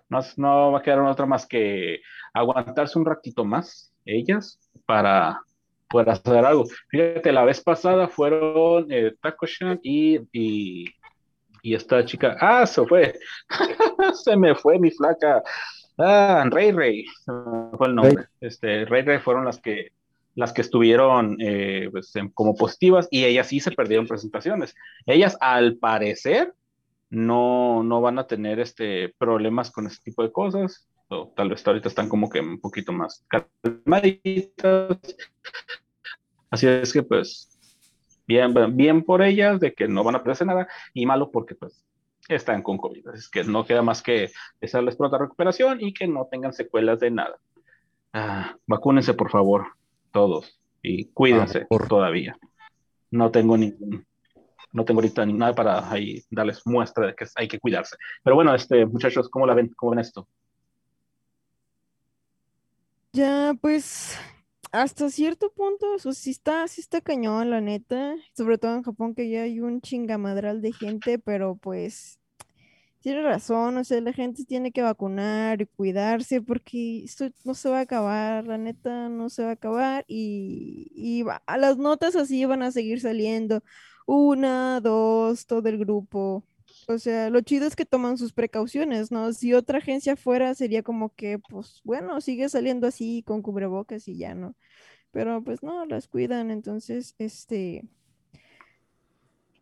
no, 0.09 0.19
no 0.37 0.71
va 0.71 0.79
a 0.79 0.81
quedar 0.81 0.99
otra 0.99 1.25
más 1.25 1.45
que 1.47 1.99
aguantarse 2.33 2.99
un 2.99 3.05
ratito 3.05 3.45
más, 3.45 3.93
ellas, 4.05 4.59
para 4.85 5.41
poder 5.89 6.09
hacer 6.09 6.45
algo. 6.45 6.65
Fíjate, 6.89 7.31
la 7.31 7.43
vez 7.43 7.61
pasada 7.61 8.07
fueron 8.07 8.87
eh, 8.91 9.13
Taco-chan 9.21 9.79
y, 9.83 10.19
y, 10.31 10.85
y 11.61 11.73
esta 11.73 12.03
chica, 12.05 12.37
ah, 12.39 12.65
se 12.65 12.85
fue, 12.85 13.17
se 14.23 14.35
me 14.35 14.55
fue 14.55 14.79
mi 14.79 14.91
flaca, 14.91 15.41
ah, 15.97 16.43
Rey 16.49 16.71
Rey, 16.71 17.05
fue 17.25 17.87
el 17.87 17.95
nombre, 17.95 18.25
este, 18.41 18.85
Rey 18.85 19.03
Rey 19.03 19.19
fueron 19.19 19.45
las 19.45 19.59
que 19.59 19.91
las 20.35 20.51
que 20.51 20.61
estuvieron 20.61 21.37
eh, 21.39 21.87
pues, 21.91 22.13
como 22.33 22.55
positivas 22.55 23.07
y 23.09 23.23
ellas 23.23 23.47
sí 23.47 23.61
se 23.61 23.71
perdieron 23.71 24.05
presentaciones. 24.05 24.75
Ellas, 25.05 25.37
al 25.39 25.77
parecer, 25.77 26.53
no, 27.09 27.83
no 27.83 28.01
van 28.01 28.19
a 28.19 28.27
tener 28.27 28.59
este, 28.59 29.13
problemas 29.17 29.71
con 29.71 29.87
ese 29.87 30.01
tipo 30.03 30.23
de 30.23 30.31
cosas. 30.31 30.87
O 31.07 31.31
tal 31.35 31.49
vez 31.49 31.65
ahorita 31.67 31.87
están 31.87 32.09
como 32.09 32.29
que 32.29 32.39
un 32.39 32.59
poquito 32.59 32.91
más 32.91 33.23
calmaditas. 33.27 34.97
Así 36.49 36.67
es 36.67 36.93
que 36.93 37.03
pues 37.03 37.49
bien, 38.27 38.53
bien 38.75 39.03
por 39.03 39.21
ellas 39.21 39.59
de 39.59 39.73
que 39.73 39.87
no 39.87 40.03
van 40.03 40.15
a 40.15 40.19
perderse 40.23 40.45
nada 40.45 40.67
y 40.93 41.05
malo 41.05 41.29
porque 41.31 41.53
pues 41.55 41.83
están 42.27 42.63
con 42.63 42.77
COVID. 42.77 43.09
Es 43.09 43.29
que 43.29 43.43
no 43.43 43.65
queda 43.65 43.81
más 43.83 44.01
que 44.01 44.31
desearles 44.59 44.95
pronta 44.95 45.17
recuperación 45.19 45.79
y 45.81 45.93
que 45.93 46.07
no 46.07 46.27
tengan 46.29 46.53
secuelas 46.53 46.99
de 46.99 47.11
nada. 47.11 47.37
Ah, 48.13 48.55
vacúnense 48.65 49.13
por 49.13 49.29
favor, 49.29 49.67
todos, 50.11 50.59
y 50.81 51.05
cuídense 51.09 51.59
Ah, 51.63 51.65
por- 51.67 51.87
todavía. 51.87 52.37
No 53.11 53.29
tengo 53.29 53.57
ningún, 53.57 54.05
no 54.75 54.83
tengo 54.85 54.99
ahorita 54.99 55.25
ni 55.25 55.33
nada 55.33 55.53
para 55.55 55.89
ahí 55.91 56.21
darles 56.29 56.61
muestra 56.65 57.07
de 57.07 57.15
que 57.15 57.25
hay 57.35 57.47
que 57.47 57.59
cuidarse. 57.59 57.95
Pero 58.23 58.35
bueno, 58.35 58.53
este, 58.53 58.85
muchachos, 58.85 59.29
¿cómo 59.29 59.47
la 59.47 59.53
ven? 59.53 59.71
¿Cómo 59.75 59.91
ven 59.91 59.99
esto? 59.99 60.27
Ya, 63.13 63.53
pues, 63.61 64.17
hasta 64.73 65.09
cierto 65.09 65.49
punto, 65.53 65.95
eso 65.95 66.11
sí 66.11 66.31
está, 66.31 66.67
sí 66.67 66.81
está 66.81 66.99
cañón, 66.99 67.49
la 67.49 67.61
neta. 67.61 68.15
Sobre 68.35 68.57
todo 68.57 68.75
en 68.75 68.83
Japón, 68.83 69.15
que 69.15 69.29
ya 69.29 69.43
hay 69.43 69.61
un 69.61 69.79
chingamadral 69.79 70.61
de 70.61 70.73
gente, 70.73 71.17
pero 71.19 71.55
pues, 71.55 72.19
tiene 72.99 73.21
razón, 73.23 73.77
o 73.77 73.83
sea, 73.85 74.01
la 74.01 74.13
gente 74.13 74.45
tiene 74.45 74.71
que 74.73 74.81
vacunar 74.81 75.61
y 75.61 75.67
cuidarse 75.67 76.41
porque 76.41 77.03
esto 77.05 77.29
no 77.45 77.53
se 77.53 77.69
va 77.69 77.79
a 77.79 77.81
acabar, 77.81 78.45
la 78.47 78.57
neta, 78.57 79.09
no 79.09 79.29
se 79.29 79.43
va 79.43 79.49
a 79.51 79.53
acabar 79.53 80.05
y, 80.07 80.91
y 80.95 81.23
va- 81.23 81.43
a 81.45 81.57
las 81.57 81.77
notas 81.77 82.15
así 82.15 82.43
van 82.45 82.63
a 82.63 82.71
seguir 82.71 82.99
saliendo. 83.01 83.63
Una, 84.05 84.79
dos, 84.81 85.45
todo 85.45 85.67
el 85.69 85.77
grupo. 85.77 86.43
O 86.87 86.97
sea, 86.99 87.29
lo 87.29 87.41
chido 87.41 87.67
es 87.67 87.75
que 87.75 87.85
toman 87.85 88.17
sus 88.17 88.33
precauciones, 88.33 89.11
¿no? 89.11 89.33
Si 89.33 89.53
otra 89.53 89.79
agencia 89.79 90.15
fuera, 90.15 90.53
sería 90.53 90.83
como 90.83 91.13
que, 91.15 91.39
pues, 91.39 91.81
bueno, 91.83 92.21
sigue 92.21 92.49
saliendo 92.49 92.87
así 92.87 93.23
con 93.25 93.41
cubrebocas 93.41 94.07
y 94.07 94.17
ya, 94.17 94.35
¿no? 94.35 94.55
Pero 95.11 95.43
pues 95.43 95.63
no, 95.63 95.85
las 95.85 96.07
cuidan, 96.07 96.51
entonces, 96.51 97.15
este, 97.19 97.85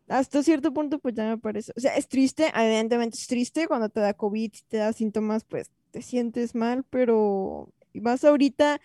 hasta 0.08 0.42
cierto 0.42 0.72
punto, 0.72 0.98
pues 0.98 1.14
ya 1.14 1.28
me 1.28 1.38
parece, 1.38 1.72
o 1.76 1.80
sea, 1.80 1.96
es 1.96 2.08
triste, 2.08 2.52
evidentemente 2.54 3.16
es 3.16 3.26
triste 3.26 3.66
cuando 3.68 3.88
te 3.88 4.00
da 4.00 4.14
COVID, 4.14 4.52
te 4.68 4.78
da 4.78 4.92
síntomas, 4.92 5.44
pues 5.44 5.70
te 5.92 6.02
sientes 6.02 6.54
mal, 6.54 6.84
pero 6.90 7.72
más 7.94 8.24
ahorita, 8.24 8.80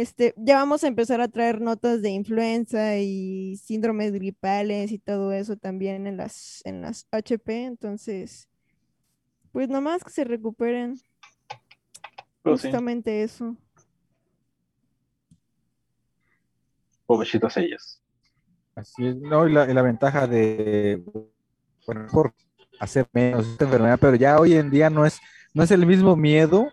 este, 0.00 0.34
ya 0.36 0.56
vamos 0.56 0.82
a 0.82 0.88
empezar 0.88 1.20
a 1.20 1.28
traer 1.28 1.60
notas 1.60 2.02
de 2.02 2.10
influenza 2.10 2.98
y 2.98 3.56
síndromes 3.58 4.10
gripales 4.10 4.90
y 4.90 4.98
todo 4.98 5.30
eso 5.30 5.56
también 5.56 6.08
en 6.08 6.16
las, 6.16 6.62
en 6.64 6.82
las 6.82 7.06
HP, 7.12 7.64
entonces, 7.64 8.48
pues 9.52 9.68
nomás 9.68 10.02
que 10.02 10.10
se 10.10 10.24
recuperen, 10.24 11.00
Pues 12.42 12.60
sí, 12.60 12.66
justamente 12.66 13.22
eso. 13.22 13.56
pobrecitas 17.06 17.56
ellas. 17.56 18.02
Así 18.74 19.06
es, 19.06 19.16
no, 19.16 19.46
y 19.46 19.52
la, 19.52 19.70
y 19.70 19.74
la 19.74 19.82
ventaja 19.82 20.26
de, 20.26 21.04
bueno, 21.86 22.08
por 22.10 22.34
hacer 22.80 23.06
menos 23.12 23.46
esta 23.46 23.64
enfermedad, 23.66 23.98
pero 24.00 24.16
ya 24.16 24.40
hoy 24.40 24.54
en 24.54 24.70
día 24.72 24.90
no 24.90 25.06
es, 25.06 25.20
no 25.52 25.62
es 25.62 25.70
el 25.70 25.86
mismo 25.86 26.16
miedo 26.16 26.72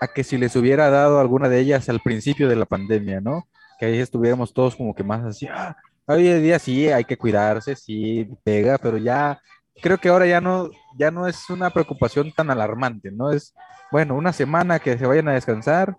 a 0.00 0.08
que 0.08 0.24
si 0.24 0.36
les 0.38 0.54
hubiera 0.56 0.90
dado 0.90 1.20
alguna 1.20 1.48
de 1.48 1.60
ellas 1.60 1.88
al 1.88 2.00
principio 2.00 2.48
de 2.48 2.56
la 2.56 2.66
pandemia, 2.66 3.20
¿no? 3.20 3.48
Que 3.78 3.86
ahí 3.86 3.98
estuviéramos 3.98 4.52
todos 4.52 4.76
como 4.76 4.94
que 4.94 5.04
más 5.04 5.24
así, 5.24 5.46
"Ah". 5.50 5.76
hoy 6.06 6.28
en 6.28 6.42
día 6.42 6.58
sí 6.58 6.88
hay 6.88 7.04
que 7.04 7.16
cuidarse, 7.18 7.74
sí 7.76 8.28
pega, 8.44 8.78
pero 8.78 8.96
ya 8.98 9.40
creo 9.82 9.98
que 9.98 10.08
ahora 10.08 10.26
ya 10.26 10.40
no, 10.40 10.70
ya 10.96 11.10
no 11.10 11.26
es 11.26 11.50
una 11.50 11.70
preocupación 11.70 12.32
tan 12.32 12.50
alarmante, 12.50 13.10
¿no? 13.10 13.30
Es, 13.32 13.54
bueno, 13.90 14.14
una 14.14 14.32
semana 14.32 14.78
que 14.78 14.96
se 14.98 15.06
vayan 15.06 15.28
a 15.28 15.32
descansar 15.34 15.96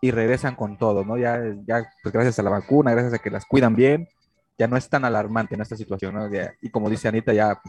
y 0.00 0.10
regresan 0.12 0.54
con 0.56 0.78
todo, 0.78 1.04
¿no? 1.04 1.16
Ya, 1.18 1.40
ya 1.66 1.86
pues 2.02 2.12
gracias 2.12 2.38
a 2.38 2.42
la 2.42 2.50
vacuna, 2.50 2.92
gracias 2.92 3.14
a 3.14 3.18
que 3.18 3.30
las 3.30 3.44
cuidan 3.44 3.74
bien, 3.76 4.08
ya 4.58 4.66
no 4.66 4.76
es 4.76 4.88
tan 4.88 5.04
alarmante 5.04 5.54
en 5.54 5.60
esta 5.62 5.76
situación, 5.76 6.14
¿no? 6.14 6.30
Ya- 6.32 6.52
y 6.62 6.70
como 6.70 6.88
dice 6.90 7.08
Anita, 7.08 7.32
ya 7.32 7.60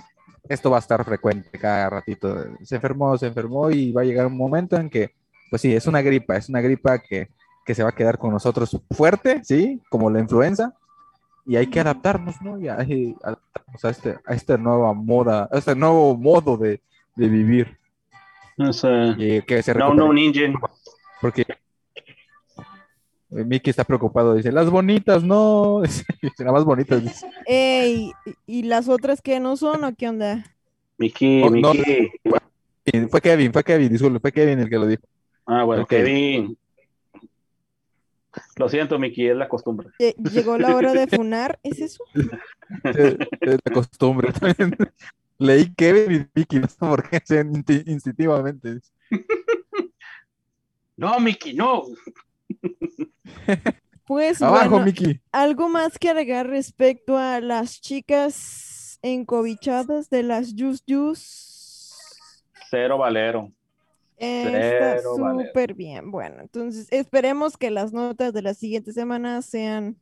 esto 0.49 0.71
va 0.71 0.77
a 0.77 0.79
estar 0.79 1.03
frecuente 1.05 1.57
cada 1.59 1.89
ratito. 1.89 2.37
Se 2.63 2.75
enfermó, 2.75 3.17
se 3.17 3.27
enfermó 3.27 3.69
y 3.69 3.91
va 3.91 4.01
a 4.01 4.05
llegar 4.05 4.25
un 4.27 4.37
momento 4.37 4.75
en 4.77 4.89
que, 4.89 5.11
pues 5.51 5.61
sí, 5.61 5.71
es 5.75 5.85
una 5.85 6.01
gripa, 6.01 6.35
es 6.37 6.49
una 6.49 6.61
gripa 6.61 6.97
que, 6.97 7.29
que 7.65 7.75
se 7.75 7.83
va 7.83 7.89
a 7.89 7.95
quedar 7.95 8.17
con 8.17 8.31
nosotros 8.31 8.81
fuerte, 8.89 9.43
¿sí? 9.43 9.79
Como 9.89 10.09
la 10.09 10.19
influenza. 10.19 10.73
Y 11.45 11.57
hay 11.57 11.67
que 11.67 11.79
adaptarnos, 11.81 12.41
¿no? 12.41 12.57
Y 12.59 12.67
hay- 12.69 13.15
adaptarnos 13.21 13.85
a, 13.85 13.89
este, 13.89 14.17
a 14.25 14.33
esta 14.33 14.57
nueva 14.57 14.93
moda, 14.93 15.47
a 15.51 15.57
este 15.59 15.75
nuevo 15.75 16.15
modo 16.17 16.57
de, 16.57 16.81
de 17.15 17.27
vivir. 17.27 17.77
Es, 18.57 18.81
Y 19.17 19.41
que 19.43 19.61
se 19.61 19.73
no, 19.75 19.93
no, 19.93 20.13
ninja. 20.13 20.41
Porque 21.19 21.45
Mickey 23.29 23.69
está 23.71 23.83
preocupado, 23.85 24.35
dice, 24.35 24.51
las 24.51 24.69
bonitas, 24.69 25.23
no, 25.23 25.81
dice, 25.83 26.03
las 26.39 26.53
más 26.53 26.63
bonitas. 26.65 27.01
dice. 27.01 27.27
Ey, 27.45 28.11
¿y 28.45 28.63
las 28.63 28.89
otras 28.89 29.21
que 29.21 29.39
no 29.39 29.55
son 29.57 29.83
o 29.83 29.95
qué 29.95 30.09
onda? 30.09 30.45
Mickey, 30.97 31.41
Oh, 31.43 31.49
no. 31.49 31.73
Mickey. 31.73 32.11
Y 32.85 32.99
Fue 33.07 33.21
Kevin, 33.21 33.53
fue 33.53 33.63
Kevin, 33.63 33.89
disculpe, 33.89 34.19
fue 34.19 34.31
Kevin 34.31 34.59
el 34.59 34.69
que 34.69 34.77
lo 34.77 34.85
dijo. 34.87 35.03
Ah, 35.45 35.63
bueno. 35.63 35.85
Kevin. 35.85 36.57
Lo 38.55 38.69
siento, 38.69 38.97
Mickey, 38.97 39.27
es 39.27 39.35
la 39.35 39.49
costumbre. 39.49 39.89
Lle- 39.99 40.15
Llegó 40.31 40.57
la 40.57 40.73
hora 40.75 40.93
de 40.93 41.07
funar, 41.07 41.59
¿es 41.63 41.79
eso? 41.81 42.03
Es, 42.85 43.17
es 43.41 43.59
la 43.65 43.73
costumbre. 43.73 44.31
también. 44.31 44.77
Leí 45.37 45.73
Kevin 45.75 46.29
y 46.33 46.39
Mickey, 46.39 46.59
no 46.59 46.67
sé 46.69 46.77
por 46.79 47.09
qué, 47.09 47.21
instintivamente. 47.87 48.79
No, 50.95 51.19
Mickey, 51.19 51.53
no. 51.53 51.83
Pues 54.05 54.41
Abajo, 54.41 54.69
bueno, 54.69 54.85
Mickey. 54.85 55.19
algo 55.31 55.67
más 55.67 55.97
que 55.97 56.09
agregar 56.09 56.47
respecto 56.47 57.17
a 57.17 57.41
las 57.41 57.81
chicas 57.81 58.99
encobichadas 59.01 60.09
de 60.09 60.23
las 60.23 60.53
Yus 60.53 60.83
Yus. 60.85 62.47
Cero 62.69 62.97
Valero. 62.99 63.51
Está 64.21 65.09
vale. 65.19 65.47
súper 65.47 65.73
bien. 65.73 66.11
Bueno, 66.11 66.41
entonces 66.41 66.87
esperemos 66.91 67.57
que 67.57 67.71
las 67.71 67.91
notas 67.91 68.33
de 68.33 68.41
la 68.43 68.53
siguiente 68.53 68.93
semana 68.93 69.41
sean, 69.41 69.97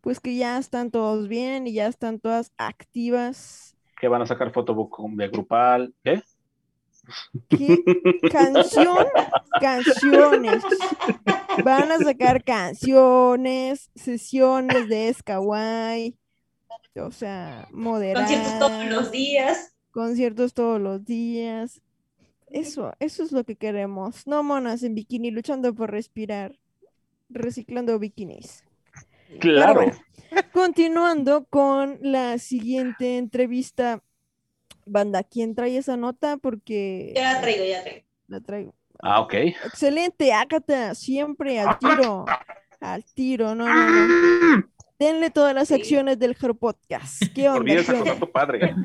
pues 0.00 0.20
que 0.20 0.36
ya 0.36 0.58
están 0.58 0.90
todos 0.90 1.28
bien 1.28 1.66
y 1.66 1.72
ya 1.72 1.86
están 1.86 2.20
todas 2.20 2.52
activas. 2.58 3.74
Que 3.98 4.08
van 4.08 4.20
a 4.22 4.26
sacar 4.26 4.52
fotobook 4.52 4.98
de 5.12 5.28
grupal. 5.28 5.94
¿Qué? 6.04 6.22
¿Qué 7.48 7.82
canción? 8.30 9.06
Canciones. 9.60 10.62
Van 11.64 11.90
a 11.92 11.98
sacar 11.98 12.42
canciones, 12.44 13.90
sesiones 13.94 14.88
de 14.88 15.12
Skawai, 15.12 16.16
o 16.96 17.10
sea, 17.10 17.68
Conciertos 17.70 18.58
todos 18.58 18.70
moderadas, 18.72 18.90
los 18.90 19.10
días. 19.10 19.74
conciertos 19.90 20.54
todos 20.54 20.80
los 20.80 21.04
días. 21.04 21.80
Eso, 22.54 22.92
eso 23.00 23.22
es 23.24 23.32
lo 23.32 23.44
que 23.44 23.56
queremos. 23.56 24.26
No 24.26 24.42
monas 24.42 24.82
en 24.82 24.94
bikini 24.94 25.30
luchando 25.30 25.74
por 25.74 25.90
respirar, 25.90 26.56
reciclando 27.28 27.98
bikinis. 27.98 28.64
Claro. 29.40 29.74
bueno, 29.74 29.96
continuando 30.52 31.44
con 31.46 31.98
la 32.00 32.38
siguiente 32.38 33.18
entrevista. 33.18 34.02
Banda, 34.86 35.22
¿quién 35.24 35.54
trae 35.54 35.76
esa 35.78 35.96
nota? 35.96 36.36
Porque 36.36 37.12
Ya 37.16 37.32
la 37.34 37.40
traigo, 37.40 37.64
ya 37.64 37.78
la 37.78 37.82
traigo. 37.82 38.04
la 38.28 38.40
traigo. 38.40 38.74
Ah, 39.00 39.20
ok. 39.20 39.34
Excelente, 39.34 40.32
Ágata, 40.32 40.94
siempre 40.94 41.58
al 41.58 41.78
tiro. 41.78 42.24
Al 42.80 43.02
tiro, 43.04 43.54
no, 43.54 43.66
no, 43.66 44.06
no. 44.56 44.64
Denle 44.98 45.30
todas 45.30 45.54
las 45.54 45.68
secciones 45.68 46.18
del 46.18 46.36
Hero 46.40 46.54
Podcast. 46.54 47.22
¿Qué 47.34 47.48
onda? 47.48 47.60
Olvídese 47.60 47.92
¿Qué 47.92 47.98
con 47.98 48.08
onda? 48.08 48.20
tu 48.20 48.30
padre. 48.30 48.74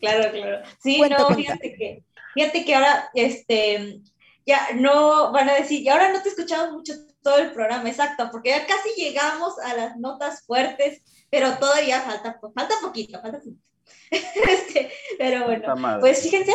Claro, 0.00 0.30
claro. 0.30 0.64
Sí, 0.80 0.98
Cuenta, 0.98 1.18
no, 1.18 1.24
cuenta. 1.26 1.42
fíjate 1.42 1.74
que, 1.74 2.04
fíjate 2.34 2.64
que 2.64 2.74
ahora, 2.74 3.08
este, 3.14 4.00
ya 4.46 4.68
no 4.74 5.32
van 5.32 5.48
a 5.48 5.54
decir, 5.54 5.82
y 5.82 5.88
ahora 5.88 6.12
no 6.12 6.22
te 6.22 6.28
escuchamos 6.28 6.72
mucho 6.72 6.92
todo 7.22 7.38
el 7.38 7.52
programa, 7.52 7.88
exacto, 7.88 8.28
porque 8.30 8.50
ya 8.50 8.66
casi 8.66 8.90
llegamos 9.00 9.58
a 9.58 9.74
las 9.74 9.96
notas 9.96 10.44
fuertes, 10.46 11.00
pero 11.30 11.56
todavía 11.58 12.00
falta, 12.02 12.38
falta 12.54 12.74
poquito, 12.82 13.20
falta 13.20 13.38
poquito. 13.38 13.60
Este, 14.10 14.90
pero 15.18 15.44
bueno, 15.44 15.62
pues 16.00 16.22
fíjense, 16.22 16.52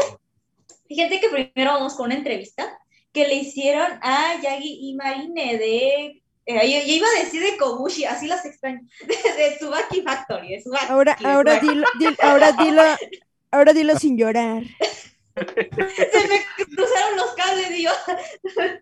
fíjense 0.88 1.20
que 1.20 1.30
primero 1.30 1.74
vamos 1.74 1.96
con 1.96 2.06
una 2.08 2.16
entrevista 2.16 2.78
que 3.12 3.28
le 3.28 3.36
hicieron 3.36 4.00
a 4.02 4.40
Yagi 4.42 4.80
y 4.90 4.96
Marine 4.96 5.58
de, 5.58 6.22
eh, 6.46 6.72
yo, 6.72 6.88
yo 6.88 6.94
iba 6.94 7.08
a 7.08 7.24
decir 7.24 7.42
de 7.42 7.58
Kobushi, 7.58 8.06
así 8.06 8.28
las 8.28 8.46
extraño, 8.46 8.82
de, 9.08 9.44
de 9.44 9.56
Tsubaki 9.58 10.02
Factory, 10.04 10.50
de 10.50 10.62
Tsubaki, 10.62 10.86
Ahora, 10.90 11.18
de 11.20 11.28
ahora 11.28 11.60
dilo, 11.60 11.88
dil- 12.00 12.18
ahora 12.22 12.52
dilo, 12.54 12.82
ahora 13.52 13.74
dilo 13.74 13.98
sin 13.98 14.18
llorar. 14.18 14.64
Se 15.56 16.28
me 16.28 16.66
cruzaron 16.66 17.18
los 17.18 17.32
cables 17.36 17.72
y 17.72 17.84
yo. 17.84 17.92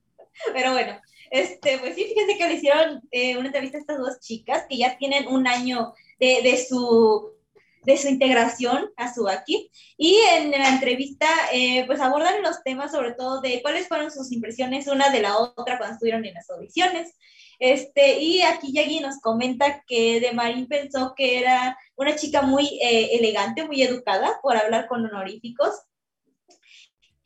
Pero 0.54 0.74
bueno, 0.74 1.00
este, 1.32 1.80
pues 1.80 1.96
sí, 1.96 2.06
fíjense 2.06 2.38
que 2.38 2.48
le 2.48 2.54
hicieron 2.54 3.02
eh, 3.12 3.38
una 3.38 3.48
entrevista 3.48 3.78
a 3.78 3.82
estas 3.82 3.98
dos 3.98 4.20
chicas 4.20 4.66
que 4.70 4.78
ya 4.78 4.98
tienen 4.98 5.28
un 5.28 5.48
año 5.48 5.94
de, 6.20 6.42
de 6.44 6.66
su 6.66 7.36
de 7.84 7.96
su 7.96 8.10
integración 8.10 8.92
a 8.98 9.14
Subaki 9.14 9.72
y 9.96 10.18
en 10.34 10.52
la 10.52 10.70
entrevista 10.70 11.26
eh, 11.54 11.86
pues 11.86 12.02
abordan 12.02 12.42
los 12.42 12.62
temas 12.62 12.92
sobre 12.92 13.14
todo 13.14 13.40
de 13.40 13.62
cuáles 13.62 13.88
fueron 13.88 14.12
sus 14.12 14.34
impresiones 14.34 14.88
una 14.88 15.10
de 15.10 15.22
la 15.22 15.38
otra 15.38 15.78
cuando 15.78 15.94
estuvieron 15.94 16.26
en 16.26 16.34
las 16.34 16.50
audiciones 16.50 17.14
este, 17.60 18.20
y 18.20 18.42
aquí 18.42 18.72
Yagi 18.72 19.00
nos 19.00 19.20
comenta 19.20 19.84
que 19.88 20.20
de 20.20 20.32
Marín 20.32 20.68
pensó 20.68 21.14
que 21.16 21.40
era 21.40 21.78
una 21.96 22.16
chica 22.16 22.44
muy 22.44 22.80
eh, 22.82 23.18
elegante, 23.18 23.66
muy 23.66 23.82
educada 23.82 24.40
por 24.44 24.56
hablar 24.56 24.88
con 24.88 25.06
honoríficos. 25.06 25.72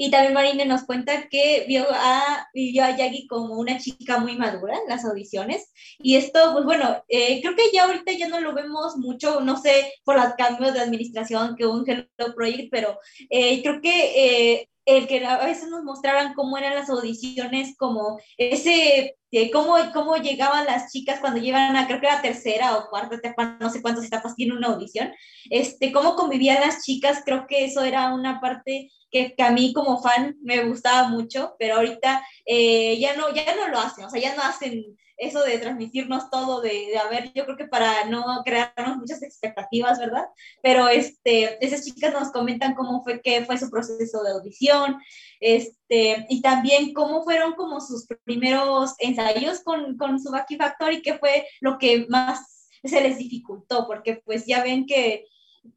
Y 0.02 0.10
también 0.10 0.34
Marina 0.34 0.66
nos 0.66 0.84
cuenta 0.84 1.30
que 1.30 1.64
vio 1.68 1.86
a, 1.92 2.48
vio 2.56 2.84
a 2.84 2.98
Yagi 2.98 3.28
como 3.28 3.60
una 3.60 3.78
chica 3.78 4.18
muy 4.18 4.36
madura 4.36 4.74
en 4.74 4.90
las 4.90 5.06
audiciones. 5.06 5.72
Y 6.00 6.16
esto, 6.16 6.54
pues 6.54 6.66
bueno, 6.66 7.04
eh, 7.08 7.40
creo 7.40 7.56
que 7.56 7.70
ya 7.72 7.84
ahorita 7.84 8.12
ya 8.14 8.28
no 8.28 8.42
lo 8.42 8.56
vemos 8.56 8.98
mucho, 8.98 9.42
no 9.42 9.58
sé, 9.58 9.94
por 10.04 10.16
los 10.16 10.34
cambios 10.34 10.74
de 10.74 10.80
administración 10.80 11.56
que 11.56 11.68
hubo 11.68 11.86
en 11.86 12.08
Hello 12.18 12.34
Project, 12.34 12.70
pero 12.72 12.98
eh, 13.30 13.62
creo 13.62 13.80
que 13.80 14.56
eh, 14.56 14.70
el 14.86 15.08
que 15.08 15.26
a 15.26 15.46
veces 15.46 15.70
nos 15.70 15.84
mostraran 15.84 16.34
cómo 16.34 16.58
eran 16.58 16.76
las 16.76 16.90
audiciones, 16.90 17.76
como 17.78 18.20
ese, 18.38 19.18
eh, 19.32 19.52
cómo, 19.52 19.76
cómo 19.94 20.18
llegaban 20.18 20.66
las 20.66 20.92
chicas 20.92 21.20
cuando 21.20 21.40
llegan 21.40 21.76
a, 21.76 21.88
creo 21.88 22.02
que 22.02 22.08
la 22.08 22.22
tercera 22.22 22.78
o 22.78 22.90
cuarta 22.90 23.16
etapa, 23.16 23.58
no 23.60 23.70
sé 23.70 23.82
cuántas 23.82 24.06
etapas 24.06 24.36
tiene 24.36 24.54
una 24.54 24.68
audición, 24.68 25.12
este, 25.50 25.92
cómo 25.92 26.16
convivían 26.16 26.62
las 26.62 26.84
chicas, 26.84 27.22
creo 27.26 27.46
que 27.48 27.66
eso 27.66 27.84
era 27.84 28.14
una 28.14 28.42
parte 28.42 28.92
que, 29.12 29.36
que 29.36 29.44
a 29.44 29.52
mí 29.52 29.74
como 29.74 30.02
fan 30.02 30.38
me 30.42 30.64
gustaba 30.64 31.10
mucho, 31.10 31.56
pero 31.60 31.76
ahorita 31.76 32.26
eh, 32.46 32.98
ya, 33.00 33.16
no, 33.16 33.34
ya 33.34 33.56
no 33.56 33.68
lo 33.68 33.80
hacen, 33.80 34.06
o 34.06 34.10
sea, 34.10 34.20
ya 34.20 34.36
no 34.36 34.42
hacen 34.42 34.98
eso 35.22 35.44
de 35.44 35.60
transmitirnos 35.60 36.30
todo, 36.32 36.62
de, 36.62 36.70
de 36.70 36.98
a 36.98 37.08
ver, 37.08 37.32
yo 37.34 37.46
creo 37.46 37.56
que 37.56 37.68
para 37.68 38.06
no 38.06 38.26
crearnos 38.44 38.98
muchas 38.98 39.22
expectativas, 39.22 40.00
¿verdad? 40.00 40.26
Pero 40.64 40.88
este, 40.90 41.64
esas 41.64 41.86
chicas 41.86 42.12
nos 42.12 42.32
comentan 42.32 42.74
cómo 42.74 43.04
fue 43.04 43.22
que 43.22 43.46
fue 43.46 43.58
su 43.58 43.70
proceso 43.70 44.24
de 44.24 44.32
audición, 44.32 44.98
este, 45.40 46.26
y 46.28 46.42
también 46.42 46.94
cómo 46.94 47.24
fueron 47.24 47.54
como 47.54 47.80
sus 47.80 48.08
primeros 48.24 48.96
ensayos 48.98 49.62
con, 49.64 49.96
con 49.96 50.20
Subaki 50.20 50.58
Factory, 50.58 51.04
que 51.04 51.20
fue 51.20 51.48
lo 51.62 51.78
que 51.78 52.08
más 52.10 52.70
se 52.84 53.00
les 53.02 53.20
dificultó, 53.20 53.86
porque 53.86 54.22
pues 54.26 54.48
ya 54.48 54.64
ven 54.64 54.88
que 54.88 55.28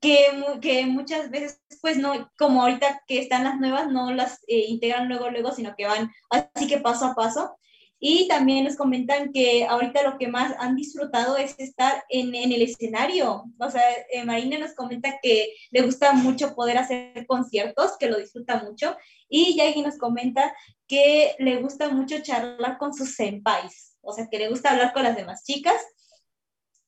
que, 0.01 0.27
que 0.63 0.87
muchas 0.87 1.31
veces, 1.31 1.61
pues 1.83 1.99
no, 1.99 2.31
como 2.39 2.63
ahorita 2.63 3.03
que 3.07 3.19
están 3.19 3.45
las 3.45 3.61
nuevas, 3.61 3.89
no 3.89 4.13
las 4.13 4.43
eh, 4.47 4.65
integran 4.69 5.09
luego, 5.09 5.29
luego, 5.29 5.53
sino 5.53 5.75
que 5.77 5.87
van 5.87 6.11
así 6.31 6.67
que 6.67 6.79
paso 6.79 7.05
a 7.05 7.15
paso. 7.15 7.55
Y 8.07 8.29
también 8.29 8.65
nos 8.65 8.77
comentan 8.77 9.33
que 9.33 9.65
ahorita 9.65 10.03
lo 10.03 10.19
que 10.19 10.29
más 10.29 10.55
han 10.59 10.77
disfrutado 10.77 11.39
es 11.39 11.55
estar 11.57 12.05
en, 12.11 12.35
el 12.35 12.61
escenario. 12.61 13.47
O 13.59 13.71
sea, 13.71 13.81
eh, 14.13 14.27
Marina 14.27 14.59
nos 14.59 14.75
comenta 14.75 15.19
que 15.23 15.55
le 15.71 15.81
gusta 15.81 16.13
mucho 16.13 16.55
poder 16.55 16.77
hacer 16.77 17.27
conciertos, 17.27 17.97
que 17.99 18.11
lo 18.11 18.19
disfruta 18.19 18.63
mucho. 18.63 18.95
Y 19.27 19.57
Yagi 19.57 19.81
nos 19.81 19.97
comenta 19.97 20.55
que 20.87 21.35
le 21.39 21.63
gusta 21.63 21.89
mucho 21.89 22.21
charlar 22.21 22.77
con 22.77 22.93
sus 22.93 23.15
senpais. 23.15 23.97
O 24.03 24.13
sea, 24.13 24.29
que 24.31 24.39
le 24.39 24.51
gusta 24.51 24.73
hablar 24.73 24.93
con 24.93 25.05
las 25.05 25.17
demás 25.17 25.43
chicas. 25.43 25.81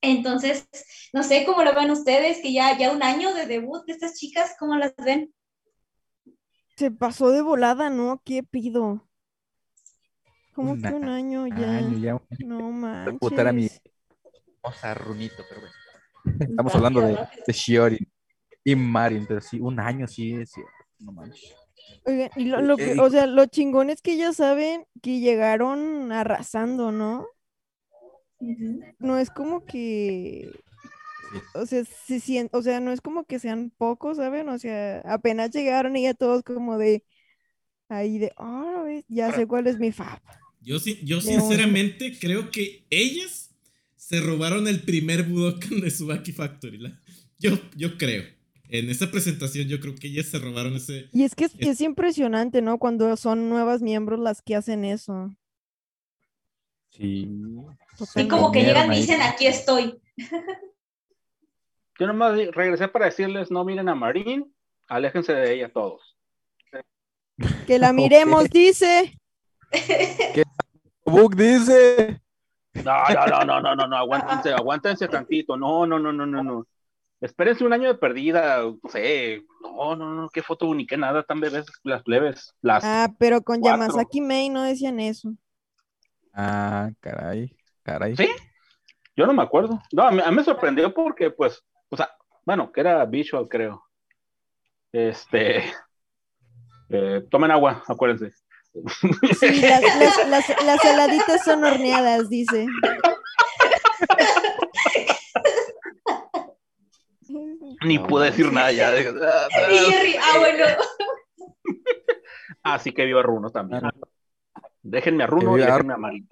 Entonces, 0.01 0.67
no 1.13 1.23
sé 1.23 1.45
cómo 1.45 1.63
lo 1.63 1.73
ven 1.73 1.89
ustedes, 1.89 2.43
que 2.43 2.53
ya, 2.53 2.77
ya 2.77 2.91
un 2.91 3.01
año 3.01 3.33
de 3.33 3.47
debut 3.47 3.83
de 3.87 3.93
estas 3.93 4.19
chicas, 4.19 4.55
¿cómo 4.59 4.75
las 4.75 4.93
ven? 4.97 5.33
Se 6.75 6.91
pasó 6.91 7.31
de 7.31 7.41
volada, 7.41 7.89
¿no? 7.89 8.21
¿Qué 8.23 8.43
pido? 8.43 9.06
¿Cómo 10.57 10.73
Un 10.73 10.81
que 10.81 10.93
un 10.93 11.07
año 11.07 11.47
ya? 11.47 11.77
año, 11.77 11.97
ya 11.99 12.15
un 12.15 12.21
No 12.39 12.71
Reputar 13.05 13.47
a 13.47 13.53
mi 13.53 13.61
manches. 13.61 13.81
hermosa 14.63 14.93
Runito, 14.95 15.43
pero 15.47 15.61
bueno. 15.61 15.75
Estamos 16.39 16.75
hablando 16.75 17.01
de, 17.01 17.15
de 17.45 17.53
Shiori 17.53 17.99
y 18.63 18.75
Marin, 18.75 19.25
pero 19.27 19.39
sí, 19.39 19.59
un 19.59 19.79
año 19.79 20.07
sí 20.07 20.33
es 20.33 20.51
cierto. 20.51 20.71
No 20.99 21.11
manches. 21.11 21.55
Oigan, 22.05 22.31
y 22.35 22.45
lo, 22.45 22.61
lo 22.61 22.77
que, 22.77 22.95
o 22.99 23.09
sea, 23.09 23.27
lo 23.27 23.45
chingón 23.45 23.91
es 23.91 24.01
que 24.01 24.13
ellos 24.13 24.37
saben 24.37 24.85
que 25.03 25.19
llegaron 25.19 26.11
arrasando, 26.11 26.91
¿no? 26.91 27.27
No 28.99 29.17
es 29.17 29.29
como 29.29 29.65
que, 29.65 30.49
Sí. 31.31 31.41
o 31.55 31.65
sea, 31.65 31.83
se 31.85 32.19
sien- 32.19 32.49
o 32.53 32.61
sea, 32.61 32.79
no 32.79 32.91
es 32.91 33.01
como 33.01 33.25
que 33.25 33.39
sean 33.39 33.71
pocos, 33.77 34.17
¿saben? 34.17 34.49
O 34.49 34.57
sea, 34.59 35.01
apenas 35.05 35.51
llegaron 35.51 35.95
y 35.97 36.03
ya 36.03 36.13
todos 36.13 36.43
como 36.43 36.77
de 36.77 37.03
ahí 37.89 38.19
de, 38.19 38.33
ves, 38.85 39.05
ya 39.07 39.31
sé 39.33 39.47
cuál 39.47 39.67
es 39.67 39.79
mi 39.79 39.91
fab. 39.91 40.21
Yo, 40.67 40.79
sí- 40.79 40.99
yo 41.03 41.21
sinceramente 41.21 42.17
creo 42.19 42.51
que 42.51 42.85
ellas 42.89 43.55
se 43.95 44.19
robaron 44.19 44.67
el 44.67 44.81
primer 44.81 45.23
Budokan 45.23 45.79
de 45.79 45.89
Subaki 45.89 46.33
Factory. 46.33 46.77
la- 46.77 46.99
Yo, 47.39 47.51
yo 47.77 47.97
creo. 47.97 48.23
En 48.67 48.89
esa 48.89 49.09
presentación 49.09 49.69
yo 49.69 49.79
creo 49.79 49.95
que 49.95 50.07
ellas 50.07 50.25
se 50.25 50.39
robaron 50.39 50.75
ese... 50.75 51.07
Y 51.13 51.23
es 51.23 51.35
que 51.35 51.45
es, 51.45 51.53
Es- 51.57 51.67
es 51.69 51.81
impresionante, 51.81 52.61
¿no? 52.61 52.79
Cuando 52.79 53.15
son 53.15 53.47
nuevas 53.47 53.81
miembros 53.81 54.19
las 54.19 54.41
que 54.41 54.55
hacen 54.57 54.83
eso. 54.83 55.33
Sí. 56.89 57.29
Y 58.15 58.27
como 58.27 58.51
que 58.51 58.63
llegan 58.63 58.91
y 58.93 58.97
dicen, 58.97 59.21
aquí 59.21 59.47
estoy. 59.47 59.97
Yo 61.99 62.07
nomás 62.07 62.35
regresé 62.53 62.89
para 62.89 63.05
decirles, 63.05 63.49
no 63.51 63.63
miren 63.63 63.87
a 63.87 63.95
Marín, 63.95 64.53
aléjense 64.87 65.31
de 65.33 65.53
ella 65.55 65.71
todos. 65.71 66.01
Que 67.67 67.79
la 67.79 67.93
miremos, 67.93 68.49
dice. 68.49 69.17
Book 71.05 71.35
dice. 71.35 72.21
No, 72.73 73.03
no, 73.09 73.27
no, 73.27 73.45
no, 73.45 73.61
no, 73.61 73.75
no, 73.75 73.87
no, 73.87 73.97
aguántense, 73.97 74.53
aguántense 74.53 75.07
tantito. 75.07 75.57
No, 75.57 75.85
no, 75.85 75.97
no, 75.97 76.11
no, 76.11 76.25
no, 76.25 76.43
no. 76.43 76.67
Espérense 77.19 77.63
un 77.63 77.73
año 77.73 77.87
de 77.87 77.95
perdida, 77.95 78.61
no 78.61 78.89
sé. 78.89 79.43
No, 79.61 79.95
no, 79.95 80.13
no, 80.13 80.29
qué 80.29 80.43
foto 80.43 80.73
ni 80.75 80.85
qué 80.85 80.97
nada, 80.97 81.23
tan 81.23 81.39
bebés 81.39 81.65
las 81.83 82.03
plebes. 82.03 82.53
Las 82.61 82.83
Ah, 82.85 83.09
pero 83.17 83.41
con 83.41 83.59
Cuatro. 83.59 83.81
Yamasaki 83.81 84.21
Mei 84.21 84.49
no 84.49 84.61
decían 84.61 84.99
eso. 84.99 85.33
Ah, 86.33 86.91
caray. 86.99 87.55
Caray. 87.81 88.15
¿Sí? 88.15 88.29
Yo 89.15 89.25
no 89.25 89.33
me 89.33 89.41
acuerdo. 89.41 89.81
No, 89.91 90.03
a 90.03 90.11
mí, 90.11 90.21
a 90.23 90.29
mí 90.29 90.35
me 90.35 90.43
sorprendió 90.43 90.93
porque, 90.93 91.31
pues, 91.31 91.63
o 91.89 91.97
sea, 91.97 92.11
bueno, 92.45 92.71
que 92.71 92.81
era 92.81 93.03
visual, 93.05 93.47
creo. 93.49 93.83
Este. 94.91 95.63
eh, 96.89 97.25
tomen 97.31 97.49
agua, 97.49 97.83
acuérdense. 97.87 98.31
Sí, 99.39 99.61
las, 99.61 99.81
las, 99.97 100.27
las, 100.27 100.63
las 100.63 100.85
heladitas 100.85 101.43
son 101.43 101.63
horneadas, 101.63 102.29
dice. 102.29 102.67
Ni 107.83 107.99
pude 107.99 108.25
decir 108.31 108.51
nada 108.51 108.71
ya. 108.71 108.89
Ah, 108.89 110.39
bueno. 110.39 110.65
Así 112.63 112.91
que 112.93 113.05
viva 113.05 113.21
Runo 113.21 113.49
también. 113.49 113.81
Déjenme 114.81 115.23
a 115.23 115.27
Runo 115.27 115.57
y 115.57 115.61
déjenme 115.61 115.93
a 115.93 115.97
Marín. 115.97 116.27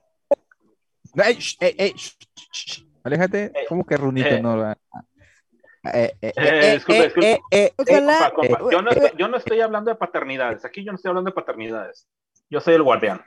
Ey, 1.15 1.37
ey, 1.59 1.75
ey. 1.77 1.95
Aléjate. 3.03 3.51
¿Cómo 3.69 3.85
que 3.85 3.95
Runito 3.97 4.27
eh. 4.29 4.41
no? 4.41 4.57
va? 4.57 4.77
Eh, 5.93 6.15
eh, 6.21 6.33
Eh, 6.35 6.71
eh, 6.71 6.73
disculpe, 6.73 7.01
eh, 7.01 7.05
disculpe. 7.05 7.31
eh, 7.31 7.39
eh, 7.51 7.73
Ojalá- 7.77 8.31
Compa, 8.33 8.57
compa, 8.57 8.57
eh, 8.59 8.71
yo, 8.71 8.81
no 8.81 8.89
estoy, 8.91 9.11
yo 9.17 9.27
no 9.27 9.37
estoy 9.37 9.61
hablando 9.61 9.91
de 9.91 9.95
paternidades. 9.97 10.65
Aquí 10.65 10.83
yo 10.83 10.91
no 10.91 10.95
estoy 10.95 11.09
hablando 11.09 11.29
de 11.29 11.35
paternidades. 11.35 12.07
Yo 12.49 12.59
soy 12.59 12.75
el 12.75 12.83
guardián. 12.83 13.21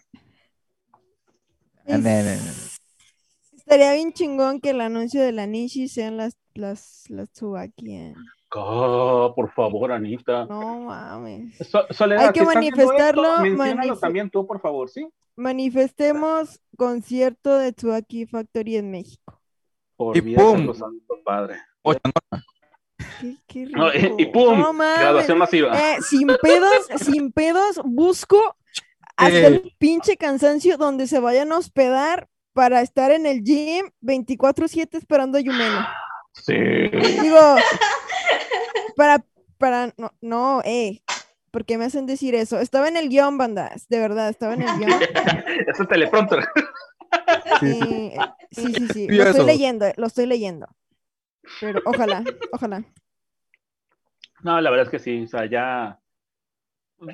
Estaría 3.57 3.93
bien 3.95 4.12
chingón 4.12 4.61
que 4.61 4.70
el 4.70 4.81
anuncio 4.81 5.23
de 5.23 5.32
la 5.32 5.47
Nishi 5.47 5.89
sean 5.89 6.16
las, 6.16 6.36
las, 6.55 7.05
las 7.09 7.31
Tsubaki. 7.31 7.95
eh. 7.95 8.15
Oh, 8.55 9.32
por 9.36 9.53
favor, 9.53 9.93
Anita. 9.93 10.47
No 10.47 10.81
mames. 10.81 11.57
So- 11.69 11.86
Soledad, 11.90 12.27
Hay 12.27 12.32
que 12.32 12.40
si 12.40 12.47
manifestarlo, 12.47 13.28
esto, 13.28 13.43
menciónalo 13.43 13.95
manif- 13.97 14.01
también 14.01 14.31
tú, 14.31 14.47
por 14.47 14.61
favor, 14.61 14.89
¿sí? 14.89 15.07
Manifestemos 15.36 16.59
concierto 16.77 17.59
de 17.59 17.73
Tsubaki 17.73 18.27
Factory 18.27 18.77
en 18.77 18.90
México. 18.90 19.40
Por 19.97 20.16
Y 20.16 20.35
pum. 20.35 20.73
padre. 21.24 21.57
Oye, 21.82 21.99
no, 22.05 22.40
Qué, 23.20 23.36
qué 23.47 23.66
No, 23.66 23.89
y, 23.93 23.99
rico. 23.99 24.15
y 24.19 24.27
pum, 24.27 24.59
No 24.61 24.73
mames. 24.73 24.99
graduación 25.01 25.39
masiva. 25.39 25.78
Eh, 25.78 25.99
sin 26.03 26.28
pedos, 26.40 26.86
sin 27.01 27.32
pedos, 27.32 27.81
busco 27.85 28.57
hasta 29.19 29.47
el 29.47 29.55
Eh. 29.57 29.74
pinche 29.78 30.16
cansancio 30.16 30.77
donde 30.78 31.07
se 31.07 31.19
vayan 31.20 31.53
a 31.53 31.59
hospedar 31.59 32.28
para 32.53 32.81
estar 32.81 33.11
en 33.11 33.27
el 33.27 33.43
gym 33.43 33.90
24/7 34.01 34.97
esperando 34.97 35.39
a 35.39 35.40
Yumeno. 35.40 35.86
Sí. 36.32 36.55
Digo, 36.55 37.57
para, 38.97 39.24
para, 39.59 39.93
no, 39.97 40.12
no, 40.20 40.62
eh, 40.65 41.03
¿por 41.51 41.65
qué 41.65 41.78
me 41.78 41.85
hacen 41.85 42.07
decir 42.07 42.35
eso? 42.35 42.61
Estaba 42.61 42.89
en 42.89 42.97
el 42.97 43.09
guion, 43.09 43.39
bandas, 43.39 43.89
de 43.89 43.99
verdad, 43.99 44.28
estaba 44.28 44.55
en 44.55 44.62
el 44.62 44.78
guion. 44.78 44.90
Ese 45.66 45.85
teleprompter. 45.86 46.45
sí, 47.61 47.81
sí. 47.81 48.12
Sí, 48.51 48.74
sí, 48.74 48.89
sí, 48.89 49.09
lo 49.09 49.24
estoy 49.24 49.47
leyendo, 49.47 49.86
lo 49.97 50.07
estoy 50.07 50.27
leyendo. 50.27 50.69
Pero 51.61 51.81
ojalá, 51.86 52.23
ojalá. 52.53 52.85
No, 54.43 54.61
la 54.61 54.70
verdad 54.70 54.86
es 54.86 54.90
que 54.90 54.99
sí, 54.99 55.24
o 55.24 55.27
sea, 55.28 55.47
ya 55.47 55.99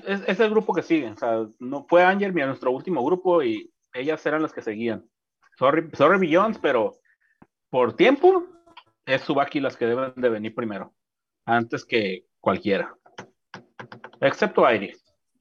es, 0.06 0.22
es 0.26 0.40
el 0.40 0.50
grupo 0.50 0.72
que 0.74 0.82
sigue, 0.82 1.10
o 1.10 1.16
sea, 1.16 1.46
no 1.58 1.86
fue 1.88 2.02
Angel 2.02 2.38
a 2.40 2.46
nuestro 2.46 2.70
último 2.70 3.04
grupo 3.04 3.42
y 3.42 3.70
ellas 3.92 4.24
eran 4.26 4.42
las 4.42 4.52
que 4.52 4.62
seguían. 4.62 5.08
Sorry, 5.58 5.88
sorry 5.92 6.18
Billions, 6.18 6.58
pero 6.58 6.94
por 7.70 7.94
tiempo 7.94 8.46
es 9.06 9.22
Subaki 9.22 9.60
las 9.60 9.76
que 9.76 9.86
deben 9.86 10.12
de 10.16 10.28
venir 10.28 10.54
primero, 10.54 10.94
antes 11.44 11.84
que 11.84 12.26
cualquiera. 12.40 12.94
Excepto 14.20 14.64
Airi. 14.64 14.94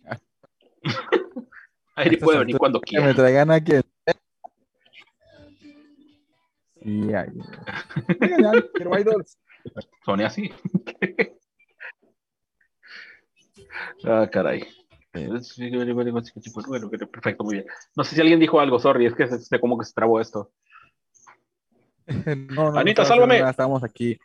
Airi 1.95 2.17
puede 2.17 2.39
venir 2.39 2.57
cuando 2.57 2.81
Que 2.81 2.97
me 2.97 3.03
quiera. 3.03 3.15
traigan 3.15 3.51
aquí. 3.51 3.73
Sí, 6.83 7.13
ay. 7.13 7.29
Oigan, 8.21 8.43
ya, 8.43 8.51
quiero 8.73 8.99
idols. 8.99 9.37
Sonia 10.03 10.29
sí. 10.29 10.51
Ah, 14.05 14.27
caray. 14.31 14.67
Bueno, 15.13 16.89
perfecto, 17.11 17.43
muy 17.43 17.55
bien. 17.55 17.65
No 17.95 18.03
sé 18.03 18.15
si 18.15 18.21
alguien 18.21 18.39
dijo 18.39 18.59
algo, 18.59 18.79
sorry, 18.79 19.05
es 19.05 19.13
que 19.15 19.27
se, 19.27 19.39
se- 19.39 19.59
como 19.59 19.77
que 19.77 19.85
se 19.85 19.93
trabó 19.93 20.19
esto. 20.19 20.51
No, 22.07 22.71
no, 22.71 22.77
Anita, 22.79 23.03
no, 23.03 23.07
sálvame. 23.07 23.39
Estamos 23.39 23.83
aquí 23.83 24.19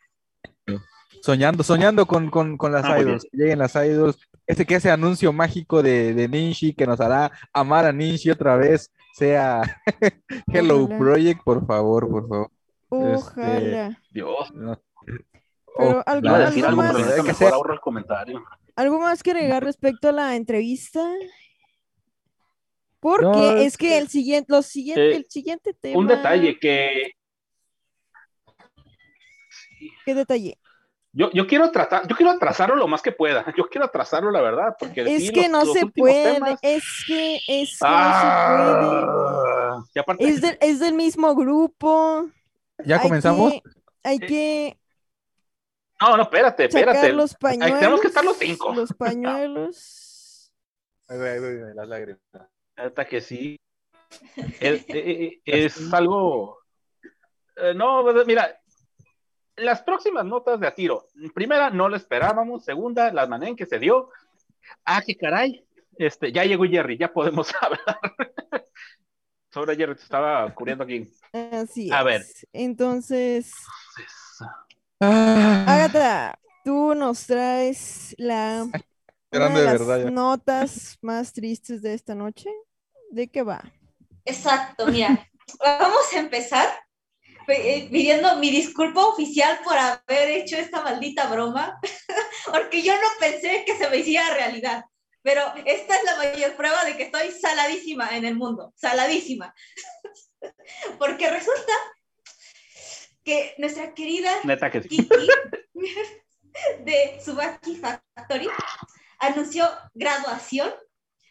soñando, 1.23 1.63
soñando 1.63 2.07
con, 2.07 2.29
con, 2.31 2.57
con 2.57 2.73
las 2.73 2.85
Ah, 2.85 3.01
idols. 3.01 3.25
Que 3.31 3.37
lleguen 3.37 3.59
las 3.61 3.75
idols. 3.77 4.19
Ese 4.47 4.67
que 4.67 4.77
ese 4.77 4.91
anuncio 4.91 5.33
mágico 5.33 5.83
de, 5.83 6.15
de 6.15 6.27
Ninji 6.29 6.73
que 6.75 6.87
nos 6.87 7.01
hará 7.01 7.31
amar 7.53 7.85
a 7.87 7.93
Ninji 7.93 8.31
otra 8.31 8.57
vez 8.57 8.93
sea 9.15 9.63
Hello 10.53 10.85
Ojalá. 10.85 10.99
Project, 10.99 11.43
por 11.45 11.67
favor, 11.67 12.09
por 12.09 12.29
favor. 12.29 12.51
Ojalá. 12.89 13.99
Dios, 14.11 14.53
No. 14.55 14.81
Pero 15.77 16.03
algo, 16.07 16.29
algo 16.35 16.67
algo, 16.67 16.77
más, 16.83 16.97
que 16.97 17.23
mejor 17.23 17.35
ser- 17.35 17.53
ahorro 17.53 17.75
el 17.75 17.81
comentario. 17.81 18.43
Algo 18.79 19.01
más 19.01 19.23
que 19.23 19.33
agregar 19.33 19.65
respecto 19.65 20.09
a 20.09 20.13
la 20.13 20.37
entrevista. 20.37 21.05
Porque 23.01 23.25
No, 23.27 23.57
es 23.57 23.77
que 23.77 23.89
que- 23.89 23.99
el 23.99 24.09
siguiente, 24.09 24.53
los 24.53 24.67
siguiente, 24.67 25.11
Eh, 25.13 25.17
el 25.17 25.27
siguiente 25.29 25.75
tema. 25.75 25.99
Un 25.99 26.07
detalle 26.07 26.59
que 26.59 27.13
¿Qué 30.05 30.15
detalle? 30.15 30.59
yo, 31.13 31.31
yo 31.33 31.47
quiero 31.47 31.71
tratar, 31.71 32.07
yo 32.09 32.17
quiero 32.17 32.33
atrasarlo 32.33 32.77
lo 32.77 32.87
más 32.89 33.03
que 33.03 33.13
pueda. 33.13 33.45
Yo 33.57 33.69
quiero 33.69 33.87
atrasarlo, 33.87 34.31
la 34.31 34.41
verdad, 34.41 34.77
porque 34.79 35.03
Es 35.03 35.27
sí, 35.27 35.33
que 35.33 35.43
los- 35.43 35.51
no 35.51 35.65
los 35.65 35.73
se 35.75 35.87
puede, 35.87 36.35
temas- 36.35 36.59
es 36.63 36.85
que, 37.07 37.37
es 37.49 37.71
que 37.71 37.77
Ah, 37.83 39.75
no 39.79 39.87
se 39.93 40.03
puede. 40.05 40.31
Es, 40.31 40.41
del- 40.41 40.59
es 40.61 40.81
del 40.81 40.95
mismo 40.95 41.35
grupo. 41.35 42.29
¿Ya 42.85 42.97
hay 42.97 43.03
comenzamos? 43.03 43.53
que- 43.53 43.63
hay 44.05 44.19
que 44.21 44.78
no, 46.01 46.17
no, 46.17 46.23
espérate, 46.25 46.65
espérate. 46.67 46.99
sacar 47.01 47.15
los 47.15 47.33
Ay, 47.33 47.39
pañuelos. 47.41 47.79
tenemos 47.79 48.01
que 48.01 48.07
estar 48.09 48.25
los 48.25 48.37
cinco. 48.37 48.75
Los 48.75 48.93
pañuelos. 48.93 50.53
las 51.09 51.89
lágrimas. 51.89 52.21
Hasta 52.77 53.07
que 53.07 53.21
sí. 53.21 53.57
Es, 54.61 54.85
eh, 54.89 54.89
eh, 54.89 55.41
es 55.45 55.93
algo. 55.93 56.59
eh, 57.57 57.75
no, 57.75 58.03
pues, 58.03 58.27
mira, 58.27 58.61
las 59.57 59.83
próximas 59.83 60.25
notas 60.25 60.61
de 60.61 60.67
a 60.69 60.75
tiro. 60.75 61.09
Primera, 61.35 61.71
no 61.71 61.89
lo 61.89 61.97
esperábamos. 61.97 62.65
Segunda, 62.65 63.13
la 63.13 63.27
manera 63.27 63.51
en 63.51 63.57
que 63.57 63.67
se 63.67 63.79
dio. 63.79 64.11
Ah, 64.85 65.03
qué 65.05 65.17
caray. 65.17 65.65
Este, 65.97 66.31
ya 66.31 66.45
llegó 66.45 66.65
Jerry, 66.65 66.97
ya 66.97 67.13
podemos 67.13 67.53
hablar. 67.61 67.99
Sobre 69.53 69.75
Jerry, 69.77 69.97
te 69.97 70.03
estaba 70.03 70.55
cubriendo 70.55 70.85
aquí. 70.85 71.13
Así 71.33 71.91
A 71.91 72.03
ver. 72.05 72.21
es. 72.21 72.47
Entonces, 72.53 73.53
Ah, 73.97 74.03
Agatha, 75.01 76.39
tú 76.65 76.95
nos 76.95 77.27
traes 77.27 78.15
la 78.19 78.65
una 78.65 78.83
Grande 79.31 79.61
de 79.61 79.67
de 79.67 79.73
las 79.73 79.87
verdad 79.87 80.11
notas 80.11 80.99
más 81.03 81.33
tristes 81.33 81.83
de 81.83 81.95
esta 81.95 82.15
noche. 82.15 82.51
¿De 83.11 83.29
qué 83.29 83.43
va? 83.43 83.63
Exacto, 84.25 84.87
mira, 84.87 85.29
vamos 85.61 86.13
a 86.15 86.19
empezar 86.19 86.69
eh, 87.49 87.89
pidiendo 87.91 88.37
mi 88.37 88.51
disculpa 88.51 89.07
oficial 89.07 89.61
por 89.65 89.77
haber 89.79 90.29
hecho 90.31 90.57
esta 90.57 90.83
maldita 90.83 91.29
broma, 91.29 91.79
porque 92.47 92.83
yo 92.83 92.95
no 92.95 93.09
pensé 93.19 93.65
que 93.65 93.77
se 93.77 93.89
me 93.89 93.99
hiciera 93.99 94.35
realidad, 94.35 94.85
pero 95.23 95.43
esta 95.65 95.97
es 95.97 96.05
la 96.05 96.17
mayor 96.17 96.57
prueba 96.57 96.85
de 96.85 96.97
que 96.97 97.05
estoy 97.05 97.31
saladísima 97.31 98.11
en 98.17 98.27
el 98.27 98.37
mundo, 98.37 98.75
saladísima, 98.77 99.55
porque 100.99 101.31
resulta 101.31 101.73
que 103.29 103.55
nuestra 103.59 103.93
querida 103.93 104.31
Neta 104.45 104.71
que 104.71 104.81
sí. 104.83 104.89
Kiki 104.89 105.29
de 106.85 107.21
Subaki 107.23 107.77
Factory 107.77 108.49
anunció 109.19 109.69
graduación 109.95 110.73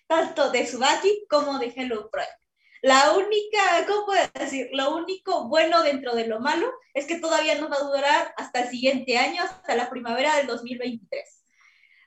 tanto 0.08 0.52
de 0.52 0.68
Subaki 0.68 1.26
como 1.28 1.58
de 1.60 1.74
Hello 1.76 2.10
Project. 2.12 2.38
La 2.84 3.14
única, 3.14 3.60
¿cómo 3.88 4.06
puedo 4.06 4.22
decir? 4.36 4.70
Lo 4.74 4.96
único 4.96 5.48
bueno 5.50 5.82
dentro 5.82 6.14
de 6.16 6.28
lo 6.28 6.40
malo 6.40 6.72
es 6.94 7.06
que 7.08 7.20
todavía 7.20 7.56
nos 7.56 7.72
va 7.72 7.78
a 7.78 7.84
durar 7.84 8.34
hasta 8.38 8.60
el 8.62 8.70
siguiente 8.70 9.18
año, 9.18 9.42
hasta 9.42 9.76
la 9.76 9.90
primavera 9.90 10.36
del 10.38 10.46
2023. 10.48 11.44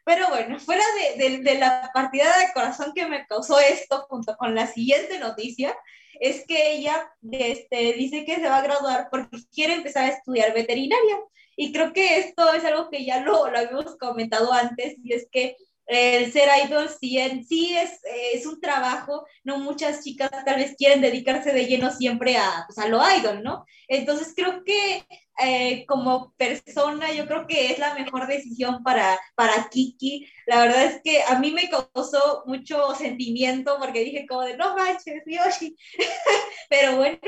Pero 0.04 0.28
bueno, 0.28 0.58
fuera 0.60 0.84
de, 1.16 1.22
de- 1.28 1.38
de 1.38 1.54
la 1.56 1.90
partida 1.92 2.38
de 2.38 2.52
corazón 2.54 2.92
que 2.94 3.06
me 3.06 3.26
causó 3.26 3.58
esto, 3.58 4.06
junto 4.08 4.36
con 4.36 4.54
la 4.54 4.66
siguiente 4.68 5.18
noticia, 5.18 5.76
es 6.18 6.44
que 6.46 6.72
ella 6.72 7.10
este, 7.30 7.92
dice 7.94 8.24
que 8.24 8.36
se 8.36 8.48
va 8.48 8.58
a 8.58 8.62
graduar 8.62 9.08
porque 9.10 9.38
quiere 9.52 9.74
empezar 9.74 10.04
a 10.04 10.14
estudiar 10.14 10.52
veterinaria. 10.54 11.18
Y 11.56 11.72
creo 11.72 11.92
que 11.92 12.18
esto 12.18 12.52
es 12.54 12.64
algo 12.64 12.88
que 12.88 13.04
ya 13.04 13.20
lo, 13.20 13.50
lo 13.50 13.58
habíamos 13.58 13.96
comentado 13.96 14.52
antes, 14.52 14.96
y 15.02 15.12
es 15.12 15.28
que 15.30 15.56
el 15.90 16.32
ser 16.32 16.48
idol 16.64 16.88
sí, 16.88 17.18
sí 17.48 17.76
es, 17.76 18.00
es 18.32 18.46
un 18.46 18.60
trabajo, 18.60 19.26
no 19.42 19.58
muchas 19.58 20.04
chicas 20.04 20.30
tal 20.44 20.56
vez 20.56 20.76
quieren 20.78 21.00
dedicarse 21.00 21.52
de 21.52 21.66
lleno 21.66 21.90
siempre 21.90 22.36
a, 22.36 22.64
pues, 22.68 22.78
a 22.78 22.88
lo 22.88 23.00
idol, 23.18 23.42
¿no? 23.42 23.64
Entonces 23.88 24.32
creo 24.36 24.62
que 24.62 25.04
eh, 25.42 25.84
como 25.86 26.32
persona 26.36 27.12
yo 27.12 27.26
creo 27.26 27.46
que 27.48 27.72
es 27.72 27.78
la 27.80 27.94
mejor 27.94 28.28
decisión 28.28 28.84
para, 28.84 29.18
para 29.34 29.68
Kiki. 29.68 30.30
La 30.46 30.60
verdad 30.60 30.84
es 30.84 31.00
que 31.02 31.22
a 31.24 31.40
mí 31.40 31.50
me 31.50 31.68
causó 31.68 32.44
mucho 32.46 32.94
sentimiento 32.94 33.76
porque 33.80 34.04
dije 34.04 34.26
como 34.28 34.42
de, 34.42 34.56
no 34.56 34.76
manches, 34.76 35.22
Yoshi. 35.26 35.76
Pero 36.68 36.98
bueno, 36.98 37.18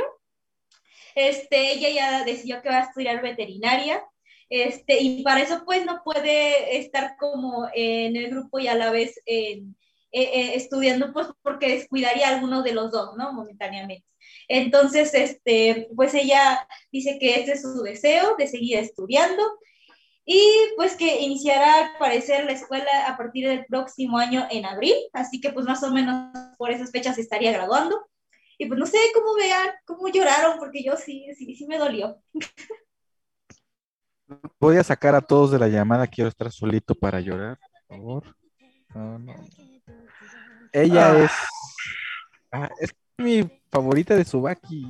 este, 1.17 1.73
ella 1.73 1.89
ya 1.89 2.25
decidió 2.25 2.63
que 2.63 2.69
va 2.69 2.79
a 2.79 2.85
estudiar 2.85 3.23
veterinaria. 3.23 4.05
Este, 4.55 5.01
y 5.01 5.23
para 5.23 5.41
eso 5.41 5.63
pues 5.65 5.87
no 5.87 6.03
puede 6.05 6.77
estar 6.77 7.17
como 7.17 7.69
en 7.75 8.17
el 8.17 8.29
grupo 8.29 8.59
y 8.59 8.69
a 8.69 8.75
la 8.75 8.91
vez 8.91 9.19
en, 9.25 9.75
eh, 10.13 10.23
eh, 10.23 10.53
estudiando 10.57 11.11
pues 11.15 11.29
porque 11.43 11.69
descuidaría 11.69 12.29
a 12.29 12.35
alguno 12.35 12.63
de 12.63 12.75
los 12.75 12.91
dos, 12.91 13.17
¿no? 13.17 13.33
Momentáneamente. 13.33 14.05
Entonces, 14.49 15.15
este, 15.15 15.89
pues 15.97 16.13
ella 16.13 16.69
dice 16.91 17.19
que 17.19 17.41
este 17.41 17.53
es 17.53 17.63
su 17.63 17.83
deseo 17.83 18.37
de 18.37 18.47
seguir 18.47 18.77
estudiando 18.77 19.43
y 20.27 20.43
pues 20.77 20.97
que 20.97 21.23
iniciará 21.23 21.87
al 21.87 21.99
parecer 21.99 22.45
la 22.45 22.53
escuela 22.53 23.07
a 23.09 23.17
partir 23.17 23.49
del 23.49 23.65
próximo 23.65 24.19
año 24.19 24.47
en 24.51 24.67
abril, 24.67 24.97
así 25.15 25.41
que 25.41 25.51
pues 25.51 25.65
más 25.65 25.83
o 25.83 25.91
menos 25.91 26.31
por 26.59 26.71
esas 26.71 26.91
fechas 26.91 27.17
estaría 27.17 27.53
graduando. 27.53 28.07
Y 28.59 28.67
pues 28.67 28.79
no 28.79 28.85
sé 28.85 28.99
cómo 29.15 29.35
vean, 29.35 29.71
cómo 29.87 30.09
lloraron, 30.09 30.59
porque 30.59 30.85
yo 30.85 30.97
sí, 30.99 31.27
sí, 31.39 31.57
sí 31.57 31.67
me 31.67 31.79
dolió. 31.79 32.19
Voy 34.61 34.77
a 34.77 34.85
sacar 34.85 35.15
a 35.15 35.21
todos 35.21 35.51
de 35.51 35.59
la 35.59 35.69
llamada, 35.69 36.07
quiero 36.07 36.29
estar 36.29 36.51
solito 36.53 36.95
para 36.95 37.21
llorar, 37.21 37.59
por 37.89 37.97
favor. 37.97 38.37
No, 38.95 39.19
no. 39.19 39.35
Ella 40.73 41.13
Ah. 41.13 41.19
es, 41.25 41.31
ah, 42.53 42.71
es 42.81 42.95
mi 43.19 43.49
favorita 43.71 44.15
de 44.17 44.25
Subaki 44.25 44.85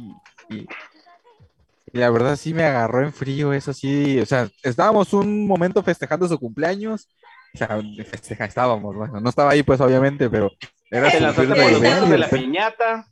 y, 0.49 0.57
y 0.57 1.99
la 1.99 2.11
verdad 2.11 2.37
sí 2.37 2.55
me 2.55 2.65
agarró 2.65 3.03
en 3.03 3.13
frío, 3.13 3.53
eso 3.53 3.73
sí, 3.73 4.19
o 4.21 4.27
sea, 4.27 4.49
estábamos 4.63 5.13
un 5.13 5.47
momento 5.47 5.83
festejando 5.83 6.29
su 6.29 6.39
cumpleaños, 6.39 7.09
o 7.55 7.59
sea, 7.59 7.81
festeja, 8.07 8.45
estábamos, 8.47 8.95
bueno, 8.97 9.21
no 9.21 9.29
estaba 9.29 9.51
ahí 9.51 9.63
pues 9.63 9.81
obviamente, 9.81 10.31
pero 10.31 10.51
era 10.91 11.09
lanzaste 11.21 11.55
por 11.55 11.71
los 11.73 12.07
y 12.07 12.11
de 12.11 12.19
la 12.19 12.29
piñata. 12.29 13.12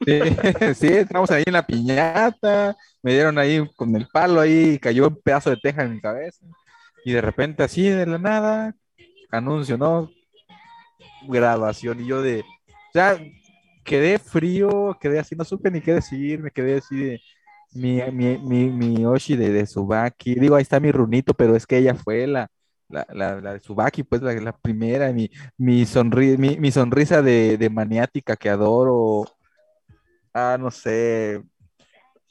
Sí, 0.06 0.74
sí, 0.74 0.86
estábamos 0.88 1.30
ahí 1.30 1.42
en 1.46 1.52
la 1.52 1.66
piñata, 1.66 2.76
me 3.02 3.12
dieron 3.12 3.38
ahí 3.38 3.66
con 3.76 3.94
el 3.96 4.06
palo 4.08 4.40
ahí, 4.40 4.78
cayó 4.78 5.08
un 5.08 5.20
pedazo 5.22 5.50
de 5.50 5.56
teja 5.58 5.82
en 5.82 5.92
mi 5.94 6.00
cabeza. 6.00 6.44
Y 7.04 7.12
de 7.12 7.20
repente 7.20 7.62
así 7.62 7.88
de 7.88 8.06
la 8.06 8.18
nada, 8.18 8.74
anuncio, 9.30 9.78
¿no? 9.78 10.10
Graduación. 11.28 12.00
Y 12.00 12.06
yo 12.06 12.22
de, 12.22 12.40
o 12.40 12.92
sea, 12.92 13.18
quedé 13.84 14.18
frío, 14.18 14.96
quedé 15.00 15.18
así, 15.18 15.34
no 15.36 15.44
supe 15.44 15.70
ni 15.70 15.80
qué 15.80 15.94
decir, 15.94 16.40
me 16.40 16.50
quedé 16.50 16.78
así 16.78 16.96
de 16.96 17.20
mi, 17.74 18.00
mi, 18.12 18.38
mi, 18.38 18.70
mi 18.70 19.06
Oshi 19.06 19.36
de, 19.36 19.50
de 19.52 19.66
Subaki. 19.66 20.34
Digo, 20.36 20.56
ahí 20.56 20.62
está 20.62 20.80
mi 20.80 20.92
runito, 20.92 21.34
pero 21.34 21.56
es 21.56 21.66
que 21.66 21.78
ella 21.78 21.94
fue 21.94 22.26
la, 22.26 22.48
la, 22.88 23.06
la, 23.12 23.40
la 23.40 23.52
de 23.54 23.60
Subaki, 23.60 24.02
pues 24.04 24.22
la, 24.22 24.32
la 24.34 24.52
primera, 24.56 25.12
mi, 25.12 25.30
mi, 25.58 25.82
sonri- 25.84 26.38
mi, 26.38 26.58
mi 26.58 26.70
sonrisa 26.72 27.22
de, 27.22 27.56
de 27.58 27.70
maniática 27.70 28.36
que 28.36 28.50
adoro. 28.50 29.24
Ah, 30.32 30.56
no 30.58 30.70
sé. 30.70 31.42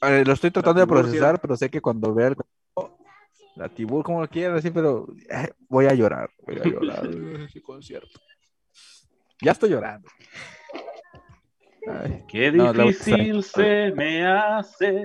Ver, 0.00 0.26
lo 0.26 0.32
estoy 0.32 0.50
tratando 0.50 0.80
de 0.80 0.86
procesar, 0.86 1.40
pero 1.40 1.56
sé 1.56 1.68
que 1.70 1.80
cuando 1.80 2.14
vea 2.14 2.28
el... 2.28 2.36
La 3.56 3.68
Tibur, 3.68 4.02
como 4.04 4.22
lo 4.22 4.28
quieran 4.28 4.56
decir, 4.56 4.72
pero 4.72 5.06
eh, 5.28 5.50
voy 5.68 5.86
a 5.86 5.92
llorar. 5.94 6.30
Voy 6.46 6.56
a 6.58 6.64
llorar 6.64 7.10
concierto. 7.64 8.20
Ya 9.42 9.52
estoy 9.52 9.70
llorando. 9.70 10.08
Ay, 11.86 12.24
Qué 12.28 12.52
No, 12.52 12.72
la- 12.72 12.84
difícil 12.84 13.42
se 13.42 13.92
me 13.92 14.26
hace 14.26 15.04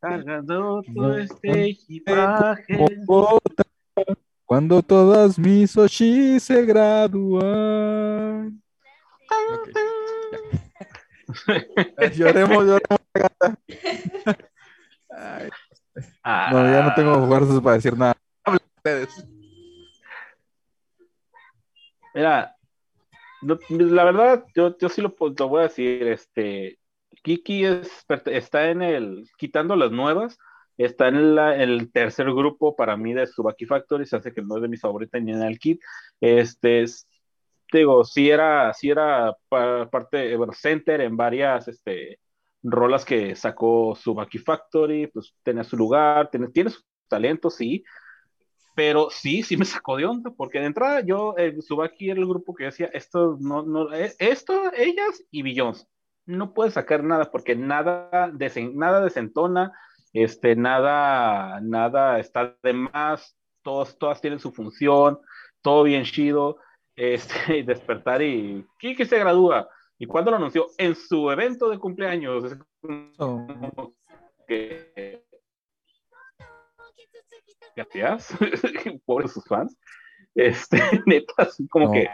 cargando 0.00 0.82
todo 0.94 1.16
este 1.18 1.66
equipaje. 1.70 2.86
Cuando 4.44 4.82
todas 4.82 5.38
mis 5.38 5.76
Oshi 5.76 6.40
se 6.40 6.64
gradúan. 6.64 8.62
Lloremos, 12.16 12.64
lloremos. 12.64 13.00
Ay, 15.10 15.48
Ah, 16.22 16.48
No, 16.52 16.62
ya 16.72 16.82
no 16.82 16.94
tengo 16.94 17.26
fuerzas 17.26 17.60
para 17.60 17.74
decir 17.76 17.96
nada. 17.96 18.14
Hablen 18.44 18.62
ustedes. 18.76 19.26
Mira, 22.14 22.54
no, 23.42 23.58
la 23.68 24.04
verdad, 24.04 24.44
yo, 24.54 24.76
yo 24.78 24.88
sí 24.88 25.00
lo, 25.02 25.14
lo 25.18 25.48
voy 25.48 25.60
a 25.60 25.62
decir, 25.64 26.06
este, 26.06 26.78
Kiki 27.22 27.64
es, 27.64 28.04
está 28.26 28.70
en 28.70 28.82
el, 28.82 29.28
quitando 29.38 29.76
las 29.76 29.90
nuevas, 29.90 30.38
está 30.76 31.08
en 31.08 31.34
la- 31.34 31.56
el 31.56 31.90
tercer 31.92 32.26
grupo 32.32 32.76
para 32.76 32.96
mí 32.96 33.12
de 33.14 33.26
Subaki 33.26 33.66
Factory, 33.66 34.06
se 34.06 34.16
hace 34.16 34.32
que 34.32 34.42
no 34.42 34.56
es 34.56 34.62
de 34.62 34.68
mis 34.68 34.80
favoritas 34.80 35.20
ni 35.22 35.32
en 35.32 35.42
el 35.42 35.58
kit, 35.58 35.80
este, 36.20 36.82
es- 36.82 37.07
digo, 37.78 38.04
sí 38.04 38.30
era, 38.30 38.72
sí 38.74 38.90
era 38.90 39.34
pa- 39.48 39.88
parte, 39.90 40.36
bueno, 40.36 40.52
center 40.54 41.00
en 41.02 41.16
varias, 41.16 41.68
este, 41.68 42.18
rolas 42.62 43.04
que 43.04 43.34
sacó 43.36 43.94
Subaki 43.94 44.38
Factory, 44.38 45.06
pues 45.08 45.34
tenía 45.42 45.64
su 45.64 45.76
lugar, 45.76 46.30
tiene, 46.30 46.48
tiene 46.48 46.70
su 46.70 46.80
talento, 47.08 47.50
sí, 47.50 47.84
pero 48.74 49.10
sí, 49.10 49.42
sí 49.42 49.56
me 49.56 49.64
sacó 49.64 49.96
de 49.96 50.06
onda, 50.06 50.30
porque 50.36 50.60
de 50.60 50.66
entrada 50.66 51.00
yo, 51.04 51.34
eh, 51.36 51.60
Subaki 51.62 52.10
era 52.10 52.20
el 52.20 52.26
grupo 52.26 52.54
que 52.54 52.64
decía, 52.64 52.88
esto, 52.92 53.36
no, 53.40 53.62
no, 53.64 53.92
eh, 53.92 54.14
esto, 54.18 54.72
ellas 54.76 55.22
y 55.30 55.42
Beyoncé, 55.42 55.86
no 56.26 56.54
puedes 56.54 56.74
sacar 56.74 57.02
nada, 57.04 57.30
porque 57.30 57.56
nada, 57.56 58.30
desen- 58.32 58.74
nada 58.74 59.00
desentona, 59.02 59.72
este, 60.12 60.54
nada, 60.56 61.60
nada 61.60 62.20
está 62.20 62.56
de 62.62 62.72
más, 62.72 63.36
todos, 63.62 63.98
todas 63.98 64.20
tienen 64.20 64.38
su 64.38 64.52
función, 64.52 65.18
todo 65.62 65.82
bien 65.82 66.04
chido, 66.04 66.58
este, 66.98 67.58
y 67.58 67.62
despertar 67.62 68.20
y, 68.22 68.66
Kiki 68.78 69.04
se 69.06 69.18
gradúa, 69.18 69.68
¿y 69.98 70.06
cuándo 70.06 70.32
lo 70.32 70.36
anunció? 70.36 70.66
En 70.76 70.94
su 70.96 71.30
evento 71.30 71.70
de 71.70 71.78
cumpleaños, 71.78 72.44
es 72.44 72.58
como 73.16 73.94
que, 74.46 75.22
gracias, 77.76 78.36
pobres 79.06 79.32
sus 79.32 79.44
fans, 79.44 79.76
este, 80.34 80.78
neta, 81.06 81.34
así 81.38 81.68
como 81.68 81.86
No. 81.86 81.92
que, 81.92 82.08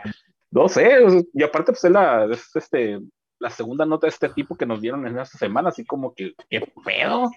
no 0.51 0.69
sé, 0.69 0.98
y 1.32 1.43
aparte 1.43 1.73
pues 1.73 1.85
es 1.85 1.90
la, 1.90 2.27
es, 2.31 2.55
este, 2.55 3.01
la 3.39 3.48
segunda 3.48 3.86
nota 3.86 4.06
de 4.06 4.11
este 4.11 4.28
tipo 4.28 4.55
que 4.55 4.66
nos 4.66 4.82
dieron 4.82 5.06
en 5.06 5.19
esta 5.19 5.39
semana, 5.39 5.70
así 5.70 5.85
como 5.86 6.15
que, 6.15 6.35
¿qué 6.51 6.61
pedo? 6.85 7.31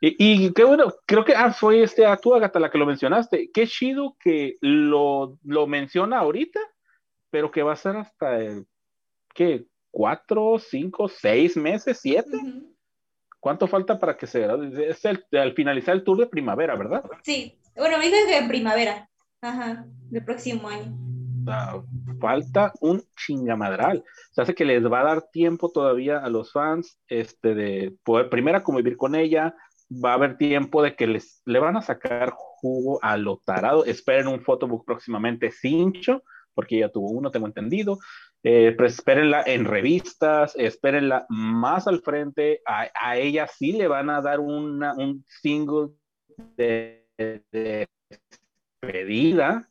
Y, 0.00 0.16
y 0.18 0.52
qué 0.52 0.64
bueno, 0.64 0.92
creo 1.06 1.24
que, 1.24 1.34
ah, 1.34 1.52
fue 1.52 1.82
este, 1.82 2.06
a 2.06 2.16
tú, 2.16 2.34
Agatha, 2.34 2.60
la 2.60 2.70
que 2.70 2.78
lo 2.78 2.86
mencionaste, 2.86 3.50
qué 3.52 3.66
chido 3.66 4.16
que 4.20 4.56
lo, 4.60 5.38
lo 5.44 5.66
menciona 5.66 6.18
ahorita, 6.18 6.60
pero 7.30 7.50
que 7.50 7.62
va 7.62 7.72
a 7.72 7.76
ser 7.76 7.96
hasta 7.96 8.38
el, 8.38 8.66
¿qué? 9.34 9.64
¿Cuatro, 9.90 10.58
cinco, 10.58 11.08
seis 11.08 11.56
meses, 11.56 11.98
siete? 12.00 12.38
¿Cuánto 13.40 13.66
falta 13.66 13.98
para 13.98 14.16
que 14.16 14.26
se 14.26 14.46
Es 14.88 15.04
el, 15.04 15.24
al 15.32 15.54
finalizar 15.54 15.94
el 15.94 16.04
tour 16.04 16.18
de 16.18 16.26
primavera, 16.26 16.76
¿verdad? 16.76 17.04
Sí, 17.22 17.58
bueno, 17.76 17.98
me 17.98 18.06
dijo 18.06 18.16
que 18.26 18.36
en 18.36 18.48
primavera, 18.48 19.08
ajá, 19.40 19.86
del 20.10 20.24
próximo 20.24 20.68
año. 20.68 20.96
Sea, 21.44 21.82
falta 22.20 22.72
un 22.80 23.02
chingamadral. 23.16 24.04
Se 24.32 24.42
hace 24.42 24.54
que 24.54 24.64
les 24.64 24.84
va 24.84 25.00
a 25.00 25.04
dar 25.04 25.22
tiempo 25.30 25.70
todavía 25.70 26.18
a 26.18 26.28
los 26.28 26.52
fans 26.52 26.98
este, 27.06 27.54
de 27.54 27.96
poder, 28.04 28.28
primero, 28.28 28.62
convivir 28.62 28.96
con 28.96 29.14
ella. 29.14 29.54
Va 29.90 30.10
a 30.10 30.14
haber 30.14 30.36
tiempo 30.36 30.82
de 30.82 30.94
que 30.94 31.06
les 31.06 31.42
le 31.46 31.58
van 31.58 31.76
a 31.76 31.82
sacar 31.82 32.30
jugo 32.32 32.98
a 33.02 33.16
lo 33.16 33.38
tarado. 33.44 33.84
Esperen 33.84 34.28
un 34.28 34.40
photobook 34.40 34.84
próximamente 34.84 35.50
cincho, 35.50 36.22
porque 36.54 36.78
ya 36.78 36.90
tuvo 36.90 37.10
uno, 37.10 37.30
tengo 37.30 37.46
entendido. 37.46 37.98
Eh, 38.42 38.74
pues 38.76 38.94
espérenla 38.94 39.42
en 39.46 39.64
revistas, 39.64 40.54
espérenla 40.56 41.26
más 41.28 41.88
al 41.88 42.00
frente. 42.00 42.60
A, 42.66 42.88
a 42.94 43.16
ella 43.16 43.46
sí 43.46 43.72
le 43.72 43.88
van 43.88 44.10
a 44.10 44.20
dar 44.20 44.40
una, 44.40 44.94
un 44.94 45.24
single 45.26 45.88
de, 46.56 47.06
de 47.16 47.88
despedida. 48.80 49.68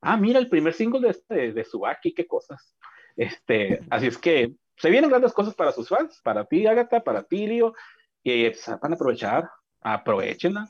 Ah, 0.00 0.16
mira, 0.16 0.38
el 0.38 0.48
primer 0.48 0.72
single 0.72 1.00
de, 1.00 1.10
este, 1.10 1.52
de 1.52 1.64
Subaki, 1.64 2.14
qué 2.14 2.26
cosas. 2.26 2.76
Este, 3.16 3.80
así 3.90 4.06
es 4.06 4.18
que 4.18 4.52
se 4.76 4.90
vienen 4.90 5.10
grandes 5.10 5.32
cosas 5.32 5.54
para 5.54 5.72
sus 5.72 5.88
fans, 5.88 6.20
para 6.22 6.44
ti, 6.44 6.66
Agatha, 6.66 7.00
para 7.00 7.22
ti, 7.22 7.46
Leo, 7.46 7.74
y 8.34 8.52
van 8.80 8.92
a 8.92 8.94
aprovechar, 8.94 9.50
aprovechenla. 9.82 10.68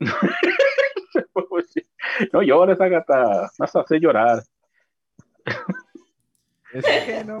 no 2.32 2.42
llores, 2.42 2.80
Agatha, 2.80 3.50
vas 3.58 3.76
a 3.76 3.80
hacer 3.80 4.00
llorar. 4.00 4.42
Es 6.72 6.84
que 7.06 7.24
no 7.24 7.40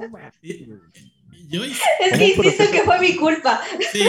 yo, 1.48 1.64
Es 1.64 1.78
¿Cómo 2.10 2.18
que 2.18 2.24
insisto 2.26 2.64
que 2.72 2.82
fue 2.82 3.00
mi 3.00 3.16
culpa. 3.16 3.62
sí, 3.92 4.00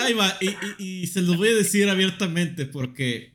ahí 0.00 0.12
va. 0.12 0.36
Y, 0.40 0.48
y- 0.48 1.02
y 1.02 1.06
se 1.06 1.22
los 1.22 1.36
voy 1.38 1.48
a 1.48 1.54
decir 1.54 1.88
abiertamente 1.88 2.66
porque 2.66 3.34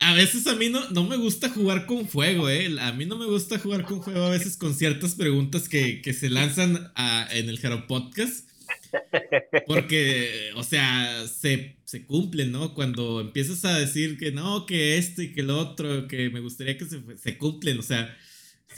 a 0.00 0.14
veces 0.14 0.46
a 0.48 0.54
mí 0.56 0.68
no, 0.68 0.88
no 0.90 1.04
me 1.04 1.16
gusta 1.16 1.48
jugar 1.50 1.86
con 1.86 2.08
fuego, 2.08 2.48
¿eh? 2.48 2.74
A 2.80 2.92
mí 2.92 3.04
no 3.06 3.16
me 3.18 3.26
gusta 3.26 3.58
jugar 3.58 3.84
con 3.84 4.02
fuego 4.02 4.24
a 4.24 4.30
veces 4.30 4.56
con 4.56 4.74
ciertas 4.74 5.14
preguntas 5.14 5.68
que, 5.68 6.02
que 6.02 6.12
se 6.12 6.28
lanzan 6.30 6.90
a- 6.96 7.28
en 7.30 7.48
el 7.48 7.60
Jaro 7.60 7.86
Podcast. 7.86 8.48
Porque, 9.66 10.50
o 10.56 10.62
sea, 10.62 11.26
se, 11.26 11.76
se 11.84 12.06
cumplen, 12.06 12.52
¿no? 12.52 12.74
Cuando 12.74 13.20
empiezas 13.20 13.64
a 13.64 13.78
decir 13.78 14.18
que 14.18 14.32
no, 14.32 14.66
que 14.66 14.98
esto 14.98 15.22
y 15.22 15.32
que 15.32 15.42
lo 15.42 15.58
otro, 15.58 16.08
que 16.08 16.30
me 16.30 16.40
gustaría 16.40 16.78
que 16.78 16.86
se, 16.86 17.00
se 17.16 17.38
cumplen, 17.38 17.78
o 17.78 17.82
sea, 17.82 18.16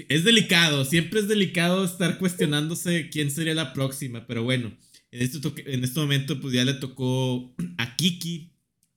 es 0.08 0.24
delicado, 0.24 0.84
siempre 0.84 1.20
es 1.20 1.28
delicado 1.28 1.84
estar 1.84 2.18
cuestionándose 2.18 3.08
quién 3.10 3.30
sería 3.30 3.54
la 3.54 3.72
próxima, 3.72 4.26
pero 4.26 4.42
bueno, 4.42 4.76
en 5.10 5.22
este, 5.22 5.72
en 5.72 5.84
este 5.84 6.00
momento 6.00 6.40
pues 6.40 6.52
ya 6.52 6.64
le 6.64 6.74
tocó 6.74 7.54
a 7.78 7.96
Kiki 7.96 8.52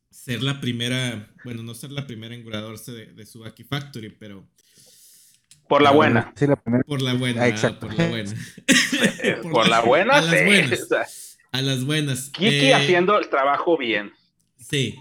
ser 0.10 0.44
la 0.44 0.60
primera, 0.60 1.34
bueno, 1.44 1.64
no 1.64 1.74
ser 1.74 1.92
la 1.92 2.08
primera 2.08 2.36
en 2.36 2.46
graduarse 2.46 2.92
de, 2.92 3.06
de 3.08 3.26
Subaki 3.26 3.64
Factory, 3.64 4.10
pero 4.10 4.48
Por 5.70 5.82
la 5.82 5.92
buena. 5.92 6.34
Sí, 6.36 6.48
la 6.48 6.56
primera. 6.58 6.84
por 6.84 7.02
la 7.02 7.14
buena, 7.14 7.42
Ah, 7.42 7.46
ah, 7.46 7.48
exacto. 7.48 7.88
por 7.88 7.98
la 7.98 8.08
buena. 8.10 8.34
Por 9.52 9.70
la 9.70 9.80
buena, 9.82 10.16
a 10.16 10.22
las 10.22 10.38
sí. 10.40 10.46
buenas. 10.46 10.82
O 10.82 10.86
sea, 10.88 11.06
A 11.52 11.62
las 11.62 11.86
buenas. 11.86 12.30
Kiki 12.32 12.56
Eh, 12.56 12.74
haciendo 12.74 13.18
el 13.18 13.30
trabajo 13.30 13.78
bien. 13.78 14.12
Sí. 14.58 14.96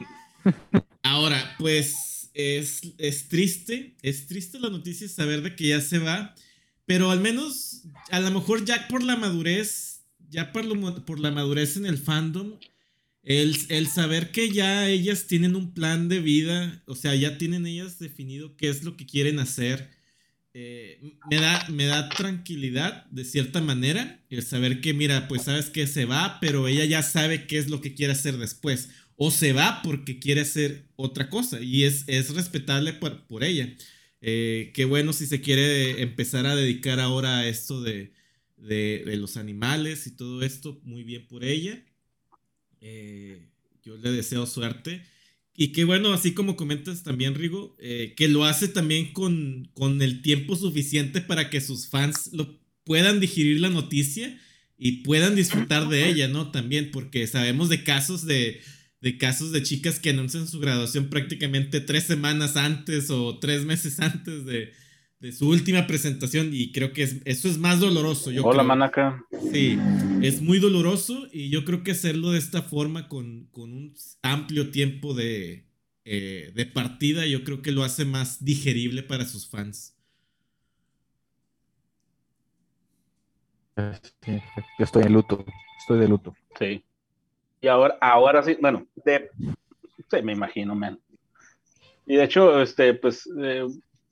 Ahora, 1.03 1.57
pues 1.59 2.31
es, 2.35 2.83
es 2.99 3.29
triste, 3.29 3.97
es 4.03 4.27
triste 4.27 4.61
la 4.61 4.69
noticia 4.71 5.09
saber 5.09 5.43
de 5.43 5.57
que 5.57 5.69
ya 5.69 5.81
se 5.81 5.99
va, 5.99 6.35
pero 6.87 7.11
al 7.11 7.21
menos, 7.21 7.83
a 8.11 8.21
lo 8.21 8.31
mejor 8.31 8.65
ya 8.65 8.87
por 8.89 9.03
la 9.03 9.17
madurez, 9.17 10.05
ya 10.29 10.53
por, 10.53 10.65
lo 10.65 11.05
por 11.05 11.19
la 11.19 11.31
madurez 11.31 11.77
en 11.77 11.87
el 11.87 11.99
fandom, 11.99 12.59
el, 13.23 13.57
el 13.71 13.89
saber 13.89 14.31
que 14.31 14.51
ya 14.51 14.87
ellas 14.89 15.27
tienen 15.27 15.57
un 15.57 15.75
plan 15.75 16.09
de 16.09 16.21
vida, 16.21 16.83
o 16.87 16.95
sea, 16.95 17.15
ya 17.15 17.37
tienen 17.39 17.67
ellas 17.67 17.99
definido 17.99 18.57
qué 18.57 18.69
es 18.69 18.85
lo 18.85 18.97
que 18.97 19.07
quieren 19.07 19.39
hacer, 19.39 19.91
eh, 20.61 21.15
me, 21.31 21.37
da, 21.37 21.69
me 21.69 21.87
da 21.87 22.09
tranquilidad 22.09 23.07
de 23.13 23.25
cierta 23.25 23.61
manera 23.61 24.21
el 24.29 24.43
saber 24.43 24.81
que, 24.81 24.93
mira, 24.93 25.29
pues 25.29 25.43
sabes 25.43 25.71
que 25.71 25.87
se 25.87 26.05
va, 26.05 26.39
pero 26.41 26.67
ella 26.67 26.85
ya 26.85 27.05
sabe 27.05 27.47
qué 27.47 27.59
es 27.59 27.71
lo 27.71 27.81
que 27.81 27.95
quiere 27.95 28.13
hacer 28.13 28.39
después. 28.39 28.89
O 29.15 29.31
se 29.31 29.53
va 29.53 29.83
porque 29.85 30.19
quiere 30.19 30.41
hacer 30.41 30.89
otra 30.97 31.31
cosa 31.31 31.61
y 31.61 31.85
es, 31.85 32.03
es 32.09 32.31
respetable 32.35 32.93
por, 32.93 33.25
por 33.29 33.45
ella. 33.45 33.73
Eh, 34.21 34.73
qué 34.75 34.85
bueno 34.85 35.13
si 35.13 35.27
se 35.27 35.41
quiere 35.41 36.03
empezar 36.03 36.45
a 36.47 36.57
dedicar 36.57 36.99
ahora 36.99 37.39
a 37.39 37.49
esto 37.49 37.81
de, 37.81 38.13
de, 38.57 39.17
los 39.17 39.37
animales 39.37 40.09
y 40.09 40.17
todo 40.17 40.43
esto, 40.43 40.81
muy 40.83 41.05
bien 41.05 41.29
por 41.29 41.45
ella. 41.45 41.85
Eh, 42.81 43.49
yo 43.85 43.97
le 43.97 44.11
deseo 44.11 44.45
suerte. 44.45 45.05
Y 45.61 45.73
qué 45.73 45.83
bueno, 45.83 46.13
así 46.13 46.35
como 46.35 46.55
comentas 46.55 47.03
también, 47.03 47.35
Rigo, 47.35 47.75
eh, 47.81 48.15
que 48.17 48.29
lo 48.29 48.45
hace 48.45 48.69
también 48.69 49.13
con, 49.13 49.73
con 49.75 50.01
el 50.03 50.23
tiempo 50.23 50.55
suficiente 50.55 51.21
para 51.21 51.51
que 51.51 51.61
sus 51.61 51.89
fans 51.89 52.31
lo 52.33 52.61
puedan 52.85 53.19
digerir 53.19 53.59
la 53.59 53.69
noticia 53.69 54.41
y 54.77 55.03
puedan 55.03 55.35
disfrutar 55.35 55.89
de 55.89 56.09
ella, 56.09 56.29
¿no? 56.29 56.53
También, 56.53 56.93
porque 56.93 57.27
sabemos 57.27 57.69
de 57.71 57.83
casos 57.83 58.25
de, 58.25 58.61
de 59.01 59.19
casos 59.19 59.51
de 59.51 59.65
chicas 59.65 59.99
que 59.99 60.11
anuncian 60.11 60.47
su 60.47 60.61
graduación 60.61 61.11
prácticamente 61.11 61.81
tres 61.81 62.05
semanas 62.05 62.57
antes 62.57 63.11
o 63.11 63.41
tres 63.41 63.65
meses 63.65 63.99
antes 63.99 64.45
de, 64.45 64.73
de 65.21 65.33
su 65.33 65.49
última 65.49 65.87
presentación 65.87 66.51
y 66.53 66.71
creo 66.73 66.93
que 66.93 67.03
es- 67.03 67.21
eso 67.25 67.49
es 67.49 67.59
más 67.59 67.81
doloroso. 67.81 68.31
Yo 68.31 68.45
Hola, 68.45 68.59
creo. 68.59 68.65
Manaka. 68.65 69.25
Sí, 69.53 69.77
es 70.23 70.41
muy 70.41 70.59
doloroso 70.61 71.27
y 71.33 71.51
yo 71.51 71.65
creo 71.65 71.83
que 71.83 71.91
hacerlo 71.91 72.31
de 72.31 72.39
esta 72.39 72.63
forma 72.63 73.09
con, 73.09 73.47
con 73.51 73.73
un 73.73 73.95
amplio 74.23 74.71
tiempo 74.71 75.15
de, 75.15 75.67
eh, 76.05 76.53
de 76.55 76.67
partida, 76.67 77.27
yo 77.27 77.43
creo 77.45 77.63
que 77.63 77.73
lo 77.73 77.83
hace 77.83 78.05
más 78.05 78.45
digerible 78.45 79.03
para 79.03 79.25
sus 79.25 79.49
fans. 79.49 79.95
Sí, 84.25 84.41
yo 84.79 84.85
estoy 84.85 85.05
en 85.05 85.13
luto. 85.13 85.45
Estoy 85.81 86.01
de 86.01 86.09
luto. 86.09 86.35
Sí. 86.59 86.85
Y 87.61 87.69
ahora, 87.69 87.97
ahora 88.01 88.43
sí, 88.43 88.57
bueno, 88.61 88.87
de, 89.05 89.31
sí, 90.11 90.23
me 90.23 90.33
imagino, 90.33 90.75
man. 90.75 90.99
Y 92.07 92.17
de 92.17 92.25
hecho, 92.25 92.61
este, 92.63 92.95
pues, 92.95 93.29
eh, 93.41 93.67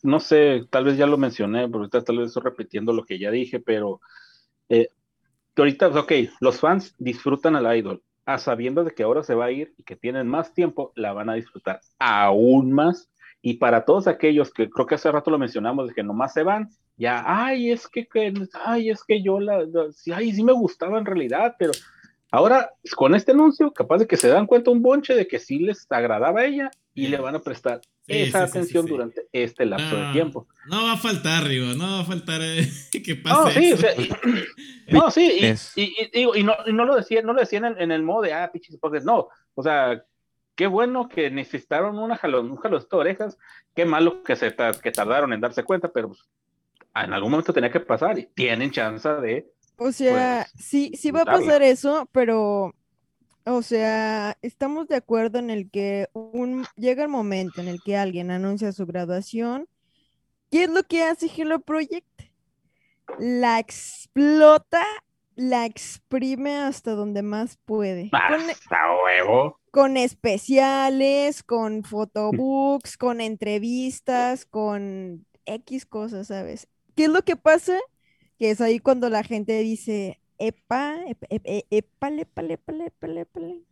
no 0.07 0.21
sé, 0.21 0.67
tal 0.71 0.85
vez 0.85 0.97
ya 0.97 1.07
lo 1.07 1.19
mencioné, 1.19 1.69
porque 1.69 2.01
tal 2.01 2.19
vez 2.19 2.29
estoy 2.29 2.45
repitiendo 2.45 2.93
lo 2.93 3.05
que 3.05 3.19
ya 3.19 3.31
dije, 3.31 3.61
pero 3.61 4.01
eh, 4.69 4.89
ahorita, 5.57 5.89
ok, 5.89 6.13
los 6.41 6.61
fans 6.61 6.95
disfrutan 6.99 7.57
al 7.57 7.77
idol, 7.77 8.03
a 8.25 8.39
sabiendo 8.39 8.85
de 8.85 8.93
que 8.93 9.03
ahora 9.03 9.23
se 9.23 9.35
va 9.35 9.47
a 9.47 9.51
ir 9.51 9.75
y 9.77 9.83
que 9.83 9.97
tienen 9.97 10.29
más 10.29 10.55
tiempo, 10.55 10.93
la 10.95 11.13
van 11.13 11.29
a 11.29 11.35
disfrutar 11.35 11.81
aún 11.99 12.73
más. 12.73 13.11
Y 13.43 13.55
para 13.55 13.85
todos 13.85 14.09
aquellos 14.09 14.53
que 14.53 14.69
creo 14.69 14.87
que 14.87 14.97
hace 14.97 15.13
rato 15.13 15.31
lo 15.31 15.39
mencionamos, 15.39 15.89
de 15.89 15.95
que 15.95 16.03
nomás 16.03 16.33
se 16.33 16.43
van, 16.43 16.71
ya, 16.97 17.23
ay, 17.27 17.71
es 17.71 17.87
que, 17.89 18.09
ay, 18.65 18.91
es 18.91 19.05
que 19.05 19.23
yo 19.23 19.39
la, 19.39 19.65
ay, 20.15 20.33
sí 20.33 20.43
me 20.43 20.53
gustaba 20.53 20.99
en 20.99 21.05
realidad, 21.05 21.55
pero 21.59 21.73
ahora 22.31 22.71
con 22.97 23.15
este 23.15 23.33
anuncio, 23.33 23.73
capaz 23.73 23.99
de 23.99 24.07
que 24.07 24.17
se 24.17 24.29
dan 24.29 24.47
cuenta 24.47 24.71
un 24.71 24.83
bonche 24.83 25.15
de 25.15 25.29
que 25.29 25.39
sí 25.39 25.59
les 25.59 25.87
agradaba 25.91 26.41
a 26.41 26.45
ella 26.47 26.71
y 26.95 27.09
le 27.09 27.19
van 27.19 27.37
a 27.37 27.41
prestar 27.41 27.81
Sí, 28.07 28.15
esa 28.23 28.47
sí, 28.47 28.51
atención 28.51 28.85
sí. 28.85 28.89
durante 28.91 29.27
este 29.33 29.67
lapso 29.67 29.97
de 29.97 30.13
tiempo. 30.13 30.47
No 30.69 30.85
va 30.85 30.93
a 30.93 30.97
faltar, 30.97 31.45
Rigo, 31.45 31.75
no 31.75 31.85
va 31.85 32.01
a 32.01 32.05
faltar 32.05 32.41
eh, 32.43 32.69
que 33.05 33.15
No, 33.17 33.45
pase 33.45 33.61
sí, 33.61 33.73
o 33.73 33.75
eso. 33.75 33.81
sea, 33.83 33.95
no, 34.93 35.11
sí, 35.11 35.57
y, 35.77 35.83
y- 35.83 35.97
y 36.03 36.11
digo, 36.13 36.37
y 36.37 36.43
no, 36.43 36.55
y 36.67 36.73
no 36.73 36.85
lo 36.85 36.95
decían, 36.97 37.27
no 37.27 37.33
lo 37.33 37.41
decían 37.41 37.65
en, 37.65 37.81
en 37.81 37.91
el 37.93 38.03
modo 38.03 38.23
de 38.23 38.33
ah, 38.33 38.51
pinches 38.53 38.77
porque 38.81 39.01
no, 39.01 39.29
o 39.55 39.63
sea, 39.63 40.05
qué 40.55 40.67
bueno 40.67 41.09
que 41.09 41.31
necesitaron 41.31 41.99
una 41.99 42.17
jalón, 42.17 42.51
un 42.51 42.57
jaloncito 42.57 42.97
de 42.97 43.01
orejas, 43.01 43.39
qué 43.75 43.85
malo 43.85 44.23
que 44.23 44.37
se 44.37 44.55
que 44.83 44.91
tardaron 44.93 45.33
en 45.33 45.41
darse 45.41 45.65
cuenta, 45.65 45.89
pero 45.93 46.09
pues, 46.09 46.21
en 46.95 47.13
algún 47.13 47.31
momento 47.33 47.53
tenía 47.53 47.71
que 47.71 47.81
pasar 47.81 48.19
y 48.19 48.27
tienen 48.27 48.71
chance 48.71 49.09
de 49.09 49.51
O 49.77 49.93
sea, 49.93 50.47
Pues, 50.53 50.65
sí, 50.65 50.93
sí 50.97 51.11
va 51.11 51.23
a 51.23 51.25
pasar 51.27 51.63
eso, 51.63 52.09
pero, 52.13 52.75
o 53.47 53.63
sea, 53.63 54.37
estamos 54.43 54.89
de 54.89 54.97
acuerdo 54.97 55.39
en 55.39 55.51
el 55.51 55.71
que 55.71 56.09
un, 56.13 56.67
llega 56.75 57.05
el 57.05 57.09
momento 57.09 57.61
en 57.61 57.69
el 57.69 57.81
que 57.81 57.97
alguien 57.97 58.33
anuncia 58.33 58.73
su 58.73 58.87
graduación. 58.87 59.69
¿Qué 60.51 60.65
es 60.65 60.71
lo 60.71 60.83
que 60.83 61.05
hace 61.05 61.31
Hello 61.35 61.61
Project? 61.61 62.07
La 63.21 63.61
explota, 63.61 64.85
la 65.37 65.65
exprime 65.65 66.57
hasta 66.57 66.93
donde 66.93 67.23
más 67.23 67.57
puede. 67.65 68.11
Con, 68.11 68.51
hasta 68.51 68.77
huevo. 69.05 69.61
con 69.71 69.97
especiales, 69.97 71.45
con 71.45 71.85
photobooks, 71.85 72.97
con 72.97 73.21
entrevistas, 73.21 74.45
con 74.45 75.25
X 75.45 75.87
cosas, 75.87 76.27
¿sabes? 76.27 76.67
¿Qué 76.97 77.05
es 77.05 77.11
lo 77.11 77.23
que 77.23 77.37
pasa? 77.37 77.79
Que 78.41 78.51
es 78.51 78.61
ahí 78.61 78.81
cuando 78.81 79.09
la 79.09 79.23
gente 79.23 79.61
dice, 79.61 80.21
epa, 80.39 80.97
ep- 81.07 81.27
ep- 81.31 81.47
e- 81.47 81.67
épale, 81.71 82.23
épale, 82.23 82.85
épale. 83.21 83.63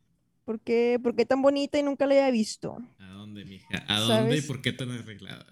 ¿Por 0.45 0.61
qué, 0.61 0.99
por 1.03 1.15
qué 1.17 1.25
tan 1.25 1.43
bonita 1.43 1.79
y 1.79 1.83
nunca 1.83 2.07
la 2.07 2.15
había 2.15 2.31
visto? 2.31 2.77
¿A 2.99 3.07
dónde, 3.09 3.45
mija? 3.45 3.85
¿A 3.89 4.01
dónde 4.01 4.37
y 4.39 4.43
por 4.43 4.61
qué 4.61 4.73
tan 4.73 4.91
arreglada? 4.91 5.47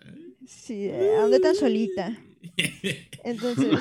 Sí, 0.46 0.90
¿a 0.90 1.22
dónde 1.22 1.40
tan 1.40 1.54
solita? 1.54 2.16
Entonces, 3.24 3.80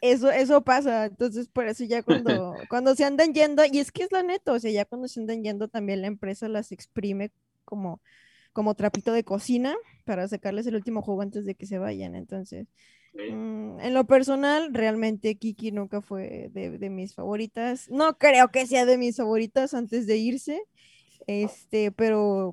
eso, 0.00 0.30
eso 0.30 0.62
pasa. 0.62 1.06
Entonces, 1.06 1.48
por 1.48 1.66
eso 1.66 1.84
ya 1.84 2.02
cuando, 2.02 2.64
cuando 2.68 2.94
se 2.94 3.04
andan 3.04 3.32
yendo, 3.32 3.64
y 3.64 3.78
es 3.78 3.90
que 3.90 4.04
es 4.04 4.12
la 4.12 4.22
neta, 4.22 4.52
o 4.52 4.58
sea, 4.60 4.70
ya 4.70 4.84
cuando 4.84 5.08
se 5.08 5.20
andan 5.20 5.42
yendo 5.42 5.68
también 5.68 6.02
la 6.02 6.08
empresa 6.08 6.48
las 6.48 6.72
exprime 6.72 7.32
como, 7.64 8.00
como 8.52 8.74
trapito 8.74 9.12
de 9.12 9.24
cocina 9.24 9.74
para 10.04 10.28
sacarles 10.28 10.66
el 10.66 10.76
último 10.76 11.02
juego 11.02 11.22
antes 11.22 11.44
de 11.44 11.54
que 11.54 11.66
se 11.66 11.78
vayan. 11.78 12.14
Entonces, 12.14 12.68
mm, 13.28 13.80
en 13.80 13.94
lo 13.94 14.04
personal, 14.06 14.72
realmente 14.72 15.36
Kiki 15.36 15.72
nunca 15.72 16.00
fue 16.00 16.50
de, 16.52 16.78
de 16.78 16.90
mis 16.90 17.14
favoritas. 17.14 17.88
No 17.90 18.18
creo 18.18 18.48
que 18.48 18.66
sea 18.66 18.86
de 18.86 18.98
mis 18.98 19.16
favoritas 19.16 19.74
antes 19.74 20.06
de 20.06 20.16
irse. 20.16 20.62
Este, 21.26 21.90
pero 21.92 22.52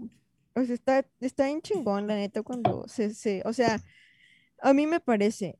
sea, 0.55 0.75
está, 0.75 1.05
está 1.19 1.49
en 1.49 1.61
chingón, 1.61 2.07
la 2.07 2.15
neta, 2.15 2.43
cuando 2.43 2.87
se, 2.87 3.13
se, 3.13 3.41
o 3.45 3.53
sea, 3.53 3.81
a 4.61 4.73
mí 4.73 4.87
me 4.87 4.99
parece, 4.99 5.57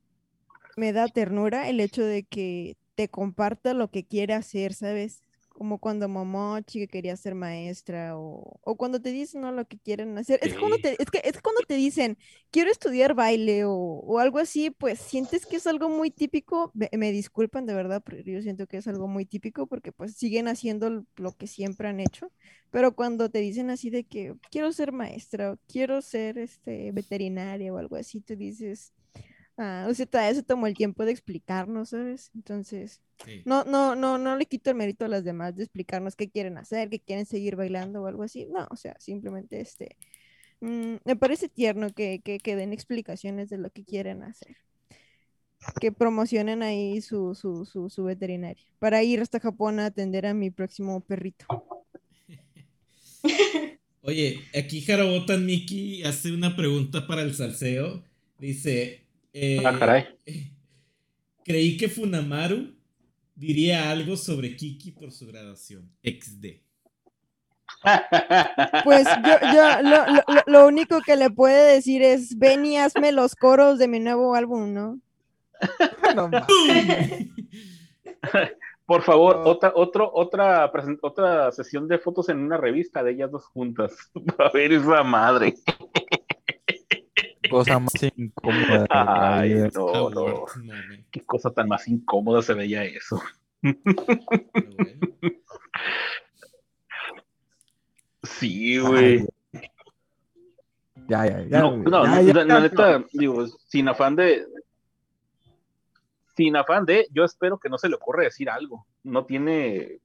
me 0.76 0.92
da 0.92 1.08
ternura 1.08 1.68
el 1.68 1.80
hecho 1.80 2.04
de 2.04 2.24
que 2.24 2.76
te 2.94 3.08
comparta 3.08 3.74
lo 3.74 3.90
que 3.90 4.04
quiere 4.04 4.34
hacer, 4.34 4.74
¿sabes? 4.74 5.22
Como 5.54 5.78
cuando 5.78 6.08
Momochi 6.08 6.80
que 6.80 6.88
quería 6.88 7.16
ser 7.16 7.36
maestra 7.36 8.18
o, 8.18 8.58
o 8.62 8.76
cuando 8.76 9.00
te 9.00 9.10
dicen 9.12 9.42
¿no? 9.42 9.52
lo 9.52 9.66
que 9.66 9.78
quieren 9.78 10.18
hacer. 10.18 10.40
Es, 10.42 10.54
cuando 10.56 10.78
Sí. 10.78 10.82
te, 10.82 11.00
es, 11.00 11.10
que, 11.10 11.20
es 11.24 11.40
cuando 11.40 11.62
te 11.62 11.74
dicen, 11.74 12.18
quiero 12.50 12.72
estudiar 12.72 13.14
baile 13.14 13.64
o, 13.64 13.72
o 13.72 14.18
algo 14.18 14.38
así, 14.40 14.70
pues 14.70 14.98
sientes 15.00 15.46
que 15.46 15.56
es 15.56 15.66
algo 15.68 15.88
muy 15.88 16.10
típico. 16.10 16.72
Me, 16.74 16.90
me 16.98 17.12
disculpan 17.12 17.66
de 17.66 17.74
verdad, 17.74 18.02
pero 18.04 18.20
yo 18.22 18.42
siento 18.42 18.66
que 18.66 18.78
es 18.78 18.88
algo 18.88 19.06
muy 19.08 19.26
típico 19.26 19.68
porque 19.68 19.92
pues 19.92 20.16
siguen 20.16 20.48
haciendo 20.48 21.06
lo 21.16 21.32
que 21.36 21.46
siempre 21.46 21.88
han 21.88 22.00
hecho. 22.00 22.32
Pero 22.70 22.94
cuando 22.96 23.30
te 23.30 23.38
dicen 23.38 23.70
así 23.70 23.90
de 23.90 24.04
que 24.04 24.34
quiero 24.50 24.72
ser 24.72 24.92
maestra 24.92 25.52
o 25.52 25.58
quiero 25.68 26.02
ser 26.02 26.38
este, 26.38 26.90
veterinaria 26.92 27.72
o 27.72 27.78
algo 27.78 27.96
así, 27.96 28.20
tú 28.20 28.36
dices, 28.36 28.92
ah, 29.58 29.86
o 29.88 29.94
sea, 29.94 30.06
todavía 30.06 30.34
se 30.34 30.42
tomó 30.42 30.66
el 30.66 30.74
tiempo 30.76 31.04
de 31.04 31.12
explicarnos, 31.12 31.90
¿sabes? 31.90 32.30
Entonces, 32.34 33.02
Sí. 33.24 33.44
no, 33.44 33.64
no, 33.64 33.94
no, 33.96 34.18
no 34.18 34.36
le 34.36 34.46
quito 34.46 34.70
el 34.70 34.76
mérito 34.76 35.04
a 35.04 35.08
las 35.08 35.24
demás 35.24 35.54
de 35.56 35.64
explicarnos 35.64 36.16
qué 36.16 36.30
quieren 36.30 36.58
hacer, 36.58 36.90
que 36.90 37.00
quieren 37.00 37.26
seguir 37.26 37.56
bailando 37.56 38.02
o 38.02 38.06
algo 38.06 38.22
así. 38.24 38.46
No, 38.46 38.66
o 38.70 38.76
sea, 38.76 38.96
simplemente 39.00 39.60
este, 39.60 39.96
mm, 40.60 40.96
me 41.04 41.16
parece 41.16 41.48
tierno 41.48 41.90
que, 41.94 42.20
que, 42.22 42.40
que 42.40 42.56
den 42.56 42.72
explicaciones 42.72 43.50
de 43.50 43.58
lo 43.58 43.70
que 43.70 43.84
quieren 43.84 44.22
hacer. 44.24 44.56
Que 45.80 45.92
promocionen 45.92 46.62
ahí 46.62 47.00
su, 47.00 47.34
su, 47.34 47.64
su, 47.64 47.88
su 47.90 48.04
veterinaria 48.04 48.64
para 48.78 49.02
ir 49.02 49.20
hasta 49.20 49.40
Japón 49.40 49.78
a 49.80 49.86
atender 49.86 50.26
a 50.26 50.34
mi 50.34 50.50
próximo 50.50 51.00
perrito. 51.00 51.46
Oye, 54.02 54.40
aquí 54.54 54.82
Jarabotan 54.82 55.46
Miki 55.46 56.02
hace 56.04 56.32
una 56.32 56.56
pregunta 56.56 57.06
para 57.06 57.22
el 57.22 57.34
salseo. 57.34 58.04
Dice: 58.38 59.03
eh, 59.34 59.62
Ah, 59.64 59.76
caray. 59.78 60.06
Creí 61.44 61.76
que 61.76 61.88
Funamaru 61.88 62.74
diría 63.34 63.90
algo 63.90 64.16
sobre 64.16 64.56
Kiki 64.56 64.92
por 64.92 65.12
su 65.12 65.26
graduación. 65.26 65.90
XD. 66.02 66.62
Pues 68.84 69.06
yo, 69.24 69.52
yo 69.52 69.82
lo, 69.82 70.06
lo- 70.14 70.42
lo- 70.46 70.66
único 70.66 71.00
que 71.02 71.16
le 71.16 71.28
puede 71.30 71.74
decir 71.74 72.00
es, 72.02 72.38
ven 72.38 72.64
y 72.64 72.78
hazme 72.78 73.12
los 73.12 73.34
coros 73.36 73.78
de 73.78 73.88
mi 73.88 74.00
nuevo 74.00 74.34
álbum, 74.34 74.72
¿no? 74.72 74.98
No 76.16 76.28
mames. 76.28 77.28
Por 78.86 79.02
favor, 79.02 79.36
No. 79.36 79.44
otra, 79.44 79.72
otro, 79.74 80.10
otra, 80.14 80.70
otra 81.02 81.52
sesión 81.52 81.88
de 81.88 81.98
fotos 81.98 82.28
en 82.28 82.38
una 82.38 82.56
revista 82.58 83.02
de 83.02 83.12
ellas 83.12 83.30
dos 83.30 83.46
juntas. 83.46 83.94
A 84.38 84.50
ver 84.52 84.72
esa 84.72 85.02
madre. 85.02 85.54
Cosa 87.50 87.78
más 87.78 87.94
incómoda. 88.16 88.86
Ay, 88.90 89.54
vida. 89.54 89.68
no, 89.74 90.10
no. 90.10 90.44
Qué 91.10 91.20
cosa 91.20 91.50
tan 91.50 91.68
más 91.68 91.86
incómoda 91.88 92.42
se 92.42 92.54
veía 92.54 92.84
eso. 92.84 93.20
Sí, 98.24 98.78
güey. 98.78 99.26
Ya, 101.08 101.26
ya, 101.26 101.42
ya. 101.42 101.60
No, 101.60 101.76
no, 101.76 102.04
Ya, 102.04 102.22
no, 102.22 102.22
ya, 102.22 102.44
la, 102.44 102.60
neta, 102.60 103.04
digo, 103.12 103.46
sin 103.68 103.88
afán 103.88 104.16
de. 104.16 104.46
Sin 106.36 106.56
afán 106.56 106.84
de, 106.84 107.06
yo 107.12 107.24
espero 107.24 107.58
que 107.58 107.68
no 107.68 107.78
se 107.78 107.88
le 107.88 107.96
ocurra 107.96 108.24
decir 108.24 108.48
algo. 108.48 108.86
No 109.02 109.24
tiene. 109.24 109.98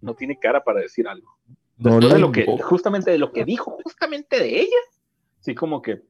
No 0.00 0.14
tiene 0.14 0.38
cara 0.38 0.62
para 0.62 0.80
decir 0.80 1.08
algo. 1.08 1.38
no 1.78 2.00
lo 2.00 2.08
de 2.08 2.18
lo 2.18 2.32
que, 2.32 2.44
justamente 2.62 3.10
de 3.10 3.18
lo 3.18 3.32
que 3.32 3.44
dijo, 3.44 3.78
justamente 3.82 4.38
de 4.38 4.60
ella. 4.60 4.76
Sí, 5.40 5.54
como 5.54 5.80
que. 5.80 6.02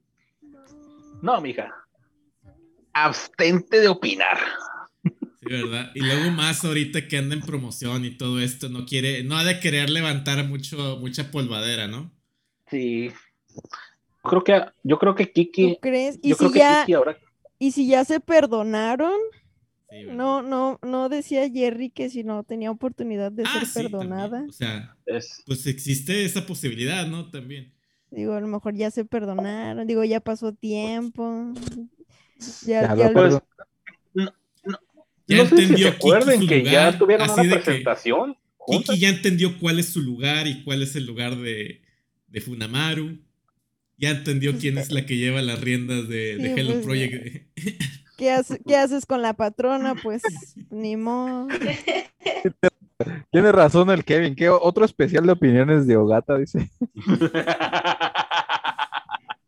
No, 1.23 1.41
mija. 1.41 1.73
Abstente 2.93 3.81
de 3.81 3.89
opinar. 3.89 4.39
Sí, 5.03 5.47
¿verdad? 5.53 5.91
Y 5.95 6.01
luego 6.01 6.31
más 6.31 6.65
ahorita 6.65 7.07
que 7.09 7.19
anda 7.19 7.35
en 7.35 7.43
promoción 7.43 8.05
y 8.05 8.17
todo 8.17 8.41
esto, 8.41 8.69
no 8.69 8.85
quiere, 8.87 9.23
no 9.23 9.37
ha 9.37 9.45
de 9.45 9.61
querer 9.61 9.91
levantar 9.91 10.45
mucho, 10.49 10.97
mucha 10.99 11.31
polvadera, 11.31 11.87
¿no? 11.87 12.11
Sí. 12.71 13.11
Creo 14.25 14.43
que, 14.43 14.61
yo 14.83 14.99
creo 14.99 15.15
que 15.15 15.31
Kiki. 15.33 15.75
¿Tú 15.75 15.79
crees? 15.81 16.19
Y 16.23 16.31
Yo 16.31 16.37
creo 16.37 16.49
si 16.49 16.53
que 16.55 16.59
ya, 16.59 16.81
Kiki 16.81 16.93
ahora. 16.95 17.19
y 17.59 17.71
si 17.73 17.87
ya 17.87 18.05
se 18.05 18.19
perdonaron, 18.19 19.15
no, 20.09 20.43
no, 20.43 20.81
no 20.83 21.09
decía 21.09 21.49
Jerry 21.49 21.91
que 21.91 22.11
si 22.11 22.25
no 22.25 22.43
tenía 22.43 22.71
oportunidad 22.73 23.31
de 23.31 23.45
Ah, 23.47 23.53
ser 23.53 23.67
sí, 23.67 23.73
también. 23.75 23.91
perdonada. 23.93 24.45
O 24.49 24.53
sea, 24.53 24.97
Es, 25.07 25.43
pues 25.47 25.65
existe 25.69 26.25
esa 26.25 26.45
posibilidad, 26.45 27.07
¿no? 27.07 27.31
También. 27.31 27.73
Digo, 28.11 28.35
a 28.35 28.41
lo 28.41 28.47
mejor 28.47 28.75
ya 28.75 28.91
se 28.91 29.05
perdonaron, 29.05 29.87
digo, 29.87 30.05
ya 30.05 30.21
pasó 30.21 30.53
tiempo. 30.53 31.53
Ya, 32.67 32.83
Ya 32.83 32.97
ya 32.97 33.11
lo 33.11 33.29
lo- 33.29 33.43
Pues, 34.13 34.29
Ya 35.27 35.39
no 35.39 35.45
sé 35.49 35.57
si 35.57 35.63
entendió 35.63 35.89
se 35.89 35.95
acuerden 35.97 36.41
Kiki 36.41 36.55
su 36.55 36.65
que 36.65 36.71
ya 36.71 36.99
tuvieron 36.99 37.29
así 37.31 37.41
una 37.41 37.55
presentación. 37.63 38.37
Kiki 38.67 38.99
ya 38.99 39.09
entendió 39.09 39.59
cuál 39.59 39.79
es 39.81 39.89
su 39.89 40.01
lugar 40.03 40.47
y 40.47 40.63
cuál 40.63 40.83
es 40.83 40.95
el 40.97 41.05
lugar 41.07 41.37
de, 41.37 41.83
de 42.29 42.41
Funamaru. 42.41 43.19
Ya 43.99 44.11
entendió 44.11 44.57
quién 44.59 44.77
es 44.79 44.93
la 44.93 45.07
que 45.07 45.17
lleva 45.17 45.41
las 45.43 45.61
riendas 45.61 46.09
de, 46.09 46.35
Hello 46.57 46.73
pues, 46.75 46.85
Project. 46.85 47.47
¿qué, 48.19 48.31
hace- 48.31 48.61
qué 48.67 48.77
haces 48.77 49.07
con 49.07 49.23
la 49.23 49.33
patrona? 49.35 49.95
Pues 50.03 50.23
ni 50.71 50.97
modo. 50.97 51.49
Tiene 53.31 53.53
razón 53.53 53.91
el 53.91 54.05
Kevin. 54.05 54.35
¿Qué 54.35 54.49
otro 54.49 54.85
especial 54.85 55.27
de 55.27 55.33
opiniones 55.33 55.87
de 55.87 55.97
Ogata 55.97 56.37
dice? 56.39 56.71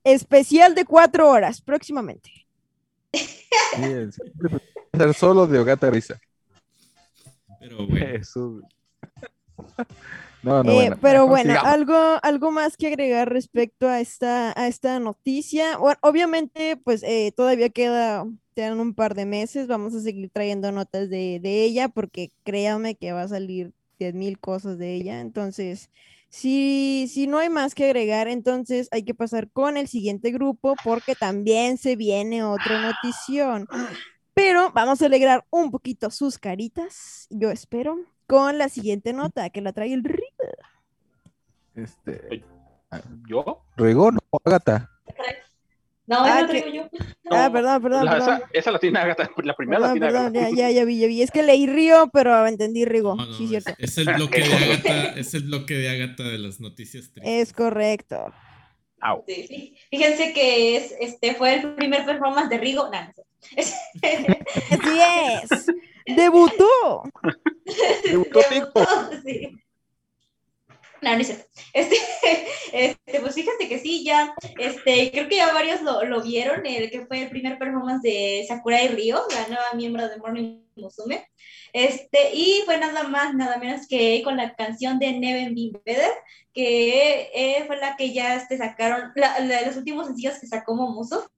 Especial 0.04 0.74
de 0.74 0.84
cuatro 0.84 1.28
horas, 1.28 1.60
próximamente. 1.60 2.46
Ser 4.92 5.14
solo 5.14 5.46
de 5.46 5.58
Ogata 5.58 5.90
Risa. 5.90 6.20
Pero 7.60 7.86
bueno. 7.86 8.06
Eso. 8.06 8.60
No, 10.42 10.62
no, 10.64 10.72
Eh, 10.72 10.74
bueno. 10.74 10.96
pero 11.00 11.26
bueno, 11.28 11.54
sigamos. 11.54 11.62
algo, 11.62 11.94
algo 12.22 12.50
más 12.50 12.76
que 12.76 12.88
agregar 12.88 13.30
respecto 13.32 13.88
a 13.88 14.00
esta, 14.00 14.52
a 14.60 14.68
esta 14.68 14.98
noticia. 15.00 15.78
Bueno, 15.78 15.98
obviamente, 16.02 16.76
pues 16.76 17.02
eh, 17.04 17.32
todavía 17.36 17.70
queda, 17.70 18.26
quedan 18.54 18.80
un 18.80 18.94
par 18.94 19.14
de 19.14 19.26
meses. 19.26 19.66
Vamos 19.68 19.94
a 19.94 20.00
seguir 20.00 20.30
trayendo 20.30 20.72
notas 20.72 21.08
de, 21.10 21.40
de 21.40 21.64
ella, 21.64 21.88
porque 21.88 22.32
créanme 22.44 22.96
que 22.96 23.12
va 23.12 23.22
a 23.22 23.28
salir 23.28 23.72
10.000 23.98 24.38
cosas 24.38 24.78
de 24.78 24.94
ella. 24.96 25.20
Entonces, 25.20 25.90
si, 26.28 27.08
si 27.12 27.26
no 27.26 27.38
hay 27.38 27.48
más 27.50 27.74
que 27.74 27.84
agregar, 27.86 28.28
entonces 28.28 28.88
hay 28.92 29.04
que 29.04 29.14
pasar 29.14 29.50
con 29.50 29.76
el 29.76 29.88
siguiente 29.88 30.30
grupo, 30.32 30.78
porque 30.84 31.16
también 31.16 31.78
se 31.78 31.96
viene 31.96 32.44
otra 32.44 32.78
notición. 32.78 33.68
Pero 34.34 34.70
vamos 34.72 35.02
a 35.02 35.06
alegrar 35.06 35.44
un 35.50 35.70
poquito 35.70 36.10
sus 36.10 36.38
caritas, 36.38 37.26
yo 37.30 37.50
espero, 37.50 37.98
con 38.28 38.58
la 38.58 38.68
siguiente 38.68 39.12
nota 39.12 39.50
que 39.50 39.60
la 39.60 39.72
trae 39.72 39.92
el 39.92 40.04
Ri. 40.04 40.22
Este, 41.74 42.44
¿Yo? 43.28 43.62
Rigo, 43.76 44.10
no, 44.12 44.18
Agatha. 44.44 44.90
No, 46.06 46.16
Ah, 46.24 46.38
que- 46.40 46.60
traigo 46.62 46.68
yo. 46.68 46.88
Ah, 47.30 47.46
No, 47.48 47.52
perdón, 47.52 47.82
perdón, 47.82 48.04
la- 48.06 48.10
perdón. 48.12 48.34
esa, 48.36 48.50
esa 48.52 48.70
la 48.72 48.78
tiene 48.78 48.98
Agatha, 48.98 49.30
la 49.42 49.54
primera 49.54 49.78
la 49.80 49.86
Perdón, 49.92 49.98
tiene 49.98 50.06
perdón, 50.06 50.36
Agatha. 50.36 50.56
ya, 50.56 50.56
ya, 50.56 50.70
ya 50.80 50.84
vi, 50.84 50.98
ya 50.98 51.06
vi. 51.06 51.22
Es 51.22 51.30
que 51.30 51.42
leí 51.42 51.66
Río, 51.66 52.08
pero 52.12 52.46
entendí 52.46 52.84
Rigo. 52.86 53.14
No, 53.16 53.26
no, 53.26 53.32
sí, 53.34 53.44
es, 53.54 53.64
cierto. 53.64 53.72
es 53.82 53.98
el 53.98 54.14
bloque 54.14 54.40
de 54.40 54.44
Agatha, 54.54 55.18
es 55.20 55.34
el 55.34 55.42
bloque 55.44 55.74
de 55.74 55.88
Agatha 55.90 56.22
de 56.24 56.38
las 56.38 56.60
noticias 56.60 57.10
tristes. 57.12 57.22
Es 57.24 57.52
correcto. 57.52 58.32
Au. 59.00 59.22
Sí, 59.28 59.46
sí. 59.46 59.76
Fíjense 59.90 60.32
que 60.32 60.76
es, 60.76 60.94
este 60.98 61.34
fue 61.34 61.54
el 61.56 61.74
primer 61.74 62.04
performance 62.06 62.48
de 62.50 62.58
Rigo. 62.58 62.90
No, 62.90 63.02
no 63.02 63.12
sé. 63.14 63.24
Así 64.70 65.00
es. 65.42 65.66
Debutó. 66.16 67.02
Debutó. 68.04 68.40
Sí. 69.24 69.58
No, 71.00 71.14
no 71.14 71.20
es 71.20 71.26
cierto. 71.26 71.44
Este, 71.72 71.96
este, 72.72 73.20
pues 73.20 73.34
fíjate 73.34 73.68
que 73.68 73.78
sí, 73.78 74.04
ya, 74.04 74.34
este, 74.58 75.10
creo 75.12 75.28
que 75.28 75.36
ya 75.36 75.52
varios 75.52 75.82
lo, 75.82 76.04
lo 76.04 76.22
vieron, 76.22 76.66
el 76.66 76.90
que 76.90 77.06
fue 77.06 77.22
el 77.22 77.30
primer 77.30 77.58
performance 77.58 78.02
de 78.02 78.44
Sakura 78.48 78.82
y 78.82 78.88
Río, 78.88 79.22
la 79.32 79.46
nueva 79.46 79.72
miembro 79.74 80.08
de 80.08 80.16
Morning 80.16 80.62
Musume. 80.76 81.28
Este, 81.72 82.34
y 82.34 82.62
fue 82.64 82.78
nada 82.78 83.04
más, 83.04 83.34
nada 83.34 83.58
menos 83.58 83.86
que 83.86 84.22
con 84.24 84.36
la 84.36 84.54
canción 84.54 84.98
de 84.98 85.12
Never 85.12 85.52
Been 85.54 85.72
Better, 85.84 86.10
que 86.52 87.30
eh, 87.32 87.64
fue 87.66 87.76
la 87.76 87.96
que 87.96 88.12
ya 88.12 88.34
este, 88.34 88.56
sacaron, 88.56 89.12
la, 89.14 89.38
la 89.40 89.60
de 89.60 89.66
los 89.66 89.76
últimos 89.76 90.06
sencillos 90.06 90.38
que 90.40 90.46
sacó 90.46 90.74
Momuso. 90.74 91.30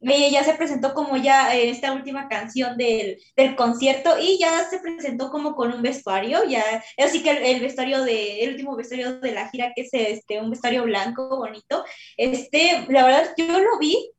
Ella 0.00 0.28
ya 0.28 0.44
se 0.44 0.54
presentó 0.54 0.94
como 0.94 1.16
ya 1.16 1.54
en 1.54 1.70
esta 1.70 1.92
última 1.92 2.28
canción 2.28 2.76
del, 2.76 3.18
del 3.34 3.56
concierto 3.56 4.18
y 4.20 4.38
ya 4.38 4.68
se 4.68 4.78
presentó 4.78 5.30
como 5.30 5.54
con 5.54 5.72
un 5.72 5.82
vestuario, 5.82 6.44
ya, 6.44 6.62
así 6.98 7.22
que 7.22 7.30
el, 7.30 7.60
vestuario 7.60 8.02
de, 8.04 8.44
el 8.44 8.50
último 8.50 8.76
vestuario 8.76 9.18
de 9.20 9.32
la 9.32 9.48
gira, 9.48 9.72
que 9.74 9.82
es 9.82 9.88
este, 9.92 10.40
un 10.40 10.50
vestuario 10.50 10.84
blanco, 10.84 11.36
bonito, 11.36 11.84
este, 12.16 12.84
la 12.88 13.04
verdad, 13.04 13.34
yo 13.36 13.58
lo 13.58 13.78
vi 13.78 14.12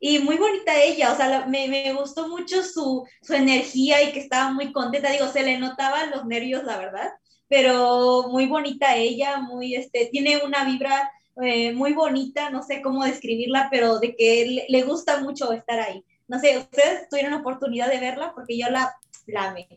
y 0.00 0.20
muy 0.20 0.36
bonita 0.36 0.80
ella, 0.80 1.12
o 1.12 1.16
sea, 1.16 1.46
me, 1.46 1.68
me 1.68 1.92
gustó 1.92 2.28
mucho 2.28 2.62
su, 2.62 3.06
su 3.22 3.34
energía 3.34 4.02
y 4.02 4.12
que 4.12 4.20
estaba 4.20 4.52
muy 4.52 4.72
contenta, 4.72 5.10
digo, 5.10 5.28
se 5.28 5.42
le 5.42 5.58
notaban 5.58 6.10
los 6.10 6.24
nervios, 6.24 6.64
la 6.64 6.78
verdad, 6.78 7.10
pero 7.48 8.28
muy 8.28 8.46
bonita 8.46 8.96
ella, 8.96 9.38
muy, 9.38 9.74
este, 9.74 10.06
tiene 10.06 10.38
una 10.38 10.64
vibra 10.64 11.10
eh, 11.42 11.72
muy 11.72 11.92
bonita, 11.92 12.50
no 12.50 12.62
sé 12.62 12.82
cómo 12.82 13.04
describirla, 13.04 13.68
pero 13.70 13.98
de 13.98 14.14
que 14.16 14.66
le, 14.68 14.82
gusta 14.82 15.20
mucho 15.20 15.52
estar 15.52 15.78
ahí. 15.78 16.04
No 16.26 16.38
sé, 16.38 16.58
ustedes 16.58 17.08
tuvieron 17.08 17.32
oportunidad 17.34 17.88
de 17.88 18.00
verla 18.00 18.32
porque 18.34 18.58
yo 18.58 18.68
la, 18.70 18.92
la 19.26 19.50
amé. 19.50 19.68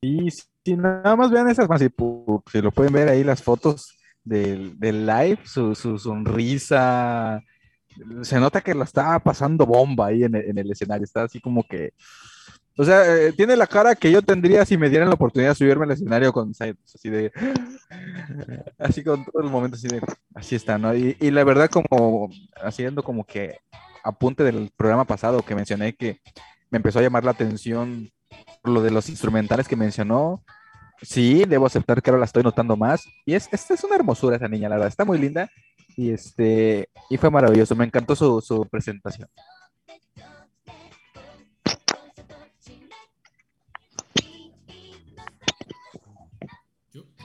Y 0.00 0.30
si 0.30 0.76
nada 0.76 1.16
más 1.16 1.30
vean 1.30 1.48
esas, 1.48 1.68
más 1.68 1.80
si, 1.80 1.88
si 2.52 2.62
lo 2.62 2.70
pueden 2.70 2.92
ver 2.92 3.08
ahí 3.08 3.24
las 3.24 3.42
fotos 3.42 3.98
del, 4.22 4.78
del 4.78 5.04
live, 5.06 5.40
su, 5.44 5.74
su 5.74 5.98
sonrisa, 5.98 7.42
se 8.22 8.40
nota 8.40 8.60
que 8.60 8.74
la 8.74 8.84
estaba 8.84 9.18
pasando 9.18 9.66
bomba 9.66 10.06
ahí 10.06 10.24
en 10.24 10.34
el, 10.34 10.50
en 10.50 10.58
el 10.58 10.70
escenario, 10.70 11.04
está 11.04 11.24
así 11.24 11.40
como 11.40 11.64
que, 11.64 11.92
o 12.76 12.84
sea, 12.84 13.16
eh, 13.16 13.32
tiene 13.32 13.56
la 13.56 13.66
cara 13.66 13.94
que 13.94 14.10
yo 14.10 14.22
tendría 14.22 14.64
si 14.64 14.76
me 14.76 14.88
dieran 14.88 15.08
la 15.08 15.14
oportunidad 15.14 15.50
de 15.50 15.54
subirme 15.56 15.84
al 15.84 15.92
escenario 15.92 16.32
con 16.32 16.54
Said, 16.54 16.76
así 16.94 17.08
de, 17.08 17.32
así 18.78 19.02
con 19.02 19.24
todo 19.24 19.42
el 19.42 19.50
momento 19.50 19.76
así 19.76 19.88
de, 19.88 20.00
así 20.34 20.56
está, 20.56 20.78
¿no? 20.78 20.94
Y, 20.94 21.16
y 21.20 21.30
la 21.30 21.44
verdad 21.44 21.70
como, 21.70 22.30
haciendo 22.62 23.02
como 23.02 23.24
que 23.24 23.58
apunte 24.04 24.44
del 24.44 24.70
programa 24.76 25.04
pasado 25.04 25.42
que 25.42 25.54
mencioné 25.54 25.94
que 25.94 26.20
me 26.70 26.76
empezó 26.76 26.98
a 26.98 27.02
llamar 27.02 27.24
la 27.24 27.32
atención 27.32 28.10
lo 28.64 28.82
de 28.82 28.90
los 28.90 29.08
instrumentales 29.08 29.68
que 29.68 29.76
mencionó, 29.76 30.42
sí, 31.02 31.44
debo 31.44 31.66
aceptar 31.66 32.02
que 32.02 32.10
ahora 32.10 32.20
la 32.20 32.26
estoy 32.26 32.42
notando 32.42 32.76
más. 32.76 33.04
Y 33.24 33.34
es, 33.34 33.48
esta 33.52 33.74
es 33.74 33.84
una 33.84 33.96
hermosura 33.96 34.36
esa 34.36 34.48
niña, 34.48 34.68
la 34.68 34.76
verdad, 34.76 34.88
está 34.88 35.04
muy 35.04 35.18
linda. 35.18 35.50
Y 35.96 36.10
este, 36.10 36.88
y 37.08 37.16
fue 37.16 37.30
maravilloso, 37.30 37.74
me 37.74 37.84
encantó 37.84 38.14
su, 38.16 38.40
su 38.40 38.66
presentación. 38.66 39.28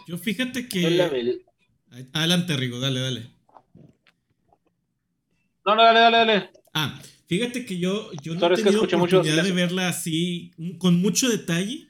Yo, 0.08 0.18
fíjate 0.18 0.62
la 0.64 0.68
que. 0.68 1.42
Adelante, 2.14 2.56
Rigo, 2.58 2.80
dale, 2.80 3.00
dale. 3.00 3.32
No, 5.66 5.76
no, 5.76 5.84
dale, 5.84 6.00
dale, 6.00 6.18
dale. 6.18 6.50
Ah, 6.74 7.02
fíjate 7.28 7.66
que 7.66 7.78
yo, 7.78 8.12
yo 8.24 8.36
no 8.36 8.48
he 8.48 8.56
tenido 8.56 8.82
mucho 8.82 8.96
oportunidad 8.98 9.36
de 9.36 9.42
silencio. 9.42 9.56
verla 9.56 9.90
así, 9.90 10.52
con 10.78 11.02
mucho 11.02 11.30
detalle. 11.30 11.88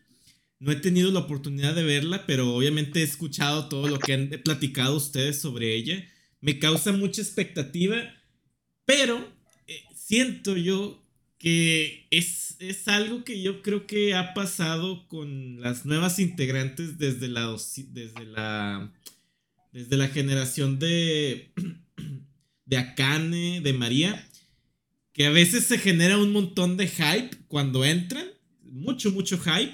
No 0.59 0.71
he 0.71 0.75
tenido 0.75 1.11
la 1.11 1.21
oportunidad 1.21 1.73
de 1.73 1.83
verla, 1.83 2.25
pero 2.27 2.53
obviamente 2.53 2.99
he 2.99 3.03
escuchado 3.03 3.67
todo 3.67 3.87
lo 3.87 3.97
que 3.97 4.13
han 4.13 4.29
platicado 4.43 4.95
ustedes 4.95 5.41
sobre 5.41 5.73
ella. 5.73 6.03
Me 6.39 6.59
causa 6.59 6.91
mucha 6.91 7.21
expectativa, 7.21 7.97
pero 8.85 9.27
eh, 9.65 9.83
siento 9.95 10.55
yo 10.55 11.00
que 11.41 12.05
es, 12.11 12.55
es 12.59 12.87
algo 12.87 13.23
que 13.23 13.41
yo 13.41 13.63
creo 13.63 13.87
que 13.87 14.13
ha 14.13 14.35
pasado 14.35 15.07
con 15.07 15.59
las 15.59 15.87
nuevas 15.87 16.19
integrantes 16.19 16.99
desde 16.99 17.27
la, 17.29 17.57
desde 17.87 18.25
la, 18.27 18.93
desde 19.71 19.97
la 19.97 20.07
generación 20.07 20.77
de, 20.77 21.51
de 22.65 22.77
Akane, 22.77 23.59
de 23.59 23.73
María, 23.73 24.23
que 25.13 25.25
a 25.25 25.31
veces 25.31 25.63
se 25.63 25.79
genera 25.79 26.19
un 26.19 26.31
montón 26.31 26.77
de 26.77 26.87
hype 26.87 27.35
cuando 27.47 27.83
entran, 27.85 28.27
mucho, 28.61 29.11
mucho 29.11 29.39
hype, 29.39 29.73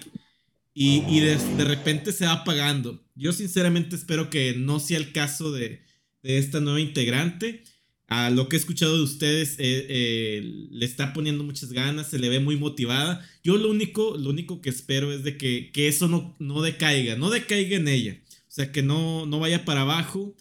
y, 0.73 1.03
y 1.10 1.19
de, 1.19 1.35
de 1.35 1.65
repente 1.65 2.14
se 2.14 2.27
va 2.27 2.31
apagando. 2.31 3.06
Yo 3.14 3.34
sinceramente 3.34 3.98
espero 3.98 4.30
que 4.30 4.53
no 4.53 4.80
sea 4.80 4.99
el 4.99 5.11
caso 5.11 5.52
de, 5.52 5.81
de 6.23 6.38
esta 6.38 6.61
nueva 6.61 6.80
integrante. 6.80 7.65
A 8.07 8.29
lo 8.29 8.47
que 8.47 8.55
he 8.55 8.59
escuchado 8.59 8.95
de 8.95 9.03
ustedes, 9.03 9.59
eh, 9.59 9.85
eh, 9.89 10.67
le 10.71 10.85
está 10.85 11.11
poniendo 11.11 11.43
muchas 11.43 11.73
ganas, 11.73 12.09
se 12.09 12.19
le 12.19 12.29
ve 12.29 12.39
muy 12.39 12.55
motivada. 12.55 13.27
Yo 13.43 13.57
lo 13.57 13.69
único, 13.69 14.17
lo 14.17 14.29
único 14.29 14.61
que 14.61 14.69
espero 14.69 15.11
es 15.11 15.23
de 15.23 15.38
que, 15.38 15.71
que 15.73 15.89
eso 15.89 16.07
no, 16.07 16.35
no 16.39 16.61
decaiga, 16.61 17.17
no 17.17 17.29
decaiga 17.29 17.75
en 17.75 17.89
ella. 17.89 18.21
O 18.47 18.51
sea, 18.51 18.71
que 18.71 18.81
no, 18.81 19.25
no 19.25 19.39
vaya 19.39 19.65
para 19.65 19.81
abajo, 19.81 20.35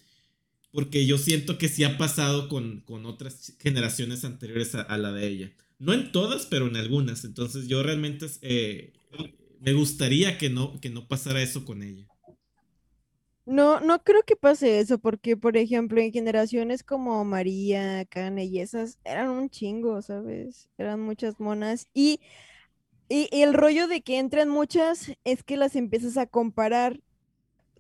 porque 0.71 1.07
yo 1.07 1.19
siento 1.19 1.59
que 1.59 1.69
sí 1.69 1.83
ha 1.83 1.99
pasado 1.99 2.49
con, 2.49 2.83
con 2.83 3.05
otras 3.05 3.55
generaciones 3.59 4.25
anteriores 4.25 4.75
a, 4.77 4.97
la 4.97 5.11
de 5.11 5.27
ella. 5.27 5.53
No 5.79 5.93
en 5.93 6.13
todas, 6.13 6.47
pero 6.47 6.69
en 6.69 6.77
algunas. 6.77 7.25
Entonces 7.25 7.67
yo 7.67 7.83
realmente 7.83 8.27
eh, 8.43 8.93
me 9.61 9.73
gustaría 9.73 10.39
que 10.39 10.51
no, 10.51 10.79
que 10.81 10.91
no 10.91 11.09
pasara 11.09 11.43
eso 11.43 11.65
con 11.65 11.83
ella. 11.83 12.07
No, 13.47 13.81
no 13.81 14.03
creo 14.03 14.23
que 14.25 14.37
pase 14.37 14.81
eso, 14.81 14.99
porque, 14.99 15.37
por 15.37 15.57
ejemplo, 15.57 16.01
en 16.01 16.13
generaciones 16.13 16.83
como 16.83 17.25
María, 17.25 18.05
Kane 18.07 18.45
y 18.47 18.61
esas, 18.61 18.99
eran 19.05 19.31
un 19.31 19.51
chingo, 19.51 20.03
¿sabes? 20.03 20.69
Eran 20.79 21.01
muchas 21.01 21.39
monas. 21.41 21.87
Y, 21.95 22.21
y, 23.09 23.29
y 23.33 23.43
el 23.43 23.55
rollo 23.55 23.89
de 23.89 24.03
que 24.03 24.19
entran 24.19 24.49
muchas 24.49 25.13
es 25.25 25.43
que 25.45 25.57
las 25.57 25.77
empiezas 25.77 26.17
a 26.19 26.27
comparar. 26.27 27.01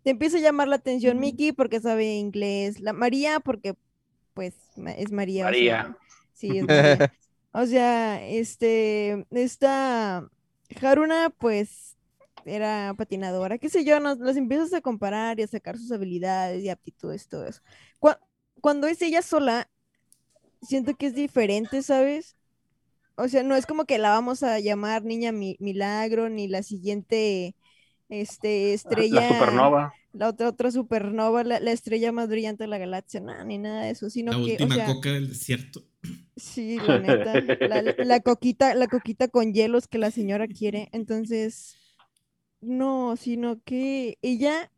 Te 0.04 0.10
empieza 0.10 0.38
a 0.38 0.40
llamar 0.40 0.68
la 0.68 0.76
atención 0.76 1.20
Mickey 1.20 1.52
porque 1.52 1.80
sabe 1.80 2.16
inglés, 2.16 2.80
la 2.80 2.92
María 2.94 3.40
porque, 3.40 3.74
pues, 4.34 4.54
es 4.98 5.12
María. 5.12 5.50
o 5.50 5.54
sea, 5.54 5.76
María. 5.76 5.96
sí, 6.34 6.58
es 6.58 6.68
María. 6.68 7.06
O 7.52 7.66
sea, 7.66 8.26
este, 8.28 9.26
esta 9.30 10.28
Haruna, 10.82 11.30
pues, 11.30 11.95
era 12.46 12.94
patinadora, 12.96 13.58
qué 13.58 13.68
sé 13.70 13.84
yo, 13.84 14.00
nos, 14.00 14.18
los 14.18 14.36
empiezas 14.36 14.72
a 14.74 14.80
comparar 14.82 15.40
y 15.40 15.44
a 15.44 15.48
sacar 15.48 15.78
sus 15.78 15.92
habilidades 15.92 16.64
y 16.64 16.70
aptitudes, 16.70 17.28
todo 17.28 17.46
eso. 17.46 17.62
Cua- 18.00 18.20
Cuando 18.60 18.86
es 18.88 19.02
ella 19.02 19.22
sola, 19.22 19.70
siento 20.62 20.94
que 20.96 21.06
es 21.06 21.14
diferente, 21.14 21.82
¿sabes? 21.82 22.36
O 23.16 23.28
sea, 23.28 23.42
no 23.42 23.56
es 23.56 23.66
como 23.66 23.86
que 23.86 23.98
la 23.98 24.10
vamos 24.10 24.42
a 24.42 24.60
llamar 24.60 25.04
niña 25.04 25.32
mi- 25.32 25.56
milagro, 25.60 26.28
ni 26.28 26.48
la 26.48 26.62
siguiente, 26.62 27.54
este, 28.08 28.74
estrella. 28.74 29.20
La 29.22 29.28
supernova. 29.28 29.94
La 30.12 30.28
otra, 30.30 30.48
otra 30.48 30.70
supernova, 30.70 31.44
la, 31.44 31.60
la 31.60 31.72
estrella 31.72 32.12
más 32.12 32.28
brillante 32.28 32.64
de 32.64 32.68
la 32.68 32.78
galaxia, 32.78 33.20
nada, 33.20 33.44
ni 33.44 33.58
nada 33.58 33.82
de 33.84 33.90
eso, 33.90 34.10
sino 34.10 34.32
La 34.32 34.38
que, 34.38 34.56
o 34.62 34.66
última 34.66 34.74
sea, 34.74 34.86
coca 34.86 35.10
del 35.12 35.28
desierto. 35.28 35.84
Sí, 36.36 36.78
la 36.80 36.98
neta. 36.98 37.40
La, 37.62 37.82
la- 37.82 37.94
la 37.98 38.20
coquita, 38.20 38.74
la 38.74 38.88
coquita 38.88 39.28
con 39.28 39.52
hielos 39.54 39.88
que 39.88 39.98
la 39.98 40.10
señora 40.10 40.46
quiere. 40.48 40.88
Entonces, 40.92 41.76
no, 42.66 43.16
sino 43.16 43.62
que 43.64 44.18
ella, 44.22 44.70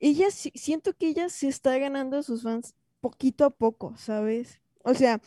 ella 0.00 0.30
siento 0.30 0.94
que 0.96 1.08
ella 1.08 1.28
se 1.28 1.48
está 1.48 1.78
ganando 1.78 2.18
a 2.18 2.22
sus 2.22 2.42
fans 2.42 2.74
poquito 3.00 3.44
a 3.44 3.50
poco, 3.50 3.94
¿sabes? 3.96 4.60
O 4.84 4.94
sea, 4.94 5.20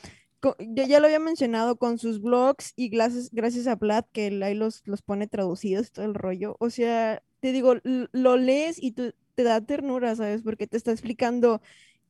yo 0.60 0.84
ya 0.86 1.00
lo 1.00 1.08
había 1.08 1.20
mencionado 1.20 1.78
con 1.78 1.98
sus 1.98 2.22
blogs 2.22 2.74
y 2.76 2.90
gracias, 2.90 3.30
gracias 3.32 3.68
a 3.68 3.76
Vlad 3.76 4.06
que 4.12 4.28
ahí 4.44 4.56
los, 4.56 4.82
los 4.86 5.02
pone 5.02 5.28
traducidos 5.28 5.92
todo 5.92 6.06
el 6.06 6.14
rollo. 6.16 6.56
O 6.60 6.70
sea, 6.70 7.24
te 7.40 7.52
digo, 7.52 7.76
lo 7.84 8.38
lees 8.38 8.82
y 8.82 8.92
tú- 8.94 9.14
te 9.36 9.44
da 9.44 9.62
ternura, 9.62 10.16
¿sabes? 10.16 10.44
Porque 10.44 10.68
te 10.68 10.78
está 10.78 10.92
explicando 10.92 11.62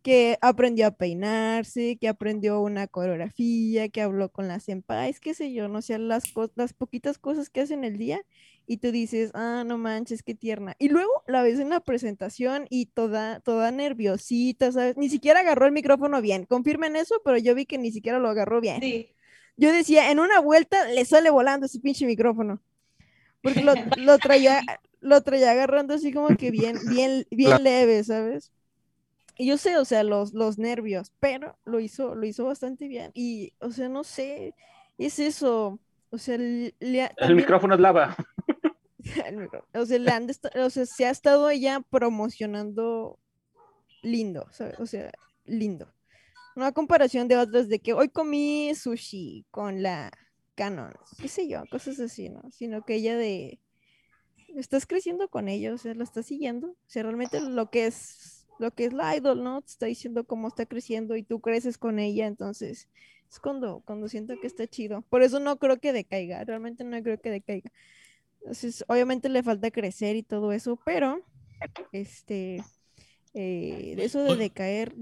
que 0.01 0.37
aprendió 0.41 0.87
a 0.87 0.91
peinarse, 0.91 1.97
que 1.97 2.09
aprendió 2.09 2.59
una 2.61 2.87
coreografía, 2.87 3.87
que 3.89 4.01
habló 4.01 4.29
con 4.31 4.47
las 4.49 4.63
senpais, 4.63 5.19
qué 5.21 5.33
sé 5.33 5.53
yo, 5.53 5.67
no 5.69 5.81
sé, 5.81 5.97
las, 5.99 6.31
co- 6.33 6.51
las 6.55 6.73
poquitas 6.73 7.17
cosas 7.17 7.49
que 7.49 7.61
hace 7.61 7.73
en 7.75 7.85
el 7.85 7.97
día 7.97 8.21
y 8.65 8.77
tú 8.77 8.91
dices, 8.91 9.31
ah, 9.33 9.63
no 9.65 9.77
manches, 9.77 10.23
qué 10.23 10.35
tierna. 10.35 10.75
Y 10.79 10.89
luego 10.89 11.11
la 11.27 11.41
ves 11.43 11.59
en 11.59 11.69
la 11.69 11.79
presentación 11.81 12.65
y 12.69 12.87
toda, 12.87 13.39
toda 13.41 13.71
nerviosita, 13.71 14.71
¿sabes? 14.71 14.97
Ni 14.97 15.09
siquiera 15.09 15.41
agarró 15.41 15.65
el 15.65 15.71
micrófono 15.73 16.21
bien. 16.21 16.45
Confirmen 16.45 16.95
eso, 16.95 17.21
pero 17.25 17.37
yo 17.37 17.55
vi 17.55 17.65
que 17.65 17.77
ni 17.77 17.91
siquiera 17.91 18.19
lo 18.19 18.29
agarró 18.29 18.61
bien. 18.61 18.81
Sí. 18.81 19.09
Yo 19.57 19.71
decía, 19.71 20.11
en 20.11 20.19
una 20.19 20.39
vuelta 20.39 20.85
le 20.87 21.05
sale 21.05 21.29
volando 21.29 21.65
ese 21.65 21.79
pinche 21.79 22.05
micrófono. 22.05 22.61
Porque 23.41 23.61
lo, 23.61 23.73
lo 23.97 24.17
traía, 24.19 24.61
lo 25.01 25.21
traía 25.21 25.51
agarrando 25.51 25.93
así 25.93 26.13
como 26.13 26.29
que 26.37 26.49
bien, 26.49 26.77
bien, 26.89 27.25
bien 27.29 27.63
leve, 27.63 28.03
¿sabes? 28.03 28.51
Y 29.37 29.47
yo 29.47 29.57
sé, 29.57 29.77
o 29.77 29.85
sea, 29.85 30.03
los, 30.03 30.33
los 30.33 30.57
nervios, 30.57 31.11
pero 31.19 31.57
lo 31.65 31.79
hizo, 31.79 32.15
lo 32.15 32.25
hizo 32.25 32.45
bastante 32.45 32.87
bien. 32.87 33.11
Y, 33.13 33.53
o 33.59 33.71
sea, 33.71 33.89
no 33.89 34.03
sé, 34.03 34.53
es 34.97 35.19
eso. 35.19 35.79
O 36.11 36.17
sea, 36.17 36.37
le- 36.37 36.73
El 37.17 37.35
micrófono 37.35 37.73
es 37.75 37.81
lava. 37.81 38.15
O 39.73 39.85
sea, 39.85 39.99
le 39.99 40.11
han 40.11 40.27
o 40.29 40.69
sea, 40.69 40.85
se 40.85 41.05
ha 41.05 41.09
estado 41.09 41.49
ella 41.49 41.81
promocionando 41.89 43.19
lindo, 44.01 44.47
¿sabes? 44.51 44.79
O 44.79 44.85
sea, 44.85 45.11
lindo. 45.45 45.93
No 46.55 46.65
a 46.65 46.71
comparación 46.71 47.27
de 47.27 47.37
otras 47.37 47.67
de 47.67 47.79
que 47.79 47.93
hoy 47.93 48.09
comí 48.09 48.73
sushi 48.75 49.45
con 49.49 49.81
la 49.81 50.11
Canon, 50.55 50.93
qué 51.19 51.27
sé 51.27 51.47
yo, 51.47 51.63
cosas 51.71 51.99
así, 51.99 52.29
¿no? 52.29 52.43
Sino 52.51 52.83
que 52.85 52.95
ella 52.95 53.17
de 53.17 53.59
estás 54.55 54.85
creciendo 54.85 55.29
con 55.29 55.49
ella, 55.49 55.73
o 55.73 55.77
sea, 55.77 55.95
la 55.95 56.03
estás 56.03 56.27
siguiendo. 56.27 56.67
O 56.69 56.77
sea, 56.85 57.03
realmente 57.03 57.41
lo 57.41 57.69
que 57.69 57.87
es 57.87 58.47
lo 58.59 58.71
que 58.71 58.85
es 58.85 58.93
la 58.93 59.15
idol, 59.15 59.43
¿no? 59.43 59.61
Te 59.61 59.71
está 59.71 59.85
diciendo 59.87 60.25
cómo 60.25 60.47
está 60.47 60.65
creciendo 60.65 61.15
y 61.15 61.23
tú 61.23 61.41
creces 61.41 61.77
con 61.77 61.97
ella, 61.99 62.27
entonces 62.27 62.87
es 63.29 63.39
cuando 63.39 63.81
cuando 63.85 64.07
siento 64.07 64.35
que 64.39 64.47
está 64.47 64.67
chido. 64.67 65.01
Por 65.09 65.23
eso 65.23 65.39
no 65.39 65.57
creo 65.57 65.79
que 65.79 65.91
decaiga, 65.91 66.43
realmente 66.43 66.83
no 66.83 67.01
creo 67.01 67.19
que 67.19 67.31
decaiga. 67.31 67.71
Entonces, 68.43 68.83
obviamente 68.87 69.29
le 69.29 69.41
falta 69.43 69.71
crecer 69.71 70.15
y 70.15 70.23
todo 70.23 70.51
eso, 70.51 70.77
pero 70.85 71.23
este, 71.91 72.63
eh, 73.33 73.93
de 73.95 74.03
eso 74.03 74.21
de 74.23 74.35
decaer 74.35 74.93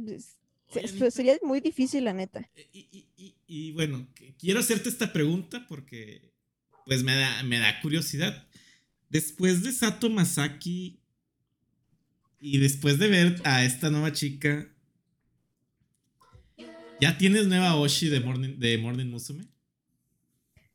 oye, 0.75 1.11
sería 1.11 1.37
muy 1.43 1.59
difícil, 1.59 2.05
la 2.05 2.13
neta. 2.13 2.47
Y, 2.73 2.87
y- 2.91 3.05
y- 3.17 3.35
y 3.47 3.71
bueno, 3.73 4.07
quiero 4.39 4.59
hacerte 4.59 4.89
esta 4.89 5.11
pregunta 5.11 5.65
porque 5.67 6.31
pues 6.85 7.03
me 7.03 7.15
da, 7.15 7.43
me 7.43 7.59
da 7.59 7.79
curiosidad. 7.81 8.47
Después 9.09 9.63
de 9.63 9.71
Sato 9.71 10.09
Masaki 10.09 10.99
y 12.39 12.57
después 12.59 12.97
de 12.99 13.07
ver 13.07 13.41
a 13.43 13.63
esta 13.63 13.89
nueva 13.89 14.11
chica, 14.11 14.67
¿ya 16.99 17.17
tienes 17.17 17.47
nueva 17.47 17.75
Oshi 17.75 18.07
de 18.09 18.19
Morning, 18.19 18.57
de 18.57 18.77
Morning 18.77 19.07
Musume? 19.07 19.45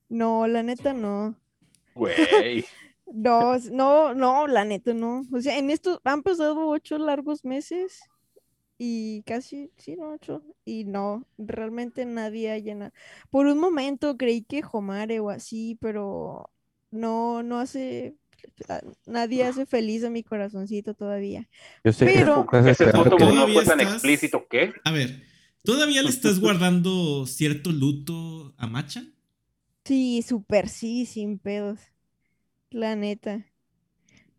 No, 0.09 0.47
la 0.49 0.63
neta 0.65 0.93
no. 0.93 1.37
Güey. 1.97 2.65
No, 3.13 3.57
no, 3.71 4.15
no, 4.15 4.47
la 4.47 4.65
neta 4.65 4.93
no. 4.93 5.23
O 5.33 5.41
sea, 5.41 5.57
en 5.59 5.71
esto 5.71 6.01
han 6.05 6.23
pasado 6.23 6.69
ocho 6.69 6.99
largos 6.99 7.45
meses 7.45 8.01
y 8.79 9.23
casi, 9.23 9.71
sí, 9.79 9.97
no, 9.97 10.11
ocho. 10.13 10.43
Y 10.65 10.85
no, 10.85 11.25
realmente 11.39 12.05
nadie 12.05 12.51
ha 12.53 12.59
llenado. 12.59 12.93
Por 13.31 13.47
un 13.47 13.59
momento 13.59 14.17
creí 14.17 14.43
que 14.43 14.63
Homare 14.71 15.21
o 15.21 15.31
así, 15.31 15.79
pero 15.81 16.51
no, 16.91 17.43
no 17.43 17.59
hace, 17.61 18.17
nadie 19.07 19.45
hace 19.45 19.67
feliz 19.67 20.05
a 20.05 20.11
mi 20.11 20.23
corazoncito 20.23 20.95
todavía. 20.95 21.49
Yo 21.85 21.93
sé 21.93 22.05
Pero- 22.07 22.47
que 22.51 22.57
estás 22.59 22.67
Ese 22.67 22.71
esperando 22.85 23.05
foto 23.05 23.17
que- 23.17 23.25
no 23.25 23.31
Todavía 23.31 23.55
fue 23.55 23.65
tan 23.65 23.81
estás- 23.81 23.95
explícito, 23.95 24.47
¿qué? 24.51 24.73
A 24.85 24.91
ver, 24.93 25.23
¿todavía 25.65 26.03
le 26.03 26.11
estás 26.11 26.41
guardando 26.41 27.25
cierto 27.27 27.71
luto 27.73 28.53
a 28.59 28.67
Macha? 28.67 29.05
Sí, 29.87 30.23
súper 30.23 30.69
sí, 30.69 31.07
sin 31.07 31.39
pedos. 31.39 31.79
La 32.71 32.97
neta. 32.97 33.47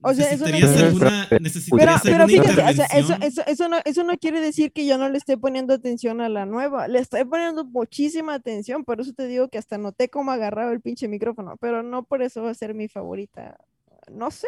O 0.02 0.14
sea, 0.14 0.30
eso 0.32 0.46
no 0.46 0.52
¿Necesitarías 0.52 0.72
quiere- 0.74 0.88
alguna, 0.88 1.26
Pero, 1.30 1.42
necesitarías 1.44 2.02
pero 2.04 2.24
alguna 2.24 2.28
fíjate, 2.44 2.62
o 2.62 2.74
sea, 2.76 2.86
eso, 2.86 3.14
eso, 3.22 3.42
eso, 3.48 3.68
no, 3.68 3.78
eso 3.84 4.04
no 4.04 4.16
quiere 4.20 4.40
decir 4.42 4.72
que 4.72 4.86
yo 4.86 4.98
no 5.00 5.10
le 5.10 5.18
esté 5.18 5.38
poniendo 5.40 5.74
atención 5.74 6.22
a 6.22 6.30
la 6.30 6.46
nueva. 6.46 6.88
Le 6.88 7.00
estoy 7.00 7.26
poniendo 7.26 7.66
muchísima 7.66 8.36
atención, 8.36 8.84
por 8.86 9.02
eso 9.02 9.14
te 9.14 9.26
digo 9.26 9.50
que 9.50 9.58
hasta 9.58 9.80
noté 9.80 10.08
cómo 10.10 10.30
agarraba 10.32 10.72
el 10.72 10.82
pinche 10.82 11.08
micrófono, 11.08 11.58
pero 11.60 11.82
no 11.82 12.04
por 12.04 12.22
eso 12.22 12.44
va 12.44 12.52
a 12.52 12.54
ser 12.54 12.76
mi 12.76 12.88
favorita. 12.88 13.58
No 14.12 14.30
sé, 14.30 14.48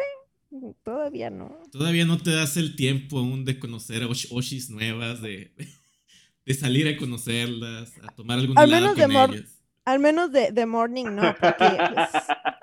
todavía 0.84 1.30
no. 1.30 1.58
Todavía 1.72 2.04
no 2.04 2.18
te 2.18 2.30
das 2.30 2.56
el 2.56 2.76
tiempo 2.76 3.18
aún 3.18 3.44
de 3.44 3.58
conocer 3.58 4.04
Osh- 4.04 4.28
Oshis 4.30 4.70
nuevas, 4.70 5.20
de, 5.20 5.52
de 6.46 6.54
salir 6.54 6.86
a 6.86 6.96
conocerlas, 6.96 7.92
a 8.06 8.14
tomar 8.14 8.38
algún 8.38 8.56
Al 8.56 8.68
helado 8.68 8.82
menos 8.82 8.96
de 8.96 9.02
con 9.02 9.12
mor- 9.12 9.34
ellas. 9.34 9.56
Al 9.90 9.98
menos 9.98 10.30
de, 10.32 10.52
de 10.52 10.66
Morning 10.66 11.06
no, 11.14 11.34
porque 11.34 11.64
pues, 11.88 12.08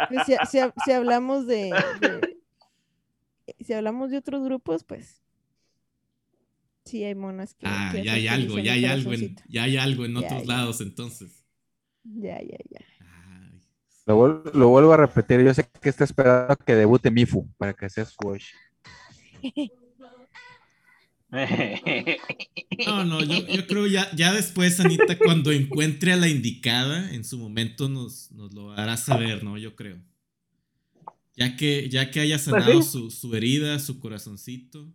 pues, 0.09 0.23
si, 0.25 0.33
si 0.45 0.59
ha- 0.59 0.73
si 0.77 0.91
hablamos 0.91 1.45
de, 1.47 1.73
de- 1.99 2.37
si 3.59 3.73
hablamos 3.73 4.09
de 4.11 4.17
otros 4.17 4.43
grupos, 4.43 4.83
pues 4.83 5.21
sí 6.85 7.03
hay 7.03 7.15
monas 7.15 7.53
que, 7.53 7.65
Ah, 7.67 7.89
que 7.93 8.03
ya 8.03 8.13
hay 8.13 8.27
algo, 8.27 8.59
ya 8.59 8.73
hay 8.73 8.85
algo, 8.85 9.11
en, 9.13 9.35
ya 9.49 9.63
hay 9.63 9.77
algo 9.77 10.05
en 10.05 10.13
Ya, 10.13 10.19
otros 10.25 10.45
ya. 10.45 10.47
lados 10.55 10.81
entonces. 10.81 11.43
Ya, 12.03 12.39
ya, 12.41 12.57
ya. 12.69 12.79
Lo, 14.05 14.17
vuel- 14.17 14.53
lo 14.53 14.69
vuelvo 14.69 14.93
a 14.93 14.97
repetir, 14.97 15.41
yo 15.41 15.53
sé 15.53 15.67
que 15.81 15.89
está 15.89 16.05
esperando 16.05 16.55
que 16.55 16.75
debute 16.75 17.11
Mifu 17.11 17.45
para 17.57 17.73
que 17.73 17.89
sea 17.89 18.05
su 18.05 18.15
Oshi. 18.25 18.55
No, 21.29 23.03
no, 23.03 23.21
yo, 23.21 23.45
yo 23.47 23.67
creo 23.67 23.87
ya, 23.87 24.09
ya 24.15 24.33
después, 24.33 24.79
Anita, 24.79 25.17
cuando 25.17 25.51
encuentre 25.51 26.13
a 26.13 26.15
la 26.15 26.27
indicada, 26.27 27.11
en 27.13 27.23
su 27.23 27.37
momento 27.37 27.89
nos, 27.89 28.31
nos 28.31 28.53
lo 28.53 28.71
hará 28.71 28.97
saber, 28.97 29.43
¿no? 29.43 29.57
Yo 29.57 29.75
creo. 29.75 29.97
Ya 31.35 31.55
que, 31.55 31.89
ya 31.89 32.11
que 32.11 32.19
haya 32.19 32.39
sanado 32.39 32.81
sí. 32.81 32.89
su, 32.89 33.11
su 33.11 33.35
herida, 33.35 33.79
su 33.79 33.99
corazoncito, 33.99 34.91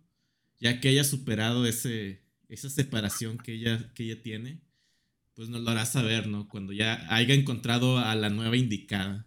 ya 0.59 0.79
que 0.79 0.89
haya 0.89 1.03
superado 1.03 1.65
ese, 1.65 2.21
esa 2.49 2.69
separación 2.69 3.37
que 3.37 3.53
ella, 3.53 3.91
que 3.93 4.03
ella 4.03 4.21
tiene, 4.21 4.59
pues 5.35 5.49
nos 5.49 5.61
lo 5.61 5.71
hará 5.71 5.85
saber, 5.85 6.27
¿no? 6.27 6.47
Cuando 6.47 6.73
ya 6.73 7.05
haya 7.09 7.33
encontrado 7.33 7.97
a 7.97 8.15
la 8.15 8.29
nueva 8.29 8.57
indicada. 8.57 9.25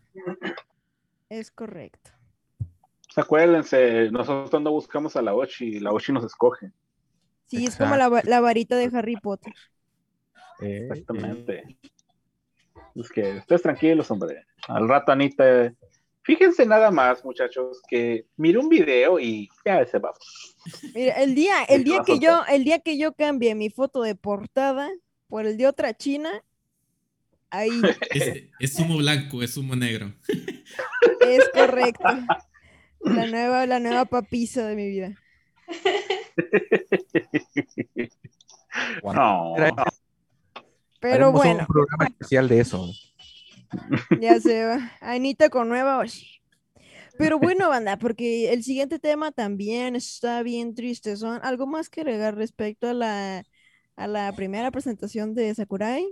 Es 1.28 1.50
correcto. 1.50 2.10
Pues 2.58 3.18
acuérdense, 3.18 4.10
nosotros 4.10 4.62
no 4.62 4.70
buscamos 4.70 5.16
a 5.16 5.22
la 5.22 5.34
Ochi, 5.34 5.80
la 5.80 5.92
Ochi 5.92 6.12
nos 6.12 6.24
escoge. 6.24 6.70
Sí, 7.47 7.64
es 7.66 7.77
como 7.77 7.97
la, 7.97 8.23
la 8.24 8.40
varita 8.40 8.77
de 8.77 8.90
Harry 8.93 9.16
Potter. 9.16 9.55
Eh, 10.60 10.89
Exactamente. 10.90 11.78
Es 12.94 13.10
que 13.10 13.36
ustedes 13.39 13.62
tranquilos, 13.62 14.10
hombre. 14.10 14.47
Al 14.68 14.89
rato, 14.89 15.12
Anita. 15.12 15.73
Fíjense 16.23 16.66
nada 16.66 16.90
más, 16.90 17.24
muchachos, 17.24 17.81
que 17.89 18.27
miré 18.36 18.59
un 18.59 18.68
video 18.68 19.20
y 19.20 19.48
ya 19.64 19.85
se 19.86 19.98
va. 19.98 20.12
Mira, 20.93 21.23
el 21.23 21.36
día, 21.36 21.62
el 21.68 21.85
día 21.85 22.01
que 22.05 22.18
yo, 22.18 22.43
el 22.48 22.64
día 22.64 22.81
que 22.81 22.98
yo 22.98 23.14
cambie 23.14 23.55
mi 23.55 23.70
foto 23.70 24.02
de 24.02 24.16
portada 24.16 24.90
por 25.28 25.47
el 25.47 25.56
de 25.56 25.68
otra 25.68 25.97
china, 25.97 26.43
ahí 27.51 27.70
Es, 28.10 28.43
es 28.59 28.78
humo 28.81 28.97
blanco, 28.97 29.40
es 29.43 29.56
humo 29.56 29.77
negro. 29.77 30.14
es 31.20 31.48
correcto. 31.55 32.09
La 33.01 33.27
nueva, 33.27 33.66
la 33.66 33.78
nueva 33.78 34.05
papisa 34.06 34.66
de 34.66 34.74
mi 34.74 34.89
vida. 34.89 35.14
No. 39.02 39.54
Pero 41.00 41.14
haremos 41.26 41.32
bueno, 41.42 41.60
un 41.60 41.66
programa 41.66 42.06
especial 42.06 42.48
de 42.48 42.60
eso. 42.60 42.90
ya 44.20 44.40
se 44.40 44.64
va. 44.64 44.92
Anita 45.00 45.48
con 45.50 45.68
nueva 45.68 45.98
Oshi. 45.98 46.40
Pero 47.18 47.38
bueno, 47.38 47.68
banda, 47.70 47.96
porque 47.96 48.52
el 48.52 48.62
siguiente 48.62 48.98
tema 48.98 49.32
también 49.32 49.96
está 49.96 50.42
bien 50.42 50.74
triste. 50.74 51.16
Son 51.16 51.40
algo 51.42 51.66
más 51.66 51.88
que 51.88 52.02
agregar 52.02 52.34
respecto 52.34 52.88
a 52.88 52.92
la, 52.92 53.42
a 53.96 54.06
la 54.06 54.32
primera 54.32 54.70
presentación 54.70 55.34
de 55.34 55.54
Sakurai. 55.54 56.06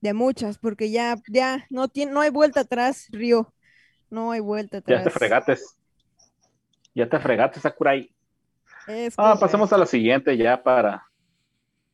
De 0.00 0.14
muchas, 0.14 0.58
porque 0.58 0.90
ya, 0.90 1.16
ya 1.28 1.64
no 1.70 1.86
tiene, 1.88 2.10
no 2.12 2.20
hay 2.22 2.30
vuelta 2.30 2.60
atrás, 2.60 3.06
Río. 3.12 3.52
No 4.10 4.32
hay 4.32 4.40
vuelta 4.40 4.78
Ya 4.78 4.98
atrás. 4.98 5.04
te 5.04 5.10
fregates. 5.10 5.76
Ya 6.94 7.08
te 7.08 7.20
fregates, 7.20 7.62
Sakurai. 7.62 8.12
Es 8.86 9.18
Ah, 9.18 9.36
correcto. 9.36 9.40
pasemos 9.40 9.72
a 9.72 9.78
la 9.78 9.86
siguiente 9.86 10.36
ya 10.36 10.62
para, 10.62 11.06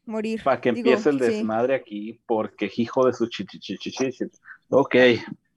morir. 0.05 0.43
para 0.43 0.61
que 0.61 0.73
Digo, 0.73 0.91
empiece 0.91 1.11
el 1.11 1.21
sí. 1.21 1.27
desmadre 1.27 1.75
aquí, 1.75 2.21
porque 2.27 2.71
hijo 2.77 3.07
de 3.07 3.13
su 3.13 3.27
chichichichichi. 3.29 4.31
Ok, 4.71 4.95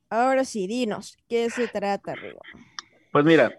Ahora 0.09 0.43
sí, 0.43 0.67
dinos, 0.67 1.17
¿qué 1.29 1.49
se 1.49 1.67
trata, 1.67 2.15
Río? 2.15 2.39
pues 3.11 3.23
mira, 3.25 3.57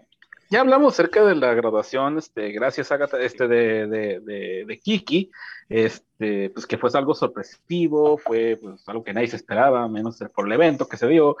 ya 0.49 0.61
hablamos 0.61 0.93
acerca 0.93 1.23
de 1.25 1.35
la 1.35 1.53
graduación, 1.55 2.17
este, 2.19 2.51
gracias 2.51 2.91
Agatha, 2.91 3.19
este, 3.19 3.47
de, 3.47 3.87
de, 3.87 4.19
de, 4.19 4.65
de 4.67 4.79
Kiki, 4.79 5.31
este, 5.69 6.51
pues 6.51 6.67
que 6.67 6.77
fue 6.77 6.89
algo 6.93 7.15
sorpresivo, 7.15 8.17
fue 8.19 8.57
pues, 8.61 8.87
algo 8.87 9.03
que 9.03 9.13
nadie 9.13 9.27
se 9.27 9.35
esperaba, 9.37 9.87
menos 9.87 10.19
por 10.35 10.45
el 10.45 10.51
evento 10.53 10.87
que 10.87 10.97
se 10.97 11.07
dio. 11.07 11.37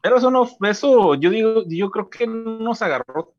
Pero 0.00 0.16
eso 0.16 0.30
no, 0.30 0.48
eso 0.66 1.14
yo 1.14 1.28
digo, 1.30 1.64
yo 1.68 1.90
creo 1.90 2.08
que 2.10 2.26
no 2.26 2.58
nos 2.58 2.80
agarró 2.82 3.34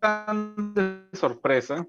tan 0.00 0.74
de 0.74 1.00
sorpresa 1.12 1.86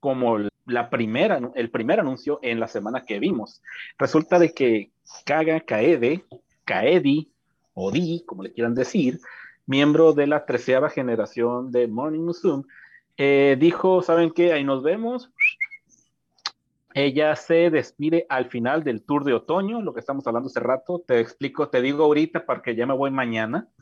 como 0.00 0.38
la 0.66 0.90
primera, 0.90 1.40
el 1.54 1.70
primer 1.70 2.00
anuncio 2.00 2.38
en 2.42 2.60
la 2.60 2.68
semana 2.68 3.04
que 3.04 3.18
vimos. 3.18 3.62
Resulta 3.98 4.38
de 4.38 4.52
que 4.52 4.90
Kaga 5.24 5.60
Kaede, 5.60 6.24
Kaedi, 6.64 7.30
o 7.74 7.90
Di, 7.90 8.24
como 8.26 8.42
le 8.42 8.52
quieran 8.52 8.74
decir, 8.74 9.20
miembro 9.66 10.12
de 10.12 10.26
la 10.26 10.44
treceava 10.44 10.90
generación 10.90 11.70
de 11.72 11.86
Morning 11.88 12.20
Musume, 12.20 12.64
eh, 13.16 13.56
dijo, 13.58 14.02
¿saben 14.02 14.30
qué? 14.30 14.52
Ahí 14.52 14.64
nos 14.64 14.82
vemos. 14.82 15.30
Ella 16.94 17.36
se 17.36 17.70
despide 17.70 18.26
al 18.28 18.48
final 18.48 18.82
del 18.82 19.02
tour 19.02 19.24
de 19.24 19.34
otoño, 19.34 19.82
lo 19.82 19.92
que 19.92 20.00
estamos 20.00 20.26
hablando 20.26 20.48
hace 20.48 20.60
rato. 20.60 21.02
Te 21.06 21.20
explico, 21.20 21.68
te 21.68 21.82
digo 21.82 22.04
ahorita 22.04 22.46
porque 22.46 22.74
ya 22.74 22.86
me 22.86 22.94
voy 22.94 23.10
mañana. 23.10 23.68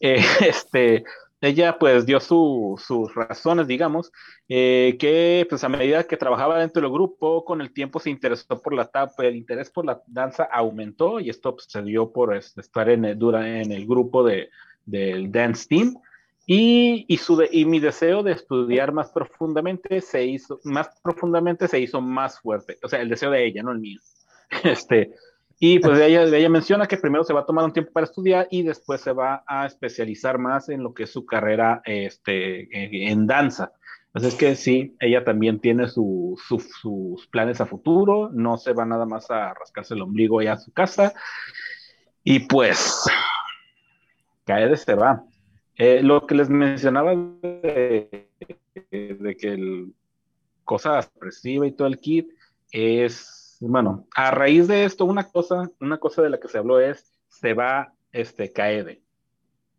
Eh, 0.00 0.22
este, 0.46 1.02
ella 1.40 1.78
pues 1.78 2.04
dio 2.04 2.20
su, 2.20 2.80
sus 2.84 3.14
razones, 3.14 3.66
digamos, 3.66 4.12
eh, 4.48 4.96
que 4.98 5.46
pues 5.48 5.62
a 5.62 5.68
medida 5.68 6.04
que 6.04 6.16
trabajaba 6.16 6.58
dentro 6.58 6.82
del 6.82 6.90
grupo, 6.90 7.44
con 7.44 7.60
el 7.60 7.72
tiempo 7.72 8.00
se 8.00 8.10
interesó 8.10 8.60
por 8.60 8.74
la 8.74 8.86
tapa, 8.86 9.24
el 9.24 9.36
interés 9.36 9.70
por 9.70 9.84
la 9.84 10.02
danza 10.06 10.44
aumentó 10.44 11.20
y 11.20 11.30
esto 11.30 11.54
pues, 11.54 11.66
se 11.68 11.82
dio 11.82 12.12
por 12.12 12.34
estar 12.34 12.88
en 12.88 13.04
el, 13.04 13.18
dura, 13.18 13.60
en 13.60 13.70
el 13.70 13.86
grupo 13.86 14.24
de, 14.24 14.50
del 14.84 15.30
dance 15.30 15.66
team. 15.68 15.96
Y, 16.50 17.04
y, 17.08 17.18
su 17.18 17.46
y 17.52 17.66
mi 17.66 17.78
deseo 17.78 18.22
de 18.22 18.32
estudiar 18.32 18.90
más 18.90 19.10
profundamente 19.10 20.00
se 20.00 20.24
hizo, 20.24 20.58
más 20.64 20.88
profundamente 21.02 21.68
se 21.68 21.78
hizo 21.78 22.00
más 22.00 22.40
fuerte. 22.40 22.78
O 22.82 22.88
sea, 22.88 23.02
el 23.02 23.10
deseo 23.10 23.30
de 23.30 23.44
ella, 23.46 23.62
no 23.62 23.72
el 23.72 23.78
mío. 23.78 24.00
Este, 24.64 25.14
y 25.58 25.80
pues 25.80 26.00
ella, 26.00 26.22
ella 26.22 26.48
menciona 26.48 26.86
que 26.86 26.96
primero 26.96 27.24
se 27.24 27.32
va 27.32 27.40
a 27.40 27.46
tomar 27.46 27.64
un 27.64 27.72
tiempo 27.72 27.92
para 27.92 28.04
estudiar 28.06 28.46
y 28.50 28.62
después 28.62 29.00
se 29.00 29.12
va 29.12 29.42
a 29.46 29.66
especializar 29.66 30.38
más 30.38 30.68
en 30.68 30.82
lo 30.82 30.94
que 30.94 31.04
es 31.04 31.10
su 31.10 31.26
carrera 31.26 31.82
este, 31.84 32.68
en 33.10 33.26
danza. 33.26 33.72
Así 34.12 34.26
es 34.26 34.34
que 34.36 34.54
sí, 34.56 34.96
ella 35.00 35.24
también 35.24 35.60
tiene 35.60 35.88
su, 35.88 36.40
su, 36.46 36.58
sus 36.60 37.26
planes 37.26 37.60
a 37.60 37.66
futuro, 37.66 38.30
no 38.32 38.56
se 38.56 38.72
va 38.72 38.86
nada 38.86 39.04
más 39.04 39.30
a 39.30 39.52
rascarse 39.54 39.94
el 39.94 40.02
ombligo 40.02 40.40
ya 40.40 40.54
a 40.54 40.58
su 40.58 40.72
casa. 40.72 41.12
Y 42.24 42.40
pues, 42.40 43.04
Kaede 44.44 44.76
se 44.76 44.94
va. 44.94 45.24
Eh, 45.76 46.02
lo 46.02 46.26
que 46.26 46.34
les 46.34 46.48
mencionaba 46.48 47.14
de, 47.14 48.28
de 48.90 49.36
que 49.36 49.48
el 49.48 49.92
cosa 50.64 50.98
expresiva 50.98 51.66
y 51.66 51.72
todo 51.72 51.88
el 51.88 51.98
kit 51.98 52.28
es, 52.70 53.37
bueno, 53.60 54.06
a 54.14 54.30
raíz 54.30 54.68
de 54.68 54.84
esto, 54.84 55.04
una 55.04 55.24
cosa, 55.28 55.70
una 55.80 55.98
cosa 55.98 56.22
de 56.22 56.30
la 56.30 56.38
que 56.38 56.48
se 56.48 56.58
habló 56.58 56.80
es, 56.80 57.12
se 57.28 57.54
va 57.54 57.92
este 58.12 58.52
Kaede. 58.52 59.02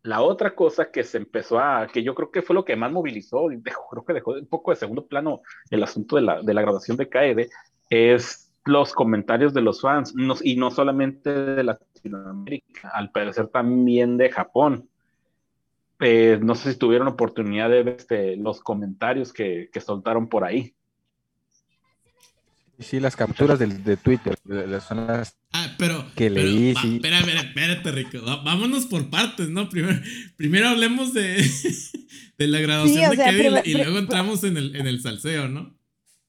La 0.02 0.22
otra 0.22 0.56
cosa 0.56 0.92
que 0.92 1.04
se 1.04 1.18
empezó 1.18 1.60
a, 1.60 1.88
que 1.88 2.04
yo 2.04 2.16
creo 2.16 2.32
que 2.32 2.42
fue 2.42 2.56
lo 2.56 2.66
que 2.66 2.76
más 2.76 2.92
movilizó, 2.92 3.48
dejó, 3.50 3.88
creo 3.90 4.06
que 4.06 4.14
dejó 4.14 4.32
un 4.32 4.48
poco 4.48 4.72
de 4.72 4.78
segundo 4.78 5.08
plano 5.08 5.42
el 5.70 5.84
asunto 5.84 6.16
de 6.16 6.22
la, 6.22 6.42
de 6.42 6.54
la 6.54 6.62
graduación 6.62 6.98
de 6.98 7.10
Kaede, 7.10 7.50
es 7.90 8.50
los 8.66 8.94
comentarios 8.94 9.54
de 9.54 9.62
los 9.62 9.82
fans, 9.82 10.14
no, 10.16 10.36
y 10.42 10.56
no 10.56 10.72
solamente 10.72 11.34
de 11.34 11.64
Latinoamérica, 11.64 12.90
al 12.94 13.12
parecer 13.12 13.48
también 13.48 14.18
de 14.18 14.30
Japón. 14.30 14.90
Eh, 16.00 16.40
no 16.42 16.56
sé 16.56 16.74
si 16.74 16.80
tuvieron 16.80 17.08
oportunidad 17.08 17.70
de 17.70 17.84
ver 17.84 17.96
este, 17.98 18.38
los 18.38 18.62
comentarios 18.62 19.34
que, 19.34 19.70
que, 19.74 19.82
soltaron 19.82 20.30
por 20.30 20.46
ahí. 20.46 20.74
Sí, 22.80 23.00
las 23.00 23.16
capturas 23.16 23.60
de, 23.60 23.68
de 23.68 23.98
Twitter, 23.98 24.38
son 24.88 25.06
las 25.08 25.38
ah, 25.52 25.76
pero, 25.78 26.06
que 26.16 26.30
pero, 26.32 26.36
leí. 26.36 26.74
Va, 26.74 26.82
sí. 26.82 26.96
espera, 26.96 27.20
espera, 27.20 27.42
espérate, 27.42 27.92
Rico. 27.92 28.20
Vámonos 28.22 28.86
por 28.86 29.10
partes, 29.10 29.50
¿no? 29.50 29.68
Primero, 29.70 30.00
primero 30.38 30.70
hablemos 30.70 31.14
de, 31.14 31.38
de 32.38 32.48
la 32.48 32.60
graduación 32.62 33.04
Sí, 33.04 33.10
de 33.10 33.16
sea, 33.18 33.32
Kevin 33.32 33.42
primer- 33.48 33.68
y 33.68 33.74
luego 33.74 33.98
entramos 34.00 34.44
en 34.46 34.56
el, 34.58 34.76
en 34.78 34.88
el 34.88 35.02
salseo, 35.02 35.50
¿no? 35.50 35.76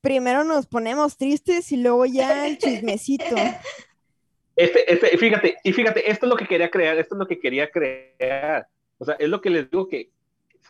Primero 0.01 0.43
nos 0.45 0.67
ponemos 0.67 1.17
tristes 1.17 1.71
y 1.73 1.77
luego 1.77 2.05
ya 2.07 2.49
el 2.49 2.59
chismecito. 2.59 3.37
Este, 4.57 4.93
este, 4.93 5.17
fíjate, 5.19 5.57
y 5.63 5.73
fíjate, 5.73 6.11
esto 6.11 6.27
es 6.27 6.31
lo 6.31 6.37
que 6.37 6.47
quería 6.47 6.71
crear, 6.71 6.99
esto 6.99 7.15
es 7.15 7.19
lo 7.19 7.27
que 7.27 7.39
quería 7.39 7.71
crear. 7.71 8.67
O 8.99 9.05
sea, 9.05 9.15
es 9.19 9.29
lo 9.29 9.41
que 9.41 9.51
les 9.51 9.71
digo 9.71 9.89
que 9.89 10.11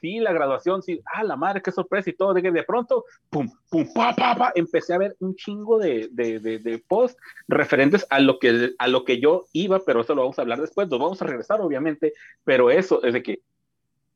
sí, 0.01 0.19
la 0.19 0.33
graduación, 0.33 0.83
sí, 0.83 1.01
ah, 1.13 1.23
la 1.25 1.37
madre, 1.37 1.63
qué 1.63 1.73
sorpresa 1.73 2.11
y 2.11 2.15
todo, 2.15 2.35
de 2.35 2.43
que 2.43 2.51
de 2.51 2.63
pronto, 2.63 3.05
pum, 3.29 3.51
pum, 3.69 3.93
pa, 3.95 4.15
pa, 4.15 4.35
pa, 4.35 4.53
empecé 4.55 4.95
a 4.95 4.99
ver 4.99 5.17
un 5.21 5.35
chingo 5.37 5.79
de, 5.79 6.09
de, 6.11 6.41
de, 6.41 6.59
de 6.59 6.79
posts 6.79 7.21
referentes 7.49 8.07
a 8.11 8.21
lo, 8.21 8.39
que, 8.39 8.75
a 8.79 8.89
lo 8.89 9.05
que 9.05 9.21
yo 9.21 9.47
iba, 9.53 9.81
pero 9.81 10.01
eso 10.01 10.15
lo 10.15 10.23
vamos 10.23 10.39
a 10.39 10.43
hablar 10.43 10.61
después, 10.61 10.89
nos 10.89 10.99
vamos 10.99 11.23
a 11.23 11.27
regresar, 11.27 11.61
obviamente, 11.61 12.13
pero 12.45 12.71
eso 12.71 13.03
es 13.05 13.13
de 13.13 13.23
que 13.23 13.41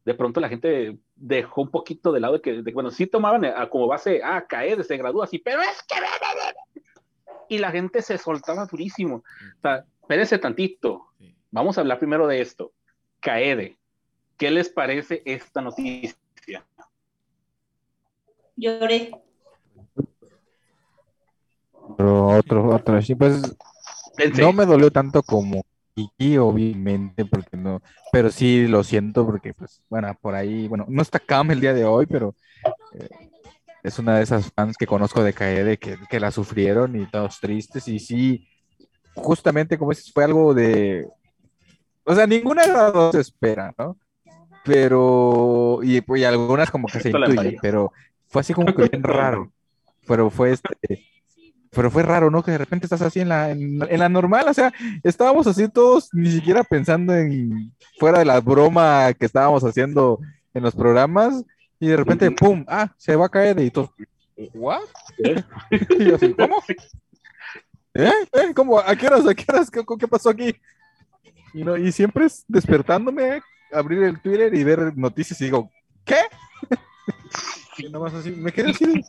de 0.05 0.15
pronto 0.15 0.41
la 0.41 0.49
gente 0.49 0.99
dejó 1.17 1.63
un 1.63 1.71
poquito 1.71 2.13
de 2.13 2.21
lado 2.21 2.35
de 2.35 2.41
que, 2.41 2.63
de, 2.63 2.73
bueno, 2.73 2.91
sí 2.91 3.07
tomaban 3.07 3.45
a, 3.45 3.69
como 3.71 3.87
base, 3.87 4.21
ah, 4.23 4.45
caer, 4.47 4.85
se 4.85 4.97
gradúa 4.97 5.25
así, 5.25 5.39
pero 5.39 5.63
es 5.63 5.83
que... 5.83 5.97
Y 7.49 7.59
la 7.59 7.71
gente 7.71 8.03
se 8.03 8.19
soltaba 8.19 8.67
durísimo. 8.67 9.17
O 9.17 9.61
sea, 9.61 9.85
espérense 10.01 10.39
tantito. 10.39 11.09
Vamos 11.51 11.77
a 11.77 11.83
hablar 11.83 11.99
primero 11.99 12.27
de 12.27 12.41
esto. 12.41 12.73
Caede. 13.21 13.77
¿Qué 14.37 14.51
les 14.51 14.69
parece 14.69 15.23
esta 15.25 15.61
noticia? 15.61 16.17
Lloré. 18.57 19.11
Pero 21.97 22.29
otro, 22.29 22.75
otro, 22.75 23.03
sí, 23.03 23.15
pues 23.15 23.43
Pensé, 24.17 24.43
no 24.43 24.53
me 24.53 24.65
dolió 24.65 24.91
tanto 24.91 25.23
como 25.23 25.65
Kiki, 25.95 26.39
obviamente, 26.39 27.25
porque 27.25 27.57
no, 27.57 27.83
pero 28.13 28.31
sí 28.31 28.67
lo 28.67 28.83
siento 28.83 29.27
porque, 29.27 29.55
pues, 29.55 29.83
bueno, 29.89 30.17
por 30.21 30.35
ahí, 30.35 30.67
bueno, 30.69 30.87
no 30.89 31.03
está 31.03 31.19
Cam 31.19 31.51
el 31.51 31.61
día 31.61 31.75
de 31.75 31.85
hoy, 31.85 32.07
pero 32.07 32.35
eh, 32.95 33.09
es 33.83 33.99
una 33.99 34.17
de 34.17 34.23
esas 34.23 34.51
fans 34.53 34.77
que 34.77 34.87
conozco 34.87 35.23
de 35.23 35.33
Kaede 35.33 35.79
que, 35.79 35.99
que 36.09 36.21
la 36.21 36.31
sufrieron 36.31 37.01
y 37.01 37.07
todos 37.07 37.41
tristes, 37.41 37.87
y 37.89 37.99
sí, 37.99 38.49
justamente 39.15 39.79
como 39.79 39.91
dices, 39.91 40.13
fue 40.13 40.25
algo 40.25 40.55
de, 40.55 41.07
o 42.05 42.15
sea, 42.15 42.27
ninguna 42.27 42.67
graduación 42.67 43.13
se 43.13 43.21
espera, 43.21 43.75
¿no? 43.79 43.97
Pero, 44.65 45.81
y, 45.83 46.01
pues, 46.01 46.23
y 46.23 46.25
algunas 46.25 46.71
como 46.71 46.89
que 46.89 47.01
se 47.01 47.09
Esto 47.09 47.19
intuyen, 47.19 47.57
pero 47.61 47.93
fue 48.29 48.41
así 48.41 48.55
como 48.55 48.75
que 48.75 48.89
bien 48.89 49.03
raro, 49.03 49.53
pero 50.07 50.31
fue 50.31 50.53
este, 50.53 51.05
pero 51.71 51.91
fue 51.91 52.03
raro, 52.03 52.31
¿no? 52.31 52.43
Que 52.43 52.53
de 52.53 52.59
repente 52.59 52.87
estás 52.87 53.03
así 53.03 53.21
en 53.21 53.29
la, 53.29 53.51
en, 53.51 53.81
en 53.83 53.99
la 54.01 54.09
normal, 54.09 54.47
o 54.49 54.55
sea, 54.55 54.73
estábamos 55.03 55.47
así 55.47 55.69
todos 55.69 56.09
ni 56.15 56.31
siquiera 56.31 56.65
pensando 56.65 57.15
en 57.15 57.73
fuera 57.99 58.19
de 58.19 58.25
la 58.25 58.41
broma 58.41 59.13
que 59.13 59.27
estábamos 59.27 59.63
haciendo 59.65 60.19
en 60.55 60.63
los 60.63 60.75
programas 60.75 61.45
y 61.79 61.89
de 61.89 61.97
repente. 61.97 62.31
¡pum! 62.31 62.65
Ah, 62.67 62.93
se 62.97 63.17
va 63.17 63.27
a 63.27 63.29
caer 63.29 63.61
y 63.61 63.71
todos, 63.71 63.91
¿what? 64.55 64.81
Y 65.99 66.05
yo 66.05 66.17
así, 66.17 66.33
¿cómo? 66.33 66.63
¿Eh? 67.95 68.11
¿Eh? 68.33 68.55
¿Cómo? 68.55 68.79
¿A 68.79 68.97
qué 68.97 69.07
horas? 69.07 69.27
¿A 69.27 69.35
qué 69.35 69.45
horas? 69.49 69.71
¿Qué, 69.71 69.83
qué 69.99 70.09
pasó 70.09 70.31
aquí? 70.31 70.55
Y, 71.53 71.63
no, 71.63 71.77
y 71.77 71.93
siempre 71.93 72.27
es 72.27 72.45
despertándome, 72.49 73.43
abrir 73.73 74.03
el 74.03 74.21
Twitter 74.21 74.55
y 74.55 74.65
ver 74.65 74.97
noticias 74.97 75.41
y 75.41 75.45
digo, 75.45 75.71
¿qué? 76.05 76.19
Y 77.79 77.89
nomás 77.89 78.15
así, 78.15 78.31
me 78.31 78.53
quedé 78.53 78.71
así. 78.71 79.05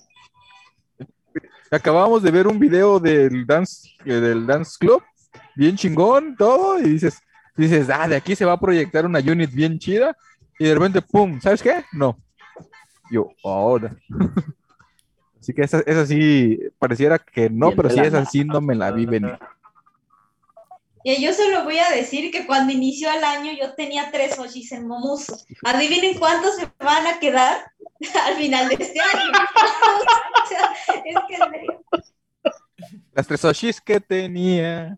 Acabamos 1.72 2.24
de 2.24 2.32
ver 2.32 2.48
un 2.48 2.60
video 2.60 3.00
del 3.00 3.46
dance, 3.46 3.90
eh, 4.06 4.14
del 4.14 4.46
dance 4.46 4.78
club, 4.80 5.04
bien 5.56 5.76
chingón, 5.76 6.36
todo, 6.36 6.80
y 6.80 6.90
dices, 6.90 7.22
dices, 7.56 7.90
ah, 7.90 8.08
de 8.08 8.16
aquí 8.16 8.36
se 8.36 8.46
va 8.46 8.54
a 8.54 8.60
proyectar 8.60 9.06
una 9.06 9.20
unit 9.20 9.52
bien 9.52 9.78
chida, 9.78 10.16
y 10.58 10.66
de 10.66 10.74
repente, 10.74 11.02
pum, 11.02 11.40
¿sabes 11.42 11.62
qué? 11.62 11.84
No. 11.92 12.18
Yo, 13.12 13.30
ahora. 13.44 13.96
Así 15.40 15.54
que 15.54 15.62
esa, 15.62 15.82
esa 15.82 16.06
sí, 16.08 16.60
pareciera 16.80 17.20
que 17.20 17.50
no, 17.50 17.68
Bien 17.68 17.78
pero 17.78 17.90
sí, 17.90 17.96
de 17.98 18.02
la 18.02 18.08
esa 18.08 18.26
sí 18.26 18.44
no 18.44 18.62
me 18.62 18.74
la 18.74 18.92
vi 18.92 19.06
venir. 19.06 19.38
Y 21.08 21.22
yo 21.22 21.32
solo 21.36 21.64
voy 21.64 21.78
a 21.78 21.92
decir 21.92 22.32
que 22.32 22.48
cuando 22.48 22.74
inició 22.74 23.12
el 23.12 23.24
año 23.24 23.52
yo 23.54 23.76
tenía 23.76 24.10
tres 24.12 24.40
Oshis 24.40 24.72
en 24.72 24.88
Momuso. 24.88 25.38
Adivinen 25.64 26.18
cuántos 26.18 26.56
se 26.56 26.68
van 26.80 27.06
a 27.06 27.20
quedar 27.20 27.72
al 28.26 28.36
final 28.38 28.70
de 28.70 28.84
este 28.84 29.00
año. 29.00 29.32
O 29.32 30.48
sea, 30.48 30.76
es 31.06 31.16
que 31.28 31.38
Las 33.14 33.28
tres 33.28 33.46
Oshis 33.46 33.80
que 33.80 34.00
tenía. 34.00 34.98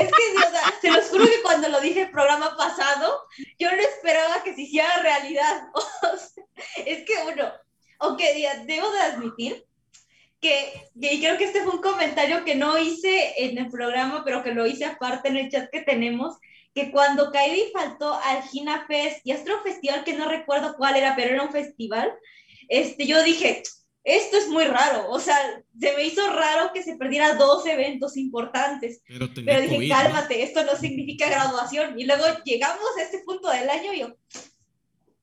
es 0.00 0.08
que, 0.08 0.36
o 0.36 0.50
sea, 0.50 0.74
se 0.80 0.90
los 0.90 1.08
juro 1.10 1.24
que 1.24 1.40
cuando 1.42 1.68
lo 1.68 1.80
dije 1.80 2.02
el 2.02 2.10
programa 2.10 2.56
pasado, 2.56 3.22
yo 3.60 3.70
no 3.70 3.80
esperaba 3.80 4.42
que 4.42 4.52
se 4.52 4.62
hiciera 4.62 5.00
realidad. 5.00 5.68
O 5.74 6.16
sea, 6.16 6.44
es 6.86 7.04
que 7.04 7.14
uno, 7.32 7.52
aunque 8.00 8.34
debo 8.66 8.90
de 8.90 9.00
admitir 9.00 9.67
que, 10.40 10.72
y 10.94 11.20
creo 11.20 11.36
que 11.36 11.44
este 11.44 11.62
fue 11.62 11.74
un 11.74 11.82
comentario 11.82 12.44
que 12.44 12.54
no 12.54 12.78
hice 12.78 13.34
en 13.38 13.58
el 13.58 13.70
programa, 13.70 14.22
pero 14.24 14.42
que 14.42 14.52
lo 14.52 14.66
hice 14.66 14.84
aparte 14.84 15.28
en 15.28 15.36
el 15.36 15.50
chat 15.50 15.68
que 15.70 15.82
tenemos, 15.82 16.36
que 16.74 16.90
cuando 16.92 17.32
Kaidi 17.32 17.72
faltó 17.72 18.14
al 18.14 18.42
Gina 18.44 18.86
Fest 18.86 19.20
y 19.24 19.32
otro 19.32 19.62
festival 19.62 20.04
que 20.04 20.12
no 20.12 20.28
recuerdo 20.28 20.74
cuál 20.76 20.96
era, 20.96 21.16
pero 21.16 21.34
era 21.34 21.42
un 21.42 21.50
festival, 21.50 22.12
este, 22.68 23.06
yo 23.06 23.22
dije, 23.22 23.62
esto 24.04 24.36
es 24.36 24.48
muy 24.48 24.64
raro, 24.64 25.10
o 25.10 25.18
sea, 25.18 25.36
se 25.78 25.96
me 25.96 26.04
hizo 26.04 26.26
raro 26.32 26.70
que 26.72 26.82
se 26.82 26.96
perdiera 26.96 27.34
dos 27.34 27.66
eventos 27.66 28.16
importantes, 28.16 29.02
Pero, 29.06 29.28
pero 29.34 29.60
dije, 29.60 29.74
COVID, 29.74 29.88
¿no? 29.88 29.94
cálmate, 29.94 30.42
esto 30.42 30.64
no 30.64 30.76
significa 30.76 31.28
graduación, 31.28 31.98
y 31.98 32.04
luego 32.04 32.24
llegamos 32.44 32.96
a 32.96 33.02
este 33.02 33.18
punto 33.24 33.50
del 33.50 33.68
año 33.68 33.92
y 33.92 34.00
yo, 34.00 34.14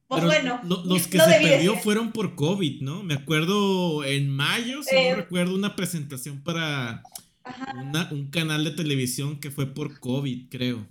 pues 0.07 0.21
Pero 0.21 0.27
bueno, 0.33 0.59
lo- 0.63 0.85
los 0.85 1.07
que 1.07 1.17
no 1.17 1.25
se 1.25 1.39
perdió 1.39 1.73
ser. 1.73 1.83
fueron 1.83 2.11
por 2.11 2.35
COVID, 2.35 2.81
¿no? 2.81 3.01
Me 3.03 3.15
acuerdo 3.15 4.03
en 4.03 4.29
mayo, 4.29 4.83
si 4.83 4.95
Eh. 4.95 5.09
no 5.11 5.15
recuerdo, 5.17 5.55
una 5.55 5.75
presentación 5.75 6.43
para 6.43 7.03
una- 7.75 8.09
un 8.11 8.29
canal 8.29 8.63
de 8.63 8.71
televisión 8.71 9.39
que 9.39 9.51
fue 9.51 9.65
por 9.73 9.99
COVID, 9.99 10.49
creo. 10.49 10.85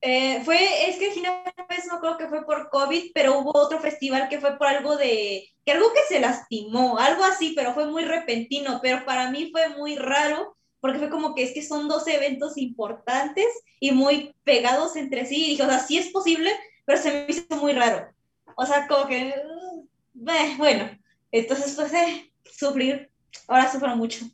Eh, 0.00 0.42
fue, 0.44 0.88
es 0.88 0.96
que 0.96 1.10
Gina 1.10 1.42
Fest 1.68 1.88
no 1.90 1.98
creo 2.00 2.16
que 2.16 2.28
fue 2.28 2.44
por 2.46 2.70
COVID, 2.70 3.10
pero 3.12 3.38
hubo 3.40 3.50
otro 3.56 3.80
festival 3.80 4.28
que 4.28 4.38
fue 4.40 4.56
por 4.56 4.68
algo 4.68 4.96
de, 4.96 5.48
que 5.64 5.72
algo 5.72 5.92
que 5.92 6.14
se 6.14 6.20
lastimó, 6.20 6.98
algo 6.98 7.24
así, 7.24 7.52
pero 7.56 7.74
fue 7.74 7.86
muy 7.90 8.04
repentino, 8.04 8.78
pero 8.80 9.04
para 9.04 9.30
mí 9.30 9.48
fue 9.50 9.70
muy 9.70 9.96
raro, 9.96 10.56
porque 10.80 10.98
fue 11.00 11.10
como 11.10 11.34
que 11.34 11.42
es 11.42 11.52
que 11.52 11.66
son 11.66 11.88
dos 11.88 12.06
eventos 12.06 12.56
importantes 12.56 13.46
y 13.80 13.90
muy 13.90 14.34
pegados 14.44 14.94
entre 14.94 15.26
sí, 15.26 15.46
y 15.46 15.48
dije, 15.50 15.62
o 15.64 15.66
sea, 15.68 15.80
sí 15.80 15.98
es 15.98 16.08
posible, 16.08 16.50
pero 16.88 17.02
se 17.02 17.10
me 17.12 17.26
hizo 17.28 17.44
muy 17.60 17.74
raro. 17.74 18.08
O 18.56 18.64
sea, 18.64 18.88
como 18.88 19.06
que, 19.06 19.34
uh, 19.46 19.86
eh, 20.30 20.54
bueno, 20.56 20.88
entonces 21.30 21.74
pues, 21.76 21.92
eh, 21.92 22.32
sufrir, 22.50 23.10
ahora 23.46 23.70
sufro 23.70 23.94
mucho. 23.94 24.24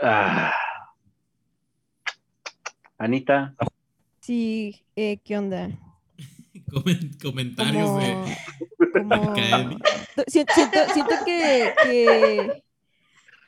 Ah. 0.00 0.52
Anita, 2.98 3.56
Sí, 4.20 4.84
eh, 4.94 5.18
¿qué 5.24 5.36
onda? 5.36 5.70
Comen- 6.70 7.20
comentarios 7.20 7.84
Como, 7.84 7.98
de 7.98 8.36
como- 8.92 9.34
siento, 10.28 10.54
siento, 10.54 10.78
siento 10.94 11.14
que, 11.24 11.72
que 11.82 12.62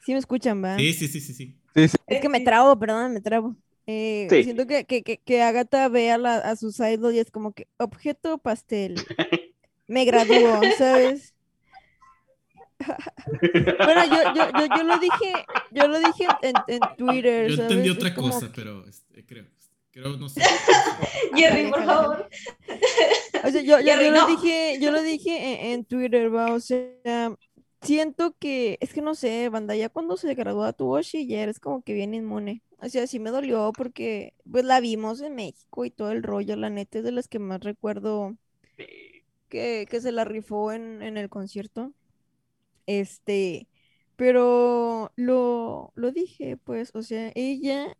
sí 0.05 0.13
me 0.13 0.19
escuchan, 0.19 0.63
¿va? 0.65 0.77
Sí, 0.77 0.93
sí, 0.93 1.07
sí, 1.07 1.21
sí, 1.21 1.35
sí. 1.35 1.57
Sí, 1.77 1.89
sí. 1.89 1.97
Es 2.09 2.21
que 2.21 2.29
me 2.29 2.41
trabo, 2.41 2.77
perdón, 2.77 3.15
me 3.15 3.21
trabo. 3.21 3.55
Eh, 3.90 4.27
Sí. 4.31 4.44
Siento 4.44 4.66
que, 4.66 4.85
que, 4.85 5.02
que, 5.02 5.16
que 5.16 5.40
Agatha 5.43 5.89
ve 5.89 6.10
a, 6.10 6.19
la- 6.19 6.36
a 6.39 6.56
sus 6.56 6.78
idols 6.78 7.15
y 7.15 7.20
es 7.20 7.31
como 7.31 7.52
que 7.52 7.66
objeto 7.78 8.36
pastel. 8.36 8.94
Me 9.89 10.05
graduó, 10.05 10.60
¿sabes? 10.77 11.35
Bueno, 12.81 14.05
yo, 14.06 14.35
yo, 14.35 14.51
yo, 14.59 14.66
yo 14.77 14.82
lo 14.85 14.98
dije, 14.98 15.32
yo 15.73 15.89
lo 15.89 15.98
dije 15.98 16.27
en, 16.43 16.55
en 16.69 16.81
Twitter, 16.97 17.48
Yo 17.51 17.56
¿sabes? 17.56 17.70
entendí 17.73 17.90
otra 17.90 18.15
como 18.15 18.31
cosa, 18.31 18.47
que- 18.47 18.52
pero 18.55 18.86
este, 18.86 19.24
creo, 19.27 19.47
creo, 19.90 20.16
no 20.16 20.28
sé. 20.28 20.43
Jerry, 21.35 21.70
por 21.70 21.85
favor. 21.85 22.28
O 23.44 23.51
sea, 23.51 23.62
yo, 23.62 23.81
yo, 23.81 23.85
Jerry, 23.85 24.05
yo 24.06 24.10
lo 24.12 24.20
no. 24.20 24.27
dije, 24.28 24.78
yo 24.81 24.93
lo 24.93 25.02
dije 25.02 25.36
en, 25.66 25.73
en 25.73 25.85
Twitter, 25.86 26.32
va, 26.35 26.52
o 26.52 26.60
sea, 26.60 27.35
siento 27.83 28.37
que, 28.39 28.79
es 28.81 28.93
que 28.93 29.03
no 29.03 29.15
sé, 29.15 29.49
banda, 29.49 29.75
ya 29.77 29.89
cuando 29.89 30.17
se 30.17 30.35
graduó 30.35 30.65
a 30.65 30.73
Tuoshi 30.73 31.27
ya 31.27 31.41
eres 31.43 31.61
como 31.61 31.83
que 31.83 31.95
bien 31.95 32.15
inmune. 32.15 32.63
O 32.81 32.89
sea, 32.89 33.07
sí 33.07 33.19
me 33.19 33.31
dolió 33.31 33.73
porque, 33.77 34.35
pues 34.51 34.65
la 34.65 34.81
vimos 34.81 35.21
en 35.21 35.35
México 35.35 35.85
y 35.85 35.91
todo 35.91 36.13
el 36.13 36.23
rollo, 36.23 36.57
la 36.57 36.71
neta 36.71 36.99
es 36.99 37.05
de 37.05 37.13
las 37.13 37.29
que 37.29 37.39
más 37.41 37.61
recuerdo 37.61 38.37
que, 39.49 39.87
que 39.91 40.01
se 40.01 40.13
la 40.13 40.25
rifó 40.25 40.73
en, 40.73 41.03
en 41.03 41.17
el 41.17 41.29
concierto. 41.29 41.93
Este, 42.87 43.69
pero 44.17 45.13
lo, 45.17 45.93
lo 45.97 46.13
dije, 46.13 46.57
pues, 46.59 46.93
o 46.95 47.03
sea, 47.03 47.33
ella, 47.35 47.97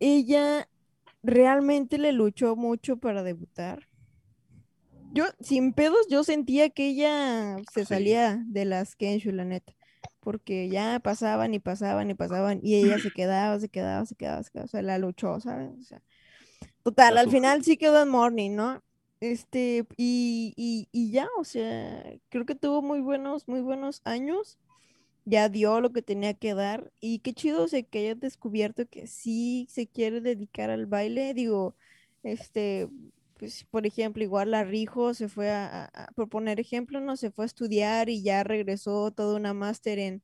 ella 0.00 0.68
realmente 1.22 1.98
le 1.98 2.12
luchó 2.12 2.56
mucho 2.56 2.96
para 2.98 3.22
debutar. 3.22 3.88
Yo, 5.16 5.24
sin 5.40 5.72
pedos, 5.72 6.06
yo 6.10 6.24
sentía 6.24 6.70
que 6.70 6.88
ella 6.88 7.56
se 7.72 7.84
Sí. 7.84 7.86
salía 7.86 8.42
de 8.46 8.64
las 8.64 8.96
Kenshu, 8.96 9.32
la 9.32 9.44
neta. 9.44 9.72
Porque 10.20 10.68
ya 10.68 11.00
pasaban 11.00 11.54
y 11.54 11.60
pasaban 11.60 12.10
y 12.10 12.14
pasaban 12.14 12.60
y 12.62 12.74
ella 12.76 12.98
se 12.98 13.12
quedaba, 13.12 13.58
se 13.60 13.68
quedaba, 13.68 14.04
se 14.06 14.14
quedaba, 14.16 14.42
se 14.42 14.50
quedaba. 14.50 14.64
O 14.66 14.68
sea, 14.68 14.82
la 14.82 14.98
luchó, 14.98 15.40
¿sabes? 15.40 15.70
O 15.80 15.82
sea, 15.84 16.02
total, 16.82 17.14
La 17.14 17.18
al 17.18 17.30
final 17.30 17.64
sí 17.64 17.76
quedó 17.76 18.02
en 18.02 18.08
Morning, 18.10 18.52
¿no? 18.56 18.82
Este, 19.20 19.86
y, 19.96 20.52
y, 20.56 20.88
y 20.92 21.10
ya, 21.10 21.28
o 21.38 21.44
sea, 21.44 22.04
creo 22.28 22.44
que 22.46 22.54
tuvo 22.54 22.82
muy 22.82 23.00
buenos, 23.00 23.48
muy 23.48 23.60
buenos 23.62 24.02
años. 24.04 24.58
Ya 25.24 25.48
dio 25.48 25.80
lo 25.80 25.92
que 25.92 26.02
tenía 26.02 26.34
que 26.34 26.54
dar. 26.54 26.92
Y 27.00 27.20
qué 27.20 27.34
chido, 27.34 27.64
o 27.64 27.68
sea, 27.68 27.82
que 27.82 27.98
haya 28.00 28.14
descubierto 28.14 28.86
que 28.88 29.06
sí 29.08 29.66
se 29.70 29.88
quiere 29.88 30.20
dedicar 30.20 30.70
al 30.70 30.86
baile. 30.86 31.34
Digo, 31.34 31.76
este, 32.22 32.88
pues, 33.38 33.64
por 33.64 33.86
ejemplo, 33.86 34.22
igual 34.22 34.50
la 34.50 34.64
Rijo 34.64 35.14
se 35.14 35.28
fue 35.28 35.50
a, 35.50 35.90
por 36.14 36.28
poner 36.28 36.60
ejemplo, 36.60 37.00
¿no? 37.00 37.16
Se 37.16 37.30
fue 37.30 37.44
a 37.44 37.46
estudiar 37.46 38.08
y 38.08 38.22
ya 38.22 38.44
regresó 38.44 39.10
toda 39.10 39.36
una 39.36 39.54
máster 39.54 39.98
en, 39.98 40.22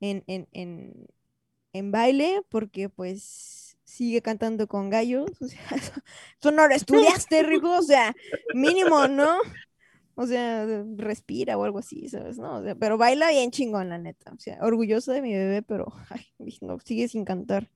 en, 0.00 0.24
en, 0.26 0.48
en, 0.52 1.06
en 1.72 1.90
baile, 1.92 2.42
porque 2.48 2.88
pues 2.88 3.76
sigue 3.84 4.22
cantando 4.22 4.66
con 4.66 4.90
gallos. 4.90 5.30
O 5.40 5.48
sea, 5.48 5.60
eso 6.40 6.50
no 6.50 6.68
lo 6.68 6.74
estudiaste, 6.74 7.42
Rijo, 7.42 7.78
o 7.78 7.82
sea, 7.82 8.14
mínimo, 8.54 9.08
¿no? 9.08 9.38
O 10.18 10.26
sea, 10.26 10.66
respira 10.96 11.58
o 11.58 11.64
algo 11.64 11.78
así, 11.78 12.08
¿sabes? 12.08 12.38
No, 12.38 12.62
pero 12.80 12.96
baila 12.96 13.30
bien 13.30 13.50
chingón, 13.50 13.90
la 13.90 13.98
neta. 13.98 14.32
O 14.32 14.38
sea, 14.38 14.58
orgullosa 14.62 15.12
de 15.12 15.20
mi 15.20 15.34
bebé, 15.34 15.62
pero 15.62 15.92
no, 16.62 16.78
sigue 16.80 17.06
sin 17.08 17.24
cantar. 17.24 17.70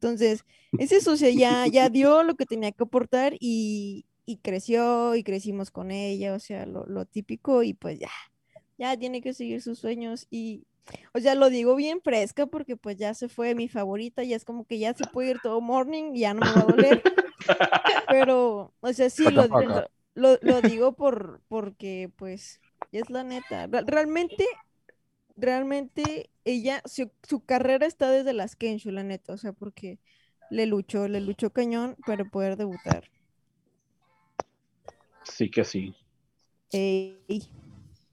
Entonces, 0.00 0.44
es 0.76 0.92
eso, 0.92 1.12
o 1.12 1.16
sea, 1.16 1.30
ya, 1.30 1.66
ya 1.66 1.88
dio 1.90 2.22
lo 2.22 2.34
que 2.36 2.46
tenía 2.46 2.72
que 2.72 2.84
aportar 2.84 3.34
y, 3.40 4.06
y 4.26 4.38
creció 4.38 5.14
y 5.14 5.22
crecimos 5.24 5.70
con 5.70 5.90
ella, 5.90 6.34
o 6.34 6.38
sea, 6.40 6.66
lo, 6.66 6.86
lo 6.86 7.04
típico 7.06 7.62
y 7.62 7.74
pues 7.74 7.98
ya, 7.98 8.10
ya 8.78 8.96
tiene 8.96 9.20
que 9.22 9.34
seguir 9.34 9.62
sus 9.62 9.78
sueños 9.78 10.26
y, 10.30 10.66
o 11.14 11.20
sea, 11.20 11.34
lo 11.34 11.50
digo 11.50 11.76
bien 11.76 12.00
fresca 12.02 12.46
porque 12.46 12.76
pues 12.76 12.96
ya 12.96 13.14
se 13.14 13.28
fue 13.28 13.54
mi 13.54 13.68
favorita, 13.68 14.24
ya 14.24 14.36
es 14.36 14.44
como 14.44 14.64
que 14.66 14.78
ya 14.78 14.94
se 14.94 15.06
puede 15.06 15.30
ir 15.32 15.40
todo 15.40 15.60
morning 15.60 16.14
y 16.14 16.20
ya 16.20 16.34
no 16.34 16.42
me 16.42 16.52
va 16.52 16.62
a 16.62 16.64
doler, 16.66 17.04
pero, 18.08 18.74
o 18.80 18.92
sea, 18.92 19.10
sí, 19.10 19.30
lo, 19.32 19.48
Chacapaca. 19.48 19.86
lo, 20.14 20.38
lo 20.42 20.62
digo 20.62 20.94
por, 20.94 21.42
porque 21.48 22.10
pues 22.16 22.60
es 22.92 23.10
la 23.10 23.24
neta, 23.24 23.66
Re- 23.66 23.84
realmente 23.86 24.44
realmente 25.36 26.30
ella, 26.52 26.82
su, 26.86 27.10
su 27.22 27.44
carrera 27.44 27.86
está 27.86 28.10
desde 28.10 28.32
las 28.32 28.56
Kenshu, 28.56 28.90
la 28.90 29.02
neta, 29.04 29.32
o 29.34 29.38
sea, 29.38 29.52
porque 29.52 29.98
le 30.50 30.66
luchó, 30.66 31.08
le 31.08 31.20
luchó 31.20 31.50
cañón 31.52 31.96
para 32.06 32.24
poder 32.24 32.56
debutar. 32.56 33.10
sí 35.24 35.50
que 35.50 35.64
sí. 35.64 35.94
Ey, 36.72 37.42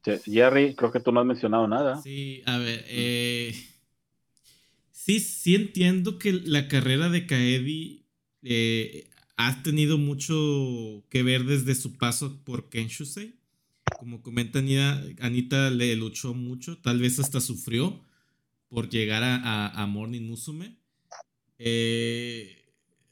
Je- 0.06 0.22
Jerry, 0.26 0.76
creo 0.76 0.92
que 0.92 1.00
tú 1.00 1.12
no 1.12 1.20
has 1.20 1.26
mencionado 1.28 1.68
nada. 1.68 2.04
Sí, 2.04 2.42
a 2.46 2.58
ver, 2.60 2.84
eh, 2.88 3.54
sí, 4.92 5.20
sí 5.20 5.56
entiendo 5.56 6.20
que 6.20 6.34
la 6.34 6.68
carrera 6.68 7.10
de 7.10 7.26
Kaedi 7.28 8.06
eh, 8.44 9.10
ha 9.38 9.64
tenido 9.64 9.98
mucho 9.98 11.04
que 11.10 11.24
ver 11.24 11.46
desde 11.46 11.76
su 11.76 11.98
paso 11.98 12.44
por 12.44 12.70
Kenshusei. 12.70 13.36
Como 14.00 14.24
comenta 14.24 14.60
Anita, 14.60 15.04
Anita 15.22 15.72
le 15.72 15.96
luchó 15.98 16.34
mucho, 16.36 16.80
tal 16.80 17.00
vez 17.00 17.20
hasta 17.20 17.42
sufrió 17.42 18.02
por 18.70 18.90
llegar 18.90 19.24
a, 19.24 19.68
a- 19.70 19.88
Morning 19.88 20.22
Musume. 20.24 20.78
Eh, 21.60 22.58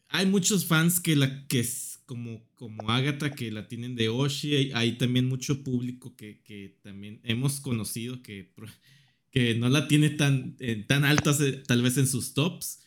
hay 0.09 0.25
muchos 0.27 0.65
fans 0.65 0.99
que 0.99 1.15
la 1.15 1.47
que 1.47 1.59
es 1.61 1.99
como, 2.05 2.43
como 2.55 2.89
Agatha 2.91 3.31
que 3.31 3.51
la 3.51 3.67
tienen 3.67 3.95
de 3.95 4.09
Oshi. 4.09 4.71
Hay, 4.73 4.97
también 4.97 5.27
mucho 5.27 5.63
público 5.63 6.15
que, 6.15 6.41
que 6.43 6.77
también 6.83 7.19
hemos 7.23 7.59
conocido 7.59 8.21
que, 8.21 8.53
que 9.31 9.55
no 9.55 9.69
la 9.69 9.87
tiene 9.87 10.09
tan, 10.11 10.57
tan 10.87 11.05
altas 11.05 11.41
eh, 11.41 11.63
tal 11.67 11.81
vez 11.81 11.97
en 11.97 12.07
sus 12.07 12.33
tops. 12.33 12.81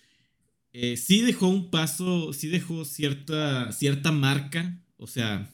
Eh, 0.73 0.97
sí 0.97 1.23
dejó 1.23 1.49
un 1.49 1.70
paso, 1.70 2.32
sí 2.32 2.49
dejó 2.49 2.85
cierta, 2.85 3.73
cierta 3.73 4.12
marca. 4.12 4.82
O 4.97 5.07
sea, 5.07 5.51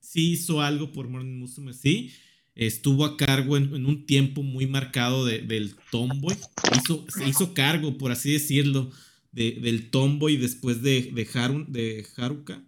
sí 0.00 0.32
hizo 0.32 0.62
algo 0.62 0.92
por 0.92 1.08
Morning 1.08 1.38
Musume, 1.38 1.72
sí. 1.74 2.12
Estuvo 2.54 3.04
a 3.04 3.16
cargo 3.16 3.56
en, 3.56 3.86
un 3.86 4.06
tiempo 4.06 4.42
muy 4.42 4.66
marcado 4.66 5.24
de- 5.24 5.40
del 5.40 5.74
Tomboy. 5.90 6.36
Hizo, 6.76 7.06
se 7.08 7.28
hizo 7.28 7.54
cargo, 7.54 7.96
por 7.98 8.12
así 8.12 8.32
decirlo, 8.32 8.90
de- 9.32 9.52
del 9.62 9.90
Tomboy 9.90 10.36
después 10.36 10.82
de, 10.82 11.10
de, 11.12 11.26
Haru- 11.28 11.66
de 11.66 12.06
Haruka. 12.16 12.62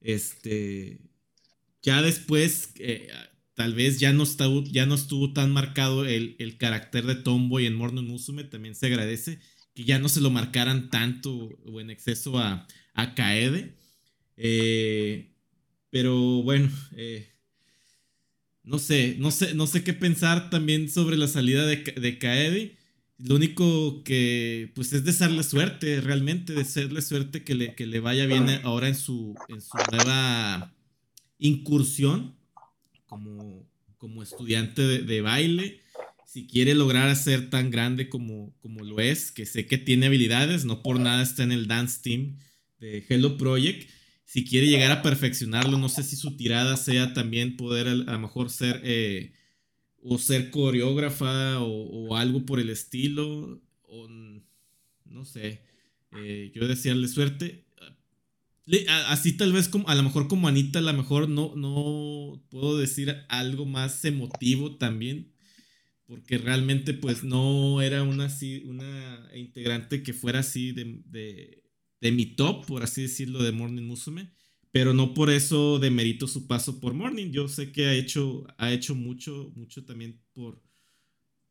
Este. 0.00 1.00
Ya 1.82 2.02
después, 2.02 2.70
eh, 2.78 3.08
tal 3.54 3.74
vez 3.74 4.00
ya 4.00 4.12
no, 4.12 4.22
está, 4.22 4.46
ya 4.70 4.86
no 4.86 4.94
estuvo 4.94 5.32
tan 5.32 5.52
marcado 5.52 6.04
el, 6.06 6.36
el 6.38 6.56
carácter 6.56 7.04
de 7.06 7.14
Tomboy 7.16 7.66
en 7.66 7.74
Morning 7.76 8.04
Musume. 8.04 8.44
También 8.44 8.74
se 8.74 8.86
agradece 8.86 9.38
que 9.74 9.84
ya 9.84 9.98
no 9.98 10.08
se 10.08 10.20
lo 10.20 10.30
marcaran 10.30 10.90
tanto 10.90 11.32
o 11.66 11.80
en 11.80 11.90
exceso 11.90 12.38
a, 12.38 12.66
a 12.94 13.14
Kaede. 13.14 13.76
Eh, 14.36 15.32
pero 15.90 16.42
bueno, 16.42 16.70
eh, 16.96 17.33
no 18.64 18.78
sé, 18.78 19.16
no 19.18 19.30
sé, 19.30 19.54
no 19.54 19.66
sé 19.66 19.84
qué 19.84 19.92
pensar 19.92 20.50
también 20.50 20.90
sobre 20.90 21.16
la 21.16 21.28
salida 21.28 21.66
de, 21.66 21.76
de 21.76 22.18
Kaede. 22.18 22.76
Lo 23.18 23.36
único 23.36 24.02
que, 24.02 24.72
pues, 24.74 24.92
es 24.92 25.04
desearle 25.04 25.42
suerte, 25.44 26.00
realmente, 26.00 26.52
desearle 26.52 27.00
suerte 27.00 27.44
que 27.44 27.54
le, 27.54 27.74
que 27.74 27.86
le 27.86 28.00
vaya 28.00 28.26
bien 28.26 28.48
ahora 28.64 28.88
en 28.88 28.96
su, 28.96 29.34
en 29.48 29.60
su 29.60 29.76
nueva 29.92 30.74
incursión 31.38 32.34
como, 33.06 33.68
como 33.98 34.22
estudiante 34.22 34.82
de, 34.82 34.98
de 35.00 35.20
baile. 35.20 35.80
Si 36.26 36.46
quiere 36.46 36.74
lograr 36.74 37.14
ser 37.14 37.50
tan 37.50 37.70
grande 37.70 38.08
como, 38.08 38.52
como 38.60 38.82
lo 38.82 38.98
es, 38.98 39.30
que 39.30 39.46
sé 39.46 39.66
que 39.66 39.78
tiene 39.78 40.06
habilidades, 40.06 40.64
no 40.64 40.82
por 40.82 40.98
nada 40.98 41.22
está 41.22 41.44
en 41.44 41.52
el 41.52 41.68
dance 41.68 42.00
team 42.02 42.38
de 42.80 43.04
Hello 43.08 43.36
Project. 43.36 43.88
Si 44.34 44.44
quiere 44.44 44.66
llegar 44.66 44.90
a 44.90 45.00
perfeccionarlo, 45.00 45.78
no 45.78 45.88
sé 45.88 46.02
si 46.02 46.16
su 46.16 46.36
tirada 46.36 46.76
sea 46.76 47.14
también 47.14 47.56
poder 47.56 47.86
a, 47.86 47.94
lo 47.94 48.18
mejor 48.18 48.50
ser 48.50 48.80
eh, 48.82 49.32
o 50.02 50.18
ser 50.18 50.50
coreógrafa 50.50 51.60
o, 51.60 52.16
algo 52.16 52.44
por 52.44 52.58
el 52.58 52.68
estilo, 52.68 53.62
o 53.84 54.08
no 54.08 55.24
sé. 55.24 55.62
Eh, 56.16 56.50
yo 56.52 56.66
desearle 56.66 57.06
suerte. 57.06 57.64
Así 59.06 59.36
tal 59.36 59.52
vez 59.52 59.68
como, 59.68 59.88
a 59.88 59.94
lo 59.94 60.02
mejor 60.02 60.26
como 60.26 60.48
Anita, 60.48 60.80
a 60.80 60.82
lo 60.82 60.92
mejor 60.94 61.28
no, 61.28 61.54
no 61.54 62.44
puedo 62.50 62.76
decir 62.76 63.14
algo 63.28 63.66
más 63.66 64.04
emotivo 64.04 64.74
también, 64.78 65.32
porque 66.06 66.38
realmente 66.38 66.92
pues 66.92 67.22
no 67.22 67.80
era 67.80 68.02
una, 68.02 68.28
una 68.64 69.30
integrante 69.36 70.02
que 70.02 70.12
fuera 70.12 70.40
así 70.40 70.72
de, 70.72 71.63
de 72.04 72.12
mi 72.12 72.26
top, 72.26 72.66
por 72.66 72.82
así 72.82 73.00
decirlo, 73.00 73.42
de 73.42 73.50
Morning 73.50 73.84
Musume, 73.84 74.30
pero 74.70 74.92
no 74.92 75.14
por 75.14 75.30
eso 75.30 75.78
demerito 75.78 76.28
su 76.28 76.46
paso 76.46 76.78
por 76.78 76.92
Morning. 76.92 77.30
Yo 77.30 77.48
sé 77.48 77.72
que 77.72 77.86
ha 77.86 77.94
hecho, 77.94 78.46
ha 78.58 78.74
hecho 78.74 78.94
mucho, 78.94 79.50
mucho 79.56 79.86
también 79.86 80.20
por 80.34 80.62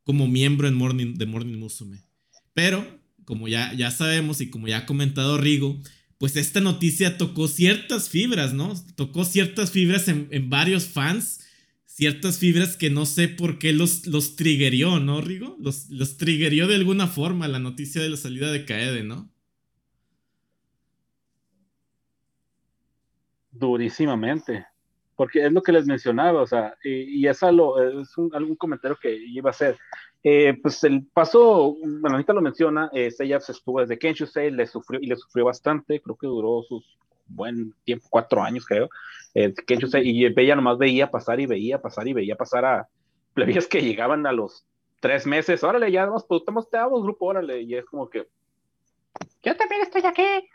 como 0.03 0.27
miembro 0.27 0.67
en 0.67 0.75
Morning, 0.75 1.15
de 1.15 1.25
Morning 1.25 1.57
Musume. 1.57 2.03
Pero, 2.53 2.85
como 3.25 3.47
ya, 3.47 3.73
ya 3.73 3.89
sabemos 3.89 4.41
y 4.41 4.51
como 4.51 4.67
ya 4.67 4.79
ha 4.79 4.85
comentado 4.85 5.39
Rigo, 5.39 5.81
pues 6.19 6.35
esta 6.35 6.61
noticia 6.61 7.17
tocó 7.17 7.47
ciertas 7.47 8.09
fibras, 8.09 8.53
¿no? 8.53 8.75
Tocó 8.95 9.25
ciertas 9.25 9.71
fibras 9.71 10.07
en, 10.07 10.27
en 10.29 10.51
varios 10.51 10.85
fans, 10.85 11.39
ciertas 11.87 12.37
fibras 12.37 12.77
que 12.77 12.91
no 12.91 13.07
sé 13.07 13.27
por 13.27 13.57
qué 13.57 13.73
los, 13.73 14.05
los 14.05 14.35
triggerió, 14.35 14.99
¿no, 14.99 15.19
Rigo? 15.19 15.57
Los, 15.59 15.89
los 15.89 16.17
triggerió 16.17 16.67
de 16.67 16.75
alguna 16.75 17.07
forma 17.07 17.47
la 17.47 17.57
noticia 17.57 18.03
de 18.03 18.09
la 18.09 18.17
salida 18.17 18.51
de 18.51 18.65
Kaede, 18.65 19.01
¿no? 19.01 19.32
Durísimamente, 23.53 24.65
porque 25.15 25.45
es 25.45 25.51
lo 25.51 25.61
que 25.61 25.71
les 25.71 25.85
mencionaba, 25.85 26.41
o 26.41 26.47
sea, 26.47 26.75
y, 26.83 27.21
y 27.21 27.27
es, 27.27 27.41
algo, 27.43 27.81
es 27.81 28.17
un, 28.17 28.33
algún 28.35 28.55
comentario 28.55 28.97
que 29.01 29.15
iba 29.15 29.49
a 29.49 29.51
hacer. 29.51 29.77
Eh, 30.25 30.57
pues 30.61 30.81
el 30.85 31.05
paso, 31.05 31.75
bueno, 31.81 32.15
ahorita 32.15 32.31
lo 32.31 32.41
menciona, 32.41 32.89
eh, 32.93 33.11
Seiya 33.11 33.37
estuvo 33.37 33.81
desde 33.81 33.99
Kenshusei, 33.99 34.51
le 34.51 34.65
sufrió 34.65 35.01
y 35.01 35.07
le 35.07 35.17
sufrió 35.17 35.45
bastante, 35.45 36.01
creo 36.01 36.15
que 36.15 36.27
duró 36.27 36.63
sus 36.63 36.97
buen 37.25 37.73
tiempo, 37.83 38.07
cuatro 38.09 38.41
años 38.41 38.65
creo, 38.65 38.89
eh, 39.33 39.53
y 40.03 40.29
Bella 40.29 40.55
nomás 40.55 40.77
veía 40.77 41.11
pasar 41.11 41.41
y 41.41 41.45
veía 41.45 41.81
pasar 41.81 42.07
y 42.07 42.13
veía 42.13 42.35
pasar 42.35 42.63
a 42.63 42.87
plebeyas 43.33 43.67
que 43.67 43.81
llegaban 43.81 44.25
a 44.25 44.31
los 44.31 44.65
tres 45.01 45.25
meses, 45.25 45.61
órale, 45.63 45.91
ya 45.91 46.05
nos 46.05 46.25
estamos, 46.29 46.69
te 46.69 46.77
damos 46.77 47.03
grupo, 47.03 47.25
órale, 47.25 47.61
y 47.61 47.75
es 47.75 47.83
como 47.85 48.09
que, 48.09 48.25
yo 49.43 49.57
también 49.57 49.81
estoy 49.81 50.03
aquí, 50.05 50.47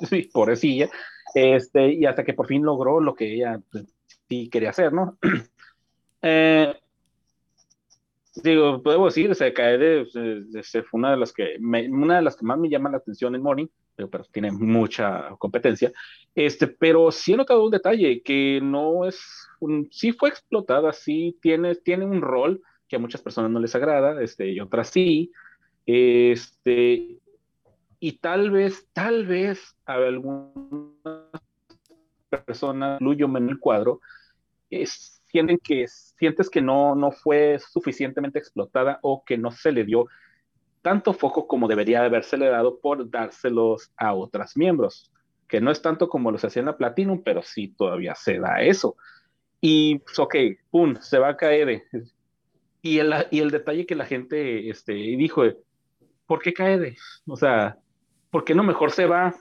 sí, 0.08 0.28
pobrecilla, 0.32 0.90
este, 1.34 1.92
y 1.92 2.04
hasta 2.06 2.24
que 2.24 2.34
por 2.34 2.46
fin 2.46 2.62
logró 2.62 3.00
lo 3.00 3.14
que 3.14 3.34
ella 3.34 3.60
pues, 3.70 3.84
sí 4.28 4.48
quería 4.50 4.70
hacer, 4.70 4.92
¿no? 4.92 5.18
eh, 6.22 6.74
digo, 8.36 8.82
puedo 8.82 9.04
decir, 9.06 9.34
se 9.34 9.52
cae 9.52 9.78
de, 9.78 10.06
de- 10.14 10.82
fue 10.84 10.98
una 10.98 11.10
de 11.12 11.16
las 11.18 11.32
que 11.32 11.56
me- 11.60 11.88
una 11.90 12.16
de 12.16 12.22
las 12.22 12.36
que 12.36 12.46
más 12.46 12.58
me 12.58 12.68
llama 12.70 12.90
la 12.90 12.96
atención 12.98 13.34
en 13.34 13.42
Morning, 13.42 13.66
pero, 13.94 14.08
pero 14.08 14.24
tiene 14.24 14.50
mucha 14.50 15.30
competencia. 15.38 15.92
Este, 16.34 16.66
pero 16.66 17.10
sí 17.10 17.34
he 17.34 17.36
notado 17.36 17.64
un 17.64 17.70
detalle 17.70 18.22
que 18.22 18.60
no 18.62 19.04
es, 19.06 19.20
un, 19.60 19.88
sí 19.90 20.12
fue 20.12 20.30
explotada, 20.30 20.92
sí 20.92 21.36
tiene, 21.42 21.74
tiene 21.74 22.04
un 22.06 22.22
rol 22.22 22.62
que 22.88 22.96
a 22.96 22.98
muchas 22.98 23.22
personas 23.22 23.50
no 23.50 23.60
les 23.60 23.74
agrada, 23.74 24.22
este, 24.22 24.48
y 24.50 24.60
otras 24.60 24.88
sí. 24.90 25.30
Este, 25.84 27.18
y 28.00 28.12
tal 28.18 28.50
vez, 28.50 28.88
tal 28.92 29.26
vez 29.26 29.76
a 29.84 29.94
algunas 29.94 30.91
personas, 32.40 33.00
incluyo 33.00 33.26
en 33.36 33.48
el 33.48 33.58
cuadro, 33.58 34.00
sienten 35.26 35.58
que, 35.58 35.86
sientes 35.88 36.50
que 36.50 36.60
no, 36.60 36.94
no 36.94 37.12
fue 37.12 37.58
suficientemente 37.58 38.38
explotada 38.38 38.98
o 39.02 39.24
que 39.24 39.38
no 39.38 39.50
se 39.50 39.72
le 39.72 39.84
dio 39.84 40.06
tanto 40.82 41.14
foco 41.14 41.46
como 41.46 41.68
debería 41.68 42.00
de 42.00 42.06
habérsele 42.06 42.48
dado 42.48 42.80
por 42.80 43.08
dárselos 43.08 43.92
a 43.96 44.14
otras 44.14 44.56
miembros, 44.56 45.10
que 45.48 45.60
no 45.60 45.70
es 45.70 45.80
tanto 45.80 46.08
como 46.08 46.30
los 46.30 46.44
hacía 46.44 46.60
en 46.60 46.66
la 46.66 46.76
Platinum, 46.76 47.22
pero 47.24 47.42
sí 47.42 47.68
todavía 47.68 48.14
se 48.14 48.38
da 48.38 48.62
eso. 48.62 48.96
Y, 49.60 50.00
pues, 50.00 50.18
ok, 50.18 50.34
pum, 50.70 50.96
se 51.00 51.18
va 51.18 51.28
a 51.28 51.36
caer. 51.36 51.84
Y 52.82 52.98
el, 52.98 53.14
y 53.30 53.38
el 53.38 53.50
detalle 53.52 53.86
que 53.86 53.94
la 53.94 54.06
gente 54.06 54.68
este, 54.68 54.92
dijo, 54.92 55.44
¿por 56.26 56.42
qué 56.42 56.52
cae? 56.52 56.96
O 57.26 57.36
sea, 57.36 57.78
¿por 58.30 58.44
qué 58.44 58.54
no 58.54 58.64
mejor 58.64 58.90
se 58.90 59.06
va? 59.06 59.34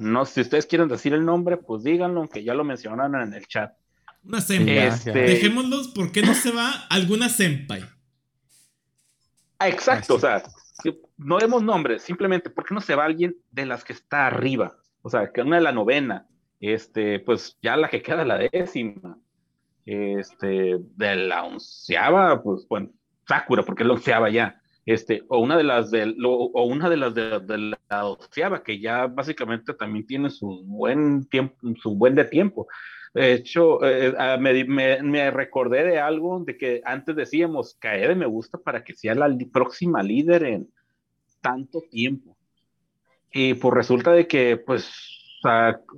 No, 0.00 0.24
si 0.24 0.40
ustedes 0.40 0.66
quieren 0.66 0.88
decir 0.88 1.12
el 1.12 1.24
nombre, 1.24 1.56
pues 1.56 1.82
díganlo, 1.82 2.20
aunque 2.20 2.42
ya 2.42 2.54
lo 2.54 2.64
mencionaron 2.64 3.20
en 3.20 3.34
el 3.34 3.46
chat. 3.46 3.72
Una 4.24 4.40
senpai. 4.40 4.78
Este. 4.78 5.12
Dejémoslos, 5.12 5.88
¿por 5.88 6.10
qué 6.10 6.22
no 6.22 6.34
se 6.34 6.50
va 6.50 6.70
alguna 6.88 7.28
senpai? 7.28 7.84
Ah, 9.58 9.68
exacto, 9.68 10.14
o 10.14 10.18
sea, 10.18 10.42
no 11.18 11.38
demos 11.38 11.62
nombres, 11.62 12.02
simplemente, 12.02 12.48
¿por 12.48 12.64
qué 12.64 12.74
no 12.74 12.80
se 12.80 12.94
va 12.94 13.04
alguien 13.04 13.36
de 13.50 13.66
las 13.66 13.84
que 13.84 13.92
está 13.92 14.26
arriba? 14.26 14.78
O 15.02 15.10
sea, 15.10 15.30
que 15.30 15.42
una 15.42 15.56
de 15.56 15.62
la 15.62 15.72
novena, 15.72 16.26
este, 16.60 17.20
pues 17.20 17.58
ya 17.60 17.76
la 17.76 17.88
que 17.88 18.00
queda 18.00 18.24
la 18.24 18.38
décima, 18.38 19.18
este, 19.84 20.78
de 20.78 21.16
la 21.16 21.44
onceava, 21.44 22.42
pues 22.42 22.66
bueno, 22.68 22.90
Sakura, 23.28 23.62
porque 23.62 23.82
es 23.82 23.86
la 23.86 23.94
onceava 23.94 24.30
ya, 24.30 24.60
este, 24.86 25.22
o 25.28 25.38
una 25.38 25.56
de 25.56 25.64
las 25.64 25.90
de, 25.90 26.06
lo- 26.06 26.30
o 26.32 26.64
una 26.64 26.88
de 26.88 26.96
las 26.96 27.14
de, 27.14 27.40
de 27.40 27.76
la 27.88 28.06
onceava, 28.06 28.62
que 28.62 28.80
ya 28.80 29.06
básicamente 29.06 29.74
también 29.74 30.06
tiene 30.06 30.30
su 30.30 30.62
buen 30.64 31.26
tiempo, 31.26 31.56
su 31.82 31.94
buen 31.96 32.14
de 32.14 32.24
tiempo. 32.24 32.66
De 33.12 33.32
hecho, 33.32 33.84
eh, 33.84 34.14
ah, 34.18 34.36
me, 34.40 34.64
me, 34.64 35.02
me 35.02 35.30
recordé 35.30 35.84
de 35.84 35.98
algo 35.98 36.42
de 36.44 36.56
que 36.56 36.80
antes 36.84 37.16
decíamos, 37.16 37.76
Kaede 37.80 38.14
me 38.14 38.26
gusta 38.26 38.58
para 38.58 38.84
que 38.84 38.94
sea 38.94 39.14
la 39.14 39.28
próxima 39.52 40.02
líder 40.02 40.44
en 40.44 40.68
tanto 41.40 41.82
tiempo. 41.90 42.36
Y 43.32 43.54
pues 43.54 43.74
resulta 43.74 44.12
de 44.12 44.26
que, 44.26 44.56
pues, 44.56 44.92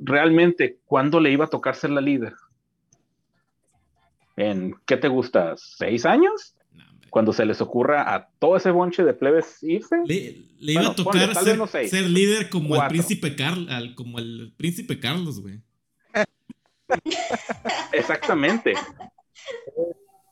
realmente, 0.03 0.79
¿cuándo 0.85 1.21
le 1.21 1.31
iba 1.31 1.45
a 1.47 1.49
tocar 1.51 1.75
ser 1.75 1.91
la 1.91 2.01
líder? 2.01 2.35
¿En 4.37 4.75
qué 4.87 4.97
te 4.97 5.09
gusta? 5.09 5.55
¿Seis 5.57 6.07
años? 6.07 6.55
Cuando 7.13 7.35
se 7.35 7.45
les 7.45 7.61
ocurra 7.61 8.15
a 8.15 8.31
todo 8.39 8.57
ese 8.57 8.71
bonche 8.71 9.05
de 9.05 9.13
plebes 9.13 9.63
irse. 9.63 9.97
Le, 10.07 10.47
le 10.59 10.73
iba 10.73 10.81
Bueno, 10.81 10.93
a 10.93 10.95
tocar 10.97 11.13
ponle, 11.13 11.35
ser, 11.35 11.59
no 11.59 11.67
seis, 11.67 11.91
ser 11.91 12.09
líder 12.09 12.49
como 12.49 12.75
el 12.75 12.89
príncipe 12.89 13.37
Carl, 13.37 13.69
al- 13.69 13.95
como 13.95 14.19
el 14.19 14.55
príncipe 14.57 14.99
Carlos, 14.99 15.43
güey. 15.43 15.61
Exactamente. 17.93 18.73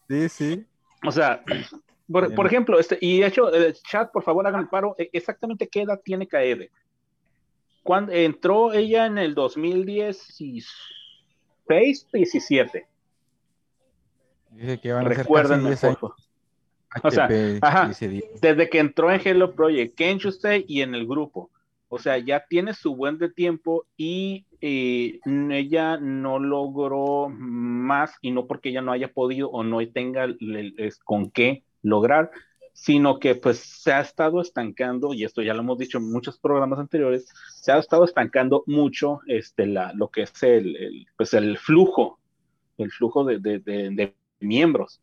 Sí, 0.08 0.28
sí. 0.30 0.64
O 1.06 1.12
sea, 1.12 1.44
por, 2.10 2.46
ejemplo, 2.46 2.80
este, 2.80 2.96
y 2.98 3.20
de 3.20 3.26
hecho, 3.26 3.52
el 3.52 3.74
chat, 3.74 4.10
por 4.10 4.22
favor, 4.22 4.46
hagan 4.46 4.62
el 4.62 4.68
paro. 4.68 4.94
e- 4.96 5.10
Exactamente 5.12 5.68
qué 5.68 5.82
edad 5.82 6.00
tiene 6.02 6.26
Kaede. 6.26 6.70
Cuando 7.82 8.12
entró 8.12 8.72
ella 8.72 9.04
en 9.04 9.18
el 9.18 9.34
2016, 9.34 10.66
17. 12.10 12.86
Dice 14.52 14.80
que 14.80 14.92
van 14.94 15.04
a 15.04 15.08
ser 15.08 15.16
casi 15.18 15.22
Recuérdenme, 15.24 15.68
10 15.68 15.80
por 15.80 15.88
años. 15.90 16.29
O 17.02 17.10
sea, 17.10 17.24
HP, 17.24 17.58
ajá. 17.62 17.88
dice 17.88 18.08
10. 18.08 18.40
Desde 18.40 18.68
que 18.68 18.78
entró 18.78 19.12
en 19.12 19.20
Hello 19.24 19.54
Project, 19.54 19.94
Kenshusei 19.96 20.64
y 20.66 20.82
en 20.82 20.94
el 20.94 21.06
grupo. 21.06 21.50
O 21.88 21.98
sea, 21.98 22.18
ya 22.18 22.44
tiene 22.48 22.72
su 22.72 22.94
buen 22.94 23.18
de 23.18 23.28
tiempo 23.28 23.84
y 23.96 24.46
eh, 24.60 25.18
ella 25.24 25.96
no 25.96 26.38
logró 26.38 27.28
más 27.28 28.12
y 28.20 28.30
no 28.30 28.46
porque 28.46 28.68
ella 28.68 28.80
no 28.80 28.92
haya 28.92 29.12
podido 29.12 29.50
o 29.50 29.64
no 29.64 29.78
tenga 29.88 30.28
es 30.76 30.98
con 30.98 31.30
qué 31.30 31.64
lograr, 31.82 32.30
sino 32.72 33.18
que 33.18 33.34
pues 33.34 33.58
se 33.58 33.92
ha 33.92 34.00
estado 34.00 34.40
estancando, 34.40 35.14
y 35.14 35.24
esto 35.24 35.42
ya 35.42 35.52
lo 35.52 35.60
hemos 35.60 35.78
dicho 35.78 35.98
en 35.98 36.10
muchos 36.10 36.38
programas 36.38 36.78
anteriores, 36.78 37.26
se 37.56 37.72
ha 37.72 37.78
estado 37.78 38.04
estancando 38.04 38.62
mucho 38.66 39.20
este, 39.26 39.66
la, 39.66 39.92
lo 39.92 40.08
que 40.08 40.22
es 40.22 40.42
el, 40.42 40.76
el, 40.76 41.06
pues 41.16 41.34
el 41.34 41.58
flujo, 41.58 42.18
el 42.78 42.90
flujo 42.90 43.24
de, 43.24 43.38
de, 43.38 43.58
de, 43.58 43.90
de 43.90 44.14
miembros. 44.40 45.00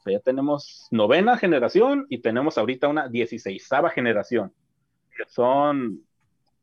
O 0.00 0.02
sea, 0.02 0.14
ya 0.14 0.20
tenemos 0.20 0.88
novena 0.90 1.36
generación 1.36 2.06
y 2.08 2.22
tenemos 2.22 2.56
ahorita 2.56 2.88
una 2.88 3.08
dieciséisava 3.08 3.90
generación. 3.90 4.50
Que 5.14 5.24
son 5.28 6.00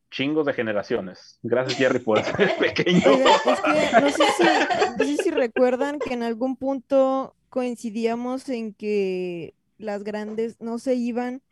chingos 0.10 0.48
de 0.48 0.54
generaciones. 0.54 1.40
Gracias, 1.44 1.78
Jerry, 1.78 2.00
por 2.00 2.24
ser 2.24 2.56
pequeño. 2.58 2.98
Es 2.98 3.62
que 3.62 4.02
no 4.02 4.10
sé, 4.10 4.24
si, 4.38 4.44
no 4.98 5.06
sé 5.06 5.18
si 5.18 5.32
recuerdan 5.32 6.00
que 6.00 6.16
en 6.16 6.24
algún 6.24 6.56
punto 6.56 7.36
coincidíamos 7.50 8.50
en 8.50 8.74
que 8.74 9.54
las 9.78 10.04
grandes 10.04 10.60
no 10.60 10.80
se 10.80 10.96
iban 10.96 11.44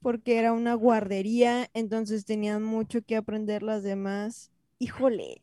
porque 0.00 0.38
era 0.38 0.52
una 0.52 0.74
guardería, 0.74 1.68
entonces 1.74 2.24
tenían 2.24 2.62
mucho 2.62 3.02
que 3.02 3.16
aprender 3.16 3.64
las 3.64 3.82
demás. 3.82 4.52
Híjole, 4.78 5.42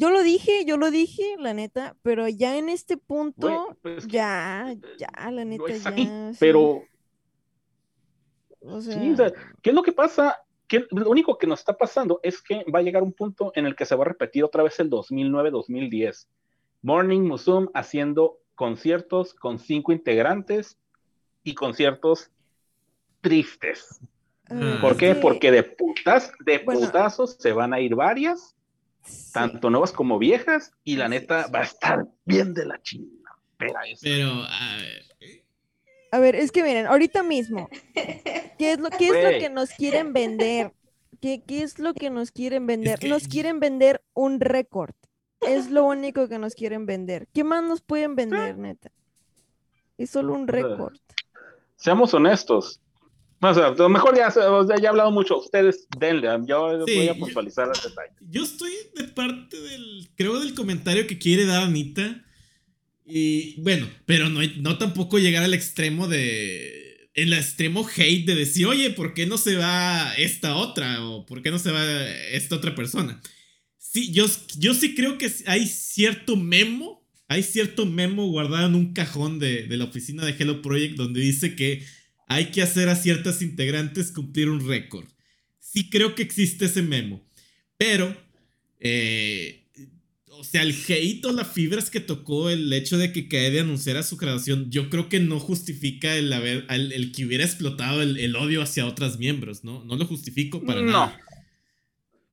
yo 0.00 0.10
lo 0.10 0.22
dije, 0.22 0.64
yo 0.64 0.76
lo 0.78 0.90
dije, 0.90 1.36
la 1.38 1.52
neta, 1.52 1.94
pero 2.02 2.26
ya 2.28 2.56
en 2.56 2.68
este 2.70 2.96
punto, 2.96 3.76
pues, 3.82 4.06
ya, 4.08 4.74
ya, 4.98 5.30
la 5.30 5.44
neta, 5.44 5.62
no 5.62 5.68
ya. 5.68 5.92
sí. 6.32 6.36
pero 6.40 6.82
O 8.62 8.80
Sí, 8.80 8.92
sea, 8.92 9.12
o 9.12 9.16
sea, 9.16 9.32
¿qué 9.62 9.70
es 9.70 9.76
lo 9.76 9.82
que 9.82 9.92
pasa? 9.92 10.36
¿Qué- 10.68 10.86
lo 10.90 11.10
único 11.10 11.36
que 11.38 11.46
nos 11.46 11.60
está 11.60 11.76
pasando 11.76 12.20
es 12.22 12.40
que 12.42 12.64
va 12.72 12.78
a 12.80 12.82
llegar 12.82 13.02
un 13.02 13.12
punto 13.12 13.52
en 13.54 13.66
el 13.66 13.74
que 13.74 13.84
se 13.86 13.94
va 13.96 14.04
a 14.04 14.08
repetir 14.08 14.44
otra 14.44 14.62
vez 14.62 14.78
el 14.80 14.88
2009-2010. 14.90 16.28
Morning 16.82 17.20
Musume 17.22 17.68
haciendo 17.74 18.38
conciertos 18.54 19.34
con 19.34 19.58
cinco 19.58 19.92
integrantes 19.92 20.78
y 21.42 21.54
conciertos 21.54 22.30
tristes. 23.20 24.00
ah, 24.50 24.78
¿Por 24.80 24.96
qué? 24.96 25.14
que- 25.14 25.20
Porque 25.20 25.50
de 25.50 25.62
putas, 25.62 26.32
de 26.44 26.58
Bueno. 26.58 26.80
putazos 26.80 27.36
se 27.38 27.52
van 27.52 27.72
a 27.72 27.80
ir 27.80 27.94
varias, 27.94 28.54
sí. 29.04 29.32
tanto 29.32 29.70
nuevas 29.70 29.92
como 29.92 30.18
viejas, 30.18 30.72
y 30.84 30.96
la 30.96 31.08
neta 31.08 31.46
va 31.54 31.60
a 31.60 31.64
estar 31.64 32.06
bien 32.24 32.54
de 32.54 32.66
la 32.66 32.80
chingada. 32.82 33.36
Pero, 33.58 34.32
a 34.44 34.76
ver. 34.76 35.44
A 36.12 36.18
ver, 36.18 36.34
es 36.34 36.50
que 36.50 36.62
miren, 36.64 36.86
ahorita 36.86 37.22
mismo, 37.22 37.68
¿qué 37.94 38.72
es 38.72 38.78
lo, 38.80 38.90
qué 38.90 39.06
es 39.06 39.12
lo 39.12 39.20
Güey. 39.20 39.38
que 39.40 39.50
nos 39.50 39.70
quieren 39.70 40.12
vender? 40.12 40.72
¿Qué, 41.20 41.42
qué 41.46 41.62
es 41.62 41.78
lo 41.78 41.92
que 41.94 42.10
nos 42.10 42.32
quieren 42.32 42.66
vender? 42.66 42.98
que- 42.98 43.08
Nos 43.08 43.28
quieren 43.28 43.60
vender 43.60 44.02
un 44.14 44.40
récord. 44.40 44.94
Es 45.40 45.70
lo 45.70 45.84
único 45.84 46.28
que 46.28 46.38
nos 46.38 46.54
quieren 46.54 46.84
vender. 46.86 47.28
¿Qué 47.32 47.44
más 47.44 47.62
nos 47.62 47.80
pueden 47.80 48.16
vender, 48.16 48.56
neta? 48.58 48.90
Es 49.98 50.10
solo 50.10 50.32
un 50.34 50.48
récord. 50.48 50.96
Seamos 51.76 52.12
honestos. 52.14 52.80
O 53.42 53.54
sea, 53.54 53.68
a 53.68 53.74
lo 53.74 53.88
mejor 53.88 54.16
ya, 54.16 54.30
se- 54.30 54.40
o 54.40 54.66
sea, 54.66 54.76
ya 54.76 54.84
he 54.84 54.88
hablado 54.88 55.10
mucho. 55.10 55.38
Ustedes 55.38 55.86
denle. 55.98 56.28
Yo 56.46 56.84
Sí, 56.86 56.94
voy 56.94 57.08
a 57.08 57.14
yo- 57.14 57.18
puntualizar 57.18 57.68
el 57.74 57.80
detalle. 57.82 58.12
Yo 58.30 58.42
estoy 58.44 58.70
de 58.96 59.04
parte 59.04 59.60
del, 59.60 60.08
creo, 60.16 60.38
del 60.40 60.54
comentario 60.54 61.06
que 61.06 61.18
quiere 61.18 61.46
dar 61.46 61.62
Anita. 61.62 62.22
Y 63.04 63.60
bueno, 63.62 63.88
pero 64.06 64.28
no, 64.28 64.40
no 64.58 64.78
tampoco 64.78 65.18
llegar 65.18 65.42
al 65.42 65.54
extremo 65.54 66.06
de, 66.06 67.08
el 67.14 67.32
extremo 67.32 67.86
hate 67.96 68.26
de 68.26 68.34
decir, 68.36 68.66
oye, 68.66 68.90
¿por 68.90 69.14
qué 69.14 69.26
no 69.26 69.36
se 69.38 69.56
va 69.56 70.12
esta 70.16 70.54
otra? 70.54 71.04
O 71.08 71.26
¿por 71.26 71.42
qué 71.42 71.50
no 71.50 71.58
se 71.58 71.72
va 71.72 71.82
esta 72.30 72.54
otra 72.56 72.74
persona? 72.74 73.20
Sí, 73.78 74.12
yo, 74.12 74.26
yo 74.58 74.74
sí 74.74 74.94
creo 74.94 75.18
que 75.18 75.28
hay 75.46 75.66
cierto 75.66 76.36
memo, 76.36 77.04
hay 77.26 77.42
cierto 77.42 77.84
memo 77.86 78.28
guardado 78.28 78.68
en 78.68 78.76
un 78.76 78.92
cajón 78.92 79.40
de, 79.40 79.62
de 79.66 79.76
la 79.76 79.84
oficina 79.86 80.24
de 80.24 80.36
Hello 80.38 80.62
Project 80.62 80.94
donde 80.96 81.20
dice 81.20 81.56
que 81.56 81.84
hay 82.30 82.52
que 82.52 82.62
hacer 82.62 82.88
a 82.88 82.94
ciertas 82.94 83.42
integrantes 83.42 84.12
cumplir 84.12 84.48
un 84.50 84.64
récord. 84.66 85.04
Sí 85.58 85.90
creo 85.90 86.14
que 86.14 86.22
existe 86.22 86.66
ese 86.66 86.80
memo. 86.80 87.20
Pero, 87.76 88.16
eh, 88.78 89.66
o 90.28 90.44
sea, 90.44 90.62
el 90.62 90.72
hate 90.86 91.24
o 91.24 91.32
las 91.32 91.48
fibras 91.48 91.90
que 91.90 91.98
tocó 91.98 92.48
el 92.48 92.72
hecho 92.72 92.98
de 92.98 93.10
que 93.10 93.28
Kaede 93.28 93.58
anunciara 93.58 94.04
su 94.04 94.16
graduación, 94.16 94.70
yo 94.70 94.88
creo 94.90 95.08
que 95.08 95.18
no 95.18 95.40
justifica 95.40 96.14
el, 96.14 96.32
haber, 96.32 96.66
el, 96.70 96.92
el 96.92 97.10
que 97.10 97.26
hubiera 97.26 97.42
explotado 97.44 98.00
el, 98.00 98.16
el 98.16 98.36
odio 98.36 98.62
hacia 98.62 98.86
otros 98.86 99.18
miembros, 99.18 99.64
¿no? 99.64 99.84
No 99.84 99.96
lo 99.96 100.06
justifico 100.06 100.62
para 100.64 100.82
No. 100.82 100.92
nada. 100.92 101.20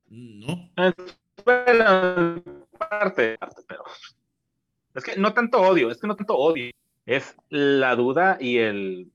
No. 0.10 0.72
Bueno, 1.44 2.44
parte, 2.78 3.36
parte, 3.40 3.62
pero. 3.68 3.84
Es 4.94 5.04
que 5.04 5.16
no 5.18 5.34
tanto 5.34 5.60
odio, 5.60 5.90
es 5.90 5.98
que 5.98 6.08
no 6.08 6.16
tanto 6.16 6.36
odio. 6.36 6.70
Es 7.08 7.36
la 7.50 7.96
duda 7.96 8.38
y 8.40 8.58
el. 8.58 9.12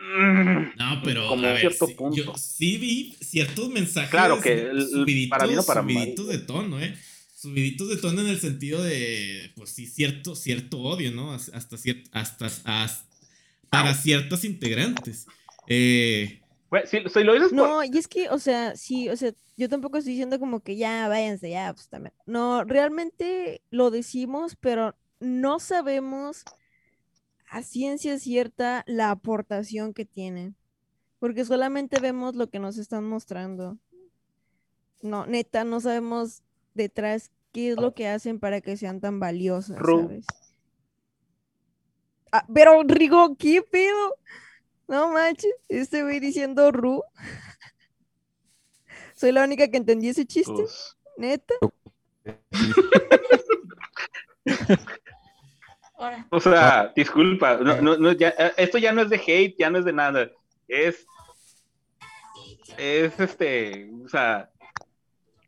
Mm, 0.00 0.72
No, 0.78 1.02
pero 1.04 1.28
Como 1.28 1.46
a 1.46 1.50
ver, 1.52 1.60
cierto 1.60 1.86
sí, 1.86 1.94
punto. 1.94 2.16
yo 2.16 2.34
sí 2.36 2.78
vi 2.78 3.16
ciertos 3.20 3.68
mensajes 3.68 4.10
Claro 4.10 4.40
que 4.40 4.52
el- 4.62 4.88
subiditos, 4.88 5.30
para 5.38 5.46
bien 5.46 5.58
o 5.58 5.62
para 5.64 5.82
subiditos 5.82 6.26
de 6.28 6.38
tono, 6.38 6.80
¿eh? 6.80 6.96
Subiditos 7.34 7.88
de 7.88 7.96
tono 7.96 8.20
en 8.22 8.28
el 8.28 8.40
sentido 8.40 8.82
de, 8.82 9.52
pues 9.56 9.70
sí, 9.70 9.86
cierto, 9.86 10.34
cierto 10.34 10.78
odio, 10.80 11.10
¿no? 11.12 11.32
Hasta, 11.32 11.58
hasta, 12.12 12.46
hasta- 12.46 13.04
para 13.68 13.94
ciertas 13.94 14.44
integrantes. 14.44 15.26
Eh, 15.68 16.40
Güey, 16.70 16.86
si, 16.86 16.98
si 17.08 17.24
lo 17.24 17.34
dices 17.34 17.48
por- 17.48 17.56
No, 17.56 17.84
y 17.84 17.90
es 17.98 18.06
que, 18.08 18.28
o 18.30 18.38
sea, 18.38 18.76
sí, 18.76 19.08
o 19.08 19.16
sea, 19.16 19.32
yo 19.56 19.68
tampoco 19.68 19.98
estoy 19.98 20.12
diciendo 20.12 20.38
como 20.38 20.60
que 20.60 20.76
ya 20.76 21.08
váyanse, 21.08 21.50
ya, 21.50 21.72
pues 21.74 21.88
también. 21.88 22.12
No, 22.26 22.62
realmente 22.64 23.62
lo 23.70 23.90
decimos, 23.90 24.56
pero 24.60 24.94
no 25.20 25.58
sabemos 25.58 26.44
a 27.50 27.62
ciencia 27.62 28.18
cierta 28.18 28.84
la 28.86 29.10
aportación 29.10 29.92
que 29.92 30.04
tienen, 30.04 30.54
porque 31.18 31.44
solamente 31.44 32.00
vemos 32.00 32.36
lo 32.36 32.48
que 32.48 32.60
nos 32.60 32.78
están 32.78 33.04
mostrando. 33.04 33.76
No, 35.02 35.26
neta, 35.26 35.64
no 35.64 35.80
sabemos 35.80 36.42
detrás 36.74 37.32
qué 37.52 37.72
es 37.72 37.76
lo 37.76 37.92
que 37.92 38.06
hacen 38.06 38.38
para 38.38 38.60
que 38.60 38.76
sean 38.76 39.00
tan 39.00 39.18
valiosas, 39.18 39.78
Ru. 39.78 40.02
¿sabes? 40.02 40.26
Ah, 42.30 42.46
pero 42.54 42.80
Rigo, 42.84 43.36
¿qué 43.36 43.62
pedo? 43.62 44.14
No 44.86 45.12
manches, 45.12 45.52
este 45.68 46.04
güey 46.04 46.20
diciendo 46.20 46.70
Ru. 46.70 47.02
Soy 49.14 49.32
la 49.32 49.42
única 49.42 49.68
que 49.68 49.76
entendí 49.76 50.08
ese 50.08 50.24
chiste, 50.24 50.52
pues, 50.52 50.96
neta. 51.16 51.54
Ahora, 56.00 56.26
o 56.30 56.40
sea, 56.40 56.92
disculpa, 56.96 57.58
no, 57.58 57.80
no, 57.82 57.96
no, 57.98 58.12
ya, 58.12 58.30
eh, 58.30 58.52
esto 58.56 58.78
ya 58.78 58.90
no 58.90 59.02
es 59.02 59.10
de 59.10 59.16
hate, 59.16 59.54
ya 59.58 59.68
no 59.68 59.78
es 59.78 59.84
de 59.84 59.92
nada. 59.92 60.30
Es. 60.66 61.06
Es 62.78 63.20
este. 63.20 63.90
O 64.04 64.08
sea, 64.08 64.48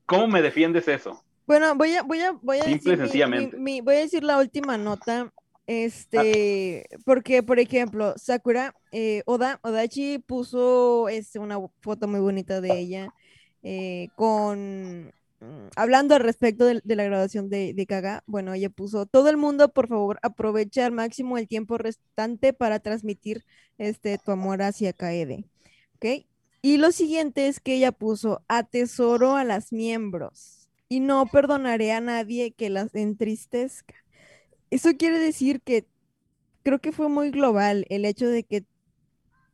¿cómo 0.04 0.28
me 0.28 0.42
defiendes 0.42 0.86
eso? 0.88 1.24
Bueno, 1.46 1.74
voy 1.74 1.94
a, 1.94 2.02
voy 2.02 2.20
a, 2.20 2.32
voy 2.32 2.58
a 2.58 2.64
Simple 2.64 2.96
decir 2.96 3.26
mi- 3.28 3.50
mi- 3.56 3.80
voy 3.80 3.94
a 3.96 4.00
decir 4.00 4.22
la 4.22 4.38
última 4.38 4.76
nota. 4.76 5.32
Este, 5.66 6.86
porque, 7.06 7.42
por 7.42 7.58
ejemplo, 7.58 8.12
Sakura, 8.16 8.74
eh, 8.90 9.22
Oda, 9.24 9.58
Odachi 9.62 10.18
puso 10.18 11.08
este, 11.08 11.38
una 11.38 11.58
foto 11.80 12.08
muy 12.08 12.20
bonita 12.20 12.60
de 12.60 12.78
ella 12.78 13.14
eh, 13.62 14.08
con 14.16 15.12
hablando 15.76 16.14
al 16.14 16.22
respecto 16.22 16.64
de, 16.66 16.80
la 16.84 17.04
graduación 17.04 17.48
de, 17.48 17.86
Kaga. 17.88 18.22
Bueno, 18.26 18.54
ella 18.54 18.70
puso, 18.70 19.06
todo 19.06 19.28
el 19.28 19.36
mundo, 19.36 19.72
por 19.72 19.88
favor, 19.88 20.18
aprovecha 20.22 20.86
al 20.86 20.92
máximo 20.92 21.38
el 21.38 21.48
tiempo 21.48 21.78
restante 21.78 22.52
para 22.52 22.80
transmitir 22.80 23.44
este 23.78 24.18
tu 24.18 24.32
amor 24.32 24.62
hacia 24.62 24.92
Kaede. 24.92 25.44
¿Ok? 25.96 26.26
Y 26.62 26.76
lo 26.76 26.92
siguiente 26.92 27.48
es 27.48 27.60
que 27.60 27.74
ella 27.74 27.92
puso, 27.92 28.44
atesoro 28.48 29.36
a 29.36 29.44
las 29.44 29.72
miembros 29.72 30.68
y 30.88 31.00
no 31.00 31.26
perdonaré 31.26 31.92
a 31.92 32.00
nadie 32.00 32.52
que 32.52 32.70
las 32.70 32.94
entristezca. 32.94 33.94
Eso 34.70 34.90
quiere 34.96 35.18
decir 35.18 35.60
que 35.60 35.86
creo 36.62 36.80
que 36.80 36.92
fue 36.92 37.08
muy 37.08 37.30
global 37.30 37.84
el 37.88 38.04
hecho 38.04 38.28
de 38.28 38.44
que 38.44 38.64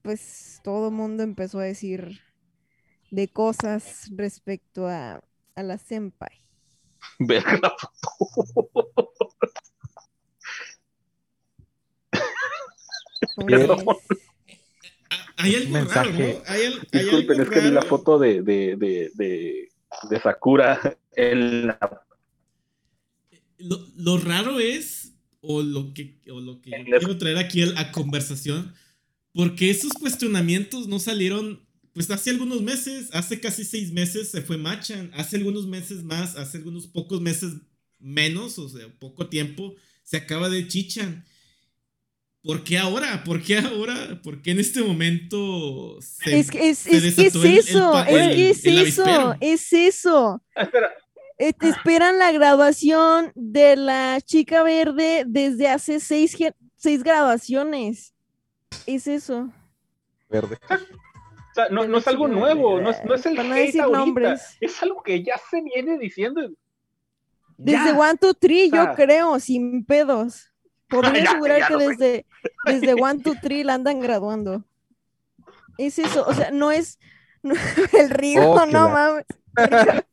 pues 0.02 0.60
todo 0.62 0.90
mundo 0.90 1.22
empezó 1.22 1.60
a 1.60 1.64
decir 1.64 2.20
de 3.10 3.28
cosas 3.28 4.10
respecto 4.14 4.86
a, 4.86 5.22
a 5.58 5.62
la 5.62 5.76
senpai. 5.78 6.30
Ver 7.18 7.42
la 7.60 7.70
foto. 7.70 8.44
Ah, 15.10 15.26
hay 15.38 15.54
algo 15.56 15.70
Mensaje. 15.72 16.10
raro, 16.10 16.18
¿no? 16.18 16.42
Hay, 16.46 16.64
al- 16.66 16.88
hay 16.92 17.00
Disculpen, 17.04 17.40
algo 17.40 17.42
es 17.42 17.48
que 17.50 17.60
vi 17.60 17.70
la 17.70 17.82
foto 17.82 18.18
de, 18.18 18.42
de, 18.42 18.76
de, 18.76 19.10
de, 19.14 19.68
de 20.10 20.20
Sakura 20.20 20.98
en 21.16 21.66
la 21.68 22.02
Lo, 23.58 23.78
lo 23.96 24.18
raro 24.18 24.60
es, 24.60 25.14
o 25.40 25.62
lo 25.62 25.92
que, 25.94 26.20
o 26.30 26.40
lo 26.40 26.60
que 26.60 26.70
yo 26.70 26.98
quiero 26.98 27.18
traer 27.18 27.38
aquí 27.38 27.62
a 27.62 27.92
conversación, 27.92 28.74
porque 29.32 29.70
esos 29.70 29.92
cuestionamientos 29.94 30.88
no 30.88 30.98
salieron, 30.98 31.66
pues 31.94 32.10
hace 32.10 32.30
algunos 32.30 32.62
meses, 32.62 33.08
hace 33.12 33.40
casi 33.40 33.64
seis 33.64 33.92
meses 33.92 34.30
se 34.30 34.42
fue 34.42 34.56
Machan, 34.58 35.10
hace 35.14 35.36
algunos 35.36 35.66
meses 35.66 36.02
más, 36.04 36.36
hace 36.36 36.58
algunos 36.58 36.86
pocos 36.86 37.20
meses 37.20 37.52
menos, 37.98 38.58
o 38.58 38.68
sea, 38.68 38.86
poco 38.98 39.28
tiempo, 39.28 39.74
se 40.04 40.16
acaba 40.16 40.48
de 40.48 40.66
Chichan. 40.68 41.24
¿Por 42.42 42.62
qué 42.62 42.78
ahora? 42.78 43.24
¿Por 43.24 43.42
qué 43.42 43.58
ahora? 43.58 44.20
¿Por 44.22 44.40
qué 44.42 44.52
en 44.52 44.60
este 44.60 44.80
momento 44.82 45.98
se, 46.00 46.38
es 46.38 46.50
que 46.50 46.70
es, 46.70 46.78
se 46.78 46.90
es, 46.96 47.02
que 47.02 47.08
es 47.08 47.16
desató 47.16 47.42
el- 47.44 47.50
el 47.52 47.58
eso, 47.58 47.98
es 48.04 48.08
el- 48.08 48.34
que 48.36 48.50
es 48.50 48.64
el 48.64 48.78
eso, 48.78 49.34
es 49.40 49.72
eso. 49.72 50.42
Ah, 50.54 50.62
espera, 50.62 50.90
Eh, 51.40 51.52
te 51.52 51.68
esperan 51.68 52.18
la 52.18 52.32
graduación 52.32 53.32
de 53.34 53.76
la 53.76 54.20
chica 54.20 54.62
verde 54.62 55.24
desde 55.26 55.68
hace 55.68 56.00
seis, 56.00 56.36
seis 56.76 57.02
graduaciones. 57.02 58.12
Es 58.86 59.06
eso. 59.06 59.52
Verde. 60.30 60.58
Sea, 61.58 61.68
no, 61.70 61.86
no 61.88 61.98
es 61.98 62.06
algo 62.06 62.28
nuevo, 62.28 62.80
no 62.80 62.90
es, 62.90 63.04
no 63.04 63.14
es 63.14 63.26
el 63.26 63.34
Para 63.36 63.48
no 63.48 63.54
hate 63.54 63.66
decir 63.66 63.80
ahorita, 63.82 63.98
nombres. 63.98 64.56
es 64.60 64.82
algo 64.82 65.02
que 65.02 65.22
ya 65.24 65.36
se 65.50 65.60
viene 65.62 65.98
diciendo. 65.98 66.40
Desde 67.56 67.86
Ya. 67.92 67.98
One, 67.98 68.16
Two, 68.16 68.34
Three, 68.34 68.70
yo 68.70 68.84
sea. 68.84 68.94
creo, 68.94 69.40
sin 69.40 69.84
pedos. 69.84 70.52
Podría 70.88 71.12
Ya, 71.24 71.30
asegurar 71.30 71.58
ya 71.60 71.68
que 71.68 71.74
sé. 71.78 71.88
desde, 71.88 72.26
desde 72.64 72.94
One, 72.94 73.20
Two, 73.22 73.34
Three 73.42 73.64
la 73.64 73.74
andan 73.74 73.98
graduando. 74.00 74.64
Es 75.78 75.98
eso, 75.98 76.24
o 76.28 76.32
sea, 76.32 76.50
no 76.52 76.70
es 76.70 76.98
no- 77.42 77.54
el 77.98 78.10
río, 78.10 78.48
Oh, 78.50 78.66
no 78.66 78.84
la- 78.84 78.88
mames. 78.88 79.24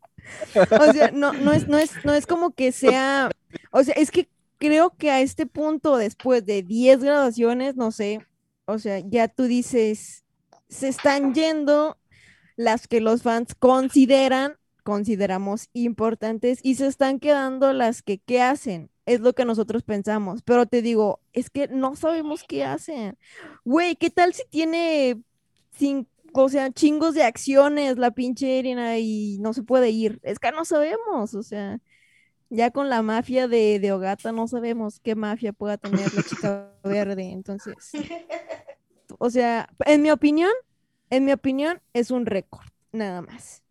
O 0.72 0.92
sea, 0.92 1.12
no, 1.12 1.34
no 1.34 1.54
es, 1.54 1.68
no 1.68 1.78
es, 1.78 1.92
no 2.04 2.14
es 2.16 2.26
como 2.26 2.52
que 2.56 2.72
sea, 2.72 3.30
o 3.70 3.84
sea, 3.84 3.94
es 3.96 4.10
que 4.10 4.28
creo 4.58 4.90
que 4.98 5.12
a 5.12 5.22
este 5.22 5.46
punto, 5.46 5.98
después 5.98 6.44
de 6.48 6.64
10 6.64 7.04
graduaciones, 7.04 7.76
no 7.76 7.92
sé, 7.92 8.26
o 8.66 8.80
sea, 8.80 8.98
ya 9.00 9.28
tú 9.28 9.44
dices, 9.44 10.25
se 10.76 10.90
están 10.90 11.34
yendo 11.34 11.98
las 12.56 12.88
que 12.88 13.02
los 13.02 13.24
fans 13.24 13.56
consideran, 13.56 14.58
consideramos 14.84 15.70
importantes, 15.74 16.60
y 16.62 16.76
se 16.76 16.88
están 16.88 17.20
quedando 17.20 17.74
las 17.74 18.02
que, 18.02 18.20
¿qué 18.20 18.42
hacen? 18.42 18.92
Es 19.06 19.22
lo 19.22 19.34
que 19.34 19.46
nosotros 19.46 19.84
pensamos, 19.84 20.42
pero 20.44 20.66
te 20.66 20.82
digo, 20.82 21.22
es 21.34 21.50
que 21.50 21.68
no 21.68 21.96
sabemos 21.96 22.44
qué 22.44 22.64
hacen. 22.64 23.18
Güey, 23.64 23.96
¿qué 23.96 24.10
tal 24.10 24.34
si 24.34 24.44
tiene 24.50 25.22
cinco, 25.72 26.10
o 26.34 26.50
sea, 26.50 26.72
chingos 26.72 27.14
de 27.14 27.24
acciones 27.24 27.98
la 27.98 28.12
pinche 28.12 28.60
Erina 28.60 28.98
y 28.98 29.38
no 29.40 29.54
se 29.54 29.64
puede 29.64 29.90
ir? 29.92 30.20
Es 30.24 30.40
que 30.40 30.52
no 30.52 30.66
sabemos, 30.66 31.34
o 31.36 31.44
sea, 31.44 31.80
ya 32.50 32.72
con 32.72 32.90
la 32.90 33.02
mafia 33.02 33.48
de, 33.48 33.80
de 33.80 33.92
Ogata 33.92 34.32
no 34.32 34.48
sabemos 34.48 35.00
qué 35.00 35.16
mafia 35.16 35.54
pueda 35.54 35.78
tener 35.78 36.14
la 36.14 36.24
chica 36.24 36.72
verde, 36.84 37.32
entonces, 37.32 37.76
o 39.20 39.30
sea, 39.30 39.70
en 39.86 40.02
mi 40.02 40.12
opinión, 40.12 40.52
en 41.10 41.26
mi 41.26 41.32
opinión, 41.34 41.80
es 41.94 42.12
un 42.12 42.26
récord, 42.26 42.66
nada 42.92 43.22
más. 43.22 43.62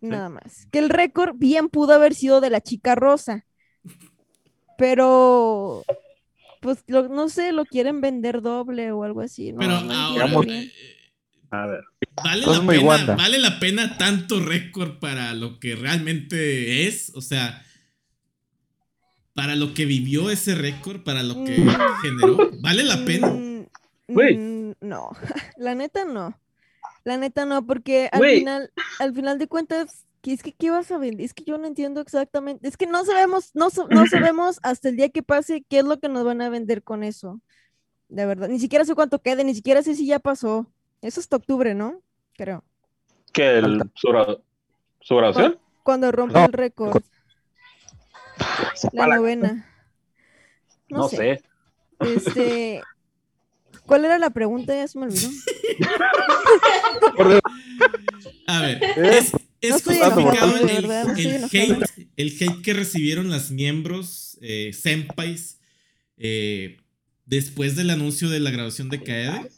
Nada 0.00 0.28
más. 0.28 0.66
Que 0.70 0.78
el 0.78 0.88
récord 0.90 1.34
bien 1.36 1.68
pudo 1.68 1.94
haber 1.94 2.14
sido 2.14 2.40
de 2.40 2.50
la 2.50 2.60
chica 2.60 2.94
rosa. 2.94 3.44
Pero, 4.78 5.84
pues, 6.60 6.84
lo- 6.86 7.08
no 7.08 7.28
sé, 7.28 7.52
lo 7.52 7.64
quieren 7.64 8.00
vender 8.00 8.42
doble 8.42 8.92
o 8.92 9.04
algo 9.04 9.20
así. 9.22 9.52
no- 9.52 9.58
Pero 9.58 9.80
no 9.80 9.92
ahora, 9.94 10.26
eh, 10.52 10.70
A 11.50 11.66
ver. 11.66 11.80
¿vale 12.22 12.46
la, 12.46 12.66
pena. 12.66 13.14
¿vale 13.16 13.38
la 13.38 13.58
pena 13.58 13.96
tanto 13.98 14.40
récord 14.40 14.98
para 14.98 15.32
lo 15.34 15.58
que 15.60 15.76
realmente 15.76 16.86
es? 16.86 17.10
O 17.14 17.20
sea, 17.22 17.62
para 19.34 19.54
lo 19.54 19.72
que 19.74 19.86
vivió 19.86 20.30
ese 20.30 20.54
récord, 20.54 21.02
para 21.02 21.22
lo 21.22 21.44
que 21.44 21.58
Mm. 21.58 21.70
generó, 22.02 22.50
¿vale 22.60 22.84
la 22.84 23.04
pena? 23.04 23.28
Mm, 23.28 23.66
Güey. 24.08 24.36
No, 24.80 25.10
la 25.56 25.74
neta 25.74 26.04
no. 26.04 26.38
La 27.04 27.16
neta 27.16 27.44
no, 27.44 27.64
porque 27.64 28.08
al 28.12 28.20
final, 28.38 28.72
al 28.98 29.14
final 29.14 29.38
de 29.38 29.46
cuentas, 29.46 30.06
¿qué 30.22 30.32
es 30.32 30.42
que 30.42 30.52
qué 30.52 30.70
vas 30.70 30.90
a 30.90 30.98
vender? 30.98 31.24
Es 31.24 31.34
que 31.34 31.44
yo 31.44 31.56
no 31.56 31.66
entiendo 31.68 32.00
exactamente. 32.00 32.66
Es 32.66 32.76
que 32.76 32.86
no 32.86 33.04
sabemos, 33.04 33.50
no, 33.54 33.68
no 33.90 34.06
sabemos 34.10 34.58
hasta 34.62 34.88
el 34.88 34.96
día 34.96 35.08
que 35.10 35.22
pase 35.22 35.64
qué 35.68 35.78
es 35.78 35.84
lo 35.84 36.00
que 36.00 36.08
nos 36.08 36.24
van 36.24 36.40
a 36.42 36.48
vender 36.48 36.82
con 36.82 37.04
eso. 37.04 37.40
De 38.08 38.26
verdad, 38.26 38.48
ni 38.48 38.58
siquiera 38.58 38.84
sé 38.84 38.94
cuánto 38.96 39.20
quede, 39.20 39.44
ni 39.44 39.54
siquiera 39.54 39.82
sé 39.82 39.94
si 39.94 40.06
ya 40.06 40.18
pasó. 40.18 40.66
Eso 41.00 41.20
hasta 41.20 41.36
octubre, 41.36 41.74
¿no? 41.74 42.00
Creo. 42.36 42.64
¿Qué? 43.32 43.58
El, 43.58 43.82
su, 43.94 44.08
gra- 44.08 44.40
¿Su 45.00 45.16
graduación? 45.16 45.60
Cuando 45.84 46.10
rompe 46.10 46.34
No, 46.34 46.46
el 46.46 46.52
récord, 46.52 47.02
la 48.92 49.06
novena. 49.06 49.66
No, 50.88 50.98
No 50.98 51.08
sé. 51.08 51.16
sé. 51.16 51.42
Este, 52.00 52.82
¿cuál 53.86 54.04
era 54.04 54.18
la 54.18 54.30
pregunta? 54.30 54.74
Ya 54.74 54.88
se 54.88 54.98
me 54.98 55.06
olvidó. 55.06 55.28
A 58.46 58.62
ver, 58.62 58.82
¿Eh? 58.82 59.18
es, 59.18 59.32
es 59.60 59.70
No 59.70 59.78
justificado 59.78 60.56
el, 60.56 60.90
hate, 60.90 61.84
el 62.16 62.28
hate 62.28 62.62
que 62.62 62.74
recibieron 62.74 63.30
las 63.30 63.50
miembros 63.50 64.38
eh, 64.40 64.72
senpais 64.72 65.58
eh, 66.16 66.78
después 67.24 67.76
del 67.76 67.90
anuncio 67.90 68.28
de 68.28 68.40
la 68.40 68.50
grabación 68.50 68.88
de 68.88 69.02
Kaede. 69.02 69.50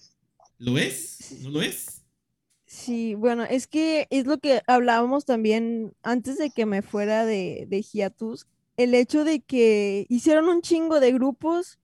¿Lo 0.58 0.78
es? 0.78 1.38
¿No 1.42 1.50
lo 1.50 1.62
es? 1.62 2.02
Sí, 2.66 3.14
bueno, 3.14 3.44
es 3.44 3.66
que 3.66 4.06
es 4.10 4.26
lo 4.26 4.38
que 4.38 4.62
hablábamos 4.66 5.24
también 5.24 5.94
antes 6.02 6.38
de 6.38 6.50
que 6.50 6.66
me 6.66 6.82
fuera 6.82 7.24
de, 7.24 7.66
de 7.68 7.82
hiatus, 7.82 8.46
el 8.76 8.94
hecho 8.94 9.24
de 9.24 9.40
que 9.40 10.06
hicieron 10.08 10.48
un 10.48 10.62
chingo 10.62 11.00
de 11.00 11.12
grupos 11.12 11.78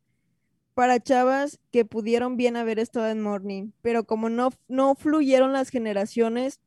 para 0.74 1.00
chavas 1.00 1.60
que 1.70 1.84
pudieron 1.84 2.36
bien 2.36 2.56
haber 2.56 2.78
estado 2.78 3.08
en 3.08 3.22
Morning, 3.22 3.70
pero 3.80 4.04
como 4.04 4.28
no, 4.28 4.50
no 4.68 4.94
fluyeron 4.96 5.52
las 5.52 5.70
generaciones, 5.70 6.60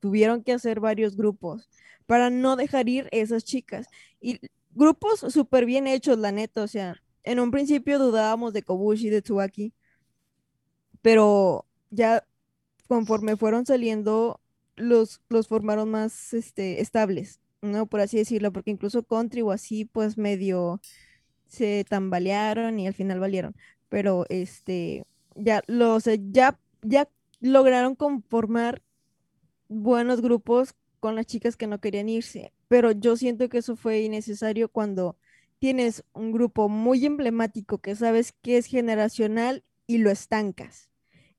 tuvieron 0.00 0.42
que 0.42 0.52
hacer 0.52 0.80
varios 0.80 1.16
grupos 1.16 1.68
para 2.06 2.30
no 2.30 2.56
dejar 2.56 2.88
ir 2.88 3.08
esas 3.12 3.44
chicas. 3.44 3.86
Y 4.20 4.40
grupos 4.72 5.20
súper 5.32 5.64
bien 5.64 5.86
hechos, 5.86 6.18
la 6.18 6.32
neta, 6.32 6.62
o 6.62 6.68
sea, 6.68 7.02
en 7.22 7.40
un 7.40 7.50
principio 7.50 7.98
dudábamos 7.98 8.52
de 8.52 8.62
Kobushi, 8.62 9.10
de 9.10 9.22
Tsubaki, 9.22 9.72
pero 11.02 11.66
ya 11.90 12.26
conforme 12.88 13.36
fueron 13.36 13.66
saliendo, 13.66 14.40
los, 14.76 15.20
los 15.28 15.48
formaron 15.48 15.90
más 15.90 16.34
este, 16.34 16.80
estables, 16.80 17.40
¿no? 17.62 17.86
Por 17.86 18.00
así 18.00 18.18
decirlo, 18.18 18.52
porque 18.52 18.72
incluso 18.72 19.04
Country 19.04 19.42
o 19.42 19.52
así, 19.52 19.84
pues 19.84 20.18
medio 20.18 20.80
se 21.54 21.84
tambalearon 21.88 22.78
y 22.78 22.86
al 22.86 22.94
final 22.94 23.20
valieron. 23.20 23.56
Pero 23.88 24.26
este, 24.28 25.04
ya, 25.34 25.62
los, 25.66 26.04
ya, 26.32 26.58
ya 26.82 27.08
lograron 27.40 27.94
conformar 27.94 28.82
buenos 29.68 30.20
grupos 30.20 30.74
con 31.00 31.14
las 31.14 31.26
chicas 31.26 31.56
que 31.56 31.66
no 31.66 31.80
querían 31.80 32.08
irse. 32.08 32.52
Pero 32.68 32.92
yo 32.92 33.16
siento 33.16 33.48
que 33.48 33.58
eso 33.58 33.76
fue 33.76 34.00
innecesario 34.00 34.68
cuando 34.68 35.16
tienes 35.58 36.04
un 36.12 36.32
grupo 36.32 36.68
muy 36.68 37.04
emblemático 37.06 37.78
que 37.78 37.96
sabes 37.96 38.32
que 38.42 38.58
es 38.58 38.66
generacional 38.66 39.64
y 39.86 39.98
lo 39.98 40.10
estancas. 40.10 40.90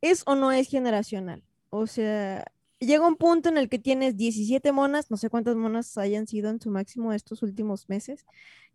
¿Es 0.01 0.23
o 0.25 0.35
no 0.35 0.51
es 0.51 0.69
generacional? 0.69 1.43
O 1.69 1.87
sea, 1.87 2.45
llega 2.85 3.07
un 3.07 3.15
punto 3.15 3.49
en 3.49 3.57
el 3.57 3.69
que 3.69 3.79
tienes 3.79 4.17
17 4.17 4.71
monas, 4.71 5.11
no 5.11 5.17
sé 5.17 5.29
cuántas 5.29 5.55
monas 5.55 5.97
hayan 5.97 6.27
sido 6.27 6.49
en 6.49 6.59
su 6.59 6.69
máximo 6.71 7.13
estos 7.13 7.43
últimos 7.43 7.89
meses, 7.89 8.25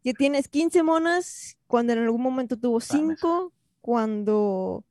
que 0.02 0.14
tienes 0.14 0.48
15 0.48 0.82
monas 0.82 1.58
cuando 1.66 1.92
en 1.92 2.00
algún 2.00 2.22
momento 2.22 2.56
tuvo 2.56 2.80
5, 2.80 3.52
cuando 3.80 4.84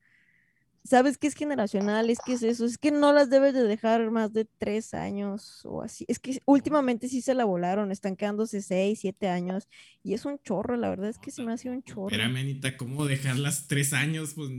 sabes 0.83 1.17
que 1.17 1.27
es 1.27 1.35
generacional, 1.35 2.09
es 2.09 2.19
que 2.25 2.33
es 2.33 2.43
eso, 2.43 2.65
es 2.65 2.77
que 2.77 2.91
no 2.91 3.13
las 3.13 3.29
debes 3.29 3.53
de 3.53 3.63
dejar 3.63 4.09
más 4.11 4.33
de 4.33 4.45
3 4.57 4.93
años 4.95 5.61
o 5.65 5.81
así. 5.81 6.05
Es 6.07 6.19
que 6.19 6.41
últimamente 6.45 7.07
sí 7.09 7.21
se 7.21 7.35
la 7.35 7.45
volaron, 7.45 7.91
están 7.91 8.15
quedándose 8.15 8.61
6, 8.61 8.99
7 8.99 9.27
años 9.27 9.67
y 10.03 10.13
es 10.13 10.25
un 10.25 10.39
chorro, 10.39 10.77
la 10.77 10.89
verdad 10.89 11.09
es 11.09 11.19
que 11.19 11.31
se 11.31 11.43
me 11.43 11.53
hace 11.53 11.69
un 11.69 11.83
chorro. 11.83 12.07
Espérame, 12.07 12.37
Anita, 12.37 12.75
¿cómo 12.77 13.05
dejarlas 13.05 13.67
tres 13.67 13.93
años? 13.93 14.33
Pues 14.33 14.49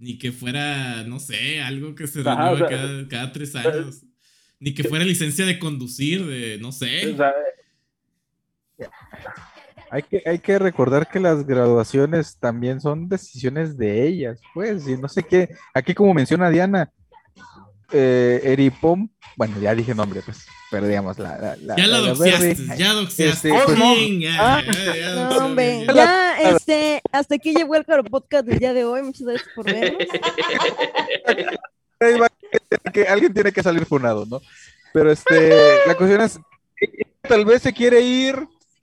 ni 0.00 0.18
que 0.18 0.32
fuera, 0.32 1.04
no 1.04 1.20
sé, 1.20 1.60
algo 1.60 1.94
que 1.94 2.06
se 2.06 2.20
o 2.20 2.24
renueva 2.24 2.56
sea, 2.56 2.68
cada, 2.68 3.08
cada 3.08 3.32
tres 3.32 3.54
años. 3.54 4.02
Ni 4.58 4.74
que 4.74 4.84
fuera 4.84 5.04
licencia 5.04 5.46
de 5.46 5.58
conducir, 5.58 6.26
de 6.26 6.58
no 6.58 6.72
sé. 6.72 7.12
O 7.12 7.16
sea, 7.16 7.32
Hay 9.90 10.02
que, 10.02 10.22
hay 10.24 10.38
que 10.38 10.58
recordar 10.58 11.08
que 11.08 11.20
las 11.20 11.46
graduaciones 11.46 12.38
también 12.38 12.80
son 12.80 13.08
decisiones 13.08 13.76
de 13.76 14.06
ellas, 14.06 14.40
pues, 14.54 14.86
y 14.88 14.96
no 14.96 15.08
sé 15.08 15.22
qué. 15.22 15.48
Aquí, 15.74 15.94
como 15.94 16.14
menciona 16.14 16.48
Diana, 16.48 16.90
eh, 17.92 18.40
Eripom, 18.44 19.08
bueno, 19.36 19.58
ya 19.60 19.74
dije 19.74 19.94
nombre, 19.94 20.22
pues, 20.22 20.46
pero 20.70 20.86
digamos, 20.86 21.18
la. 21.18 21.38
la, 21.38 21.56
la- 21.56 21.76
ya 21.76 21.86
la 21.86 21.98
la 22.00 22.08
doxiaste, 22.08 22.46
verde, 22.54 22.76
ya 22.76 22.92
doxiaste. 22.92 23.48
Este, 23.48 23.64
pues, 23.64 23.78
Ah. 24.38 24.62
ya, 24.64 24.72
ya, 24.72 24.96
ya 24.96 25.08
No, 25.14 25.20
doxiaste, 25.24 25.44
hombre, 25.44 25.86
ya. 25.94 26.40
este, 26.42 27.02
hasta 27.12 27.34
aquí 27.34 27.54
llegó 27.54 27.74
el 27.76 27.84
Caro 27.84 28.04
Podcast 28.04 28.46
del 28.46 28.58
día 28.58 28.72
de 28.72 28.84
hoy. 28.84 29.02
Muchas 29.02 29.22
gracias 29.26 29.48
por 29.54 29.64
vernos. 29.64 29.98
que 32.92 33.02
alguien 33.06 33.32
tiene 33.34 33.52
que 33.52 33.62
salir 33.62 33.84
funado, 33.86 34.24
¿no? 34.26 34.40
Pero 34.92 35.12
este, 35.12 35.50
la 35.86 35.94
cuestión 35.96 36.20
es, 36.22 36.38
tal 37.22 37.44
vez 37.44 37.62
se 37.62 37.72
quiere 37.72 38.00
ir, 38.00 38.36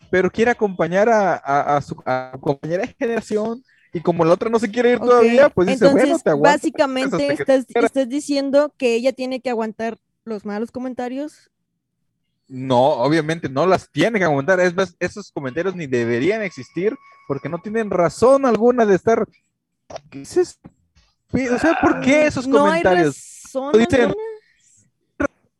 pero 0.09 0.31
quiere 0.31 0.51
acompañar 0.51 1.09
a, 1.09 1.34
a- 1.35 1.77
a 1.77 1.81
su, 1.81 2.01
a 2.05 2.31
su 2.34 2.39
compañera 2.39 2.84
de 2.85 2.95
generación, 2.97 3.63
y 3.93 4.01
como 4.01 4.26
la 4.26 4.34
otra 4.34 4.49
no 4.49 4.59
se 4.59 4.69
quiere 4.69 4.91
ir 4.91 4.97
Ok, 4.97 5.05
todavía, 5.05 5.49
pues 5.49 5.68
dice, 5.68 5.85
Entonces, 5.85 6.07
bueno, 6.09 6.19
te 6.23 6.30
aguanto. 6.30 6.53
básicamente 6.57 7.34
estás, 7.34 7.65
estás 7.73 8.09
diciendo 8.09 8.73
que 8.77 8.95
ella 8.95 9.14
tiene 9.14 9.39
que 9.41 9.49
aguantar 9.49 9.97
los 10.26 10.45
malos 10.45 10.72
comentarios. 10.72 11.49
No, 12.49 12.80
obviamente 12.93 13.49
no 13.49 13.65
las 13.65 13.89
tiene 13.91 14.19
que 14.19 14.26
aguantar. 14.26 14.59
Es 14.59 14.73
más, 14.76 14.95
esos 14.99 15.31
comentarios 15.31 15.76
ni 15.76 15.85
deberían 15.88 16.41
existir 16.41 16.95
porque 17.27 17.49
no 17.49 17.59
tienen 17.59 17.89
razón 17.89 18.45
alguna 18.45 18.85
de 18.85 18.95
estar. 18.95 19.27
¿Qué 20.09 20.22
es 20.22 20.38
eso? 20.38 20.55
O 21.34 21.59
sea, 21.59 21.77
¿por 21.81 21.99
qué 21.99 22.26
esos 22.27 22.47
no 22.47 22.59
hay 22.65 22.81
comentarios? 22.84 23.41
razón 23.43 23.73
Dicen- 23.73 24.01
alguna. 24.01 24.22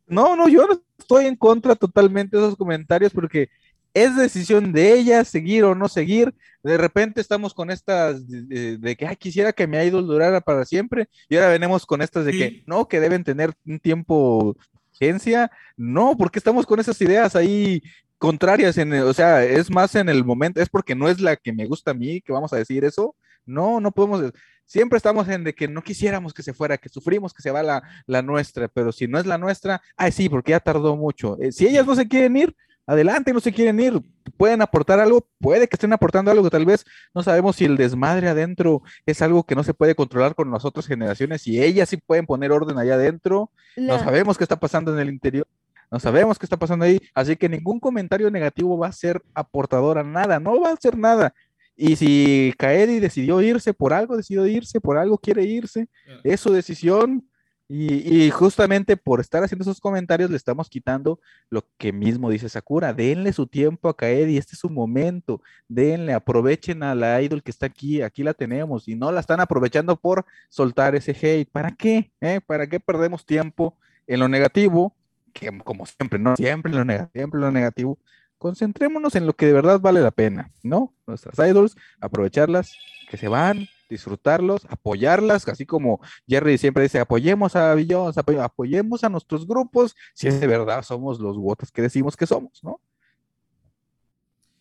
No, 0.06 0.34
no, 0.36 0.48
yo 0.48 0.66
no 0.66 0.80
estoy 0.98 1.26
en 1.26 1.36
contra 1.36 1.74
totalmente 1.74 2.36
de 2.36 2.42
esos 2.44 2.56
comentarios 2.56 3.12
porque 3.12 3.50
es 3.94 4.16
decisión 4.16 4.72
de 4.72 4.92
ella 4.94 5.24
seguir 5.24 5.64
o 5.64 5.74
no 5.74 5.88
seguir. 5.88 6.34
De 6.62 6.76
repente 6.76 7.20
estamos 7.20 7.54
con 7.54 7.70
estas 7.70 8.26
de, 8.28 8.96
que 8.98 9.06
ay, 9.06 9.16
quisiera 9.16 9.52
que 9.52 9.66
mi 9.66 9.76
idol 9.78 10.06
durara 10.06 10.40
para 10.40 10.64
siempre, 10.64 11.08
y 11.28 11.36
ahora 11.36 11.48
venimos 11.48 11.86
con 11.86 12.02
estas 12.02 12.24
de 12.24 12.32
que 12.32 12.62
no, 12.66 12.88
que 12.88 13.00
deben 13.00 13.24
tener 13.24 13.52
un 13.66 13.78
tiempo 13.78 14.56
de 14.56 14.78
vigencia. 15.00 15.50
No, 15.76 16.16
porque 16.16 16.38
estamos 16.38 16.66
con 16.66 16.80
esas 16.80 17.00
ideas 17.00 17.36
ahí 17.36 17.82
contrarias, 18.18 18.76
en, 18.78 18.92
el- 18.92 19.04
o 19.04 19.14
sea, 19.14 19.44
es 19.44 19.70
más 19.70 19.94
en 19.94 20.08
el 20.08 20.24
momento, 20.24 20.60
es 20.60 20.68
porque 20.68 20.94
no 20.96 21.08
es 21.08 21.20
la 21.20 21.36
que 21.36 21.52
me 21.52 21.66
gusta 21.66 21.92
a 21.92 21.94
mí 21.94 22.20
que 22.20 22.32
vamos 22.32 22.52
a 22.52 22.56
decir 22.56 22.84
eso. 22.84 23.14
No, 23.46 23.80
no 23.80 23.92
podemos. 23.92 24.32
Siempre 24.66 24.98
estamos 24.98 25.26
en 25.28 25.44
de 25.44 25.54
que 25.54 25.68
no 25.68 25.80
quisiéramos 25.82 26.34
que 26.34 26.42
se 26.42 26.52
fuera, 26.52 26.76
que 26.76 26.90
sufrimos 26.90 27.32
que 27.32 27.40
se 27.40 27.50
va 27.50 27.62
la, 27.62 27.82
la 28.06 28.20
nuestra, 28.20 28.68
pero 28.68 28.92
si 28.92 29.06
no 29.06 29.18
es 29.18 29.24
la 29.24 29.38
nuestra, 29.38 29.80
ay, 29.96 30.12
sí, 30.12 30.28
porque 30.28 30.50
ya 30.50 30.60
tardó 30.60 30.96
mucho. 30.96 31.38
Eh, 31.40 31.52
si 31.52 31.66
ellas 31.66 31.86
no 31.86 31.94
se 31.94 32.06
quieren 32.06 32.36
ir, 32.36 32.54
adelante, 32.88 33.34
no 33.34 33.40
se 33.40 33.52
quieren 33.52 33.78
ir, 33.78 34.00
pueden 34.38 34.62
aportar 34.62 34.98
algo, 34.98 35.28
puede 35.38 35.68
que 35.68 35.76
estén 35.76 35.92
aportando 35.92 36.30
algo 36.30 36.42
que 36.42 36.50
tal 36.50 36.64
vez 36.64 36.86
no 37.14 37.22
sabemos 37.22 37.54
si 37.56 37.66
el 37.66 37.76
desmadre 37.76 38.28
adentro 38.28 38.82
es 39.04 39.20
algo 39.20 39.44
que 39.44 39.54
no 39.54 39.62
se 39.62 39.74
puede 39.74 39.94
controlar 39.94 40.34
con 40.34 40.50
las 40.50 40.64
otras 40.64 40.86
generaciones, 40.86 41.46
y 41.46 41.62
ellas 41.62 41.90
sí 41.90 41.98
pueden 41.98 42.24
poner 42.24 42.50
orden 42.50 42.78
allá 42.78 42.94
adentro, 42.94 43.50
no 43.76 43.98
sabemos 43.98 44.38
qué 44.38 44.44
está 44.44 44.56
pasando 44.58 44.92
en 44.94 45.00
el 45.00 45.10
interior, 45.10 45.46
no 45.90 46.00
sabemos 46.00 46.38
qué 46.38 46.46
está 46.46 46.56
pasando 46.56 46.86
ahí, 46.86 46.98
así 47.12 47.36
que 47.36 47.50
ningún 47.50 47.78
comentario 47.78 48.30
negativo 48.30 48.78
va 48.78 48.88
a 48.88 48.92
ser 48.92 49.22
aportador 49.34 49.98
a 49.98 50.02
nada, 50.02 50.40
no 50.40 50.58
va 50.58 50.70
a 50.70 50.72
hacer 50.72 50.96
nada. 50.96 51.34
Y 51.76 51.94
si 51.96 52.54
Kaedi 52.56 53.00
decidió 53.00 53.40
irse 53.42 53.74
por 53.74 53.92
algo, 53.92 54.16
decidió 54.16 54.46
irse, 54.46 54.80
por 54.80 54.96
algo 54.96 55.18
quiere 55.18 55.44
irse, 55.44 55.88
es 56.24 56.40
su 56.40 56.52
decisión. 56.52 57.28
Y, 57.70 58.24
y 58.24 58.30
justamente 58.30 58.96
por 58.96 59.20
estar 59.20 59.44
haciendo 59.44 59.62
esos 59.62 59.78
comentarios 59.78 60.30
le 60.30 60.36
estamos 60.38 60.70
quitando 60.70 61.20
lo 61.50 61.66
que 61.76 61.92
mismo 61.92 62.30
dice 62.30 62.48
Sakura. 62.48 62.94
Denle 62.94 63.32
su 63.34 63.46
tiempo 63.46 63.90
a 63.90 63.96
Kaedi, 63.96 64.38
este 64.38 64.54
es 64.54 64.60
su 64.60 64.70
momento. 64.70 65.42
Denle, 65.68 66.14
aprovechen 66.14 66.82
a 66.82 66.94
la 66.94 67.20
idol 67.20 67.42
que 67.42 67.50
está 67.50 67.66
aquí, 67.66 68.00
aquí 68.00 68.22
la 68.22 68.32
tenemos. 68.32 68.88
Y 68.88 68.96
no 68.96 69.12
la 69.12 69.20
están 69.20 69.40
aprovechando 69.40 69.96
por 69.96 70.24
soltar 70.48 70.94
ese 70.94 71.12
hate. 71.12 71.50
¿Para 71.50 71.72
qué? 71.72 72.10
eh? 72.22 72.40
¿Para 72.40 72.66
qué 72.66 72.80
perdemos 72.80 73.26
tiempo 73.26 73.76
en 74.06 74.20
lo 74.20 74.28
negativo? 74.28 74.96
Que 75.34 75.56
como 75.58 75.84
siempre, 75.84 76.18
no 76.18 76.36
siempre 76.36 76.72
lo 76.72 76.86
negativo, 76.86 77.10
siempre 77.12 77.40
lo 77.40 77.50
negativo. 77.50 77.98
Concentrémonos 78.38 79.14
en 79.14 79.26
lo 79.26 79.34
que 79.34 79.46
de 79.46 79.52
verdad 79.52 79.78
vale 79.78 80.00
la 80.00 80.10
pena, 80.12 80.52
¿no? 80.62 80.94
Nuestras 81.06 81.38
idols, 81.46 81.76
aprovecharlas, 82.00 82.72
que 83.10 83.16
se 83.16 83.28
van, 83.28 83.68
disfrutarlos, 83.88 84.64
apoyarlas, 84.68 85.46
así 85.48 85.64
como 85.66 86.00
Jerry 86.28 86.58
siempre 86.58 86.82
dice, 86.84 86.98
apoyemos 87.00 87.56
a 87.56 87.74
apoy- 87.74 88.40
apoyemos 88.42 89.04
a 89.04 89.08
nuestros 89.08 89.46
grupos, 89.46 89.94
si 90.14 90.28
es 90.28 90.40
de 90.40 90.46
verdad 90.46 90.82
somos 90.82 91.20
los 91.20 91.36
votos 91.36 91.70
que 91.72 91.82
decimos 91.82 92.16
que 92.16 92.26
somos, 92.26 92.62
¿no? 92.62 92.80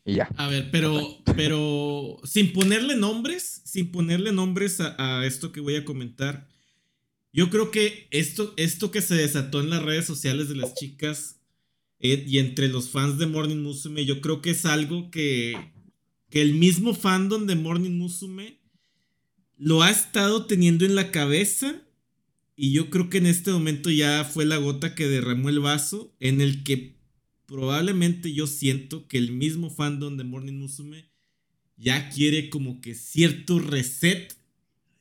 Y 0.06 0.16
ya. 0.16 0.30
A 0.38 0.48
ver, 0.48 0.70
pero, 0.72 1.02
pero 1.36 2.18
sin 2.24 2.54
ponerle 2.54 2.96
nombres, 2.96 3.62
sin 3.66 3.92
ponerle 3.92 4.32
nombres 4.32 4.80
a, 4.80 4.96
a 5.20 5.26
esto 5.26 5.52
que 5.52 5.60
voy 5.60 5.76
a 5.76 5.84
comentar, 5.86 6.48
yo 7.34 7.50
creo 7.50 7.72
que 7.72 8.08
esto, 8.12 8.54
esto 8.58 8.90
que 8.90 9.02
se 9.02 9.16
desató 9.16 9.60
en 9.60 9.70
las 9.70 9.84
redes 9.84 10.06
sociales 10.06 10.48
de 10.50 10.56
las 10.56 10.74
chicas 10.76 11.42
eh, 12.00 12.24
y 12.26 12.40
entre 12.40 12.68
los 12.68 12.90
fans 12.90 13.18
de 13.18 13.28
Morning 13.28 13.62
Musume, 13.62 14.06
yo 14.06 14.22
creo 14.22 14.42
que 14.42 14.52
es 14.52 14.66
algo 14.66 15.12
que, 15.12 15.56
que 16.30 16.42
el 16.42 16.54
mismo 16.54 16.94
fandom 16.94 17.46
de 17.46 17.56
Morning 17.56 17.98
Musume 17.98 18.60
lo 19.58 19.82
ha 19.82 19.90
estado 19.90 20.46
teniendo 20.46 20.86
en 20.86 20.96
la 20.96 21.12
cabeza 21.12 21.82
y 22.56 22.72
yo 22.72 22.90
creo 22.90 23.10
que 23.10 23.18
en 23.18 23.28
este 23.28 23.52
momento 23.52 23.90
ya 23.90 24.24
fue 24.24 24.46
la 24.46 24.58
gota 24.58 24.96
que 24.96 25.08
derramó 25.08 25.50
el 25.50 25.60
vaso 25.60 26.16
en 26.20 26.42
el 26.42 26.64
que 26.64 26.98
probablemente 27.46 28.34
yo 28.34 28.48
siento 28.48 29.08
que 29.08 29.18
el 29.18 29.32
mismo 29.32 29.70
fandom 29.70 30.18
de 30.18 30.24
Morning 30.24 30.58
Musume 30.60 31.10
ya 31.78 32.10
quiere 32.10 32.50
como 32.50 32.82
que 32.82 32.96
cierto 32.96 33.60
reset, 33.60 34.36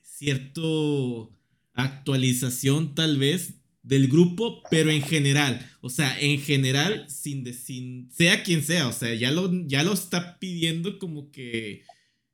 cierto 0.03 1.33
actualización 1.75 2.95
tal 2.95 3.19
vez 3.19 3.55
del 3.83 4.09
grupo, 4.09 4.63
pero 4.71 4.91
en 4.91 5.03
general, 5.03 5.65
o 5.81 5.91
sea, 5.91 6.19
en 6.19 6.41
general 6.41 7.07
sin 7.09 7.45
de, 7.45 7.53
sin 7.53 8.11
sea 8.11 8.43
quien 8.43 8.63
sea, 8.63 8.89
o 8.89 8.93
sea, 8.93 9.15
ya 9.15 9.31
lo 9.31 9.51
ya 9.67 9.85
lo 9.85 9.93
está 9.93 10.39
pidiendo 10.39 10.99
como 10.99 11.31
que 11.31 11.85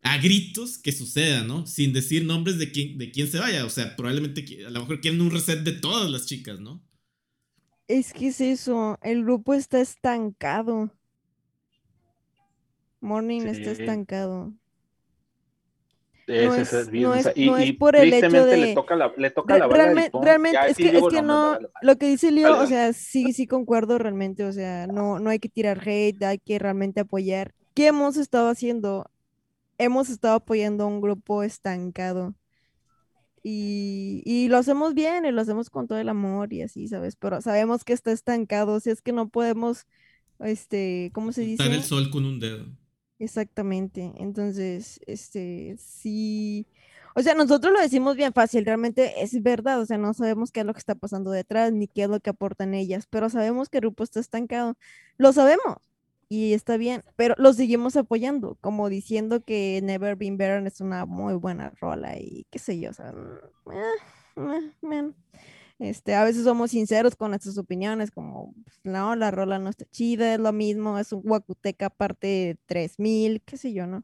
a 0.03 0.19
gritos 0.19 0.79
que 0.79 0.93
suceda, 0.93 1.45
¿no? 1.45 1.67
Sin 1.67 1.93
decir 1.93 2.25
nombres 2.25 2.59
de 2.59 2.71
quién 2.73 2.99
de 2.99 3.11
quién 3.13 3.29
se 3.29 3.39
vaya, 3.39 3.65
o 3.67 3.71
sea, 3.71 3.97
probablemente 3.97 4.45
a 4.67 4.71
lo 4.71 4.81
mejor 4.81 5.01
quieren 5.01 5.21
un 5.21 5.31
reset 5.31 5.61
de 5.61 5.73
todas 5.73 6.11
las 6.11 6.27
chicas, 6.27 6.61
¿no? 6.61 6.83
Es 7.87 8.13
que 8.13 8.29
es 8.29 8.41
eso, 8.41 8.99
el 9.03 9.23
grupo 9.23 9.55
está 9.55 9.81
estancado. 9.81 10.91
Morning 13.03 13.43
está 13.49 13.71
estancado. 13.73 14.55
No 16.27 16.55
es 16.55 16.73
es- 16.73 16.91
bien, 16.91 17.05
no 17.05 17.13
o 17.13 17.15
es- 17.15 17.25
sea, 17.25 17.33
y, 17.37 17.47
no 17.47 17.57
es 17.59 17.69
y 17.69 17.73
por 17.75 17.95
el 17.97 18.13
hecho 18.15 18.45
de- 18.47 18.57
le 18.57 18.75
toca 18.75 18.97
la, 18.97 19.13
le 19.17 19.31
toca 19.31 19.59
la 19.59 19.67
bala 19.67 19.79
realmente, 19.79 20.11
Pong. 20.11 20.25
realmente, 20.25 20.55
Ya, 20.55 20.67
es 20.69 20.77
sí 20.77 20.85
que, 20.85 20.89
es 20.99 21.07
que 21.09 21.21
no, 21.23 21.59
lo 21.83 21.97
que 21.99 22.09
dice 22.09 22.31
Leo, 22.31 22.59
o 22.59 22.67
sea, 22.67 22.93
sí, 22.93 23.33
sí 23.33 23.47
concuerdo 23.47 23.99
realmente, 23.99 24.45
o 24.45 24.53
sea, 24.53 24.87
no, 24.87 25.19
no 25.21 25.31
hay 25.31 25.39
que 25.41 25.49
tirar 25.49 25.81
hate, 25.87 26.23
hay 26.25 26.39
que 26.39 26.59
realmente 26.59 27.01
apoyar. 27.01 27.53
¿Qué 27.75 27.89
hemos 27.89 28.17
estado 28.17 28.49
haciendo? 28.49 29.11
Hemos 29.83 30.11
estado 30.11 30.37
apoyando 30.37 30.85
a 30.85 30.87
un 30.89 31.01
grupo 31.01 31.43
estancado. 31.43 32.35
Y, 33.45 34.23
y 34.25 34.49
lo 34.49 34.59
hacemos 34.59 34.95
bien, 34.95 35.25
y 35.25 35.33
lo 35.33 35.41
hacemos 35.41 35.69
con 35.71 35.89
todo 35.89 35.99
el 35.99 36.09
amor 36.09 36.53
y 36.53 36.63
así, 36.63 36.87
¿sabes? 36.89 37.17
Pero 37.17 37.41
sabemos 37.41 37.85
que 37.85 37.93
está 37.93 38.13
estancado, 38.13 38.75
o 38.75 38.81
sea, 38.81 38.93
es 38.93 39.03
que 39.03 39.13
no 39.13 39.29
podemos, 39.31 39.87
este, 40.41 41.11
¿cómo 41.15 41.33
se 41.33 41.45
Juntar 41.45 41.73
el 41.73 41.83
dice? 41.83 41.89
sol 41.89 42.11
con 42.11 42.25
un 42.25 42.41
dedo. 42.41 42.67
Exactamente. 43.19 44.13
Entonces, 44.17 45.01
este, 45.07 45.77
sí. 45.79 46.67
O 47.15 47.23
sea, 47.23 47.35
nosotros 47.35 47.73
lo 47.73 47.81
decimos 47.81 48.17
bien 48.17 48.33
fácil, 48.33 48.65
realmente 48.65 49.23
es 49.23 49.43
verdad, 49.43 49.81
o 49.81 49.87
sea, 49.87 49.99
no 49.99 50.15
sabemos 50.15 50.51
qué 50.51 50.61
es 50.61 50.67
lo 50.67 50.73
que 50.73 50.79
está 50.81 50.95
pasando 50.95 51.31
detrás, 51.31 51.73
ni 51.73 51.87
qué 51.89 52.05
es 52.05 52.09
lo 52.11 52.21
que 52.21 52.31
aportan 52.31 52.75
ellas, 52.75 53.07
pero 53.09 53.29
sabemos 53.31 53.69
que 53.69 53.79
el 53.79 53.83
grupo 53.83 54.03
está 54.05 54.19
estancado. 54.21 54.77
Lo 55.19 55.33
sabemos 55.33 55.92
y 56.33 56.55
está 56.55 56.79
bien, 56.79 57.05
pero 57.15 57.35
lo 57.37 57.53
seguimos 57.53 57.95
apoyando, 57.95 58.57
como 58.63 58.89
diciendo 58.89 59.45
que 59.45 59.79
Never 59.83 60.17
Been 60.17 60.39
Better 60.39 60.67
es 60.67 60.81
una 60.81 61.05
muy 61.05 61.35
buena 61.35 61.75
rola 61.79 62.17
y 62.19 62.47
qué 62.51 62.59
sé 62.59 62.81
yo, 62.81 62.89
o 62.89 64.41
mm, 64.41 64.51
eh, 64.51 64.73
eh. 64.93 65.13
Este, 65.79 66.15
a 66.15 66.25
veces 66.25 66.45
somos 66.45 66.71
sinceros 66.71 67.17
con 67.17 67.33
nuestras 67.33 67.59
opiniones, 67.59 68.11
como, 68.11 68.55
no, 68.83 69.15
la 69.15 69.31
rola 69.31 69.59
no 69.59 69.69
está 69.69 69.85
chida, 69.91 70.33
es 70.33 70.41
lo 70.41 70.55
mismo, 70.55 70.99
es 70.99 71.13
un 71.13 71.21
Huacuteca 71.23 71.91
parte 71.91 72.57
3000, 72.65 73.43
qué 73.45 73.59
sé 73.59 73.75
yo, 73.75 73.87
¿no? 73.87 74.03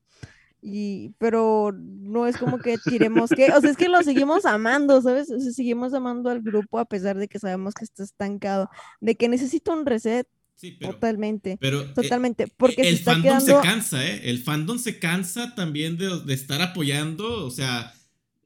Y, 0.61 1.15
pero 1.17 1.73
no 1.73 2.27
es 2.27 2.37
como 2.37 2.59
que 2.59 2.77
tiremos 2.77 3.31
que, 3.31 3.51
o 3.53 3.61
sea, 3.63 3.71
es 3.71 3.77
que 3.79 3.89
lo 3.89 4.03
seguimos 4.03 4.45
amando, 4.45 5.01
¿sabes? 5.01 5.29
Seguimos 5.55 5.95
amando 5.95 6.29
al 6.29 6.43
grupo 6.43 6.79
a 6.79 6.85
pesar 6.85 7.17
de 7.17 7.27
que 7.27 7.39
sabemos 7.39 7.73
que 7.73 7.85
está 7.85 8.03
estancado, 8.03 8.69
de 9.01 9.15
que 9.15 9.31
necesita 9.31 9.73
un 9.73 9.87
reset 9.87 10.29
Sí, 10.61 10.77
pero, 10.81 10.93
totalmente, 10.93 11.57
pero 11.61 11.83
eh, 11.83 11.93
totalmente, 11.95 12.49
porque 12.57 12.83
el 12.83 12.95
está 12.95 13.13
fandom 13.13 13.23
quedando, 13.39 13.47
se 13.63 13.69
cansa, 13.69 14.05
¿eh? 14.05 14.23
El 14.25 14.39
fandom 14.41 14.77
se 14.79 14.99
cansa 14.99 15.55
también 15.55 15.97
de, 15.97 16.19
de 16.25 16.35
estar 16.35 16.61
apoyando, 16.61 17.47
o 17.47 17.51
sea, 17.53 17.95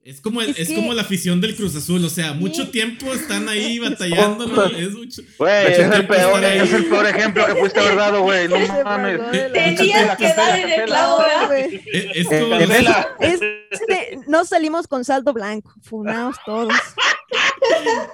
es 0.04 0.20
como, 0.20 0.42
el- 0.42 0.50
Es 0.50 0.58
es 0.58 0.68
que- 0.68 0.74
como 0.74 0.92
la 0.92 1.02
afición 1.02 1.40
del 1.40 1.56
Cruz 1.56 1.74
Azul, 1.74 2.04
o 2.04 2.10
sea, 2.10 2.34
mucho 2.34 2.68
tiempo 2.68 3.14
están 3.14 3.48
ahí 3.48 3.78
batallando, 3.78 4.46
¿no? 4.46 4.66
es 4.66 4.92
mucho... 4.92 5.22
Güey, 5.38 5.72
es 5.72 5.78
el, 5.78 6.06
peor, 6.06 6.34
estar 6.34 6.44
ahí. 6.44 6.58
es 6.58 6.72
el 6.74 6.84
peor 6.86 7.06
ejemplo 7.06 7.46
que 7.46 7.54
pudiste 7.54 7.80
haber 7.80 7.96
dado, 7.96 8.22
güey. 8.22 8.46
No 8.48 8.58
mames. 8.84 9.20
Tenías 9.52 10.16
que 10.18 10.34
dar 10.34 10.58
en 10.58 10.68
el 10.80 10.84
clavo, 10.84 11.18
¿verdad? 11.18 11.46
güey. 11.46 11.76
Es, 11.94 12.06
es 12.14 12.26
Eh, 12.30 12.40
como 12.40 12.58
no 14.26 14.44
salimos 14.44 14.86
con 14.86 15.04
saldo 15.04 15.32
blanco, 15.32 15.72
funados 15.82 16.36
todos. 16.44 16.72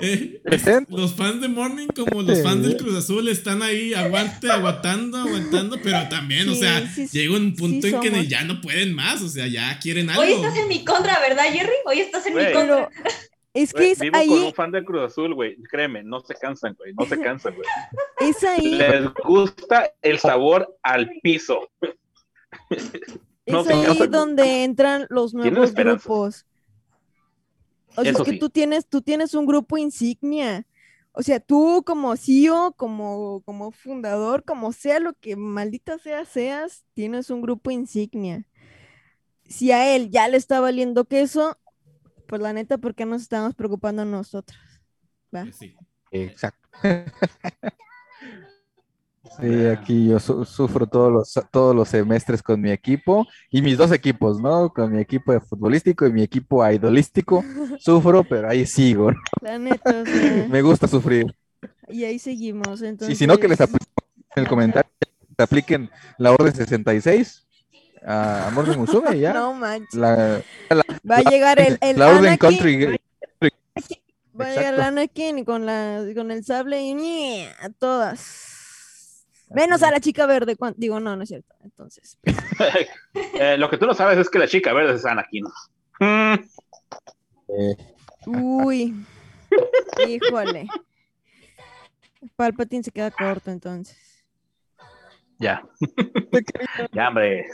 eh, 0.01 0.41
los 0.89 1.15
fans 1.15 1.41
de 1.41 1.49
Morning 1.49 1.89
como 1.89 2.23
los 2.23 2.43
fans 2.43 2.63
del 2.63 2.77
Cruz 2.77 2.97
Azul 2.97 3.29
están 3.29 3.63
ahí 3.63 3.95
aguante, 3.95 4.51
aguantando, 4.51 5.19
aguantando, 5.19 5.79
pero 5.83 6.09
también, 6.09 6.49
o 6.49 6.55
sea, 6.55 6.87
sí, 6.89 7.07
llega 7.09 7.37
un 7.37 7.55
punto 7.55 7.87
sí 7.87 7.95
en 7.95 8.01
que 8.01 8.27
ya 8.27 8.45
no 8.45 8.61
pueden 8.61 8.95
más, 8.95 9.23
o 9.23 9.29
sea, 9.29 9.47
ya 9.47 9.79
quieren 9.79 10.11
algo. 10.11 10.23
Hoy 10.23 10.33
estás 10.33 10.57
en 10.57 10.69
mi 10.69 10.85
contra, 10.85 11.19
¿verdad, 11.21 11.45
Jerry? 11.53 11.77
Hoy 11.87 12.01
estás 12.01 12.27
en 12.27 12.35
mi 12.35 12.45
contra. 12.53 12.61
Pero 12.61 12.89
es 13.55 13.73
que 13.73 13.79
Güey, 13.79 13.93
es 13.93 13.99
vivo 13.99 14.13
con 14.13 14.21
ahí, 14.21 14.29
un 14.29 14.55
fan 14.55 14.71
del 14.71 14.85
Cruz 14.85 15.03
Azul, 15.03 15.35
güey. 15.35 15.57
Créeme, 15.65 16.03
no 16.05 16.21
se 16.21 16.35
cansan, 16.35 16.75
güey. 16.75 16.93
No 16.95 17.07
se 17.07 17.19
cansan, 17.21 17.55
güey. 17.55 17.67
es 18.21 18.45
ahí, 18.45 18.75
Les 18.77 19.13
gusta 19.25 19.91
el 20.03 20.19
sabor 20.19 20.77
al 20.83 21.11
piso. 21.23 21.69
No 23.51 23.61
es 23.61 23.69
ahí 23.69 24.07
donde 24.09 24.65
entran 24.65 25.07
los 25.11 25.35
nuevos 25.35 25.75
grupos. 25.75 26.47
O 27.97 28.03
sea, 28.03 28.13
Eso 28.13 28.25
que 28.25 28.33
sí. 28.33 28.39
tú 28.39 28.51
tienes, 28.51 28.87
tú 28.87 29.03
tienes 29.03 29.35
un 29.35 29.47
grupo 29.47 29.77
insignia. 29.77 30.67
O 31.13 31.23
sea, 31.23 31.41
tú 31.41 31.83
como 31.85 32.17
CEO, 32.17 32.75
como, 32.77 33.43
como 33.45 33.73
fundador, 33.73 34.45
como 34.45 34.73
sea 34.73 35.01
lo 35.01 35.15
que 35.15 35.35
maldita 35.35 35.99
sea 35.99 36.25
seas, 36.25 36.85
tienes 36.95 37.31
un 37.31 37.43
grupo 37.43 37.71
insignia. 37.71 38.47
Si 39.45 39.73
a 39.73 39.97
él 39.97 40.11
ya 40.11 40.29
le 40.29 40.37
está 40.37 40.61
valiendo 40.61 41.07
queso, 41.07 41.59
pues 42.27 42.41
la 42.41 42.53
neta, 42.53 42.79
¿por 42.79 42.95
qué 42.95 43.05
nos 43.05 43.23
estamos 43.23 43.55
preocupando 43.55 44.05
nosotros? 44.05 44.61
¿Va? 45.35 45.51
Sí. 45.53 45.75
Exacto. 46.11 46.69
Sí, 49.41 49.67
aquí 49.67 50.09
yo 50.09 50.19
su- 50.19 50.45
sufro 50.45 50.87
todos 50.87 51.13
los, 51.13 51.47
todos 51.53 51.75
los 51.75 51.89
semestres 51.89 52.43
con 52.43 52.61
mi 52.61 52.71
equipo 52.73 53.27
y 53.51 53.63
mis 53.63 53.79
dos 53.79 53.93
equipos, 53.93 54.41
¿no? 54.41 54.71
Con 54.73 54.93
mi 54.93 55.01
equipo 55.01 55.33
de 55.33 55.41
futbolístico 55.41 56.07
y 56.07 56.13
mi 56.13 56.23
equipo 56.23 56.69
idolístico. 56.69 57.45
Sufro, 57.79 58.25
pero 58.25 58.49
ahí 58.49 58.67
sigo. 58.67 59.13
¿no? 59.13 59.19
La 59.41 59.59
neta, 59.59 60.03
o 60.03 60.05
sea, 60.05 60.47
Me 60.51 60.61
gusta 60.63 60.89
sufrir. 60.89 61.27
y 61.89 62.03
ahí 62.05 62.19
seguimos. 62.19 62.83
Y 62.83 62.87
Entonces, 62.87 63.17
si 63.17 63.27
no, 63.29 63.39
que 63.39 63.47
les 63.47 63.61
apliquen 63.61 63.87
en 64.35 64.43
el 64.43 64.49
comentario, 64.49 64.91
que 65.01 65.09
les 65.29 65.45
apliquen 65.45 65.91
la 66.19 66.33
orden 66.33 66.55
66 66.55 67.47
a 68.05 68.49
Amor 68.49 68.69
de 68.69 68.77
Musume 68.77 69.17
y 69.17 69.21
ya. 69.21 69.35
No 69.35 69.55
manches. 69.55 69.95
La, 69.95 70.43
Va 71.09 71.17
a 71.17 71.23
llegar 71.23 71.61
el, 71.61 71.79
el 71.81 71.97
la 71.99 72.09
orden 72.09 72.37
country. 72.39 72.99
Va 74.41 74.47
a 74.47 74.51
llegar. 74.55 74.81
Anakin 74.81 75.45
con, 75.45 75.65
la, 75.67 76.05
con 76.15 76.31
el 76.31 76.45
sable 76.45 76.81
y 76.83 77.45
a 77.61 77.71
todas. 77.71 78.48
Menos 79.51 79.83
a 79.83 79.91
la 79.91 80.01
chica 80.01 80.27
verde. 80.27 80.57
cuan- 80.57 80.75
Digo, 80.77 81.01
no, 81.01 81.17
no 81.17 81.23
es 81.23 81.29
cierto. 81.29 81.55
Entonces, 81.63 82.19
Eh, 83.35 83.57
lo 83.59 83.69
que 83.71 83.79
tú 83.79 83.87
no 83.87 83.95
sabes 83.95 84.19
es 84.19 84.29
que 84.31 84.39
la 84.39 84.47
chica 84.49 84.73
verde 84.73 84.95
es 84.95 85.05
Anakin. 85.05 85.45
Eh, 87.49 87.77
uy. 88.27 88.95
Híjole. 90.09 90.67
Palpatine 92.37 92.83
se 92.83 92.91
queda 92.91 93.11
corto 93.11 93.51
entonces. 93.51 93.97
ya. 95.39 95.63
ya, 96.93 97.09
hombre. 97.09 97.47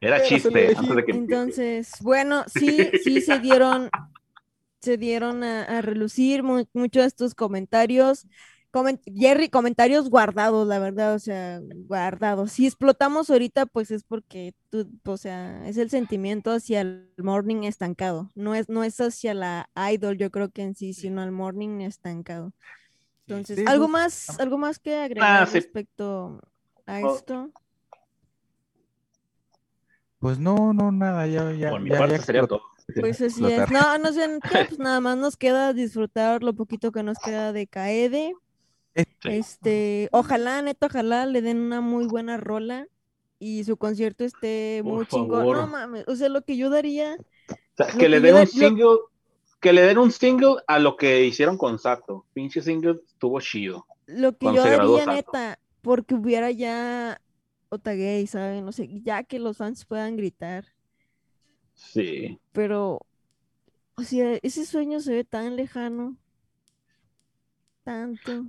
Era 0.00 0.22
chiste 0.22 0.48
elegí. 0.48 0.76
antes 0.78 0.96
de 0.96 1.04
que 1.04 1.12
Entonces, 1.12 1.92
bueno, 2.02 2.44
sí, 2.46 2.90
sí 3.02 3.20
se 3.20 3.38
dieron, 3.40 3.90
se 4.80 4.96
dieron 4.96 5.42
a, 5.42 5.64
a 5.64 5.80
relucir 5.82 6.42
mu- 6.44 6.66
muchos 6.72 7.02
de 7.02 7.06
estos 7.08 7.34
comentarios. 7.34 8.26
Jerry, 9.14 9.48
comentarios 9.48 10.10
guardados, 10.10 10.66
la 10.66 10.78
verdad, 10.78 11.14
o 11.14 11.18
sea, 11.18 11.60
guardados. 11.86 12.52
Si 12.52 12.66
explotamos 12.66 13.30
ahorita, 13.30 13.66
pues 13.66 13.90
es 13.90 14.04
porque 14.04 14.54
tú, 14.70 14.88
o 15.06 15.16
sea, 15.16 15.66
es 15.68 15.76
el 15.78 15.90
sentimiento 15.90 16.50
hacia 16.52 16.80
el 16.82 17.10
morning 17.18 17.64
estancado. 17.64 18.30
No 18.34 18.54
es, 18.54 18.68
no 18.68 18.84
es 18.84 19.00
hacia 19.00 19.34
la 19.34 19.68
idol, 19.92 20.16
yo 20.18 20.30
creo 20.30 20.50
que 20.50 20.62
en 20.62 20.74
sí, 20.74 20.92
sino 20.94 21.20
al 21.22 21.32
morning 21.32 21.80
estancado. 21.80 22.52
Entonces, 23.26 23.66
algo 23.66 23.88
más, 23.88 24.38
algo 24.40 24.56
más 24.58 24.78
que 24.78 24.96
agregar 24.96 25.46
sí. 25.46 25.54
respecto 25.54 26.40
a 26.86 27.00
Oh. 27.02 27.14
esto. 27.14 27.50
Pues 30.18 30.38
no, 30.38 30.72
no, 30.72 30.90
nada, 30.90 31.26
ya, 31.26 31.52
ya. 31.52 31.70
por 31.70 31.80
mi 31.80 31.90
ya- 31.90 31.98
parte 31.98 32.16
ya 32.16 32.22
sería 32.22 32.46
todo. 32.46 32.62
Pues 32.98 33.20
así 33.20 33.44
es. 33.44 33.70
No, 33.70 33.98
no 33.98 34.12
sé, 34.12 34.26
pues 34.70 34.78
nada 34.78 35.00
más 35.00 35.16
nos 35.18 35.36
queda 35.36 35.72
disfrutar 35.74 36.42
lo 36.42 36.54
poquito 36.54 36.90
que 36.90 37.02
nos 37.02 37.18
queda 37.18 37.52
de 37.52 37.66
Kaede. 37.66 38.34
Este, 39.24 40.08
ojalá, 40.12 40.62
neta, 40.62 40.86
ojalá 40.86 41.26
le 41.26 41.42
den 41.42 41.58
una 41.58 41.80
muy 41.80 42.06
buena 42.06 42.36
rola 42.36 42.86
y 43.38 43.64
su 43.64 43.76
concierto 43.76 44.24
esté 44.24 44.80
Por 44.82 44.92
muy 44.92 45.06
chingón. 45.06 45.46
No 45.46 45.66
mames, 45.66 46.04
o 46.08 46.16
sea, 46.16 46.28
lo 46.28 46.42
que 46.42 46.56
yo 46.56 46.70
daría, 46.70 47.16
O 47.16 47.56
sea, 47.76 47.92
Lo 47.92 47.98
que 47.98 48.08
le 48.08 48.20
den 48.20 48.36
un 48.36 48.46
single, 48.46 48.98
que 49.60 49.72
le 49.72 49.82
den 49.82 49.98
un 49.98 50.10
single 50.10 50.56
a 50.66 50.78
lo 50.78 50.96
que 50.96 51.24
hicieron 51.24 51.56
con 51.56 51.78
Sato. 51.78 52.24
Pinche 52.32 52.60
single 52.60 53.00
estuvo 53.06 53.40
chido. 53.40 53.86
lo 54.06 54.36
que 54.36 54.46
yo 54.46 54.64
daría, 54.64 55.04
Sato. 55.04 55.12
neta, 55.12 55.58
porque 55.82 56.14
hubiera 56.14 56.50
ya 56.50 57.20
Otagay, 57.68 58.26
¿saben? 58.26 58.64
No 58.64 58.72
sé, 58.72 58.88
ya 59.02 59.22
que 59.22 59.38
los 59.38 59.58
fans 59.58 59.84
puedan 59.84 60.16
gritar. 60.16 60.64
Sí. 61.74 62.40
Pero, 62.52 63.00
o 63.94 64.02
sea, 64.02 64.38
ese 64.42 64.64
sueño 64.64 65.00
se 65.00 65.12
ve 65.12 65.24
tan 65.24 65.54
lejano. 65.54 66.16
Tanto. 67.84 68.46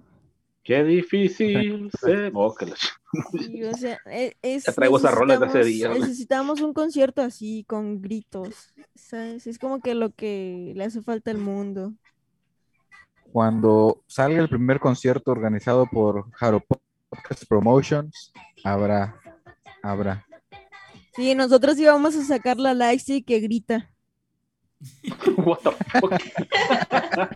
Qué 0.70 0.84
difícil 0.84 1.90
se. 2.00 2.30
Oh, 2.36 2.54
que 2.54 2.68
la 2.68 2.76
Sí, 3.40 3.64
o 3.64 3.74
sea, 3.74 3.98
e- 4.06 4.36
es, 4.44 4.66
Ya 4.66 4.72
traigo 4.74 5.00
esas 5.00 5.16
rolas 5.16 5.40
de 5.40 5.48
hace 5.48 5.58
necesitamos- 5.58 5.96
días. 5.96 6.08
Necesitamos 6.08 6.62
un 6.62 6.74
concierto 6.76 7.24
así, 7.24 7.64
con 7.68 8.04
gritos, 8.04 8.72
¿sabes? 8.94 9.48
Es 9.48 9.58
como 9.58 9.82
que 9.82 9.96
lo 9.96 10.12
que 10.12 10.74
le 10.76 10.84
hace 10.84 11.02
falta 11.02 11.32
al 11.32 11.40
mundo. 11.40 11.94
Cuando 13.32 14.04
salga 14.06 14.40
el 14.42 14.48
primer 14.48 14.80
concierto 14.80 15.32
organizado 15.32 15.88
por 15.88 16.26
Haro 16.40 16.64
Podcast 16.64 17.46
Promotions, 17.48 18.32
habrá, 18.64 19.20
habrá. 19.82 20.24
Sí, 21.16 21.34
nosotros 21.34 21.80
íbamos 21.80 22.16
a 22.16 22.24
sacar 22.24 22.60
la 22.60 22.76
Lexi 22.76 23.24
que 23.24 23.40
grita. 23.40 23.90
What 25.36 25.62
the 25.64 25.72
fuck? 26.00 27.34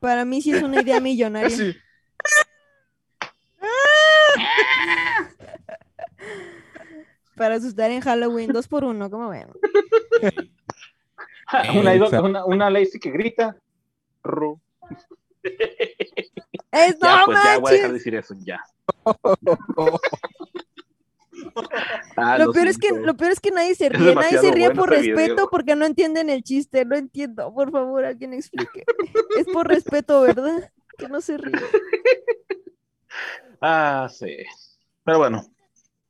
Para 0.00 0.24
mí 0.24 0.42
sí 0.42 0.50
es 0.50 0.64
una 0.64 0.82
idea 0.82 0.98
millonaria. 0.98 1.48
Sí. 1.56 1.76
Para 7.36 7.56
asustar 7.56 7.90
en 7.90 8.00
Halloween, 8.00 8.52
dos 8.52 8.68
por 8.68 8.84
uno, 8.84 9.10
¿cómo 9.10 9.28
ven? 9.28 9.48
una, 11.74 12.20
una, 12.22 12.44
una 12.44 12.70
Lacey 12.70 13.00
que 13.00 13.10
grita. 13.10 13.56
Ru. 14.22 14.60
¡Es 15.42 16.98
Ya, 17.00 17.18
no 17.18 17.24
pues 17.26 17.38
ya 17.44 17.58
voy 17.58 17.70
a 17.70 17.74
dejar 17.74 17.88
de 17.88 17.94
decir 17.94 18.14
eso, 18.14 18.34
ya. 18.40 18.60
Ah, 22.16 22.38
Lo 22.38 22.52
peor, 22.52 22.68
es 22.68 22.78
que, 22.78 22.88
siento. 22.88 23.06
lo 23.06 23.16
peor 23.16 23.32
es 23.32 23.40
que 23.40 23.50
nadie 23.50 23.74
se 23.74 23.88
ríe, 23.88 24.14
nadie 24.14 24.38
se 24.38 24.50
ríe 24.52 24.66
bueno 24.68 24.80
por 24.80 24.90
respeto 24.90 25.34
video. 25.34 25.50
porque 25.50 25.76
no 25.76 25.84
entienden 25.84 26.30
el 26.30 26.42
chiste, 26.42 26.84
no 26.84 26.96
entiendo. 26.96 27.52
Por 27.52 27.70
favor, 27.70 28.04
alguien 28.04 28.32
explique. 28.34 28.84
Es 29.36 29.46
por 29.52 29.68
respeto, 29.68 30.22
¿verdad? 30.22 30.70
Que 30.98 31.08
no 31.08 31.20
se 31.20 31.36
ríe. 31.38 31.52
Ah, 33.66 34.08
sí. 34.12 34.36
Pero 35.04 35.18
bueno, 35.18 35.42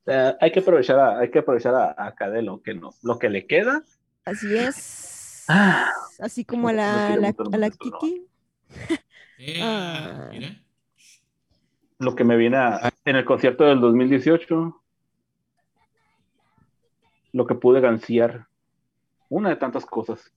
eh, 0.06 0.34
hay 0.40 0.50
que 0.50 0.58
aprovechar 0.60 0.98
a, 0.98 1.18
hay 1.20 1.30
que 1.30 1.38
aprovechar 1.38 1.72
a, 1.74 1.92
a 1.92 2.14
lo 2.42 2.60
que 2.62 2.74
no, 2.74 2.90
lo 3.02 3.16
que 3.18 3.28
le 3.28 3.46
queda. 3.46 3.80
Así 4.24 4.56
es. 4.56 5.44
Ah. 5.48 5.88
Así 6.18 6.44
como 6.44 6.68
a 6.68 6.72
la, 6.72 7.16
la- 7.16 7.28
a 7.28 7.70
Kiki. 7.70 8.26
Eh, 9.38 9.60
Ah. 9.62 10.28
mira. 10.32 10.60
Lo 11.98 12.14
que 12.16 12.24
me 12.24 12.36
viene 12.36 12.56
a- 12.56 12.92
en 13.04 13.16
el 13.16 13.24
concierto 13.24 13.64
del 13.64 13.80
2018. 13.80 14.80
Lo 17.32 17.46
que 17.46 17.54
pude 17.54 17.80
ganciar. 17.80 18.46
Una 19.28 19.50
de 19.50 19.56
tantas 19.56 19.84
cosas. 19.86 20.32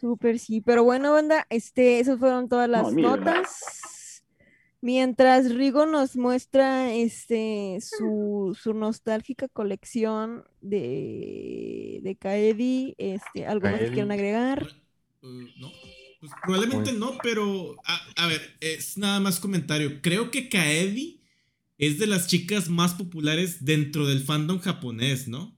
Súper, 0.00 0.38
sí. 0.38 0.60
Pero 0.60 0.84
bueno, 0.84 1.12
banda, 1.12 1.46
este, 1.50 2.00
esas 2.00 2.18
fueron 2.18 2.48
todas 2.48 2.68
las 2.68 2.92
notas. 2.92 4.22
Mientras 4.80 5.52
Rigo 5.54 5.86
nos 5.86 6.14
muestra 6.14 6.94
este 6.94 7.78
su, 7.80 8.56
su 8.60 8.74
nostálgica 8.74 9.48
colección 9.48 10.44
de, 10.60 11.98
de 12.02 12.16
Kaedi, 12.16 12.94
este, 12.96 13.44
¿algo 13.46 13.68
más 13.70 13.80
que 13.80 13.86
Kaedi. 13.86 13.92
quieran 13.92 14.12
agregar? 14.12 14.68
Eh, 15.22 15.52
no. 15.58 15.72
Pues 16.20 16.32
probablemente 16.44 16.92
no, 16.92 17.18
pero 17.22 17.76
a, 17.84 18.00
a 18.16 18.26
ver, 18.28 18.40
es 18.60 18.96
nada 18.98 19.18
más 19.18 19.40
comentario. 19.40 20.00
Creo 20.00 20.30
que 20.30 20.48
Kaedi 20.48 21.24
es 21.76 21.98
de 21.98 22.06
las 22.06 22.28
chicas 22.28 22.68
más 22.68 22.94
populares 22.94 23.64
dentro 23.64 24.06
del 24.06 24.20
fandom 24.20 24.60
japonés, 24.60 25.26
¿no? 25.28 25.57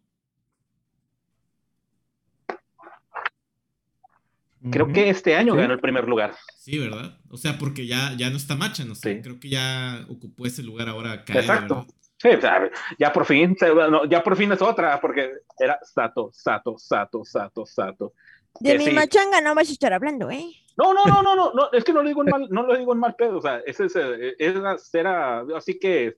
Creo 4.71 4.85
Ujú. 4.87 4.95
que 4.95 5.09
este 5.09 5.37
año 5.37 5.55
Sí. 5.55 5.59
ganó 5.61 5.73
el 5.75 5.81
primer 5.81 6.07
lugar. 6.07 6.35
Sí, 6.57 6.79
¿verdad? 6.79 7.17
O 7.31 7.37
sea, 7.39 7.57
porque 7.59 7.87
ya, 7.87 8.13
ya 8.19 8.29
no 8.31 8.37
está 8.37 8.57
Macha, 8.57 8.85
no 8.85 8.95
sé. 8.95 9.15
Sí. 9.17 9.23
Creo 9.23 9.41
que 9.41 9.49
ya 9.49 10.05
ocupó 10.09 10.45
ese 10.47 10.63
lugar 10.63 10.89
ahora 10.89 11.15
Exacto. 11.27 11.75
¿verdad? 11.77 11.95
Sí, 12.19 12.29
o 12.29 12.41
sea, 12.41 12.71
ya 12.99 13.11
por 13.13 13.25
fin, 13.25 13.57
no, 13.91 14.05
ya 14.05 14.23
por 14.23 14.37
fin 14.37 14.53
es 14.53 14.61
otra, 14.61 15.01
porque 15.01 15.33
era 15.59 15.79
Sato, 15.83 16.29
Sato, 16.35 16.77
Sato, 16.77 17.25
Sato, 17.25 17.65
Sato. 17.65 18.13
De 18.61 18.77
mi 18.77 18.85
sí. 18.87 18.91
machanga 18.93 19.41
no 19.41 19.55
vas 19.55 19.71
a 19.71 19.73
estar 19.73 19.93
hablando, 19.95 20.31
¿eh? 20.31 20.45
No, 20.77 20.93
no, 20.93 21.07
no, 21.07 21.23
no, 21.23 21.35
no, 21.35 21.53
no, 21.55 21.73
es 21.73 21.83
que 21.83 21.95
no 21.95 22.03
lo 22.03 22.09
digo 22.09 22.23
en 22.23 22.29
mal, 22.31 22.47
no 22.51 22.63
lo 22.65 22.77
digo 22.77 22.93
en 22.93 22.99
mal 22.99 23.15
pedo, 23.15 23.39
o 23.39 23.41
sea, 23.41 23.63
ese 23.67 23.87
es, 23.87 24.95
era, 24.95 25.45
así 25.57 25.79
que, 25.79 26.17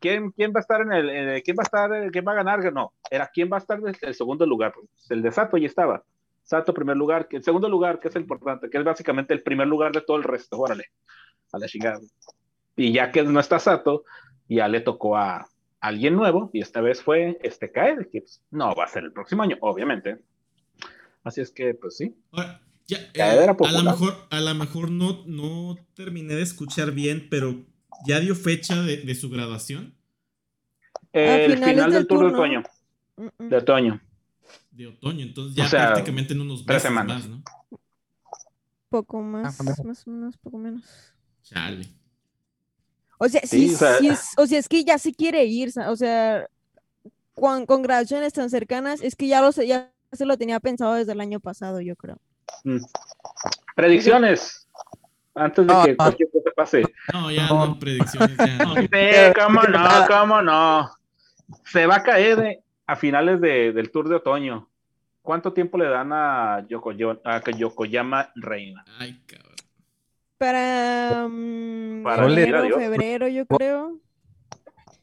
¿quién, 0.00 0.30
quién 0.32 0.52
va 0.54 0.58
a 0.58 0.62
estar 0.62 0.80
en 0.82 0.92
el, 0.92 1.08
en 1.08 1.28
el- 1.30 1.42
quién 1.42 1.56
va 1.56 1.62
a 1.62 1.64
estar, 1.64 2.10
quién 2.10 2.24
va 2.26 2.32
a 2.32 2.36
ganar? 2.36 2.72
No, 2.72 2.92
era 3.10 3.30
quién 3.32 3.50
va 3.50 3.56
a 3.56 3.60
estar 3.60 3.78
en 3.78 3.94
el 4.00 4.14
segundo 4.14 4.44
lugar, 4.46 4.74
el 5.08 5.22
de 5.22 5.32
Sato 5.32 5.56
ya 5.56 5.66
estaba, 5.66 6.02
Sato 6.52 6.74
primer 6.74 6.98
lugar, 6.98 7.28
que 7.28 7.38
el 7.38 7.44
segundo 7.44 7.66
lugar, 7.66 7.98
que 7.98 8.08
es 8.08 8.16
el 8.16 8.22
importante, 8.22 8.68
que 8.68 8.76
es 8.76 8.84
básicamente 8.84 9.32
el 9.32 9.42
primer 9.42 9.66
lugar 9.66 9.90
de 9.92 10.02
todo 10.02 10.18
el 10.18 10.22
resto, 10.22 10.58
órale, 10.58 10.84
a 11.50 11.58
la 11.58 11.66
chingada. 11.66 11.98
Y 12.76 12.92
ya 12.92 13.10
que 13.10 13.22
no 13.22 13.40
está 13.40 13.58
Sato, 13.58 14.04
ya 14.48 14.68
le 14.68 14.82
tocó 14.82 15.16
a 15.16 15.48
alguien 15.80 16.14
nuevo, 16.14 16.50
y 16.52 16.60
esta 16.60 16.82
vez 16.82 17.02
fue 17.02 17.38
este 17.42 17.72
Kaede, 17.72 18.08
que 18.10 18.20
pues, 18.20 18.42
no 18.50 18.74
va 18.74 18.84
a 18.84 18.88
ser 18.88 19.04
el 19.04 19.12
próximo 19.12 19.42
año, 19.42 19.56
obviamente. 19.62 20.18
Así 21.24 21.40
es 21.40 21.50
que, 21.50 21.72
pues 21.72 21.96
sí. 21.96 22.14
Ahora, 22.32 22.60
ya, 22.86 22.98
eh, 23.14 23.22
a 23.22 23.72
lo 23.72 23.82
mejor, 23.82 24.14
a 24.28 24.40
lo 24.40 24.54
mejor 24.54 24.90
no, 24.90 25.24
no 25.26 25.76
terminé 25.94 26.34
de 26.34 26.42
escuchar 26.42 26.92
bien, 26.92 27.28
pero 27.30 27.64
ya 28.06 28.20
dio 28.20 28.34
fecha 28.34 28.82
de, 28.82 28.98
de 28.98 29.14
su 29.14 29.30
graduación 29.30 29.94
El 31.12 31.56
final 31.58 31.76
del 31.76 31.92
del 31.92 32.06
tour 32.06 32.20
de 32.20 32.34
otoño, 32.34 32.62
Mm, 33.16 33.28
mm. 33.38 33.48
de 33.48 33.56
otoño. 33.56 34.00
De 34.72 34.86
otoño, 34.88 35.22
entonces 35.24 35.54
ya 35.54 35.64
O 35.66 35.68
sea, 35.68 35.86
prácticamente 35.88 36.32
en 36.34 36.40
unos 36.40 36.64
tres 36.66 36.82
semanas. 36.82 37.20
más, 37.20 37.28
¿no? 37.28 37.42
Poco 38.88 39.22
más, 39.22 39.58
Ah, 39.60 39.62
más 39.64 40.06
o 40.06 40.10
menos, 40.10 40.36
poco 40.38 40.58
menos. 40.58 40.82
Chale. 41.42 41.86
O 43.18 43.28
sea, 43.28 43.40
sí, 43.42 43.68
Sí, 43.68 43.74
o 43.74 43.78
sea- 43.78 43.98
sí 43.98 44.08
es, 44.08 44.30
o 44.36 44.46
sea, 44.46 44.58
es 44.58 44.68
que 44.68 44.84
ya 44.84 44.98
se 44.98 45.12
quiere 45.14 45.44
ir, 45.44 45.72
o 45.86 45.96
sea, 45.96 46.46
con, 47.34 47.64
con 47.66 47.82
graduaciones 47.82 48.32
tan 48.32 48.50
cercanas, 48.50 49.00
es 49.02 49.14
que 49.16 49.28
ya 49.28 49.40
lo 49.40 49.50
ya 49.52 49.90
se 50.12 50.26
lo 50.26 50.36
tenía 50.36 50.60
pensado 50.60 50.94
desde 50.94 51.12
el 51.12 51.20
año 51.20 51.40
pasado, 51.40 51.80
yo 51.80 51.96
creo. 51.96 52.18
Mm. 52.64 52.78
Predicciones. 53.74 54.68
Antes 55.34 55.66
de 55.66 55.72
No, 55.72 55.84
que 55.84 55.90
no. 55.92 55.96
cualquier 55.96 56.30
cosa 56.30 56.50
pase. 56.54 56.82
No, 57.12 57.30
ya 57.30 57.48
no, 57.48 57.78
predicciones 57.78 58.36
ya. 58.36 58.58
no. 58.58 58.74
Sí, 58.76 58.88
cómo 59.42 59.62
no, 59.62 60.06
cómo 60.06 60.42
no. 60.42 60.90
Se 61.64 61.86
va 61.86 61.96
a 61.96 62.02
caer 62.02 62.38
eh, 62.40 62.61
a 62.86 62.96
finales 62.96 63.40
de- 63.40 63.72
del 63.72 63.90
tour 63.90 64.08
de 64.08 64.16
otoño. 64.16 64.68
¿Cuánto 65.22 65.52
tiempo 65.52 65.78
le 65.78 65.86
dan 65.88 66.12
a, 66.12 66.66
Yokoyo- 66.68 67.20
a 67.24 67.40
Yokoyama 67.50 68.32
Reina? 68.34 68.84
Ay, 68.98 69.20
cabrón. 69.26 69.52
Para, 70.36 71.28
mm, 71.28 72.02
Para 72.02 72.26
enero, 72.26 72.58
adiós. 72.58 72.76
febrero, 72.78 73.28
yo 73.28 73.46
creo. 73.46 73.98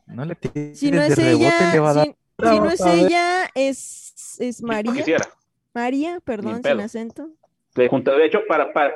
No 0.07 0.25
le 0.25 0.35
Si 0.75 0.91
no 0.91 1.01
de 1.01 1.07
es 1.07 1.15
rebote, 1.17 1.45
ella, 1.45 1.71
le 1.73 1.79
va 1.79 1.89
a 1.91 1.93
dar. 1.93 2.05
si, 2.05 2.13
si 2.49 2.59
no 2.59 2.69
es 2.69 2.81
ella, 2.81 3.49
es, 3.55 4.35
es 4.39 4.61
María. 4.61 5.05
María, 5.73 6.19
perdón, 6.19 6.61
sin 6.63 6.81
acento. 6.81 7.29
De, 7.75 7.87
de 7.87 8.25
hecho, 8.25 8.39
para, 8.47 8.73
para, 8.73 8.93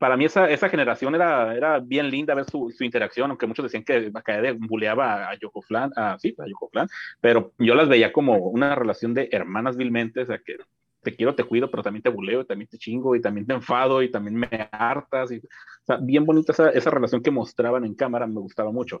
para 0.00 0.16
mí 0.16 0.24
esa, 0.24 0.48
esa 0.48 0.70
generación 0.70 1.14
era, 1.14 1.54
era 1.54 1.78
bien 1.78 2.10
linda 2.10 2.34
ver 2.34 2.46
su, 2.46 2.70
su 2.70 2.84
interacción, 2.84 3.28
aunque 3.30 3.46
muchos 3.46 3.64
decían 3.64 3.84
que 3.84 4.08
Bakayade 4.08 4.52
buleaba 4.52 5.28
a 5.28 5.38
Yoko 5.38 5.60
Flan, 5.60 5.92
a, 5.94 6.18
sí, 6.18 6.34
a 6.38 6.46
Yoko 6.48 6.70
Flan, 6.70 6.88
pero 7.20 7.52
yo 7.58 7.74
las 7.74 7.86
veía 7.86 8.10
como 8.10 8.38
una 8.38 8.74
relación 8.74 9.12
de 9.12 9.28
hermanas 9.30 9.76
vilmente, 9.76 10.22
o 10.22 10.26
sea, 10.26 10.38
que 10.38 10.56
te 11.02 11.14
quiero, 11.16 11.34
te 11.34 11.44
cuido, 11.44 11.70
pero 11.70 11.82
también 11.82 12.02
te 12.02 12.10
buleo, 12.10 12.42
y 12.42 12.46
también 12.46 12.68
te 12.68 12.78
chingo, 12.78 13.16
y 13.16 13.20
también 13.20 13.46
te 13.46 13.54
enfado, 13.54 14.02
y 14.02 14.10
también 14.10 14.36
me 14.36 14.48
hartas, 14.72 15.32
y, 15.32 15.38
o 15.38 15.40
sea, 15.86 15.96
bien 15.98 16.24
bonita 16.26 16.52
esa, 16.52 16.70
esa 16.70 16.90
relación 16.90 17.22
que 17.22 17.30
mostraban 17.30 17.84
en 17.84 17.94
cámara, 17.94 18.26
me 18.26 18.40
gustaba 18.40 18.70
mucho. 18.72 19.00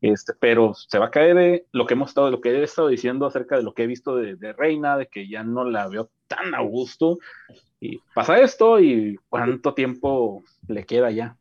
Este, 0.00 0.32
pero 0.38 0.74
se 0.74 0.98
va 0.98 1.06
a 1.06 1.10
caer 1.10 1.34
de 1.36 1.66
lo 1.72 1.86
que 1.86 1.94
hemos 1.94 2.10
estado, 2.10 2.30
lo 2.30 2.40
que 2.40 2.50
he 2.50 2.62
estado 2.62 2.88
diciendo 2.88 3.26
acerca 3.26 3.56
de 3.56 3.62
lo 3.62 3.74
que 3.74 3.82
he 3.84 3.86
visto 3.86 4.16
de, 4.16 4.36
de 4.36 4.52
Reina, 4.52 4.96
de 4.96 5.06
que 5.08 5.28
ya 5.28 5.42
no 5.42 5.64
la 5.64 5.88
veo 5.88 6.10
tan 6.28 6.54
a 6.54 6.60
gusto, 6.60 7.18
y 7.80 7.98
pasa 8.14 8.40
esto 8.40 8.80
y 8.80 9.16
cuánto 9.28 9.74
tiempo 9.74 10.44
le 10.68 10.84
queda 10.84 11.10
ya. 11.10 11.36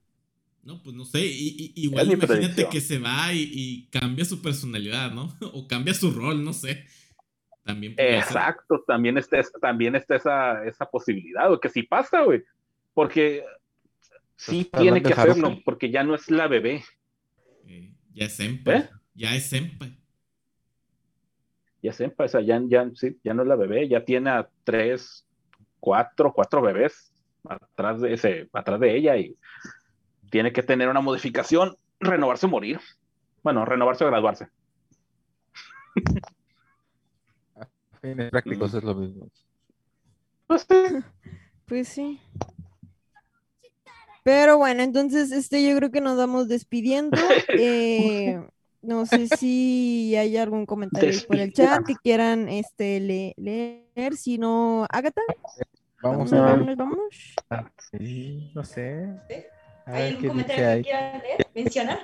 No, 0.63 0.83
pues 0.83 0.95
no 0.95 1.05
sé. 1.05 1.25
y- 1.25 1.73
y- 1.75 1.83
igual 1.83 2.11
imagínate 2.11 2.67
que 2.67 2.81
se 2.81 2.99
va 2.99 3.33
y, 3.33 3.49
y 3.53 3.87
cambia 3.89 4.25
su 4.25 4.41
personalidad, 4.41 5.11
¿no? 5.11 5.33
O 5.53 5.67
cambia 5.67 5.93
su 5.93 6.11
rol, 6.11 6.43
no 6.43 6.53
sé. 6.53 6.85
También 7.67 7.95
podría 7.95 8.23
ser. 8.23 8.37
Exacto, 8.37 8.83
también 8.87 9.17
está, 9.17 9.39
esa- 9.39 9.59
también 9.59 9.95
está 9.95 10.15
esa, 10.15 10.65
esa 10.65 10.85
posibilidad, 10.89 11.51
o 11.51 11.59
que 11.59 11.69
si 11.69 11.83
pasa, 11.83 12.21
güey, 12.23 12.43
porque 12.93 13.43
sí 14.35 14.61
Estás 14.61 14.81
tiene 14.81 15.01
que 15.03 15.13
Haruka. 15.13 15.21
hacerlo, 15.31 15.59
porque 15.63 15.91
ya 15.91 16.03
no 16.03 16.15
es 16.15 16.31
la 16.31 16.47
bebé. 16.47 16.83
Eh, 17.67 17.93
ya 18.13 18.25
es 18.25 18.35
senpai. 18.35 18.77
¿Eh? 18.77 18.89
Ya 19.13 19.35
es 19.35 19.47
senpai. 19.49 19.95
Ya 21.83 21.93
sepa, 21.93 22.25
o 22.25 22.27
sea, 22.27 22.41
ya, 22.41 22.59
ya, 22.67 22.89
sí, 22.95 23.17
ya 23.23 23.33
no 23.35 23.43
es 23.43 23.47
la 23.47 23.55
bebé, 23.55 23.87
ya 23.87 24.03
tiene 24.03 24.31
a 24.31 24.49
tres, 24.63 25.25
cuatro, 25.79 26.33
cuatro 26.33 26.61
bebés 26.61 27.13
atrás 27.47 28.01
de 28.01 28.13
ese, 28.13 28.49
atrás 28.51 28.79
de 28.79 28.95
ella 28.97 29.15
y 29.15 29.37
tiene 30.31 30.51
que 30.51 30.63
tener 30.63 30.89
una 30.89 31.01
modificación, 31.01 31.77
renovarse 31.99 32.47
o 32.47 32.49
morir. 32.49 32.79
Bueno, 33.43 33.63
renovarse 33.63 34.03
o 34.03 34.07
graduarse. 34.07 34.47
Fines 38.01 38.29
prácticos 38.31 38.73
es 38.73 38.83
lo 38.83 38.95
mismo. 38.95 39.27
Pues 40.47 40.65
sí. 40.69 40.75
Pues 41.67 41.89
sí. 41.89 42.21
Pero 44.23 44.57
bueno, 44.57 44.83
entonces 44.83 45.31
este 45.31 45.67
yo 45.67 45.75
creo 45.77 45.91
que 45.91 46.01
nos 46.01 46.17
vamos 46.17 46.47
despidiendo. 46.47 47.17
Eh, 47.59 48.39
no 48.81 49.05
sé 49.05 49.27
si 49.27 50.15
hay 50.15 50.37
algún 50.37 50.65
comentario 50.65 51.19
por 51.27 51.37
el 51.37 51.51
chat 51.53 51.85
que 51.85 51.95
quieran 51.95 52.47
este 52.49 52.99
le- 52.99 53.33
leer. 53.37 54.15
Si 54.15 54.37
no, 54.37 54.85
Agatha, 54.89 55.21
Vamos 56.01 56.31
vámonos, 56.31 56.33
a 56.33 56.35
ver. 56.35 56.45
vámonos, 56.45 56.77
vámonos. 56.77 57.35
Sí, 57.91 58.51
no 58.53 58.63
sé. 58.63 59.05
A 59.85 59.91
¿Hay 59.91 60.03
ver 60.03 60.07
algún 60.15 60.27
comentario 60.29 60.75
que 60.77 60.81
quieran 60.83 61.21
leer, 61.21 61.47
mencionar? 61.55 61.99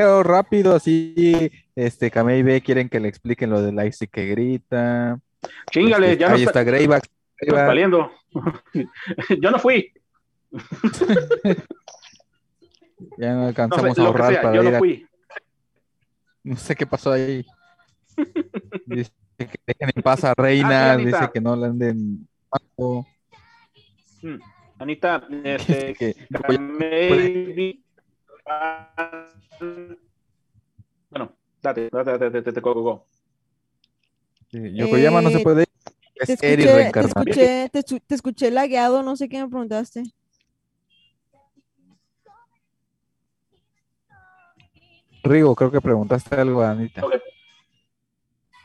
Pero 0.00 0.22
rápido, 0.22 0.74
así, 0.74 1.52
este, 1.76 2.10
Kamei 2.10 2.42
B 2.42 2.62
quieren 2.62 2.88
que 2.88 2.98
le 3.00 3.08
expliquen 3.08 3.50
lo 3.50 3.60
del 3.60 3.86
Icy 3.86 4.06
que 4.06 4.28
grita. 4.28 5.20
Chingale, 5.70 6.12
Este, 6.12 6.20
ya 6.22 6.28
no 6.30 6.36
ahí 6.36 6.40
está, 6.44 6.60
está 6.60 6.70
Greyback. 6.70 7.04
saliendo. 7.46 8.10
Yo 9.42 9.50
no 9.50 9.58
fui, 9.58 9.92
Ya 13.18 13.34
no 13.34 13.42
no 13.42 13.46
alcanzamos 13.48 13.94
sé, 13.94 14.00
a 14.00 14.06
ahorrar 14.06 14.32
sea, 14.32 14.42
para 14.42 14.54
yo 14.56 14.62
ir 14.62 14.70
no 14.70 14.76
a- 14.76 14.78
fui. 14.78 15.06
No 16.44 16.56
sé 16.56 16.74
qué 16.76 16.86
pasó 16.86 17.12
ahí. 17.12 17.44
Dice 18.86 19.10
que 19.36 19.58
dejen 19.66 19.90
en 19.94 20.02
paz 20.02 20.24
a 20.24 20.32
Reina, 20.34 20.92
Ah, 20.92 20.96
sí, 20.96 21.02
Anita. 21.02 21.18
dice 21.20 21.30
que 21.34 21.40
no 21.42 21.56
le 21.56 21.66
anden 21.66 22.26
matando. 22.50 23.06
Mm, 24.22 24.38
Anita, 24.78 25.26
este, 25.44 25.92
que 25.94 26.16
maybe- 26.58 27.80
Bueno, 31.10 31.36
date, 31.62 31.88
date, 31.90 32.10
date, 32.10 32.30
date, 32.30 32.42
date, 32.42 32.60
go, 32.60 32.74
go, 32.74 32.82
go. 32.82 33.06
Sí, 34.50 34.58
Yokoyama 34.74 35.22
no 35.22 35.30
se 35.30 35.38
Eh, 35.38 35.42
puede 35.42 35.62
ir. 35.62 35.68
Te 36.26 36.32
Es 36.32 36.42
Eri 36.42 36.62
escuché, 36.62 36.66
te 36.66 36.74
reencarnado. 36.74 37.24
escuché, 37.24 37.68
te, 37.70 37.82
te 38.00 38.14
escuché 38.14 38.50
lagueado, 38.50 39.02
no 39.02 39.16
sé 39.16 39.28
qué 39.28 39.42
me 39.42 39.48
preguntaste. 39.48 40.02
Rigo, 45.22 45.54
creo 45.54 45.70
que 45.70 45.80
preguntaste 45.80 46.34
algo 46.34 46.62
a 46.62 46.70
Anita. 46.70 47.02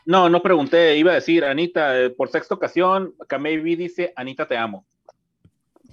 No, 0.04 0.28
no 0.28 0.40
pregunté, 0.40 0.96
iba 0.96 1.12
a 1.12 1.16
decir, 1.16 1.44
Anita, 1.44 2.00
eh, 2.00 2.10
por 2.10 2.28
sexta 2.28 2.54
ocasión, 2.54 3.14
Kamei 3.28 3.58
dice, 3.76 4.12
Anita, 4.16 4.46
te 4.46 4.56
amo. 4.56 4.86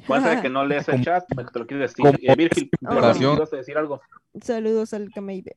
Puede 0.07 0.21
ser 0.21 0.41
que 0.41 0.49
no 0.49 0.65
lees 0.65 0.87
el 0.89 1.03
chat, 1.03 1.25
te 1.27 1.59
lo 1.59 1.67
quieres 1.67 1.95
decir. 1.95 2.19
Eh, 2.21 2.35
Virgil, 2.35 2.69
ocasión. 2.81 3.01
perdón, 3.01 3.35
¿ibas 3.37 3.53
a 3.53 3.57
decir 3.57 3.77
algo? 3.77 4.01
Saludos 4.41 4.93
al 4.93 5.11
Kameibe. 5.11 5.55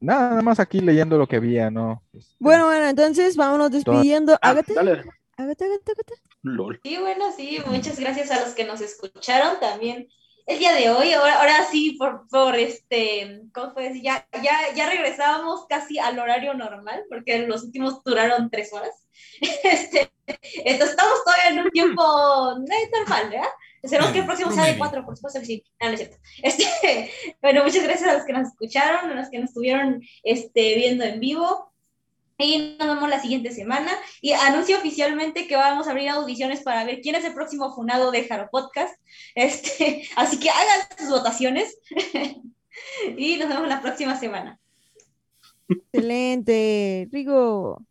Nada, 0.00 0.30
nada 0.30 0.42
más 0.42 0.58
aquí 0.58 0.80
leyendo 0.80 1.16
lo 1.16 1.28
que 1.28 1.36
había, 1.36 1.70
¿no? 1.70 2.02
Este, 2.12 2.34
Bueno, 2.40 2.66
bueno, 2.66 2.88
entonces 2.88 3.36
vámonos 3.36 3.70
despidiendo. 3.70 4.34
Ah, 4.42 4.50
Agatha, 4.50 4.74
dale. 4.74 4.90
Agatha, 5.36 5.64
Agatha, 5.64 5.92
Agatha. 5.92 6.14
Lol. 6.42 6.80
Sí, 6.82 6.96
bueno, 6.98 7.26
sí, 7.36 7.58
muchas 7.66 8.00
gracias 8.00 8.32
a 8.32 8.40
los 8.40 8.54
que 8.54 8.64
nos 8.64 8.80
escucharon 8.80 9.60
también 9.60 10.08
el 10.46 10.58
día 10.58 10.74
de 10.74 10.90
hoy. 10.90 11.12
Ahora, 11.12 11.38
ahora 11.38 11.64
sí, 11.70 11.92
por, 11.92 12.26
por 12.28 12.56
este, 12.56 13.42
¿cómo 13.54 13.72
fue? 13.72 14.00
Ya, 14.02 14.26
ya, 14.42 14.74
ya 14.74 14.90
regresábamos 14.90 15.66
casi 15.68 16.00
al 16.00 16.18
horario 16.18 16.54
normal, 16.54 17.04
porque 17.08 17.46
los 17.46 17.62
últimos 17.62 18.02
duraron 18.02 18.50
tres 18.50 18.72
horas. 18.72 19.01
Este, 19.64 20.12
entonces 20.26 20.90
estamos 20.90 21.24
todavía 21.24 21.50
en 21.50 21.58
un 21.66 21.70
tiempo 21.72 22.02
no 22.02 22.64
es 22.64 22.90
normal, 22.90 23.30
¿verdad? 23.30 23.48
Esperemos 23.82 24.12
que 24.12 24.20
el 24.20 24.26
próximo 24.26 24.52
sea 24.52 24.64
de 24.64 24.78
cuatro, 24.78 25.04
por 25.04 25.16
supuesto 25.16 25.40
que 25.40 25.46
sí. 25.46 25.64
Ah, 25.80 25.88
no 25.88 25.94
es 25.94 26.00
cierto. 26.00 26.16
Este, 26.42 27.10
bueno, 27.40 27.64
muchas 27.64 27.82
gracias 27.82 28.08
a 28.08 28.14
los 28.14 28.24
que 28.24 28.32
nos 28.32 28.48
escucharon, 28.48 29.10
a 29.10 29.14
los 29.14 29.28
que 29.28 29.38
nos 29.38 29.50
estuvieron 29.50 30.02
este, 30.22 30.76
viendo 30.76 31.04
en 31.04 31.20
vivo. 31.20 31.72
Y 32.38 32.76
nos 32.78 32.88
vemos 32.88 33.08
la 33.08 33.20
siguiente 33.20 33.50
semana. 33.50 33.92
Y 34.20 34.32
anuncio 34.32 34.76
oficialmente 34.78 35.46
que 35.46 35.56
vamos 35.56 35.86
a 35.86 35.90
abrir 35.90 36.08
audiciones 36.08 36.62
para 36.62 36.84
ver 36.84 37.00
quién 37.00 37.14
es 37.14 37.24
el 37.24 37.34
próximo 37.34 37.74
funado 37.74 38.10
de 38.10 38.24
Jaro 38.24 38.48
Podcast. 38.50 38.94
Este, 39.34 40.08
así 40.16 40.38
que 40.38 40.50
hagan 40.50 40.86
sus 40.98 41.10
votaciones. 41.10 41.78
y 43.16 43.36
nos 43.36 43.48
vemos 43.48 43.68
la 43.68 43.82
próxima 43.82 44.18
semana. 44.18 44.58
Excelente. 45.68 47.08
Rigo. 47.10 47.82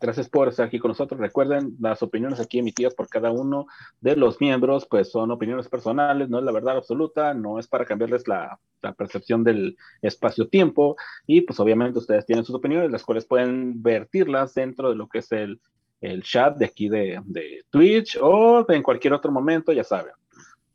Gracias 0.00 0.28
por 0.28 0.48
estar 0.48 0.66
aquí 0.66 0.78
con 0.78 0.90
nosotros. 0.90 1.20
Recuerden, 1.20 1.76
las 1.80 2.02
opiniones 2.02 2.40
aquí 2.40 2.58
emitidas 2.58 2.94
por 2.94 3.08
cada 3.08 3.30
uno 3.30 3.66
de 4.00 4.16
los 4.16 4.40
miembros, 4.40 4.86
pues 4.86 5.10
son 5.10 5.30
opiniones 5.30 5.68
personales, 5.68 6.28
no 6.28 6.38
es 6.38 6.44
la 6.44 6.52
verdad 6.52 6.76
absoluta, 6.76 7.34
no 7.34 7.58
es 7.58 7.66
para 7.66 7.84
cambiarles 7.84 8.26
la, 8.26 8.58
percepción 8.96 9.42
del 9.42 9.76
espacio-tiempo. 10.00 10.96
Y 11.26 11.40
pues 11.40 11.58
obviamente 11.58 11.98
ustedes 11.98 12.24
tienen 12.24 12.44
sus 12.44 12.54
opiniones, 12.54 12.90
las 12.90 13.02
cuales 13.02 13.26
pueden 13.26 13.82
vertirlas 13.82 14.54
dentro 14.54 14.90
de 14.90 14.96
lo 14.96 15.08
que 15.08 15.18
es 15.18 15.32
el, 15.32 15.60
el 16.00 16.22
chat 16.22 16.56
de 16.56 16.66
aquí 16.66 16.88
de, 16.88 17.20
de 17.24 17.64
Twitch 17.70 18.16
o 18.20 18.64
en 18.68 18.82
cualquier 18.82 19.12
otro 19.12 19.32
momento, 19.32 19.72
ya 19.72 19.84
saben. 19.84 20.12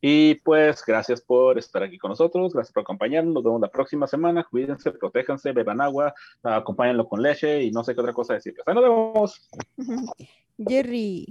Y 0.02 0.36
pues 0.36 0.84
gracias 0.86 1.22
por 1.22 1.60
estar 1.60 1.84
aquí 1.84 2.00
con 2.00 2.10
nosotros, 2.10 2.54
gracias 2.54 2.74
por 2.74 2.82
acompañarnos, 2.82 3.36
nos 3.36 3.44
vemos 3.44 3.62
la 3.62 3.70
próxima 3.70 4.08
semana, 4.08 4.44
cuídense, 4.50 4.92
protéjanse, 4.92 5.52
beban 5.52 5.80
agua, 5.80 6.14
acompáñenlo 6.42 7.08
con 7.08 7.22
leche 7.22 7.64
y 7.64 7.72
no 7.72 7.84
sé 7.84 7.94
qué 7.94 8.02
otra 8.02 8.14
cosa 8.14 8.34
decir. 8.34 8.56
Ahí 8.66 8.74
nos 8.74 8.84
vemos. 8.84 9.50
Jerry. 10.58 11.28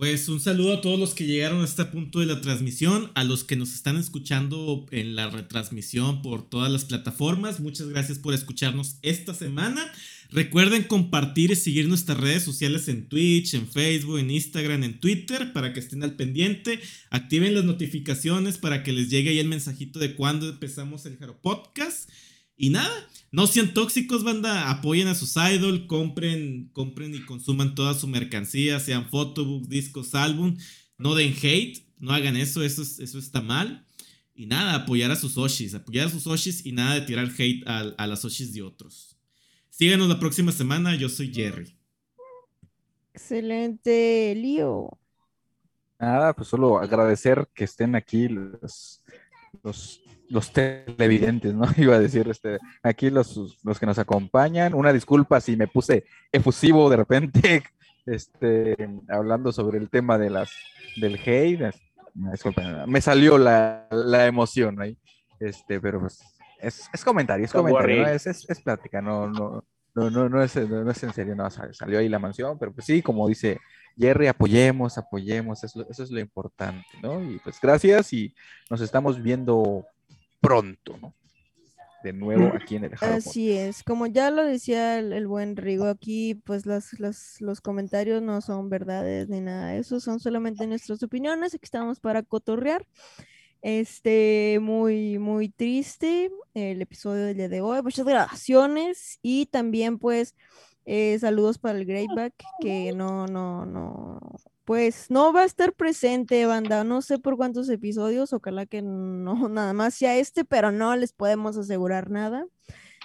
Pues 0.00 0.30
un 0.30 0.40
saludo 0.40 0.74
a 0.74 0.80
todos 0.80 0.98
los 0.98 1.14
que 1.14 1.26
llegaron 1.26 1.60
a 1.60 1.64
este 1.64 1.84
punto 1.84 2.20
de 2.20 2.26
la 2.26 2.40
transmisión, 2.40 3.10
a 3.14 3.22
los 3.22 3.44
que 3.44 3.54
nos 3.54 3.74
están 3.74 3.98
escuchando 3.98 4.86
en 4.92 5.14
la 5.14 5.28
retransmisión 5.28 6.22
por 6.22 6.48
todas 6.48 6.72
las 6.72 6.86
plataformas. 6.86 7.60
Muchas 7.60 7.88
gracias 7.88 8.18
por 8.18 8.32
escucharnos 8.32 8.98
esta 9.02 9.34
semana. 9.34 9.92
Recuerden 10.32 10.84
compartir 10.84 11.50
y 11.50 11.56
seguir 11.56 11.88
nuestras 11.88 12.18
redes 12.18 12.44
sociales 12.44 12.86
en 12.88 13.08
Twitch, 13.08 13.54
en 13.54 13.66
Facebook, 13.68 14.18
en 14.18 14.30
Instagram, 14.30 14.84
en 14.84 15.00
Twitter 15.00 15.52
para 15.52 15.72
que 15.72 15.80
estén 15.80 16.04
al 16.04 16.14
pendiente. 16.14 16.78
Activen 17.10 17.54
las 17.54 17.64
notificaciones 17.64 18.56
para 18.56 18.82
que 18.84 18.92
les 18.92 19.10
llegue 19.10 19.30
ahí 19.30 19.38
el 19.40 19.48
mensajito 19.48 19.98
de 19.98 20.14
cuando 20.14 20.48
empezamos 20.48 21.04
el 21.06 21.16
Jaro 21.16 21.40
Podcast. 21.40 22.08
Y 22.56 22.70
nada, 22.70 23.08
no 23.32 23.46
sean 23.48 23.74
tóxicos, 23.74 24.22
banda. 24.22 24.70
Apoyen 24.70 25.08
a 25.08 25.14
sus 25.16 25.34
idols, 25.36 25.86
compren, 25.86 26.68
compren 26.72 27.14
y 27.14 27.20
consuman 27.24 27.74
toda 27.74 27.94
su 27.94 28.06
mercancía, 28.06 28.78
sean 28.78 29.08
photobooks, 29.10 29.68
discos, 29.68 30.14
álbum. 30.14 30.56
No 30.96 31.14
den 31.16 31.34
hate, 31.42 31.86
no 31.98 32.12
hagan 32.12 32.36
eso, 32.36 32.62
eso, 32.62 32.82
es- 32.82 33.00
eso 33.00 33.18
está 33.18 33.40
mal. 33.40 33.86
Y 34.34 34.46
nada, 34.46 34.74
apoyar 34.74 35.10
a 35.10 35.16
sus 35.16 35.36
Oshis, 35.38 35.74
apoyar 35.74 36.06
a 36.06 36.10
sus 36.10 36.26
Oshis 36.26 36.64
y 36.64 36.72
nada 36.72 36.94
de 36.94 37.00
tirar 37.06 37.32
hate 37.36 37.66
a, 37.66 37.80
a 37.98 38.06
las 38.06 38.24
Oshis 38.24 38.52
de 38.52 38.62
otros. 38.62 39.09
Síganos 39.80 40.08
la 40.08 40.20
próxima 40.20 40.52
semana, 40.52 40.94
yo 40.94 41.08
soy 41.08 41.32
Jerry. 41.32 41.74
Excelente, 43.14 44.34
Lío. 44.36 44.90
Nada, 45.98 46.34
pues 46.34 46.48
solo 46.48 46.78
agradecer 46.78 47.48
que 47.54 47.64
estén 47.64 47.94
aquí 47.94 48.28
los, 48.28 49.02
los, 49.62 50.02
los 50.28 50.52
televidentes, 50.52 51.54
¿no? 51.54 51.64
Iba 51.78 51.94
a 51.94 51.98
decir, 51.98 52.28
este, 52.28 52.58
aquí 52.82 53.08
los, 53.08 53.56
los 53.64 53.80
que 53.80 53.86
nos 53.86 53.98
acompañan. 53.98 54.74
Una 54.74 54.92
disculpa 54.92 55.40
si 55.40 55.56
me 55.56 55.66
puse 55.66 56.04
efusivo 56.30 56.90
de 56.90 56.96
repente, 56.98 57.62
este, 58.04 58.76
hablando 59.08 59.50
sobre 59.50 59.78
el 59.78 59.88
tema 59.88 60.18
de 60.18 60.28
las, 60.28 60.50
del 60.96 61.18
hate. 61.24 61.74
disculpen, 62.12 62.84
me 62.86 63.00
salió 63.00 63.38
la, 63.38 63.88
la 63.90 64.26
emoción 64.26 64.78
ahí. 64.82 64.98
Este, 65.38 65.80
pero 65.80 66.00
pues 66.00 66.22
es, 66.60 66.90
es 66.92 67.02
comentario, 67.02 67.46
es 67.46 67.52
comentario, 67.52 67.96
¿no? 67.96 68.02
worry. 68.02 68.14
Es, 68.14 68.26
es, 68.26 68.50
es 68.50 68.60
plática, 68.60 69.00
no, 69.00 69.26
no, 69.26 69.64
no, 69.94 70.10
no, 70.10 70.28
no 70.28 70.42
es, 70.42 70.56
no, 70.56 70.84
no 70.84 70.90
es 70.90 71.02
en 71.02 71.12
serio, 71.12 71.34
no, 71.34 71.50
sal- 71.50 71.74
salió 71.74 71.98
ahí 71.98 72.08
la 72.08 72.18
mansión, 72.18 72.58
pero 72.58 72.72
pues 72.72 72.86
sí, 72.86 73.02
como 73.02 73.28
dice 73.28 73.58
Jerry, 73.98 74.28
apoyemos, 74.28 74.96
apoyemos, 74.98 75.62
eso, 75.64 75.86
eso 75.90 76.02
es 76.02 76.10
lo 76.10 76.20
importante, 76.20 76.86
¿no? 77.02 77.22
Y 77.22 77.38
pues 77.40 77.60
gracias 77.60 78.12
y 78.12 78.34
nos 78.70 78.80
estamos 78.80 79.22
viendo 79.22 79.84
pronto, 80.40 80.96
¿no? 81.00 81.14
De 82.02 82.12
nuevo 82.14 82.54
aquí 82.54 82.76
en 82.76 82.84
el 82.84 82.96
Jaro 82.96 83.16
Así 83.16 83.52
es, 83.52 83.82
como 83.82 84.06
ya 84.06 84.30
lo 84.30 84.42
decía 84.42 84.98
el, 84.98 85.12
el 85.12 85.26
buen 85.26 85.54
Rigo 85.56 85.84
aquí, 85.86 86.34
pues 86.34 86.64
las, 86.64 86.98
las- 86.98 87.40
los 87.40 87.60
comentarios 87.60 88.22
no 88.22 88.40
son 88.40 88.70
verdades 88.70 89.28
ni 89.28 89.40
nada 89.42 89.68
de 89.72 89.78
eso, 89.80 90.00
son 90.00 90.18
solamente 90.18 90.66
nuestras 90.66 91.02
opiniones, 91.02 91.52
aquí 91.54 91.64
estamos 91.64 92.00
para 92.00 92.22
cotorrear. 92.22 92.86
Este, 93.62 94.58
muy, 94.60 95.18
muy 95.18 95.50
triste 95.50 96.30
el 96.54 96.80
episodio 96.82 97.24
del 97.26 97.36
día 97.36 97.48
de 97.48 97.60
hoy, 97.60 97.82
muchas 97.82 98.06
grabaciones 98.06 99.18
y 99.22 99.46
también 99.46 99.98
pues 99.98 100.34
eh, 100.86 101.18
saludos 101.20 101.58
para 101.58 101.78
el 101.78 101.84
Greyback 101.84 102.32
que 102.60 102.92
no, 102.92 103.26
no, 103.26 103.66
no, 103.66 104.18
pues 104.64 105.10
no 105.10 105.32
va 105.32 105.42
a 105.42 105.44
estar 105.44 105.74
presente, 105.74 106.46
banda, 106.46 106.84
no 106.84 107.02
sé 107.02 107.18
por 107.18 107.36
cuántos 107.36 107.68
episodios, 107.68 108.32
ojalá 108.32 108.64
que 108.66 108.80
no 108.82 109.48
nada 109.50 109.72
más 109.74 109.94
sea 109.94 110.16
este, 110.16 110.44
pero 110.44 110.72
no 110.72 110.96
les 110.96 111.12
podemos 111.12 111.56
asegurar 111.58 112.10
nada. 112.10 112.46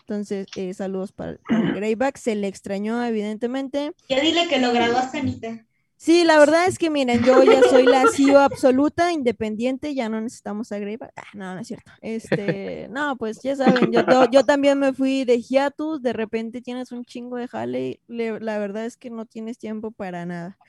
Entonces, 0.02 0.46
eh, 0.56 0.74
saludos 0.74 1.12
para, 1.12 1.32
el- 1.32 1.40
para 1.40 1.60
el 1.70 1.74
Greyback, 1.76 2.18
se 2.18 2.36
le 2.36 2.48
extrañó 2.48 3.04
evidentemente. 3.04 3.92
Ya 4.08 4.22
dile 4.22 4.48
que 4.48 4.60
lo 4.60 4.72
graduaste, 4.72 5.18
Anita. 5.20 5.66
Sí, 6.06 6.24
la 6.24 6.38
verdad 6.38 6.68
es 6.68 6.78
que 6.78 6.92
miren, 6.92 7.24
yo 7.26 7.44
ya 7.44 7.64
soy 7.64 7.88
la 7.88 8.06
CEO 8.08 8.38
absoluta, 8.40 9.12
independiente, 9.12 9.96
ya 9.96 10.08
no 10.08 10.22
necesitamos 10.22 10.72
a 10.72 10.78
Greyback. 10.78 11.12
Ah, 11.16 11.24
no, 11.34 11.56
no 11.56 11.62
es 11.62 11.68
cierto. 11.68 11.92
Este, 12.00 12.88
no, 12.92 13.18
pues 13.18 13.42
ya 13.42 13.56
saben, 13.56 13.92
yo, 13.92 14.02
yo, 14.32 14.44
también 14.44 14.78
me 14.78 14.94
fui 14.94 15.26
de 15.26 15.42
hiatus, 15.42 16.04
de 16.04 16.14
repente 16.14 16.62
tienes 16.62 16.92
un 16.92 17.06
chingo 17.06 17.38
de 17.38 17.48
jale, 17.48 18.02
le- 18.08 18.40
la 18.40 18.60
verdad 18.60 18.86
es 18.86 18.98
que 18.98 19.10
no 19.10 19.26
tienes 19.26 19.58
tiempo 19.58 19.90
para 19.90 20.28
nada. 20.28 20.60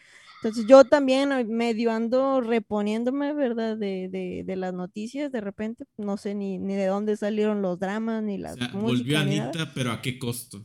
Entonces 0.42 0.64
yo 0.66 0.84
también 0.84 1.28
medio 1.48 1.92
ando 1.92 2.40
reponiéndome, 2.40 3.34
¿verdad? 3.34 3.76
De, 3.76 4.08
de, 4.08 4.42
de 4.42 4.56
las 4.56 4.72
noticias, 4.72 5.30
de 5.32 5.42
repente, 5.42 5.84
no 5.98 6.16
sé 6.16 6.34
ni, 6.34 6.58
ni 6.58 6.76
de 6.76 6.86
dónde 6.86 7.14
salieron 7.18 7.60
los 7.60 7.78
dramas, 7.78 8.22
ni 8.22 8.36
O 8.36 8.40
las 8.40 8.56
sea, 8.56 8.68
música, 8.68 8.80
volvió 8.80 9.24
ni 9.24 9.36
nada. 9.36 9.50
Anita, 9.50 9.72
pero 9.74 9.92
¿a 9.92 10.00
qué 10.00 10.18
costo? 10.18 10.64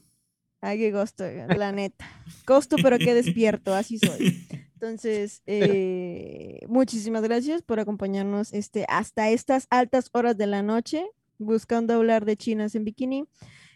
Ay, 0.61 0.77
qué 0.77 0.91
costo, 0.91 1.23
la 1.57 1.71
neta. 1.71 2.07
Costo, 2.45 2.77
pero 2.79 2.97
que 2.99 3.13
despierto, 3.13 3.73
así 3.73 3.97
soy. 3.97 4.37
Entonces, 4.81 5.43
eh, 5.45 6.59
muchísimas 6.67 7.21
gracias 7.21 7.61
por 7.61 7.79
acompañarnos 7.79 8.51
este, 8.53 8.85
hasta 8.89 9.29
estas 9.29 9.67
altas 9.69 10.09
horas 10.13 10.37
de 10.37 10.47
la 10.47 10.63
noche, 10.63 11.05
buscando 11.37 11.93
hablar 11.93 12.25
de 12.25 12.35
chinas 12.35 12.73
en 12.75 12.83
bikini. 12.85 13.25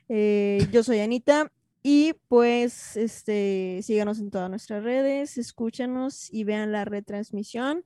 Eh, 0.09 0.67
yo 0.71 0.83
soy 0.83 0.99
Anita 0.99 1.51
y 1.83 2.13
pues 2.27 2.97
este, 2.97 3.81
síganos 3.83 4.19
en 4.19 4.31
todas 4.31 4.49
nuestras 4.49 4.83
redes, 4.83 5.37
escúchanos 5.37 6.33
y 6.33 6.43
vean 6.43 6.71
la 6.71 6.85
retransmisión. 6.85 7.83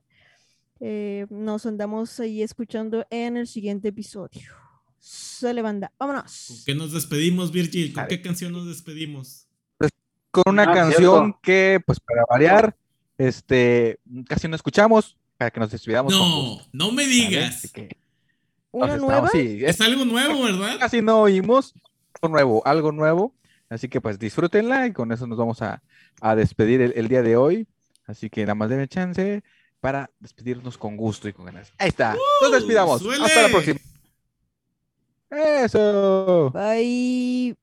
Eh, 0.80 1.26
nos 1.28 1.66
andamos 1.66 2.18
ahí 2.20 2.42
escuchando 2.42 3.06
en 3.10 3.36
el 3.36 3.46
siguiente 3.46 3.88
episodio. 3.88 4.48
Sale 4.98 5.60
banda, 5.60 5.92
¿Con 5.98 6.08
vámonos. 6.08 6.62
qué 6.64 6.74
nos 6.74 6.92
despedimos, 6.92 7.52
Virgil? 7.52 7.92
¿Con 7.92 8.06
qué 8.08 8.22
canción 8.22 8.52
nos 8.52 8.66
despedimos? 8.66 9.46
con 10.32 10.44
una 10.46 10.62
Ah, 10.62 10.72
canción 10.72 11.24
cierto. 11.24 11.40
que, 11.42 11.80
pues 11.84 11.98
para 12.00 12.22
variar, 12.30 12.76
este, 13.28 13.98
casi 14.28 14.48
no 14.48 14.56
escuchamos, 14.56 15.16
para 15.36 15.50
que 15.50 15.60
nos 15.60 15.70
despidamos. 15.70 16.12
No, 16.12 16.60
no 16.72 16.92
me 16.92 17.06
digas. 17.06 17.70
Que 17.72 17.96
¿Una 18.72 18.86
nos 18.88 18.98
nueva? 18.98 19.14
estamos- 19.26 19.30
sí, 19.32 19.58
es- 19.64 19.74
Es 19.76 19.80
algo 19.80 20.04
nuevo, 20.04 20.42
¿verdad? 20.42 20.78
casi 20.78 21.02
no 21.02 21.20
oímos, 21.20 21.74
algo 22.20 22.32
nuevo, 22.32 22.62
algo 22.66 22.92
nuevo. 22.92 23.34
Así 23.68 23.88
que 23.88 24.00
pues 24.00 24.18
disfrútenla 24.18 24.86
y 24.86 24.92
con 24.92 25.12
eso 25.12 25.26
nos 25.26 25.38
vamos 25.38 25.62
a, 25.62 25.82
a 26.20 26.34
despedir 26.34 26.80
el, 26.80 26.92
el 26.96 27.08
día 27.08 27.22
de 27.22 27.36
hoy. 27.36 27.66
Así 28.06 28.28
que 28.28 28.40
nada 28.42 28.54
más 28.56 28.68
denme 28.68 28.88
chance 28.88 29.42
para 29.80 30.10
despedirnos 30.18 30.76
con 30.76 30.96
gusto 30.96 31.28
y 31.28 31.32
con 31.32 31.46
ganas. 31.46 31.72
Ahí 31.78 31.88
está, 31.88 32.14
nos 32.42 32.50
¡Uh! 32.50 32.52
despidamos. 32.54 33.00
¡Suele! 33.00 33.24
Hasta 33.24 33.42
la 33.42 33.48
próxima. 33.48 33.78
Eso. 35.30 36.50
Bye. 36.52 37.56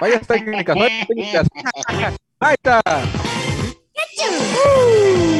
Vaya 0.00 0.20
técnicas, 0.20 0.76
vaya 0.76 1.06
técnicas. 1.06 1.46
Ahí 2.38 2.54
está. 2.54 2.80
Woo! 4.22 5.39